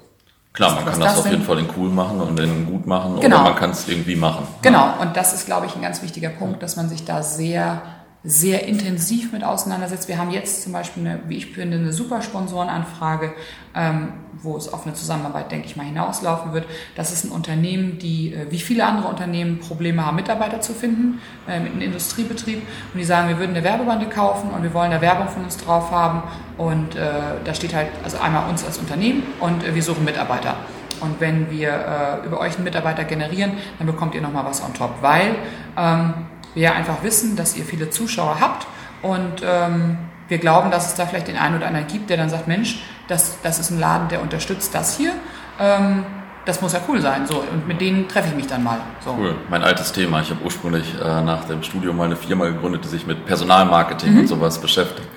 Klar, 0.59 0.75
man 0.75 0.85
kann 0.85 0.99
das, 0.99 1.15
das 1.15 1.25
auf 1.25 1.31
jeden? 1.31 1.43
Fall 1.43 1.59
in 1.59 1.69
cool 1.77 1.89
machen 1.89 2.19
und 2.19 2.37
in 2.37 2.65
gut 2.65 2.85
machen 2.85 3.17
Genau. 3.21 3.37
oder 3.37 3.43
man 3.45 3.55
kann 3.55 3.69
es 3.69 3.87
irgendwie 3.87 4.17
machen. 4.17 4.45
Genau, 4.61 4.93
und 4.99 5.15
das 5.15 5.31
ist, 5.33 5.45
glaube 5.45 5.67
ich, 5.67 5.75
ein 5.75 5.81
ganz 5.81 6.01
wichtiger 6.01 6.27
Punkt, 6.29 6.61
dass 6.61 6.75
man 6.75 6.89
sich 6.89 7.05
da 7.05 7.23
sehr 7.23 7.81
sehr 8.23 8.67
intensiv 8.67 9.31
mit 9.31 9.45
auseinandersetzt. 9.45 10.09
Wir 10.09 10.17
haben 10.17 10.31
jetzt 10.31 10.63
zum 10.63 10.73
Beispiel, 10.73 11.07
eine, 11.07 11.21
wie 11.27 11.37
ich 11.37 11.45
finde, 11.47 11.77
eine 11.77 11.93
super 11.93 12.21
Sponsorenanfrage, 12.21 13.31
ähm, 13.73 14.09
wo 14.41 14.57
es 14.57 14.71
auf 14.73 14.85
eine 14.85 14.93
Zusammenarbeit, 14.93 15.51
denke 15.51 15.67
ich 15.67 15.77
mal, 15.77 15.85
hinauslaufen 15.85 16.51
wird. 16.51 16.65
Das 16.95 17.13
ist 17.13 17.23
ein 17.23 17.31
Unternehmen, 17.31 17.97
die 17.97 18.33
äh, 18.33 18.51
wie 18.51 18.59
viele 18.59 18.85
andere 18.85 19.07
Unternehmen 19.07 19.59
Probleme 19.59 20.05
haben, 20.05 20.17
Mitarbeiter 20.17 20.59
zu 20.59 20.73
finden, 20.73 21.21
äh, 21.47 21.61
mit 21.61 21.71
einem 21.71 21.81
Industriebetrieb. 21.81 22.61
Und 22.93 22.99
die 22.99 23.05
sagen, 23.05 23.29
wir 23.29 23.39
würden 23.39 23.55
eine 23.55 23.63
Werbebande 23.63 24.07
kaufen 24.07 24.49
und 24.49 24.63
wir 24.63 24.73
wollen 24.73 24.91
da 24.91 24.99
Werbung 24.99 25.29
von 25.29 25.45
uns 25.45 25.55
drauf 25.55 25.89
haben. 25.91 26.23
Und 26.57 26.95
äh, 26.95 27.09
da 27.45 27.53
steht 27.53 27.73
halt, 27.73 27.87
also 28.03 28.17
einmal 28.17 28.49
uns 28.49 28.65
als 28.65 28.77
Unternehmen 28.79 29.23
und 29.39 29.63
äh, 29.63 29.73
wir 29.73 29.83
suchen 29.83 30.03
Mitarbeiter. 30.03 30.57
Und 30.99 31.21
wenn 31.21 31.49
wir 31.49 31.69
äh, 31.69 32.25
über 32.25 32.41
euch 32.41 32.55
einen 32.55 32.65
Mitarbeiter 32.65 33.05
generieren, 33.05 33.53
dann 33.77 33.87
bekommt 33.87 34.13
ihr 34.13 34.21
nochmal 34.21 34.43
was 34.43 34.61
on 34.61 34.73
top, 34.73 35.01
weil 35.01 35.35
ähm, 35.77 36.13
wir 36.55 36.73
einfach 36.73 37.03
wissen, 37.03 37.35
dass 37.35 37.55
ihr 37.55 37.63
viele 37.63 37.89
Zuschauer 37.89 38.39
habt 38.39 38.67
und 39.01 39.43
ähm, 39.43 39.97
wir 40.27 40.37
glauben, 40.37 40.71
dass 40.71 40.87
es 40.87 40.95
da 40.95 41.05
vielleicht 41.05 41.27
den 41.27 41.37
einen 41.37 41.57
oder 41.57 41.67
anderen 41.67 41.87
gibt, 41.87 42.09
der 42.09 42.17
dann 42.17 42.29
sagt, 42.29 42.47
Mensch, 42.47 42.81
das, 43.07 43.37
das 43.41 43.59
ist 43.59 43.71
ein 43.71 43.79
Laden, 43.79 44.09
der 44.09 44.21
unterstützt 44.21 44.73
das 44.75 44.95
hier. 44.95 45.13
Ähm, 45.59 46.05
das 46.49 46.61
muss 46.61 46.73
ja 46.73 46.79
cool 46.87 46.99
sein. 46.99 47.27
So, 47.27 47.43
und 47.51 47.67
mit 47.67 47.79
denen 47.79 48.07
treffe 48.07 48.29
ich 48.29 48.35
mich 48.35 48.47
dann 48.47 48.63
mal. 48.63 48.79
So. 49.05 49.15
Cool, 49.17 49.35
mein 49.49 49.63
altes 49.63 49.91
Thema. 49.91 50.21
Ich 50.21 50.31
habe 50.31 50.43
ursprünglich 50.43 50.95
äh, 50.99 51.21
nach 51.21 51.45
dem 51.45 51.61
Studium 51.61 51.95
mal 51.95 52.05
eine 52.05 52.15
Firma 52.15 52.45
gegründet, 52.45 52.83
die 52.83 52.87
sich 52.87 53.05
mit 53.05 53.25
Personalmarketing 53.25 54.13
mhm. 54.13 54.19
und 54.21 54.27
sowas 54.27 54.59
beschäftigt. 54.59 55.07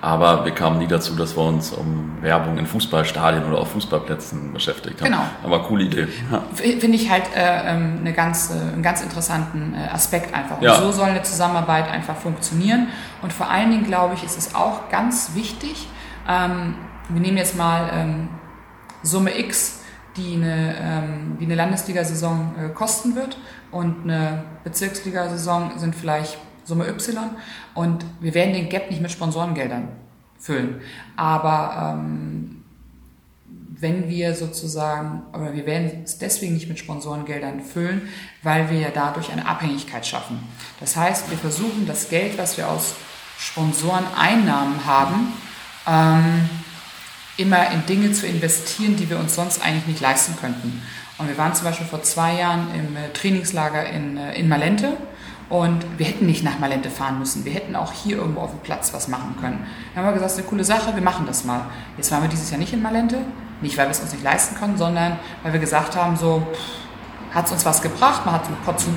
Aber 0.00 0.44
wir 0.44 0.52
kamen 0.52 0.78
nie 0.78 0.88
dazu, 0.88 1.14
dass 1.14 1.36
wir 1.36 1.44
uns 1.44 1.70
um 1.70 2.18
Werbung 2.22 2.58
in 2.58 2.66
Fußballstadien 2.66 3.44
oder 3.44 3.58
auf 3.58 3.70
Fußballplätzen 3.72 4.52
beschäftigt 4.52 5.00
haben. 5.00 5.10
Genau. 5.10 5.22
Aber 5.44 5.62
coole 5.62 5.84
Idee. 5.84 6.08
Ja. 6.30 6.42
Finde 6.54 6.96
ich 6.96 7.08
halt 7.08 7.24
äh, 7.36 7.70
ähm, 7.70 7.98
eine 8.00 8.12
ganz, 8.12 8.50
äh, 8.50 8.54
einen 8.54 8.82
ganz 8.82 9.02
interessanten 9.02 9.74
äh, 9.74 9.94
Aspekt 9.94 10.34
einfach. 10.34 10.56
Und 10.58 10.64
ja. 10.64 10.74
so 10.74 10.90
soll 10.90 11.10
eine 11.10 11.22
Zusammenarbeit 11.22 11.88
einfach 11.88 12.16
funktionieren. 12.16 12.88
Und 13.22 13.32
vor 13.32 13.48
allen 13.48 13.70
Dingen, 13.70 13.84
glaube 13.84 14.14
ich, 14.14 14.24
ist 14.24 14.36
es 14.38 14.54
auch 14.54 14.88
ganz 14.90 15.32
wichtig, 15.34 15.86
ähm, 16.28 16.74
wir 17.08 17.20
nehmen 17.20 17.36
jetzt 17.36 17.56
mal 17.56 17.90
ähm, 17.92 18.28
Summe 19.02 19.38
X, 19.38 19.79
die 20.16 20.34
eine, 20.34 20.76
ähm, 20.80 21.36
die 21.40 21.44
eine 21.44 21.54
Landesliga-Saison 21.54 22.54
äh, 22.58 22.68
kosten 22.70 23.14
wird 23.14 23.38
und 23.70 24.04
eine 24.04 24.44
Bezirksliga-Saison 24.64 25.78
sind 25.78 25.94
vielleicht 25.94 26.38
Summe 26.64 26.88
Y 26.88 27.30
und 27.74 28.04
wir 28.20 28.34
werden 28.34 28.54
den 28.54 28.68
Gap 28.68 28.90
nicht 28.90 29.02
mit 29.02 29.10
Sponsorengeldern 29.10 29.88
füllen. 30.38 30.80
Aber 31.16 31.96
ähm, 31.96 32.62
wenn 33.80 34.08
wir 34.08 34.34
sozusagen, 34.34 35.22
oder 35.32 35.54
wir 35.54 35.66
werden 35.66 36.02
es 36.04 36.18
deswegen 36.18 36.54
nicht 36.54 36.68
mit 36.68 36.78
Sponsorengeldern 36.78 37.60
füllen, 37.60 38.08
weil 38.42 38.70
wir 38.70 38.78
ja 38.78 38.90
dadurch 38.92 39.32
eine 39.32 39.46
Abhängigkeit 39.46 40.06
schaffen. 40.06 40.38
Das 40.80 40.96
heißt, 40.96 41.30
wir 41.30 41.38
versuchen 41.38 41.86
das 41.86 42.10
Geld, 42.10 42.36
was 42.36 42.58
wir 42.58 42.68
aus 42.68 42.94
Sponsoreneinnahmen 43.38 44.84
haben, 44.84 45.32
ähm, 45.86 46.48
immer 47.40 47.70
in 47.70 47.86
Dinge 47.86 48.12
zu 48.12 48.26
investieren, 48.26 48.96
die 48.96 49.08
wir 49.08 49.18
uns 49.18 49.34
sonst 49.34 49.64
eigentlich 49.64 49.86
nicht 49.86 50.00
leisten 50.00 50.36
könnten. 50.40 50.82
Und 51.18 51.28
wir 51.28 51.36
waren 51.38 51.54
zum 51.54 51.64
Beispiel 51.64 51.86
vor 51.86 52.02
zwei 52.02 52.38
Jahren 52.38 52.68
im 52.74 52.96
äh, 52.96 53.12
Trainingslager 53.12 53.88
in, 53.88 54.16
äh, 54.16 54.34
in 54.38 54.48
Malente 54.48 54.96
und 55.48 55.84
wir 55.98 56.06
hätten 56.06 56.26
nicht 56.26 56.44
nach 56.44 56.58
Malente 56.58 56.90
fahren 56.90 57.18
müssen. 57.18 57.44
Wir 57.44 57.52
hätten 57.52 57.76
auch 57.76 57.92
hier 57.92 58.18
irgendwo 58.18 58.40
auf 58.40 58.50
dem 58.50 58.60
Platz 58.60 58.94
was 58.94 59.08
machen 59.08 59.36
können. 59.40 59.66
Dann 59.94 60.04
haben 60.04 60.10
wir 60.10 60.12
gesagt, 60.14 60.30
das 60.30 60.32
ist 60.32 60.38
eine 60.38 60.48
coole 60.48 60.64
Sache, 60.64 60.94
wir 60.94 61.02
machen 61.02 61.26
das 61.26 61.44
mal. 61.44 61.66
Jetzt 61.96 62.10
waren 62.12 62.22
wir 62.22 62.28
dieses 62.28 62.50
Jahr 62.50 62.58
nicht 62.58 62.72
in 62.72 62.80
Malente. 62.80 63.18
Nicht, 63.60 63.76
weil 63.76 63.86
wir 63.86 63.90
es 63.90 64.00
uns 64.00 64.12
nicht 64.12 64.24
leisten 64.24 64.56
können, 64.56 64.78
sondern 64.78 65.18
weil 65.42 65.52
wir 65.52 65.60
gesagt 65.60 65.96
haben, 65.96 66.16
so 66.16 66.46
hat 67.34 67.46
es 67.46 67.52
uns 67.52 67.66
was 67.66 67.82
gebracht. 67.82 68.24
Man 68.24 68.34
hat 68.34 68.42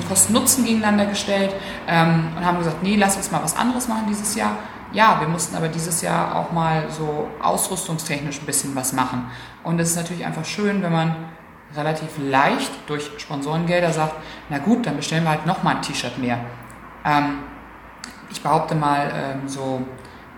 Kosten-Nutzen 0.08 0.64
gegeneinander 0.64 1.06
gestellt 1.06 1.52
ähm, 1.86 2.28
und 2.36 2.44
haben 2.44 2.58
gesagt, 2.58 2.82
nee, 2.82 2.96
lass 2.96 3.16
uns 3.16 3.30
mal 3.30 3.42
was 3.42 3.56
anderes 3.56 3.88
machen 3.88 4.04
dieses 4.08 4.34
Jahr. 4.34 4.56
Ja, 4.94 5.20
wir 5.20 5.28
mussten 5.28 5.56
aber 5.56 5.68
dieses 5.68 6.02
Jahr 6.02 6.36
auch 6.36 6.52
mal 6.52 6.84
so 6.88 7.28
ausrüstungstechnisch 7.42 8.40
ein 8.40 8.46
bisschen 8.46 8.76
was 8.76 8.92
machen. 8.92 9.28
Und 9.64 9.80
es 9.80 9.90
ist 9.90 9.96
natürlich 9.96 10.24
einfach 10.24 10.44
schön, 10.44 10.82
wenn 10.82 10.92
man 10.92 11.16
relativ 11.76 12.10
leicht 12.18 12.70
durch 12.86 13.10
Sponsorengelder 13.18 13.92
sagt, 13.92 14.14
na 14.48 14.58
gut, 14.58 14.86
dann 14.86 14.96
bestellen 14.96 15.24
wir 15.24 15.30
halt 15.30 15.46
nochmal 15.46 15.76
ein 15.76 15.82
T-Shirt 15.82 16.16
mehr. 16.18 16.38
Ähm, 17.04 17.40
ich 18.30 18.40
behaupte 18.40 18.76
mal, 18.76 19.12
ähm, 19.12 19.48
so 19.48 19.82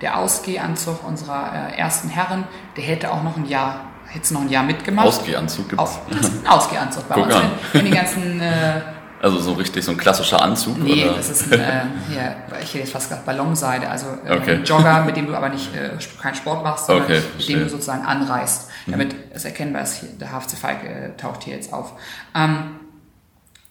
der 0.00 0.18
Ausgehanzug 0.18 1.06
unserer 1.06 1.70
äh, 1.70 1.78
ersten 1.78 2.08
Herren, 2.08 2.44
der 2.76 2.84
hätte 2.84 3.12
auch 3.12 3.22
noch 3.22 3.36
ein 3.36 3.44
Jahr, 3.44 3.80
hätte 4.06 4.32
noch 4.32 4.40
ein 4.42 4.48
Jahr 4.48 4.62
mitgemacht. 4.62 5.06
Ausgehanzug 5.06 5.68
gibt 5.68 5.82
es. 5.82 5.98
Ausgehanzug 6.48 7.06
bei 7.08 7.14
Guck 7.14 7.26
uns. 7.26 7.34
An. 7.34 7.42
Wenn, 7.72 7.80
wenn 7.80 7.90
die 7.90 7.96
ganzen 7.96 8.40
äh, 8.40 8.80
also 9.22 9.38
so 9.40 9.52
richtig 9.54 9.84
so 9.84 9.92
ein 9.92 9.96
klassischer 9.96 10.42
Anzug? 10.42 10.78
Nee, 10.78 11.04
oder? 11.04 11.14
das 11.14 11.30
ist 11.30 11.52
ein, 11.52 11.60
äh, 11.60 11.82
hier, 12.10 12.36
ich 12.62 12.68
hätte 12.68 12.78
jetzt 12.78 12.92
fast 12.92 13.08
gesagt 13.08 13.26
Ballonseide, 13.26 13.88
also 13.88 14.06
äh, 14.24 14.36
okay. 14.36 14.54
ein 14.56 14.64
Jogger, 14.64 15.04
mit 15.04 15.16
dem 15.16 15.26
du 15.26 15.34
aber 15.34 15.48
nicht 15.48 15.74
äh, 15.74 15.90
keinen 16.20 16.34
Sport 16.34 16.62
machst, 16.62 16.86
sondern 16.86 17.04
okay, 17.04 17.22
mit 17.36 17.48
dem 17.48 17.60
du 17.60 17.68
sozusagen 17.68 18.04
anreißt, 18.04 18.68
mhm. 18.86 18.90
damit 18.92 19.12
mhm. 19.14 19.18
es 19.32 19.44
erkennbar 19.44 19.82
ist, 19.82 20.00
hier, 20.00 20.08
der 20.20 20.28
HFC 20.28 20.56
Falk 20.56 20.84
äh, 20.84 21.16
taucht 21.16 21.44
hier 21.44 21.54
jetzt 21.54 21.72
auf. 21.72 21.92
Ähm, 22.34 22.76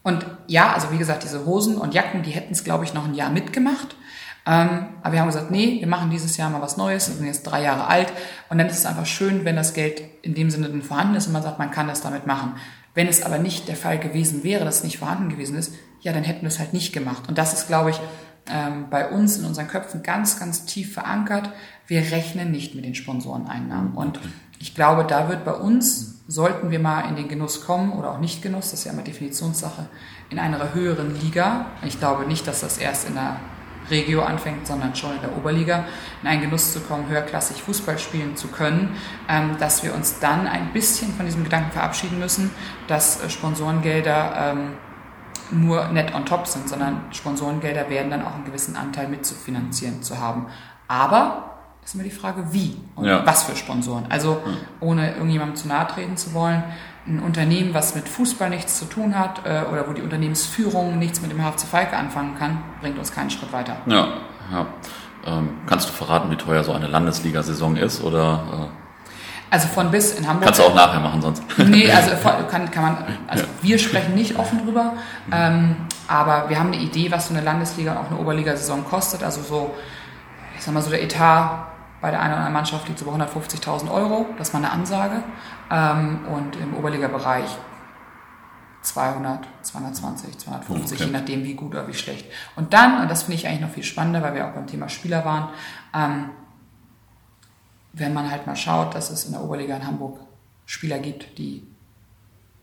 und 0.04 0.26
ja, 0.48 0.74
also 0.74 0.92
wie 0.92 0.98
gesagt, 0.98 1.24
diese 1.24 1.46
Hosen 1.46 1.78
und 1.78 1.94
Jacken, 1.94 2.22
die 2.22 2.32
hätten 2.32 2.54
es, 2.54 2.64
glaube 2.64 2.84
ich, 2.84 2.94
noch 2.94 3.06
ein 3.06 3.16
Jahr 3.16 3.32
mitgemacht. 3.32 3.96
Ähm, 4.48 4.88
aber 5.02 5.14
wir 5.14 5.20
haben 5.22 5.28
gesagt, 5.28 5.50
nee, 5.50 5.78
wir 5.80 5.88
machen 5.88 6.12
dieses 6.12 6.38
Jahr 6.38 6.52
mal 6.52 6.62
was 6.62 6.78
Neues, 6.78 7.08
wir 7.08 7.16
sind 7.16 7.26
jetzt 7.26 7.44
drei 7.44 7.64
Jahre 7.64 7.88
alt 7.88 8.14
und 8.50 8.60
dann 8.60 8.68
ist 8.68 8.78
es 8.78 8.86
einfach 8.86 9.08
schön, 9.08 9.44
wenn 9.44 9.56
das 9.56 9.74
Geld 9.74 10.04
in 10.22 10.36
dem 10.36 10.52
Sinne 10.52 10.70
dann 10.70 10.84
vorhanden 10.84 11.16
ist 11.16 11.26
und 11.26 11.34
man 11.34 11.42
sagt, 11.42 11.58
man 11.58 11.72
kann 11.72 11.88
das 11.88 12.02
damit 12.02 12.28
machen. 12.28 12.54
Wenn 12.96 13.08
es 13.08 13.22
aber 13.22 13.38
nicht 13.38 13.68
der 13.68 13.76
Fall 13.76 14.00
gewesen 14.00 14.44
wäre, 14.44 14.66
dass 14.66 14.78
es 14.78 14.84
nicht 14.84 14.98
vorhanden 14.98 15.30
gewesen 15.30 15.58
ist, 15.58 15.74
ja, 16.02 16.14
dann 16.14 16.24
hätten 16.24 16.42
wir 16.42 16.48
es 16.48 16.60
halt 16.60 16.74
nicht 16.74 16.94
gemacht. 16.94 17.28
Und 17.28 17.38
das 17.38 17.54
ist, 17.54 17.68
glaube 17.68 17.92
ich, 17.92 18.00
ähm, 18.48 18.88
bei 18.90 19.10
uns 19.10 19.38
in 19.38 19.46
unseren 19.46 19.68
Köpfen 19.68 20.02
ganz, 20.02 20.40
ganz 20.40 20.66
tief 20.66 20.94
verankert. 20.94 21.50
Wir 21.88 22.12
rechnen 22.12 22.52
nicht 22.52 22.74
mit 22.74 22.86
den 22.86 22.96
Sponsoreneinnahmen. 22.96 23.94
Und 23.94 24.20
ich 24.60 24.76
glaube, 24.76 25.04
da 25.04 25.30
wird 25.30 25.44
bei 25.44 25.54
uns, 25.54 26.22
sollten 26.28 26.72
wir 26.72 26.80
mal 26.80 27.02
in 27.10 27.16
den 27.16 27.28
Genuss 27.28 27.66
kommen 27.66 27.92
oder 27.92 28.12
auch 28.12 28.20
nicht 28.20 28.42
Genuss, 28.42 28.72
das 28.72 28.80
ist 28.80 28.86
ja 28.86 28.94
immer 28.94 29.02
Definitionssache, 29.02 29.88
in 30.30 30.40
einer 30.40 30.74
höheren 30.74 31.20
Liga. 31.22 31.68
Ich 31.84 32.00
glaube 32.00 32.26
nicht, 32.26 32.48
dass 32.48 32.62
das 32.62 32.78
erst 32.78 33.08
in 33.08 33.16
der 33.16 33.40
Regio 33.90 34.24
anfängt, 34.24 34.68
sondern 34.68 34.96
schon 34.96 35.16
in 35.16 35.22
der 35.22 35.36
Oberliga, 35.38 35.86
in 36.22 36.28
einen 36.28 36.42
Genuss 36.42 36.74
zu 36.74 36.82
kommen, 36.82 37.08
höherklassig 37.08 37.62
Fußball 37.62 38.00
spielen 38.00 38.36
zu 38.36 38.48
können, 38.48 38.96
ähm, 39.30 39.58
dass 39.60 39.84
wir 39.84 39.94
uns 39.94 40.20
dann 40.20 40.48
ein 40.48 40.74
bisschen 40.74 41.14
von 41.14 41.26
diesem 41.26 41.44
Gedanken 41.44 41.72
verabschieden 41.72 42.20
müssen, 42.20 42.52
dass 42.88 43.24
äh, 43.24 43.30
Sponsorengelder 43.30 44.54
ähm, 44.54 44.74
nur 45.52 45.88
net 45.90 46.14
on 46.16 46.26
top 46.26 46.48
sind, 46.48 46.68
sondern 46.68 47.04
Sponsorengelder 47.12 47.90
werden 47.90 48.10
dann 48.10 48.26
auch 48.26 48.34
einen 48.34 48.46
gewissen 48.46 48.76
Anteil 48.76 49.08
mitzufinanzieren 49.08 50.02
zu 50.02 50.20
haben. 50.20 50.48
Aber 50.88 51.56
ist 51.86 51.94
immer 51.94 52.04
die 52.04 52.12
Frage, 52.12 52.52
wie 52.52 52.78
und 52.96 53.06
ja. 53.06 53.26
was 53.26 53.44
für 53.44 53.56
Sponsoren. 53.56 54.06
Also 54.10 54.42
ohne 54.80 55.14
irgendjemandem 55.14 55.56
zu 55.56 55.68
nahe 55.68 55.88
treten 55.88 56.18
zu 56.18 56.34
wollen, 56.34 56.64
ein 57.08 57.20
Unternehmen, 57.20 57.74
was 57.74 57.96
mit 57.96 58.10
Fußball 58.10 58.50
nichts 58.50 58.80
zu 58.80 58.86
tun 58.86 59.18
hat 59.18 59.46
äh, 59.46 59.64
oder 59.72 59.88
wo 59.88 59.94
die 59.94 60.02
Unternehmensführung 60.02 60.98
nichts 60.98 61.22
mit 61.22 61.32
dem 61.32 61.40
HFC 61.40 61.68
Falke 61.70 61.96
anfangen 61.96 62.36
kann, 62.38 62.58
bringt 62.82 62.98
uns 62.98 63.12
keinen 63.12 63.30
Schritt 63.30 63.54
weiter. 63.54 63.78
Ja, 63.86 64.08
ja. 64.52 64.66
Ähm, 65.26 65.50
kannst 65.68 65.90
du 65.90 65.94
verraten, 65.94 66.32
wie 66.32 66.36
teuer 66.36 66.64
so 66.64 66.72
eine 66.74 66.88
Landesliga-Saison 66.88 67.78
ist 67.78 68.04
oder? 68.04 68.72
Äh? 68.72 69.54
Also 69.54 69.68
von 69.68 69.92
bis 69.92 70.14
in 70.14 70.28
Hamburg. 70.28 70.46
Kannst 70.46 70.60
du 70.60 70.64
auch 70.64 70.76
nachher 70.76 71.00
machen 71.00 71.22
sonst. 71.22 71.44
Nee, 71.58 71.92
also 71.92 72.12
kann, 72.50 72.70
kann 72.72 72.84
man, 72.84 72.98
also 73.28 73.44
ja. 73.44 73.50
wir 73.62 73.80
sprechen 73.80 74.16
nicht 74.16 74.38
offen 74.38 74.66
drüber, 74.66 74.94
ähm, 75.32 75.76
aber 76.08 76.50
wir 76.50 76.60
haben 76.60 76.74
eine 76.74 76.82
Idee, 76.82 77.12
was 77.12 77.28
so 77.28 77.34
eine 77.34 77.44
Landesliga 77.44 77.92
und 77.92 77.98
auch 77.98 78.12
eine 78.12 78.20
Oberliga-Saison 78.20 78.84
kostet. 78.84 79.24
Also 79.24 79.42
so, 79.42 79.76
ich 80.58 80.64
sag 80.64 80.74
mal 80.74 80.82
so 80.82 80.90
der 80.90 81.04
Etat 81.04 81.75
bei 82.02 82.12
der 82.12 82.20
einen 82.20 82.34
oder 82.34 82.38
anderen 82.38 82.54
Mannschaft 82.54 82.88
liegt 82.88 83.00
es 83.00 83.08
über 83.08 83.16
150.000 83.16 83.92
Euro, 83.92 84.28
das 84.38 84.54
war 84.54 84.60
eine 84.60 84.72
Ansage. 84.72 85.24
Ähm, 85.72 86.26
und 86.28 86.56
im 86.58 86.76
Oberliga-Bereich 86.76 87.50
200, 88.82 89.48
220, 89.64 90.38
250, 90.38 90.98
okay. 90.98 91.06
je 91.08 91.12
nachdem 91.12 91.44
wie 91.44 91.56
gut 91.56 91.74
oder 91.74 91.88
wie 91.88 91.94
schlecht. 91.94 92.28
Und 92.56 92.74
dann, 92.74 93.02
und 93.02 93.10
das 93.10 93.24
finde 93.24 93.36
ich 93.36 93.48
eigentlich 93.48 93.62
noch 93.62 93.72
viel 93.72 93.84
spannender, 93.84 94.22
weil 94.22 94.36
wir 94.36 94.48
auch 94.48 94.54
beim 94.54 94.68
Thema 94.68 94.90
Spieler 94.90 95.26
waren, 95.26 95.50
ähm, 95.94 96.30
wenn 97.94 98.14
man 98.14 98.30
halt 98.30 98.46
mal 98.46 98.56
schaut, 98.56 98.94
dass 98.94 99.10
es 99.10 99.26
in 99.26 99.32
der 99.32 99.42
Oberliga 99.42 99.76
in 99.76 99.88
Hamburg 99.88 100.20
Spieler 100.66 101.00
gibt, 101.00 101.38
die 101.38 101.66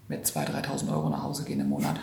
mit 0.08 0.26
2.000, 0.26 0.66
3.000 0.66 0.92
Euro 0.92 1.08
nach 1.08 1.22
Hause 1.22 1.44
gehen 1.44 1.60
im 1.60 1.68
Monat. 1.68 1.98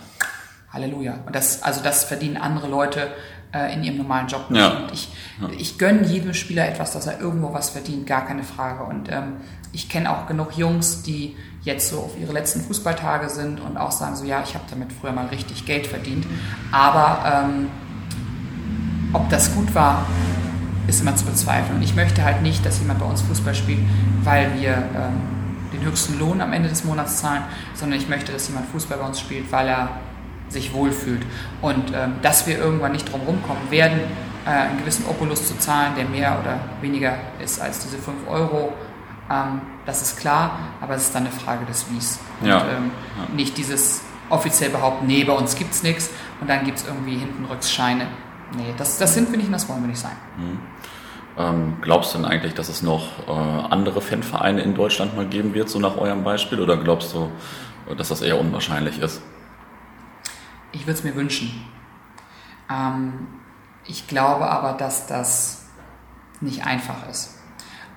Halleluja. 0.72 1.20
Und 1.26 1.36
das, 1.36 1.64
also 1.64 1.82
das 1.82 2.04
verdienen 2.04 2.38
andere 2.38 2.68
Leute 2.68 3.12
äh, 3.54 3.74
in 3.74 3.84
ihrem 3.84 3.98
normalen 3.98 4.28
Job. 4.28 4.46
Ja. 4.50 4.70
Und 4.70 4.94
ich, 4.94 5.10
ja. 5.42 5.50
ich 5.58 5.78
gönne 5.78 6.06
jedem 6.06 6.34
Spieler 6.34 6.68
etwas, 6.68 6.92
dass 6.92 7.08
er 7.08 7.20
irgendwo 7.20 7.54
was 7.54 7.70
verdient, 7.70 8.08
gar 8.08 8.26
keine 8.26 8.44
Frage. 8.44 8.84
Und 8.84 9.10
ähm, 9.12 9.38
ich 9.72 9.90
kenne 9.90 10.12
auch 10.12 10.28
genug 10.28 10.58
Jungs, 10.58 11.04
die 11.04 11.36
jetzt 11.64 11.90
so 11.90 12.00
auf 12.00 12.12
ihre 12.20 12.34
letzten 12.34 12.62
Fußballtage 12.62 13.30
sind 13.30 13.60
und 13.60 13.78
auch 13.78 13.92
sagen 13.92 14.16
so, 14.16 14.26
ja, 14.26 14.42
ich 14.44 14.54
habe 14.54 14.66
damit 14.70 14.94
früher 14.94 15.12
mal 15.12 15.28
richtig 15.28 15.66
Geld 15.66 15.88
verdient. 15.88 16.26
Aber 16.72 17.48
ähm, 17.50 17.68
ob 19.14 19.30
das 19.30 19.54
gut 19.54 19.74
war, 19.76 20.06
ist 20.88 21.02
immer 21.02 21.16
zu 21.16 21.26
bezweifeln. 21.26 21.78
Und 21.78 21.84
ich 21.84 21.96
möchte 21.96 22.24
halt 22.24 22.42
nicht, 22.42 22.66
dass 22.66 22.80
jemand 22.80 23.00
bei 23.00 23.06
uns 23.06 23.22
Fußball 23.22 23.54
spielt, 23.54 23.80
weil 24.24 24.60
wir 24.60 24.72
ähm, 24.72 25.40
den 25.74 25.84
höchsten 25.84 26.18
Lohn 26.18 26.42
am 26.42 26.54
Ende 26.54 26.70
des 26.70 26.84
Monats 26.84 27.20
zahlen, 27.20 27.44
sondern 27.76 28.00
ich 28.00 28.10
möchte, 28.10 28.32
dass 28.32 28.48
jemand 28.48 28.68
Fußball 28.68 28.98
bei 28.98 29.06
uns 29.06 29.20
spielt, 29.20 29.52
weil 29.52 29.68
er 29.68 29.90
sich 30.50 30.74
wohlfühlt. 30.74 31.22
Und 31.62 31.94
ähm, 31.94 32.16
dass 32.22 32.48
wir 32.48 32.58
irgendwann 32.58 32.92
nicht 32.92 33.12
drum 33.12 33.22
rumkommen 33.22 33.72
werden, 33.72 34.00
äh, 34.46 34.50
einen 34.50 34.80
gewissen 34.80 35.06
Opulus 35.06 35.48
zu 35.48 35.58
zahlen, 35.58 35.94
der 35.96 36.06
mehr 36.06 36.38
oder 36.42 36.60
weniger 36.82 37.16
ist 37.44 37.62
als 37.62 37.80
diese 37.80 37.98
5 37.98 38.28
Euro. 38.28 38.74
Ähm, 39.30 39.62
das 39.86 40.02
ist 40.02 40.20
klar, 40.20 40.60
aber 40.82 40.96
es 40.96 41.04
ist 41.04 41.16
dann 41.16 41.24
eine 41.24 41.32
Frage 41.32 41.66
des 41.66 41.90
Wies. 41.92 42.20
Ja. 42.44 42.60
Und 42.60 42.70
ähm, 42.70 42.92
ja. 43.18 43.36
nicht 43.36 43.58
dieses 43.58 44.02
offiziell 44.30 44.70
behaupten, 44.70 45.08
nee, 45.08 45.24
bei 45.24 45.34
uns 45.34 45.56
gibt 45.56 45.74
es 45.74 45.84
nichts 45.84 46.10
und 46.40 46.50
dann 46.50 46.64
gibt 46.66 46.78
es 46.78 46.88
irgendwie 46.88 47.18
hinten 47.18 47.46
Rücksscheine. 47.46 48.08
Nee, 48.56 48.74
das, 48.78 48.98
das 48.98 49.14
sind 49.14 49.30
wir 49.32 49.38
nicht 49.38 49.48
und 49.48 49.54
das 49.54 49.68
wollen 49.70 49.82
wir 49.82 49.88
nicht 49.88 50.00
sein. 50.00 50.16
Mhm. 50.38 50.60
Ähm, 51.38 51.78
glaubst 51.82 52.14
du 52.14 52.18
denn 52.18 52.26
eigentlich, 52.26 52.54
dass 52.54 52.70
es 52.70 52.82
noch 52.82 53.28
äh, 53.28 53.32
andere 53.32 54.02
Fanvereine 54.02 54.62
in 54.62 54.76
Deutschland 54.76 55.16
mal 55.16 55.26
geben 55.26 55.54
wird, 55.54 55.70
so 55.70 55.80
nach 55.80 55.98
eurem 55.98 56.24
Beispiel? 56.24 56.60
Oder 56.60 56.78
glaubst 56.78 57.14
du, 57.14 57.32
dass 57.96 58.10
das 58.10 58.22
eher 58.22 58.40
unwahrscheinlich 58.40 59.00
ist? 59.00 59.22
Ich 60.72 60.82
würde 60.82 61.00
es 61.00 61.04
mir 61.04 61.16
wünschen. 61.16 61.66
Ähm, 62.72 63.28
ich 63.86 64.08
glaube 64.08 64.50
aber, 64.50 64.74
dass 64.74 65.08
das 65.08 65.66
nicht 66.42 66.66
einfach 66.66 67.08
ist. 67.10 67.36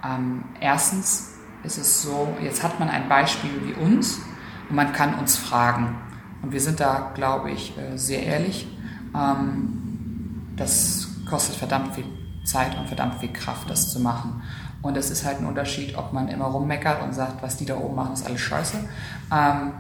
Ähm, 0.04 0.44
erstens 0.60 1.34
ist 1.62 1.78
es 1.78 2.02
so, 2.02 2.34
jetzt 2.42 2.62
hat 2.62 2.80
man 2.80 2.88
ein 2.88 3.08
Beispiel 3.08 3.50
wie 3.64 3.72
uns 3.74 4.20
und 4.68 4.76
man 4.76 4.92
kann 4.92 5.14
uns 5.14 5.36
fragen. 5.36 5.96
Und 6.42 6.52
wir 6.52 6.60
sind 6.60 6.80
da, 6.80 7.12
glaube 7.14 7.50
ich, 7.50 7.76
äh, 7.78 7.96
sehr 7.96 8.24
ehrlich. 8.24 8.66
Ähm, 9.14 10.52
das 10.56 11.08
kostet 11.28 11.56
verdammt 11.56 11.94
viel 11.94 12.04
Zeit 12.44 12.76
und 12.76 12.88
verdammt 12.88 13.20
viel 13.20 13.32
Kraft, 13.32 13.70
das 13.70 13.92
zu 13.92 14.00
machen. 14.00 14.42
Und 14.82 14.96
es 14.96 15.10
ist 15.10 15.24
halt 15.24 15.38
ein 15.38 15.46
Unterschied, 15.46 15.96
ob 15.96 16.12
man 16.12 16.26
immer 16.28 16.46
rummeckert 16.46 17.02
und 17.02 17.12
sagt, 17.12 17.42
was 17.42 17.56
die 17.56 17.64
da 17.64 17.76
oben 17.76 17.94
machen, 17.94 18.14
ist 18.14 18.26
alles 18.26 18.40
scheiße. 18.40 18.78
Ähm, 19.32 19.72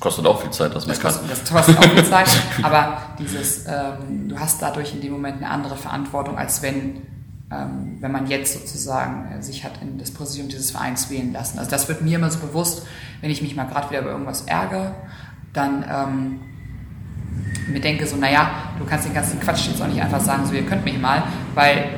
kostet 0.00 0.26
auch 0.26 0.40
viel 0.40 0.50
Zeit, 0.50 0.74
das 0.74 0.86
Meckern. 0.86 1.02
Das 1.02 1.14
kostet, 1.14 1.30
das 1.30 1.52
kostet 1.52 1.78
auch 1.78 1.84
viel 1.84 2.04
Zeit, 2.04 2.28
aber 2.62 3.02
dieses, 3.18 3.66
ähm, 3.66 4.28
du 4.28 4.38
hast 4.38 4.60
dadurch 4.60 4.94
in 4.94 5.00
dem 5.00 5.12
Moment 5.12 5.36
eine 5.36 5.50
andere 5.50 5.76
Verantwortung, 5.76 6.38
als 6.38 6.62
wenn, 6.62 7.02
ähm, 7.50 7.98
wenn 8.00 8.10
man 8.10 8.26
jetzt 8.26 8.54
sozusagen 8.54 9.32
äh, 9.32 9.42
sich 9.42 9.64
hat 9.64 9.72
in 9.82 9.98
das 9.98 10.10
Präsidium 10.10 10.48
dieses 10.48 10.70
Vereins 10.70 11.10
wählen 11.10 11.32
lassen. 11.32 11.58
Also 11.58 11.70
das 11.70 11.88
wird 11.88 12.02
mir 12.02 12.18
immer 12.18 12.30
so 12.30 12.38
bewusst, 12.38 12.86
wenn 13.20 13.30
ich 13.30 13.42
mich 13.42 13.54
mal 13.54 13.64
gerade 13.64 13.90
wieder 13.90 14.00
über 14.00 14.10
irgendwas 14.10 14.42
ärgere, 14.42 14.94
dann 15.52 15.84
ähm, 15.88 16.40
mir 17.68 17.80
denke 17.80 18.06
so, 18.06 18.16
naja, 18.16 18.50
du 18.78 18.84
kannst 18.84 19.06
den 19.06 19.14
ganzen 19.14 19.40
Quatsch 19.40 19.68
jetzt 19.68 19.80
auch 19.80 19.86
nicht 19.86 20.02
einfach 20.02 20.20
sagen, 20.20 20.46
so 20.46 20.54
ihr 20.54 20.66
könnt 20.66 20.84
mich 20.84 20.98
mal, 20.98 21.22
weil 21.54 21.90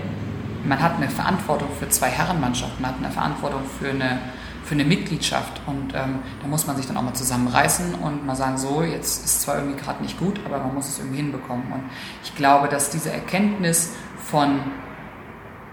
man 0.64 0.80
hat 0.80 0.96
eine 0.96 1.09
Verantwortung 1.09 1.68
für 1.78 1.88
zwei 1.88 2.09
Herrenmannschaften, 2.09 2.80
man 2.80 2.92
hat 2.92 2.98
eine 2.98 3.11
Verantwortung 3.11 3.62
für 3.78 3.90
eine, 3.90 4.18
für 4.64 4.74
eine 4.74 4.84
Mitgliedschaft 4.84 5.60
und 5.66 5.92
ähm, 5.94 6.20
da 6.40 6.48
muss 6.48 6.66
man 6.66 6.76
sich 6.76 6.86
dann 6.86 6.96
auch 6.96 7.02
mal 7.02 7.14
zusammenreißen 7.14 7.94
und 7.96 8.24
mal 8.24 8.36
sagen, 8.36 8.56
so, 8.58 8.82
jetzt 8.82 9.24
ist 9.24 9.42
zwar 9.42 9.56
irgendwie 9.56 9.80
gerade 9.80 10.02
nicht 10.02 10.18
gut, 10.18 10.40
aber 10.44 10.58
man 10.58 10.74
muss 10.74 10.88
es 10.88 10.98
irgendwie 10.98 11.16
hinbekommen 11.16 11.64
und 11.72 11.82
ich 12.22 12.34
glaube, 12.34 12.68
dass 12.68 12.90
diese 12.90 13.12
Erkenntnis 13.12 13.92
von 14.18 14.60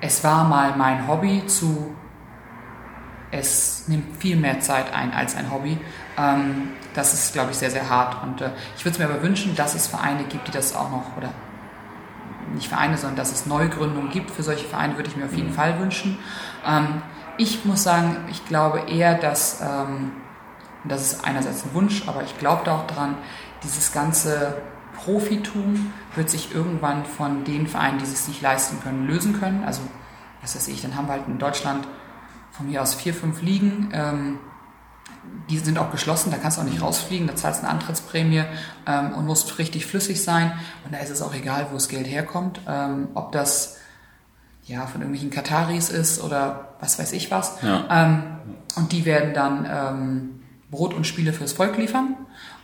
es 0.02 0.24
war 0.24 0.46
mal 0.46 0.76
mein 0.78 1.08
Hobby 1.08 1.46
zu 1.46 1.94
es 3.32 3.88
nimmt 3.88 4.18
viel 4.18 4.36
mehr 4.36 4.60
Zeit 4.60 4.94
ein 4.94 5.14
als 5.14 5.36
ein 5.36 5.52
Hobby. 5.52 5.78
Ähm, 6.18 6.70
das 6.94 7.14
ist, 7.14 7.34
glaube 7.34 7.52
ich, 7.52 7.58
sehr, 7.58 7.72
sehr 7.72 7.90
hart. 7.90 8.24
Und 8.24 8.42
äh, 8.42 8.50
ich 8.76 8.84
würde 8.84 8.94
es 8.94 9.00
mir 9.00 9.06
aber 9.06 9.22
wünschen, 9.22 9.56
dass 9.56 9.76
es 9.76 9.88
Vereine 9.88 10.24
gibt, 10.24 10.48
die 10.48 10.52
das 10.52 10.76
auch 10.76 10.90
noch, 10.90 11.16
oder 11.18 11.30
nicht 12.54 12.68
Vereine, 12.68 12.98
sondern 12.98 13.18
dass 13.18 13.32
es 13.32 13.46
Neugründungen 13.46 14.10
gibt. 14.10 14.32
Für 14.32 14.44
solche 14.44 14.66
Vereine 14.68 14.96
würde 14.98 15.10
ich 15.10 15.16
mir 15.16 15.26
auf 15.26 15.36
jeden 15.36 15.50
mhm. 15.50 15.54
Fall 15.54 15.80
wünschen. 15.80 16.18
Ähm, 16.66 17.02
ich 17.40 17.66
muss 17.66 17.84
sagen, 17.84 18.18
ich 18.30 18.46
glaube 18.46 18.82
eher, 18.92 19.16
dass, 19.16 19.62
ähm, 19.62 20.12
das 20.84 21.02
ist 21.02 21.26
einerseits 21.26 21.66
ein 21.66 21.74
Wunsch, 21.74 22.08
aber 22.08 22.24
ich 22.24 22.38
glaube 22.38 22.62
da 22.66 22.78
auch 22.78 22.88
dran, 22.88 23.18
dieses 23.64 23.92
ganze 23.92 24.62
Profitum 24.96 25.94
wird 26.16 26.30
sich 26.30 26.54
irgendwann 26.54 27.06
von 27.06 27.46
den 27.46 27.68
Vereinen, 27.68 27.98
die 27.98 28.04
es 28.04 28.26
sich 28.26 28.42
leisten 28.42 28.82
können, 28.82 29.08
lösen 29.08 29.40
können. 29.40 29.64
Also, 29.64 29.82
was 30.42 30.56
weiß 30.56 30.68
ich, 30.68 30.82
dann 30.82 30.96
haben 30.96 31.08
wir 31.08 31.14
halt 31.14 31.28
in 31.28 31.40
Deutschland 31.40 31.88
von 32.52 32.68
mir 32.68 32.82
aus 32.82 32.94
vier, 32.94 33.14
fünf 33.14 33.42
Ligen. 33.42 33.90
Ähm, 33.94 34.40
die 35.50 35.60
sind 35.60 35.80
auch 35.80 35.92
geschlossen, 35.92 36.32
da 36.32 36.38
kannst 36.38 36.58
du 36.58 36.62
auch 36.62 36.66
nicht 36.66 36.82
rausfliegen, 36.82 37.28
da 37.28 37.36
zahlst 37.36 37.62
du 37.62 37.68
eine 37.68 37.74
Antrittsprämie 37.74 38.44
ähm, 38.86 39.14
und 39.14 39.26
musst 39.26 39.58
richtig 39.60 39.86
flüssig 39.86 40.22
sein. 40.24 40.52
Und 40.84 40.94
da 40.94 41.00
ist 41.00 41.10
es 41.10 41.22
auch 41.22 41.34
egal, 41.34 41.68
wo 41.70 41.76
das 41.76 41.88
Geld 41.88 42.08
herkommt, 42.08 42.60
ähm, 42.68 43.10
ob 43.14 43.32
das 43.32 43.78
ja 44.70 44.86
von 44.86 45.02
irgendwelchen 45.02 45.32
Kataris 45.32 45.90
ist 45.90 46.24
oder 46.24 46.76
was 46.80 47.00
weiß 47.00 47.12
ich 47.14 47.32
was. 47.32 47.62
Ja. 47.62 47.86
Ähm, 47.90 48.24
und 48.76 48.92
die 48.92 49.06
werden 49.06 49.34
dann 49.34 49.68
ähm, 49.70 50.40
Brot 50.72 50.94
und 50.94 51.06
Spiele 51.06 51.34
fürs 51.34 51.54
Volk 51.54 51.78
liefern. 51.78 52.16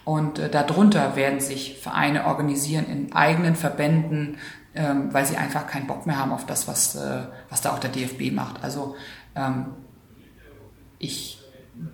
Und 0.03 0.37
äh, 0.37 0.49
darunter 0.49 1.15
werden 1.15 1.39
sich 1.39 1.79
Vereine 1.81 2.25
organisieren 2.25 2.85
in 2.85 3.13
eigenen 3.13 3.55
Verbänden, 3.55 4.37
ähm, 4.75 5.11
weil 5.11 5.25
sie 5.25 5.35
einfach 5.35 5.67
keinen 5.67 5.87
Bock 5.87 6.05
mehr 6.05 6.17
haben 6.17 6.31
auf 6.31 6.45
das, 6.45 6.67
was, 6.67 6.95
äh, 6.95 7.23
was 7.49 7.61
da 7.61 7.71
auch 7.71 7.79
der 7.79 7.89
DFB 7.89 8.31
macht. 8.31 8.63
Also 8.63 8.95
ähm, 9.35 9.65
ich 10.99 11.39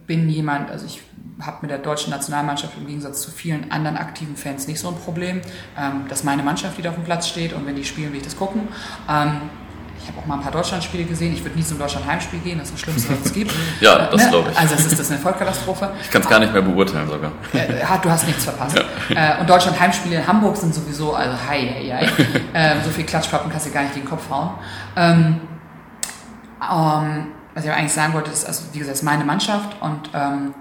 bin 0.06 0.30
jemand, 0.30 0.70
also 0.70 0.86
ich 0.86 1.02
habe 1.40 1.60
mit 1.62 1.72
der 1.72 1.80
deutschen 1.80 2.12
Nationalmannschaft 2.12 2.78
im 2.78 2.86
Gegensatz 2.86 3.22
zu 3.22 3.32
vielen 3.32 3.72
anderen 3.72 3.98
aktiven 3.98 4.36
Fans 4.36 4.68
nicht 4.68 4.80
so 4.80 4.90
ein 4.90 4.96
Problem. 4.96 5.42
Ähm, 5.78 6.06
dass 6.10 6.24
meine 6.24 6.44
Mannschaft, 6.44 6.78
die 6.78 6.82
da 6.82 6.90
auf 6.90 6.96
dem 6.96 7.06
Platz 7.06 7.28
steht 7.28 7.54
und 7.54 7.66
wenn 7.66 7.76
die 7.76 7.86
spielen, 7.86 8.12
will 8.12 8.18
ich 8.18 8.26
das 8.26 8.36
gucken. 8.36 8.68
Ähm, 9.10 9.42
ich 10.02 10.08
habe 10.08 10.20
auch 10.20 10.26
mal 10.26 10.36
ein 10.36 10.42
paar 10.42 10.52
Deutschlandspiele 10.52 11.04
gesehen. 11.04 11.34
Ich 11.34 11.44
würde 11.44 11.58
nie 11.58 11.64
zum 11.64 11.78
Deutschland-Heimspiel 11.78 12.40
gehen, 12.40 12.58
das 12.58 12.70
ist 12.70 12.74
das 12.74 12.82
Schlimmste, 12.82 13.14
was 13.14 13.26
es 13.26 13.34
gibt. 13.34 13.54
ja, 13.82 14.08
das 14.08 14.24
ne? 14.24 14.30
glaube 14.30 14.52
ich. 14.52 14.58
Also 14.58 14.76
es 14.76 14.86
ist 14.86 15.00
das 15.00 15.12
eine 15.12 15.20
Vollkatastrophe. 15.20 15.92
Ich 16.02 16.10
kann 16.10 16.22
es 16.22 16.30
gar 16.30 16.40
nicht 16.40 16.54
mehr 16.54 16.62
beurteilen 16.62 17.08
sogar. 17.08 17.32
Äh, 17.54 17.86
du 18.02 18.10
hast 18.10 18.26
nichts 18.26 18.44
verpasst. 18.44 18.82
Ja. 19.10 19.38
Äh, 19.38 19.42
und 19.42 19.50
Deutschland-Heimspiele 19.50 20.18
in 20.18 20.28
Hamburg 20.28 20.58
sind 20.58 20.74
sowieso, 20.74 21.14
also 21.14 21.38
hei, 21.48 21.92
hei. 21.92 22.10
äh, 22.54 22.76
so 22.84 22.90
viel 22.90 23.06
Klatschpappen 23.06 23.52
kannst 23.52 23.68
du 23.68 23.72
gar 23.72 23.84
nicht 23.84 23.96
in 23.96 24.02
den 24.02 24.10
Kopf 24.10 24.30
hauen. 24.30 24.52
Ähm, 24.96 25.42
ähm, 26.62 27.28
was 27.54 27.64
ich 27.64 27.70
aber 27.70 27.80
eigentlich 27.80 27.94
sagen 27.94 28.14
wollte, 28.14 28.32
ist, 28.32 28.46
also 28.46 28.64
wie 28.74 28.80
gesagt, 28.80 28.98
ist 28.98 29.04
meine 29.04 29.26
Mannschaft 29.26 29.82
und 29.82 30.10
ähm, 30.14 30.54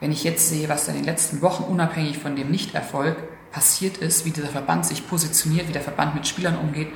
wenn 0.00 0.12
ich 0.12 0.24
jetzt 0.24 0.48
sehe, 0.48 0.68
was 0.68 0.88
in 0.88 0.94
den 0.94 1.04
letzten 1.04 1.42
Wochen 1.42 1.64
unabhängig 1.64 2.18
von 2.18 2.36
dem 2.36 2.50
Nichterfolg 2.50 3.16
passiert 3.50 3.96
ist, 3.96 4.24
wie 4.24 4.30
dieser 4.30 4.48
Verband 4.48 4.84
sich 4.84 5.08
positioniert, 5.08 5.68
wie 5.68 5.72
der 5.72 5.82
Verband 5.82 6.14
mit 6.14 6.26
Spielern 6.26 6.58
umgeht, 6.58 6.88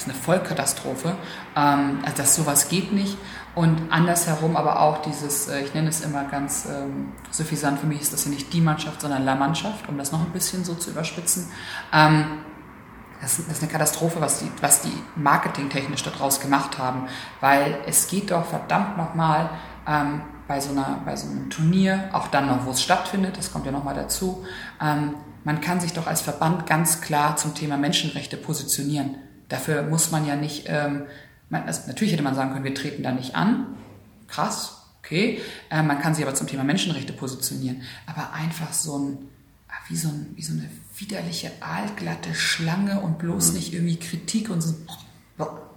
ist 0.00 0.08
eine 0.08 0.14
Vollkatastrophe. 0.14 1.16
Ähm, 1.56 1.98
also 2.02 2.16
das 2.16 2.34
sowas 2.34 2.68
geht 2.68 2.92
nicht. 2.92 3.16
Und 3.54 3.90
andersherum 3.90 4.56
aber 4.56 4.80
auch 4.80 5.02
dieses, 5.02 5.48
äh, 5.48 5.60
ich 5.60 5.74
nenne 5.74 5.88
es 5.88 6.00
immer 6.02 6.24
ganz 6.24 6.66
ähm, 6.66 7.12
suffisant, 7.30 7.80
für 7.80 7.86
mich 7.86 8.00
ist 8.00 8.12
das 8.12 8.24
ja 8.24 8.30
nicht 8.30 8.52
die 8.52 8.60
Mannschaft, 8.60 9.00
sondern 9.00 9.24
La 9.24 9.34
Mannschaft, 9.34 9.88
um 9.88 9.98
das 9.98 10.12
noch 10.12 10.20
ein 10.20 10.30
bisschen 10.30 10.64
so 10.64 10.74
zu 10.74 10.90
überspitzen. 10.90 11.48
Ähm, 11.92 12.24
das, 13.20 13.38
ist 13.38 13.62
eine 13.62 13.70
Katastrophe, 13.70 14.20
was 14.20 14.38
die, 14.38 14.50
was 14.60 14.82
die 14.82 14.92
marketingtechnisch 15.16 16.02
daraus 16.02 16.40
gemacht 16.40 16.78
haben, 16.78 17.06
weil 17.40 17.78
es 17.86 18.08
geht 18.08 18.30
doch 18.30 18.46
verdammt 18.46 18.96
nochmal 18.96 19.50
ähm, 19.86 20.22
bei, 20.48 20.60
so 20.60 20.70
bei 21.04 21.16
so 21.16 21.28
einem 21.28 21.50
Turnier, 21.50 22.08
auch 22.12 22.28
dann 22.28 22.46
noch, 22.46 22.64
wo 22.64 22.70
es 22.70 22.82
stattfindet, 22.82 23.36
das 23.36 23.52
kommt 23.52 23.66
ja 23.66 23.72
nochmal 23.72 23.94
dazu, 23.94 24.44
ähm, 24.80 25.16
man 25.44 25.60
kann 25.60 25.80
sich 25.80 25.92
doch 25.92 26.06
als 26.06 26.20
Verband 26.20 26.66
ganz 26.66 27.00
klar 27.00 27.36
zum 27.36 27.54
Thema 27.54 27.76
Menschenrechte 27.76 28.36
positionieren. 28.36 29.16
Dafür 29.50 29.82
muss 29.82 30.10
man 30.10 30.26
ja 30.26 30.36
nicht, 30.36 30.64
ähm, 30.68 31.02
man, 31.50 31.64
also 31.64 31.82
natürlich 31.88 32.14
hätte 32.14 32.22
man 32.22 32.34
sagen 32.34 32.52
können, 32.52 32.64
wir 32.64 32.74
treten 32.74 33.02
da 33.02 33.12
nicht 33.12 33.34
an, 33.34 33.66
krass, 34.28 34.80
okay, 35.02 35.40
äh, 35.70 35.82
man 35.82 36.00
kann 36.00 36.14
sich 36.14 36.24
aber 36.24 36.34
zum 36.34 36.46
Thema 36.46 36.64
Menschenrechte 36.64 37.12
positionieren, 37.12 37.82
aber 38.06 38.32
einfach 38.32 38.72
so 38.72 38.98
ein, 38.98 39.18
ah, 39.68 39.72
wie 39.88 39.96
so, 39.96 40.08
ein, 40.08 40.32
wie 40.36 40.42
so 40.42 40.52
eine 40.52 40.70
widerliche, 40.96 41.50
aalglatte 41.60 42.34
Schlange 42.34 43.00
und 43.00 43.18
bloß 43.18 43.48
mhm. 43.48 43.56
nicht 43.56 43.74
irgendwie 43.74 43.96
Kritik 43.96 44.50
und 44.50 44.60
so. 44.60 44.74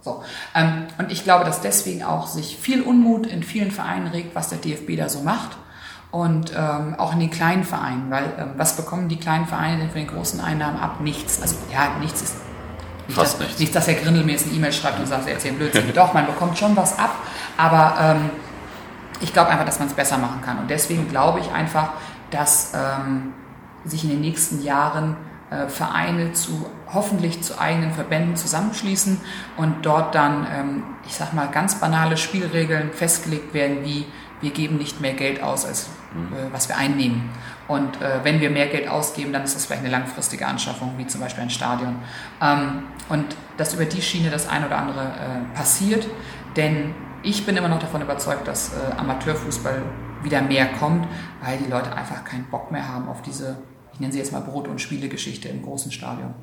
so. 0.02 0.22
Ähm, 0.54 0.86
und 0.98 1.10
ich 1.10 1.24
glaube, 1.24 1.44
dass 1.44 1.60
deswegen 1.60 2.04
auch 2.04 2.28
sich 2.28 2.56
viel 2.56 2.80
Unmut 2.80 3.26
in 3.26 3.42
vielen 3.42 3.72
Vereinen 3.72 4.06
regt, 4.06 4.36
was 4.36 4.50
der 4.50 4.58
DFB 4.58 4.96
da 4.96 5.08
so 5.08 5.20
macht. 5.20 5.56
Und 6.12 6.52
ähm, 6.56 6.94
auch 6.94 7.12
in 7.12 7.18
den 7.18 7.30
kleinen 7.30 7.64
Vereinen, 7.64 8.08
weil 8.08 8.32
ähm, 8.38 8.50
was 8.56 8.76
bekommen 8.76 9.08
die 9.08 9.16
kleinen 9.18 9.48
Vereine 9.48 9.78
denn 9.78 9.90
für 9.90 9.98
den 9.98 10.06
großen 10.06 10.38
Einnahmen 10.38 10.78
ab? 10.78 11.00
Nichts. 11.00 11.42
Also 11.42 11.56
ja, 11.72 11.98
nichts 11.98 12.22
ist 12.22 12.36
nicht, 13.06 13.16
Fast 13.16 13.34
dass, 13.34 13.40
nichts. 13.40 13.58
Nicht, 13.58 13.74
dass 13.74 13.86
Herr 13.86 13.94
Grindel 13.94 14.24
mir 14.24 14.32
jetzt 14.32 14.46
eine 14.46 14.56
E-Mail 14.56 14.72
schreibt 14.72 14.98
und 14.98 15.06
sagt, 15.06 15.26
er 15.26 15.34
erzählt 15.34 15.58
Blödsinn. 15.58 15.92
Doch, 15.94 16.14
man 16.14 16.26
bekommt 16.26 16.58
schon 16.58 16.76
was 16.76 16.98
ab, 16.98 17.14
aber 17.56 17.96
ähm, 18.00 18.30
ich 19.20 19.32
glaube 19.32 19.50
einfach, 19.50 19.66
dass 19.66 19.78
man 19.78 19.88
es 19.88 19.94
besser 19.94 20.18
machen 20.18 20.40
kann. 20.42 20.58
Und 20.58 20.70
deswegen 20.70 21.08
glaube 21.08 21.40
ich 21.40 21.50
einfach, 21.52 21.90
dass 22.30 22.72
ähm, 22.74 23.32
sich 23.84 24.04
in 24.04 24.10
den 24.10 24.20
nächsten 24.20 24.62
Jahren 24.62 25.16
äh, 25.50 25.68
Vereine 25.68 26.32
zu 26.32 26.66
hoffentlich 26.92 27.42
zu 27.42 27.58
eigenen 27.58 27.92
Verbänden 27.92 28.36
zusammenschließen 28.36 29.20
und 29.56 29.84
dort 29.84 30.14
dann, 30.14 30.46
ähm, 30.52 30.82
ich 31.06 31.14
sag 31.14 31.32
mal, 31.32 31.48
ganz 31.48 31.76
banale 31.76 32.16
Spielregeln 32.16 32.92
festgelegt 32.92 33.52
werden, 33.54 33.84
wie 33.84 34.06
wir 34.40 34.50
geben 34.50 34.76
nicht 34.76 35.00
mehr 35.00 35.14
Geld 35.14 35.42
aus, 35.42 35.64
als 35.64 35.88
mhm. 36.14 36.34
äh, 36.34 36.52
was 36.52 36.68
wir 36.68 36.76
einnehmen. 36.76 37.30
Und 37.66 38.00
äh, 38.00 38.20
wenn 38.22 38.40
wir 38.40 38.50
mehr 38.50 38.66
Geld 38.66 38.88
ausgeben, 38.88 39.32
dann 39.32 39.44
ist 39.44 39.54
das 39.54 39.66
vielleicht 39.66 39.82
eine 39.82 39.90
langfristige 39.90 40.46
Anschaffung, 40.46 40.94
wie 40.98 41.06
zum 41.06 41.20
Beispiel 41.20 41.44
ein 41.44 41.50
Stadion. 41.50 41.96
Ähm, 42.42 42.84
und 43.08 43.24
dass 43.56 43.74
über 43.74 43.86
die 43.86 44.02
Schiene 44.02 44.30
das 44.30 44.48
ein 44.48 44.64
oder 44.64 44.76
andere 44.76 45.00
äh, 45.00 45.56
passiert, 45.56 46.06
denn 46.56 46.94
ich 47.22 47.46
bin 47.46 47.56
immer 47.56 47.68
noch 47.68 47.78
davon 47.78 48.02
überzeugt, 48.02 48.46
dass 48.46 48.72
äh, 48.74 48.98
Amateurfußball 48.98 49.82
wieder 50.22 50.42
mehr 50.42 50.66
kommt, 50.66 51.06
weil 51.42 51.58
die 51.58 51.70
Leute 51.70 51.94
einfach 51.94 52.24
keinen 52.24 52.44
Bock 52.44 52.70
mehr 52.70 52.86
haben 52.86 53.08
auf 53.08 53.22
diese 53.22 53.56
ich 53.94 54.00
nenne 54.00 54.12
sie 54.12 54.18
jetzt 54.18 54.32
mal 54.32 54.40
Brot- 54.40 54.66
und 54.66 54.80
Spielegeschichte 54.80 55.48
im 55.48 55.62
großen 55.62 55.92
Stadion. 55.92 56.34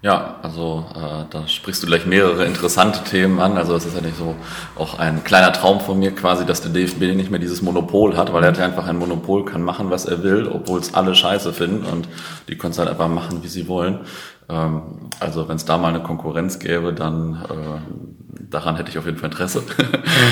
Ja, 0.00 0.36
also 0.42 0.86
äh, 0.94 1.24
da 1.28 1.48
sprichst 1.48 1.82
du 1.82 1.88
gleich 1.88 2.06
mehrere 2.06 2.44
interessante 2.44 3.02
Themen 3.02 3.40
an. 3.40 3.58
Also 3.58 3.74
es 3.74 3.84
ist 3.84 3.96
ja 3.96 4.00
nicht 4.00 4.16
so 4.16 4.36
auch 4.76 4.96
ein 5.00 5.24
kleiner 5.24 5.52
Traum 5.52 5.80
von 5.80 5.98
mir 5.98 6.14
quasi, 6.14 6.46
dass 6.46 6.60
der 6.60 6.70
DFB 6.70 7.16
nicht 7.16 7.32
mehr 7.32 7.40
dieses 7.40 7.62
Monopol 7.62 8.16
hat, 8.16 8.32
weil 8.32 8.44
er 8.44 8.50
hat 8.50 8.58
ja 8.58 8.64
einfach 8.64 8.86
ein 8.86 8.96
Monopol, 8.96 9.44
kann 9.44 9.62
machen, 9.62 9.90
was 9.90 10.04
er 10.04 10.22
will, 10.22 10.46
obwohl 10.46 10.78
es 10.78 10.94
alle 10.94 11.16
scheiße 11.16 11.52
finden 11.52 11.84
und 11.84 12.08
die 12.48 12.56
können 12.56 12.70
es 12.70 12.78
halt 12.78 12.88
einfach 12.88 13.08
machen, 13.08 13.42
wie 13.42 13.48
sie 13.48 13.66
wollen. 13.66 14.00
Ähm, 14.48 15.10
also 15.18 15.48
wenn 15.48 15.56
es 15.56 15.64
da 15.64 15.78
mal 15.78 15.88
eine 15.88 16.02
Konkurrenz 16.04 16.60
gäbe, 16.60 16.92
dann 16.92 17.44
äh, 17.50 18.42
daran 18.48 18.76
hätte 18.76 18.90
ich 18.90 18.98
auf 18.98 19.06
jeden 19.06 19.18
Fall 19.18 19.30
Interesse. 19.30 19.64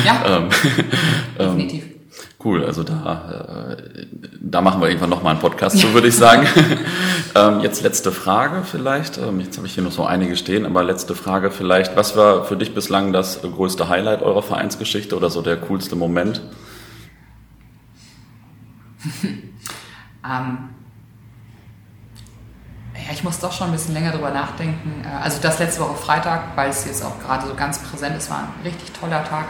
Ja, 0.06 0.24
ähm, 0.28 0.48
definitiv. 1.40 1.95
Cool, 2.46 2.64
also 2.64 2.84
da, 2.84 3.74
äh, 3.76 4.06
da 4.40 4.60
machen 4.60 4.80
wir 4.80 4.86
irgendwann 4.86 5.10
nochmal 5.10 5.32
einen 5.32 5.40
Podcast 5.40 5.80
zu, 5.80 5.92
würde 5.92 6.06
ich 6.06 6.16
sagen. 6.16 6.46
ähm, 7.34 7.58
jetzt 7.58 7.82
letzte 7.82 8.12
Frage 8.12 8.62
vielleicht. 8.62 9.18
Ähm, 9.18 9.40
jetzt 9.40 9.56
habe 9.56 9.66
ich 9.66 9.74
hier 9.74 9.82
noch 9.82 9.90
so 9.90 10.04
einige 10.04 10.36
stehen, 10.36 10.64
aber 10.64 10.84
letzte 10.84 11.16
Frage 11.16 11.50
vielleicht. 11.50 11.96
Was 11.96 12.16
war 12.16 12.44
für 12.44 12.56
dich 12.56 12.72
bislang 12.72 13.12
das 13.12 13.42
größte 13.42 13.88
Highlight 13.88 14.22
eurer 14.22 14.44
Vereinsgeschichte 14.44 15.16
oder 15.16 15.28
so 15.28 15.42
der 15.42 15.56
coolste 15.56 15.96
Moment? 15.96 16.40
ähm, 19.24 19.42
ja, 20.24 20.60
ich 23.12 23.24
muss 23.24 23.40
doch 23.40 23.50
schon 23.50 23.70
ein 23.70 23.72
bisschen 23.72 23.94
länger 23.94 24.12
drüber 24.12 24.30
nachdenken. 24.30 25.04
Äh, 25.04 25.08
also 25.20 25.42
das 25.42 25.58
letzte 25.58 25.80
Woche 25.80 25.96
Freitag, 25.96 26.56
weil 26.56 26.70
es 26.70 26.84
jetzt 26.84 27.04
auch 27.04 27.18
gerade 27.18 27.48
so 27.48 27.56
ganz 27.56 27.80
präsent 27.80 28.16
ist, 28.16 28.30
war 28.30 28.38
ein 28.38 28.50
richtig 28.62 28.92
toller 28.92 29.24
Tag. 29.24 29.46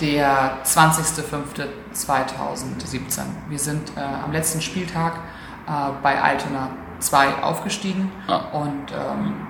Der 0.00 0.58
20.05.2017. 0.64 3.20
Wir 3.48 3.58
sind 3.58 3.90
äh, 3.96 4.00
am 4.24 4.32
letzten 4.32 4.60
Spieltag 4.60 5.14
äh, 5.66 5.70
bei 6.02 6.20
Altona 6.20 6.70
2 6.98 7.42
aufgestiegen 7.42 8.10
Ah. 8.26 8.36
und 8.52 8.90
ähm, 8.92 9.46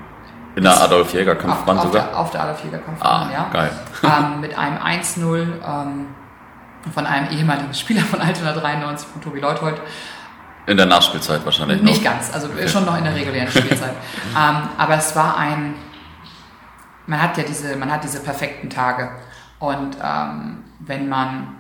In 0.57 0.65
der 0.65 0.81
Adolf-Jäger-Kampfbahn 0.83 1.79
auf, 1.79 1.85
auf, 1.87 1.93
sogar? 1.93 2.09
der, 2.09 2.19
auf 2.19 2.31
der 2.31 2.43
Adolf-Jäger-Kampfbahn, 2.43 3.29
Ah, 3.29 3.33
ja. 3.33 3.49
geil. 3.53 3.71
Ähm, 4.03 4.41
mit 4.41 4.59
einem 4.59 4.77
1-0 4.79 5.47
ähm, 5.67 6.07
von 6.93 7.07
einem 7.07 7.31
ehemaligen 7.31 7.73
Spieler 7.75 8.03
von 8.03 8.21
Altona 8.21 8.53
93, 8.53 9.09
von 9.09 9.23
Tobi 9.23 9.41
Leuthold. 9.41 9.81
In 10.67 10.77
der 10.77 10.87
Nachspielzeit 10.87 11.43
wahrscheinlich 11.45 11.81
noch. 11.81 11.89
Nicht 11.91 12.05
ganz, 12.05 12.33
also 12.35 12.49
schon 12.69 12.85
noch 12.85 12.99
in 12.99 13.05
der 13.05 13.15
regulären 13.15 13.49
Spielzeit. 13.51 13.95
ähm, 14.37 14.57
aber 14.77 14.95
es 14.97 15.17
war 15.17 15.39
ein, 15.39 15.75
man 17.07 17.23
hat 17.23 17.39
ja 17.39 17.45
diese, 17.45 17.77
man 17.77 17.91
hat 17.91 18.05
diese 18.05 18.21
perfekten 18.21 18.69
Tage. 18.69 19.09
Und 19.59 19.97
ähm, 20.03 20.65
wenn 20.81 21.09
man 21.09 21.55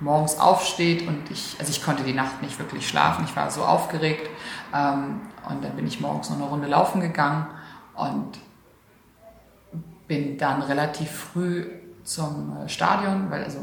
morgens 0.00 0.38
aufsteht 0.38 1.06
und 1.08 1.30
ich, 1.30 1.56
also 1.58 1.70
ich 1.70 1.84
konnte 1.84 2.02
die 2.02 2.12
Nacht 2.12 2.42
nicht 2.42 2.58
wirklich 2.58 2.86
schlafen, 2.86 3.24
ich 3.24 3.34
war 3.34 3.50
so 3.50 3.62
aufgeregt 3.62 4.28
ähm, 4.74 5.20
und 5.48 5.64
dann 5.64 5.74
bin 5.74 5.86
ich 5.86 6.00
morgens 6.00 6.30
noch 6.30 6.36
eine 6.36 6.46
Runde 6.46 6.68
laufen 6.68 7.00
gegangen 7.00 7.46
und 7.94 8.38
bin 10.06 10.38
dann 10.38 10.62
relativ 10.62 11.10
früh 11.10 11.66
zum 12.04 12.56
äh, 12.56 12.68
Stadion, 12.68 13.30
weil 13.30 13.44
also 13.44 13.58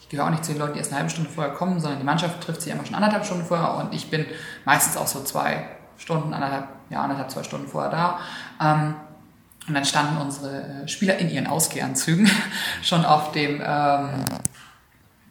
ich 0.00 0.08
gehöre 0.08 0.26
auch 0.26 0.30
nicht 0.30 0.44
zu 0.44 0.52
den 0.52 0.60
Leuten, 0.60 0.74
die 0.74 0.78
erst 0.78 0.90
eine 0.92 0.98
halbe 0.98 1.10
Stunde 1.10 1.30
vorher 1.30 1.54
kommen, 1.54 1.80
sondern 1.80 1.98
die 1.98 2.04
Mannschaft 2.04 2.42
trifft 2.42 2.62
sich 2.62 2.72
immer 2.72 2.84
schon 2.84 2.94
anderthalb 2.94 3.24
Stunden 3.24 3.44
vorher 3.44 3.74
und 3.76 3.94
ich 3.94 4.10
bin 4.10 4.26
meistens 4.64 4.96
auch 4.96 5.06
so 5.06 5.22
zwei 5.24 5.66
Stunden, 5.96 6.32
anderthalb, 6.34 6.68
ja, 6.90 7.02
anderthalb, 7.02 7.30
zwei 7.30 7.42
Stunden 7.42 7.68
vorher 7.68 7.90
da. 7.90 8.18
Ähm, 8.60 8.94
und 9.66 9.74
dann 9.74 9.84
standen 9.84 10.18
unsere 10.18 10.62
äh, 10.62 10.88
Spieler 10.88 11.16
in 11.18 11.30
ihren 11.30 11.46
Ausgehanzügen 11.46 12.30
schon 12.82 13.04
auf 13.04 13.32
dem 13.32 13.62
ähm, 13.64 14.24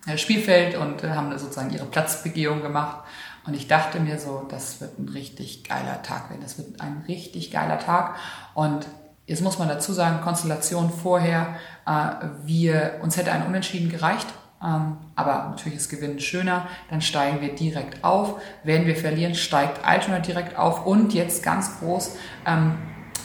äh, 0.08 0.18
Spielfeld 0.18 0.76
und 0.76 1.04
äh, 1.04 1.12
haben 1.12 1.38
sozusagen 1.38 1.72
ihre 1.72 1.86
Platzbegehung 1.86 2.62
gemacht. 2.62 2.98
Und 3.46 3.56
ich 3.56 3.68
dachte 3.68 4.00
mir 4.00 4.20
so, 4.20 4.46
das 4.50 4.80
wird 4.82 4.98
ein 5.00 5.10
richtig 5.10 5.64
geiler 5.64 6.02
Tag 6.02 6.30
werden. 6.30 6.42
Das 6.42 6.58
wird 6.58 6.80
ein 6.82 7.04
richtig 7.08 7.52
geiler 7.52 7.78
Tag. 7.78 8.16
Und 8.54 8.88
jetzt 9.28 9.42
muss 9.42 9.60
man 9.60 9.68
dazu 9.68 9.94
sagen, 9.94 10.22
Konstellation 10.22 10.92
vorher, 10.92 11.56
äh, 11.86 12.28
wir, 12.46 13.00
uns 13.04 13.18
hätte 13.18 13.32
ein 13.32 13.46
Unentschieden 13.46 13.90
gereicht. 13.90 14.28
Ähm, 14.64 14.98
aber 15.16 15.50
natürlich 15.50 15.78
ist 15.78 15.90
Gewinnen 15.90 16.20
schöner. 16.20 16.68
Dann 16.90 17.02
steigen 17.02 17.42
wir 17.42 17.54
direkt 17.54 18.04
auf. 18.04 18.42
Wenn 18.64 18.88
wir 18.88 18.96
verlieren, 18.96 19.36
steigt 19.36 19.86
Altona 19.86 20.20
direkt 20.20 20.58
auf. 20.58 20.86
Und 20.86 21.14
jetzt 21.14 21.44
ganz 21.44 21.80
groß, 21.80 22.16
ähm, 22.48 22.78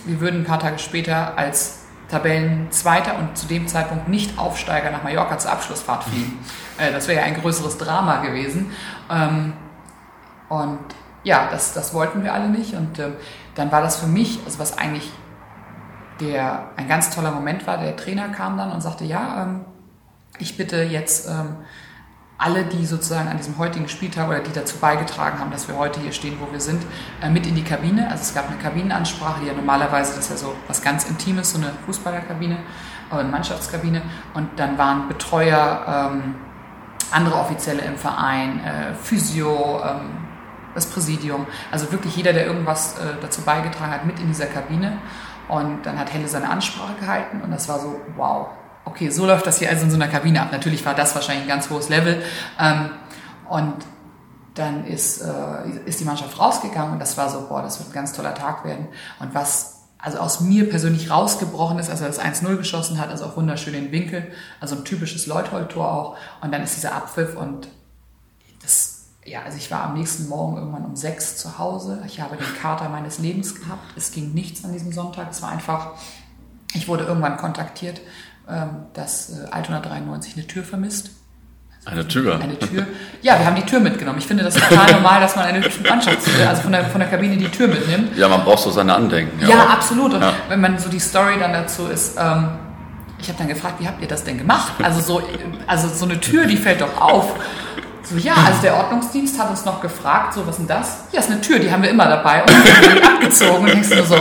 wir 0.05 0.21
würden 0.21 0.43
ein 0.43 0.45
paar 0.45 0.61
Tage 0.61 0.79
später 0.79 1.37
als 1.37 1.81
Tabellenzweiter 2.09 3.19
und 3.19 3.37
zu 3.37 3.47
dem 3.47 3.69
Zeitpunkt 3.69 4.09
nicht 4.09 4.39
Aufsteiger 4.39 4.91
nach 4.91 5.03
Mallorca 5.03 5.39
zur 5.39 5.53
Abschlussfahrt 5.53 6.05
fliegen. 6.05 6.39
Äh, 6.79 6.93
das 6.93 7.09
wäre 7.09 7.21
ja 7.21 7.27
ein 7.27 7.41
größeres 7.41 7.79
Drama 7.79 8.23
gewesen. 8.23 8.73
Ähm, 9.11 9.53
und 10.49 10.79
ja, 11.23 11.49
das, 11.51 11.75
das 11.75 11.93
wollten 11.93 12.25
wir 12.25 12.33
alle 12.33 12.49
nicht. 12.49 12.75
Und 12.75 12.99
ähm, 12.99 13.15
dann 13.55 13.71
war 13.71 13.83
das 13.83 13.97
für 13.97 14.07
mich, 14.07 14.41
also 14.47 14.59
was 14.59 14.79
eigentlich 14.79 15.11
der, 16.21 16.71
ein 16.77 16.89
ganz 16.89 17.15
toller 17.15 17.31
Moment 17.31 17.67
war, 17.67 17.79
der 17.79 17.97
Trainer 17.97 18.29
kam 18.31 18.57
dann 18.57 18.73
und 18.73 18.81
sagte, 18.81 19.05
ja, 19.05 19.43
ähm, 19.43 19.65
ich 20.39 20.57
bitte 20.57 20.83
jetzt 20.83 21.29
alle, 22.39 22.65
die 22.65 22.87
sozusagen 22.87 23.29
an 23.29 23.37
diesem 23.37 23.59
heutigen 23.59 23.89
Spieltag 23.89 24.29
oder 24.29 24.39
die 24.39 24.53
dazu 24.53 24.79
beigetragen 24.79 25.41
haben, 25.41 25.51
dass 25.51 25.67
wir 25.67 25.77
heute 25.77 25.99
hier 26.01 26.13
stehen, 26.13 26.39
wo 26.41 26.51
wir 26.53 26.61
sind, 26.61 26.85
äh, 27.21 27.29
mit 27.29 27.47
in 27.47 27.57
die 27.57 27.65
Kabine. 27.65 28.09
Also 28.11 28.23
es 28.23 28.35
gab 28.35 28.49
eine 28.49 28.59
Kabinenansprache, 28.59 29.41
die 29.43 29.49
ja 29.49 29.55
normalerweise, 29.55 30.15
das 30.15 30.27
ist 30.27 30.31
ja 30.31 30.37
so 30.37 30.55
was 30.69 30.81
ganz 30.81 31.05
Intimes, 31.05 31.53
so 31.53 31.59
eine 31.59 31.73
Fußballerkabine, 31.87 32.59
äh, 33.13 33.25
Mannschaftskabine. 33.25 34.03
Und 34.35 34.51
dann 34.57 34.79
waren 34.79 35.09
Betreuer, 35.09 36.13
ähm, 36.13 36.37
andere 37.11 37.37
Offizielle 37.37 37.83
im 37.83 37.97
Verein, 37.97 38.61
äh, 38.65 38.95
Physio, 38.95 39.83
ähm, 39.85 40.29
das 40.75 40.87
Präsidium, 40.87 41.47
also 41.73 41.91
wirklich 41.91 42.15
jeder, 42.15 42.33
der 42.33 42.47
irgendwas 42.47 42.99
äh, 42.99 43.15
dazu 43.21 43.43
beigetragen 43.43 43.91
hat, 43.91 44.07
mit 44.07 44.21
in 44.21 44.29
dieser 44.29 44.47
Kabine. 44.47 44.99
Und 45.49 45.87
dann 45.87 45.99
hat 45.99 46.13
Helle 46.13 46.29
seine 46.29 46.49
Ansprache 46.51 46.95
gehalten 47.01 47.41
und 47.41 47.51
das 47.51 47.69
war 47.69 47.81
so, 47.81 48.01
wow, 48.17 48.49
okay, 48.89 49.11
so 49.11 49.27
läuft 49.27 49.47
das 49.47 49.59
hier 49.59 49.69
also 49.69 49.85
in 49.85 49.91
so 49.91 49.97
einer 49.97 50.09
Kabine 50.09 50.41
ab. 50.43 50.49
Natürlich 50.53 50.85
war 50.85 50.95
das 50.95 51.15
wahrscheinlich 51.15 51.45
ein 51.45 51.49
ganz 51.49 51.71
hohes 51.71 51.89
Level. 51.89 52.23
Ähm, 52.59 52.91
und 53.49 53.75
dann 54.55 54.85
ist, 54.87 55.23
äh, 55.23 55.71
ist 55.87 56.01
die 56.01 56.05
Mannschaft 56.05 56.39
rausgegangen 56.39 56.95
und 56.95 56.99
das 56.99 57.17
war 57.17 57.31
so, 57.31 57.47
boah, 57.49 57.63
das 57.63 57.79
wird 57.79 57.91
ein 57.91 57.95
ganz 57.95 58.13
toller 58.13 58.35
Tag 58.35 58.65
werden. 58.65 58.89
Und 59.21 59.35
was 59.35 59.75
also 59.99 60.19
aus 60.19 60.41
mir 60.41 60.69
persönlich 60.69 61.11
rausgebrochen 61.11 61.79
ist, 61.79 61.91
als 61.91 62.01
er 62.01 62.07
das 62.07 62.21
1-0 62.21 62.57
geschossen 62.57 63.01
hat, 63.01 63.11
also 63.11 63.27
auch 63.27 63.37
wunderschön 63.37 63.73
den 63.73 63.91
Winkel, 63.91 64.31
also 64.61 64.77
ein 64.77 64.85
typisches 64.85 65.27
Leuthold-Tor 65.27 65.91
auch. 65.91 66.17
Und 66.41 66.53
dann 66.53 66.63
ist 66.63 66.77
dieser 66.77 66.95
Abpfiff 66.95 67.37
und 67.37 67.69
das 68.63 68.99
ja, 69.29 69.43
also 69.43 69.59
ich 69.59 69.71
war 69.71 69.85
am 69.85 69.95
nächsten 69.95 70.29
Morgen 70.29 70.57
irgendwann 70.57 70.85
um 70.85 70.97
sechs 70.97 71.37
zu 71.37 71.59
Hause. 71.59 72.03
Ich 72.07 72.21
habe 72.21 72.37
den 72.37 72.55
Kater 72.61 72.89
meines 72.89 73.19
Lebens 73.19 73.55
gehabt. 73.55 73.97
Es 73.97 74.11
ging 74.11 74.33
nichts 74.33 74.65
an 74.65 74.73
diesem 74.73 74.93
Sonntag. 74.93 75.29
Es 75.31 75.43
war 75.43 75.51
einfach, 75.51 75.93
ich 76.73 76.89
wurde 76.89 77.05
irgendwann 77.05 77.37
kontaktiert, 77.37 78.01
dass 78.95 79.31
äh, 79.31 79.51
Altona 79.51 79.81
93 79.81 80.37
eine 80.37 80.47
Tür 80.47 80.65
vermisst. 80.65 81.11
Eine 81.85 82.07
Tür? 82.07 82.39
Eine 82.41 82.59
Tür. 82.59 82.87
Ja, 83.23 83.39
wir 83.39 83.47
haben 83.47 83.57
die 83.57 83.63
Tür 83.63 83.81
mitgenommen. 83.81 84.19
Ich 84.19 84.27
finde 84.27 84.45
das 84.45 84.55
total 84.55 84.93
normal, 84.93 85.21
dass 85.21 85.37
man 85.37 85.47
eine 85.47 85.61
Mannschaft, 85.89 86.19
also 86.47 86.63
von 86.63 86.73
der, 86.73 86.85
von 86.85 87.01
der 87.01 87.09
Kabine 87.09 87.37
die 87.37 87.49
Tür 87.49 87.69
mitnimmt. 87.69 88.17
Ja, 88.17 88.29
man 88.29 88.45
braucht 88.45 88.61
so 88.61 88.71
seine 88.71 88.95
Andenken. 88.95 89.47
Ja, 89.47 89.65
auch. 89.65 89.71
absolut. 89.71 90.13
Und 90.13 90.21
ja. 90.21 90.35
wenn 90.49 90.61
man 90.61 90.79
so 90.79 90.91
die 90.91 90.99
Story 90.99 91.35
dann 91.41 91.53
dazu 91.53 91.87
ist, 91.87 92.19
ähm, 92.19 92.49
ich 93.21 93.29
habe 93.29 93.39
dann 93.39 93.49
gefragt, 93.49 93.77
wie 93.81 93.89
habt 93.89 94.03
ihr 94.03 94.09
das 94.09 94.23
denn 94.23 94.39
gemacht? 94.39 94.75
Also 94.83 95.01
so, 95.01 95.23
also 95.67 95.89
so 95.89 96.05
eine 96.05 96.21
Tür, 96.21 96.47
die 96.47 96.57
fällt 96.57 96.83
doch 96.83 97.01
auf. 97.01 97.35
So, 98.03 98.17
ja, 98.17 98.35
also 98.35 98.61
der 98.63 98.77
Ordnungsdienst 98.77 99.39
hat 99.39 99.51
uns 99.51 99.65
noch 99.65 99.81
gefragt, 99.81 100.35
so, 100.35 100.47
was 100.47 100.59
ist 100.59 100.59
denn 100.59 100.69
das? 100.69 101.05
Ja, 101.13 101.21
ist 101.21 101.31
eine 101.31 101.41
Tür, 101.41 101.59
die 101.59 101.71
haben 101.71 101.83
wir 101.83 101.91
immer 101.91 102.07
dabei. 102.07 102.43
Und 102.43 102.51
dann 102.51 103.15
abgezogen 103.15 103.65
und 103.65 103.69
denkst 103.69 103.91
du 103.91 104.03
so, 104.05 104.17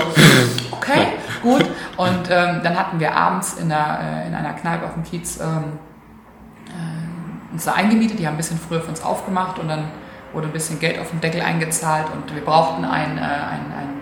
okay, 0.71 1.07
gut. 1.41 1.65
Und 1.97 2.29
ähm, 2.29 2.61
dann 2.63 2.77
hatten 2.77 2.99
wir 2.99 3.15
abends 3.15 3.53
in, 3.55 3.69
der, 3.69 3.99
äh, 4.01 4.27
in 4.27 4.35
einer 4.35 4.53
Kneipe 4.53 4.85
auf 4.85 4.93
dem 4.93 5.03
Kiez 5.03 5.39
ähm, 5.39 5.79
äh, 6.67 7.53
uns 7.53 7.65
da 7.65 7.73
eingemietet, 7.73 8.19
die 8.19 8.27
haben 8.27 8.35
ein 8.35 8.37
bisschen 8.37 8.59
früher 8.59 8.81
für 8.81 8.89
uns 8.89 9.03
aufgemacht 9.03 9.59
und 9.59 9.67
dann 9.67 9.85
wurde 10.33 10.47
ein 10.47 10.53
bisschen 10.53 10.79
Geld 10.79 10.99
auf 10.99 11.09
den 11.09 11.21
Deckel 11.21 11.41
eingezahlt 11.41 12.07
und 12.13 12.33
wir 12.33 12.43
brauchten 12.43 12.85
ein, 12.85 13.17
äh, 13.17 13.21
ein, 13.21 13.71
ein, 13.71 14.01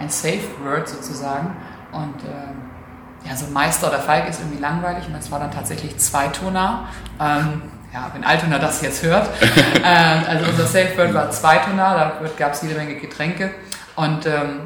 ein 0.00 0.08
Safe 0.08 0.40
Word 0.64 0.88
sozusagen. 0.88 1.56
Und 1.92 2.24
äh, 2.24 3.28
ja, 3.28 3.36
so 3.36 3.46
Meister 3.52 3.88
oder 3.88 3.98
Falk 3.98 4.28
ist 4.28 4.40
irgendwie 4.40 4.60
langweilig 4.60 5.06
und 5.06 5.14
das 5.14 5.30
war 5.30 5.38
dann 5.38 5.50
tatsächlich 5.50 5.98
Zweitoner. 5.98 6.88
Ähm, 7.20 7.62
ja, 7.92 8.10
wenn 8.12 8.24
Altona 8.24 8.58
das 8.58 8.82
jetzt 8.82 9.02
hört. 9.02 9.28
äh, 9.82 10.28
also 10.28 10.50
unser 10.50 10.66
Safe 10.66 10.96
Word 10.96 11.14
war 11.14 11.30
Zweitoner, 11.30 11.94
da 12.20 12.28
gab 12.36 12.52
es 12.52 12.62
jede 12.62 12.74
Menge 12.74 12.96
Getränke. 12.96 13.50
Und 13.96 14.26
ähm, 14.26 14.60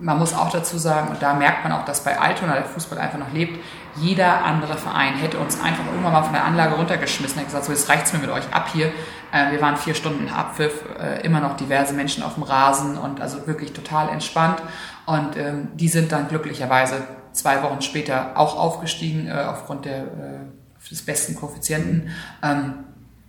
man 0.00 0.18
muss 0.18 0.34
auch 0.34 0.50
dazu 0.50 0.78
sagen, 0.78 1.08
und 1.08 1.22
da 1.22 1.34
merkt 1.34 1.64
man 1.64 1.72
auch, 1.72 1.84
dass 1.84 2.04
bei 2.04 2.18
Altona 2.20 2.54
der 2.54 2.64
Fußball 2.64 2.98
einfach 2.98 3.18
noch 3.18 3.32
lebt, 3.32 3.58
jeder 3.96 4.44
andere 4.44 4.76
Verein 4.76 5.14
hätte 5.14 5.38
uns 5.38 5.60
einfach 5.60 5.84
irgendwann 5.86 6.12
mal 6.12 6.22
von 6.22 6.32
der 6.32 6.44
Anlage 6.44 6.76
runtergeschmissen. 6.76 7.36
Er 7.36 7.40
hat 7.40 7.46
gesagt, 7.46 7.64
so 7.64 7.72
jetzt 7.72 7.88
reicht's 7.88 8.12
mir 8.12 8.20
mit 8.20 8.30
euch 8.30 8.44
ab 8.52 8.68
hier. 8.72 8.92
Äh, 9.32 9.50
wir 9.50 9.60
waren 9.60 9.76
vier 9.76 9.94
Stunden 9.94 10.28
Abpfiff, 10.28 10.84
äh, 11.00 11.22
immer 11.26 11.40
noch 11.40 11.56
diverse 11.56 11.94
Menschen 11.94 12.22
auf 12.22 12.34
dem 12.34 12.44
Rasen 12.44 12.96
und 12.96 13.20
also 13.20 13.46
wirklich 13.46 13.72
total 13.72 14.08
entspannt. 14.10 14.62
Und 15.06 15.36
ähm, 15.36 15.68
die 15.74 15.88
sind 15.88 16.12
dann 16.12 16.28
glücklicherweise 16.28 17.02
zwei 17.32 17.62
Wochen 17.62 17.82
später 17.82 18.32
auch 18.36 18.56
aufgestiegen 18.56 19.26
äh, 19.26 19.32
aufgrund 19.32 19.84
der, 19.84 20.02
äh, 20.02 20.88
des 20.88 21.04
besten 21.04 21.34
Koeffizienten. 21.34 22.10
Ähm, 22.42 22.84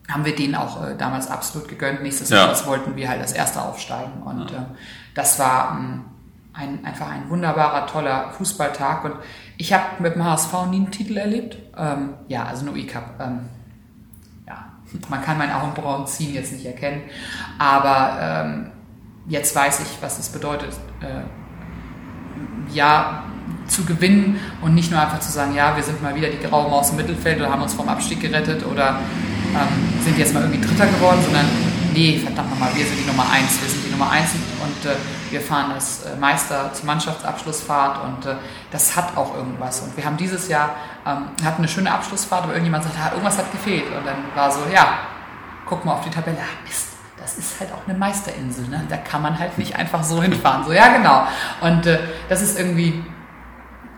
haben 0.10 0.26
wir 0.26 0.36
denen 0.36 0.56
auch 0.56 0.84
äh, 0.84 0.96
damals 0.98 1.30
absolut 1.30 1.68
gegönnt. 1.68 2.02
Nichtsdestotrotz 2.02 2.62
ja. 2.62 2.68
wollten 2.68 2.96
wir 2.96 3.10
halt 3.10 3.22
als 3.22 3.32
Erster 3.32 3.66
aufsteigen. 3.66 4.24
Und 4.24 4.52
ja. 4.52 4.58
äh, 4.58 4.66
das 5.14 5.40
war, 5.40 5.74
mh, 5.74 6.06
ein, 6.54 6.84
einfach 6.84 7.10
ein 7.10 7.30
wunderbarer, 7.30 7.88
toller 7.88 8.32
Fußballtag. 8.32 9.06
Und 9.06 9.16
ich 9.58 9.74
habe 9.74 9.84
mit 10.00 10.16
dem 10.16 10.24
HSV 10.24 10.54
nie 10.70 10.78
einen 10.78 10.92
Titel 10.92 11.18
erlebt. 11.18 11.58
Ähm, 11.78 12.14
ja, 12.28 12.46
also 12.46 12.66
nur 12.66 12.76
E-Cup. 12.76 13.20
Ähm, 13.20 13.40
ja, 14.48 14.66
man 15.10 15.22
kann 15.22 15.38
meinen 15.38 15.54
Augenbrauen 15.54 16.08
ziehen 16.08 16.34
jetzt 16.34 16.52
nicht 16.52 16.66
erkennen. 16.66 17.02
Aber 17.58 18.18
ähm, 18.22 18.72
jetzt 19.28 19.56
weiß 19.56 19.82
ich, 19.82 20.02
was 20.02 20.20
es 20.20 20.30
bedeutet, 20.30 20.74
äh, 21.02 21.22
ja, 22.74 23.24
zu 23.68 23.86
gewinnen 23.86 24.40
und 24.62 24.74
nicht 24.74 24.92
nur 24.92 25.00
einfach 25.00 25.20
zu 25.20 25.32
sagen, 25.32 25.56
ja, 25.56 25.76
wir 25.76 25.84
sind 25.84 26.02
mal 26.02 26.16
wieder 26.16 26.30
die 26.30 26.40
graue 26.40 26.70
Maus 26.70 26.90
im 26.90 26.98
Mittelfeld 26.98 27.40
oder 27.40 27.50
haben 27.50 27.62
uns 27.62 27.74
vom 27.74 27.88
Abstieg 27.88 28.20
gerettet 28.20 28.66
oder 28.66 29.00
ähm, 29.54 30.04
sind 30.04 30.18
jetzt 30.18 30.34
mal 30.34 30.42
irgendwie 30.42 30.66
Dritter 30.66 30.88
geworden, 30.88 31.20
sondern 31.24 31.46
nee, 31.94 32.18
verdammt 32.18 32.50
nochmal, 32.50 32.70
wir 32.76 32.86
sind 32.86 32.98
die 33.00 33.08
Nummer 33.08 33.30
eins, 33.32 33.62
wir 33.62 33.70
sind 33.70 33.86
die 33.86 33.92
Nummer 33.92 34.10
eins 34.10 34.32
und 34.34 34.90
äh, 34.90 34.96
wir 35.32 35.42
fahren 35.42 35.72
als 35.72 36.04
äh, 36.04 36.16
Meister 36.16 36.74
zur 36.74 36.86
Mannschaftsabschlussfahrt 36.86 38.04
und 38.04 38.26
äh, 38.26 38.36
das 38.72 38.96
hat 38.96 39.16
auch 39.18 39.36
irgendwas. 39.36 39.82
Und 39.82 39.96
wir 39.96 40.06
haben 40.06 40.18
dieses 40.18 40.48
Jahr, 40.48 40.76
ähm, 41.06 41.26
hatten 41.44 41.60
eine 41.60 41.68
schöne 41.68 41.92
Abschlussfahrt, 41.92 42.44
aber 42.44 42.54
irgendjemand 42.54 42.84
sagt, 42.84 42.96
ah, 43.00 43.10
irgendwas 43.10 43.38
hat 43.38 43.52
gefehlt. 43.52 43.86
Und 43.96 44.06
dann 44.06 44.18
war 44.36 44.52
so, 44.52 44.62
ja, 44.74 45.00
guck 45.66 45.86
mal 45.86 45.94
auf 45.94 46.04
die 46.04 46.10
Tabelle, 46.10 46.38
ah, 46.40 46.64
Mist, 46.66 46.90
das 47.18 47.38
ist 47.38 47.60
halt 47.60 47.72
auch 47.72 47.88
eine 47.88 47.98
Meisterinsel, 47.98 48.68
ne? 48.68 48.86
da 48.90 48.98
kann 48.98 49.22
man 49.22 49.38
halt 49.38 49.58
nicht 49.58 49.76
einfach 49.76 50.04
so 50.04 50.22
hinfahren. 50.22 50.64
So, 50.66 50.72
ja, 50.72 50.88
genau. 50.96 51.28
Und 51.62 51.86
äh, 51.86 52.00
das 52.28 52.42
ist 52.42 52.58
irgendwie, 52.58 53.04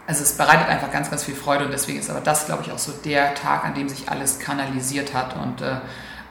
also 0.07 0.23
es 0.23 0.35
bereitet 0.35 0.67
einfach 0.67 0.91
ganz, 0.91 1.09
ganz 1.09 1.23
viel 1.23 1.35
Freude 1.35 1.65
und 1.65 1.71
deswegen 1.71 1.99
ist 1.99 2.09
aber 2.09 2.21
das, 2.21 2.45
glaube 2.45 2.63
ich, 2.63 2.71
auch 2.71 2.79
so 2.79 2.91
der 2.91 3.35
Tag, 3.35 3.63
an 3.63 3.73
dem 3.73 3.87
sich 3.87 4.09
alles 4.09 4.39
kanalisiert 4.39 5.13
hat 5.13 5.35
und 5.37 5.61
äh, 5.61 5.75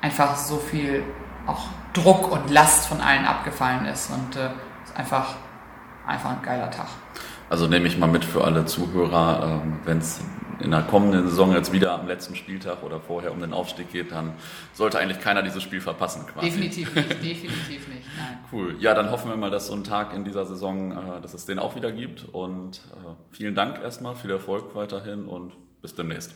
einfach 0.02 0.36
so 0.36 0.58
viel 0.58 1.04
auch 1.46 1.68
Druck 1.92 2.30
und 2.30 2.50
Last 2.50 2.86
von 2.86 3.00
allen 3.00 3.24
abgefallen 3.24 3.86
ist 3.86 4.10
und 4.10 4.36
äh, 4.36 4.50
einfach, 5.00 5.34
einfach 6.06 6.30
ein 6.30 6.42
geiler 6.42 6.70
Tag. 6.70 6.88
Also 7.48 7.66
nehme 7.66 7.86
ich 7.86 7.98
mal 7.98 8.06
mit 8.06 8.24
für 8.24 8.44
alle 8.44 8.64
Zuhörer, 8.66 9.62
ähm, 9.64 9.80
wenn 9.84 9.98
es 9.98 10.20
in 10.60 10.70
der 10.72 10.82
kommenden 10.82 11.26
Saison 11.26 11.52
jetzt 11.52 11.72
wieder 11.72 11.92
am 11.92 12.06
letzten 12.06 12.36
Spieltag 12.36 12.82
oder 12.82 13.00
vorher 13.00 13.32
um 13.32 13.40
den 13.40 13.54
Aufstieg 13.54 13.90
geht, 13.90 14.12
dann 14.12 14.34
sollte 14.74 14.98
eigentlich 14.98 15.18
keiner 15.18 15.42
dieses 15.42 15.62
Spiel 15.62 15.80
verpassen. 15.80 16.26
Quasi. 16.26 16.50
Definitiv 16.50 16.94
nicht, 16.94 17.10
definitiv 17.22 17.88
nicht. 17.88 18.06
Nein. 18.18 18.38
Cool. 18.52 18.76
Ja, 18.78 18.92
dann 18.92 19.10
hoffen 19.10 19.30
wir 19.30 19.36
mal, 19.38 19.50
dass 19.50 19.68
so 19.68 19.74
ein 19.74 19.84
Tag 19.84 20.12
in 20.14 20.24
dieser 20.24 20.44
Saison, 20.44 20.92
äh, 20.92 21.20
dass 21.22 21.32
es 21.32 21.46
den 21.46 21.58
auch 21.58 21.76
wieder 21.76 21.90
gibt. 21.92 22.26
Und 22.30 22.82
äh, 22.92 23.14
vielen 23.30 23.54
Dank 23.54 23.82
erstmal, 23.82 24.14
viel 24.14 24.30
Erfolg 24.30 24.74
weiterhin 24.74 25.24
und 25.24 25.54
bis 25.80 25.94
demnächst. 25.94 26.34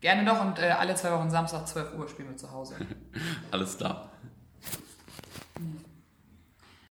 Gerne 0.00 0.24
doch 0.24 0.40
und 0.40 0.60
äh, 0.60 0.70
alle 0.70 0.94
zwei 0.94 1.10
Wochen 1.10 1.30
Samstag 1.30 1.66
12 1.66 1.94
Uhr 1.98 2.08
spielen 2.08 2.28
wir 2.28 2.36
zu 2.36 2.52
Hause. 2.52 2.76
Alles 3.50 3.76
klar. 3.76 4.13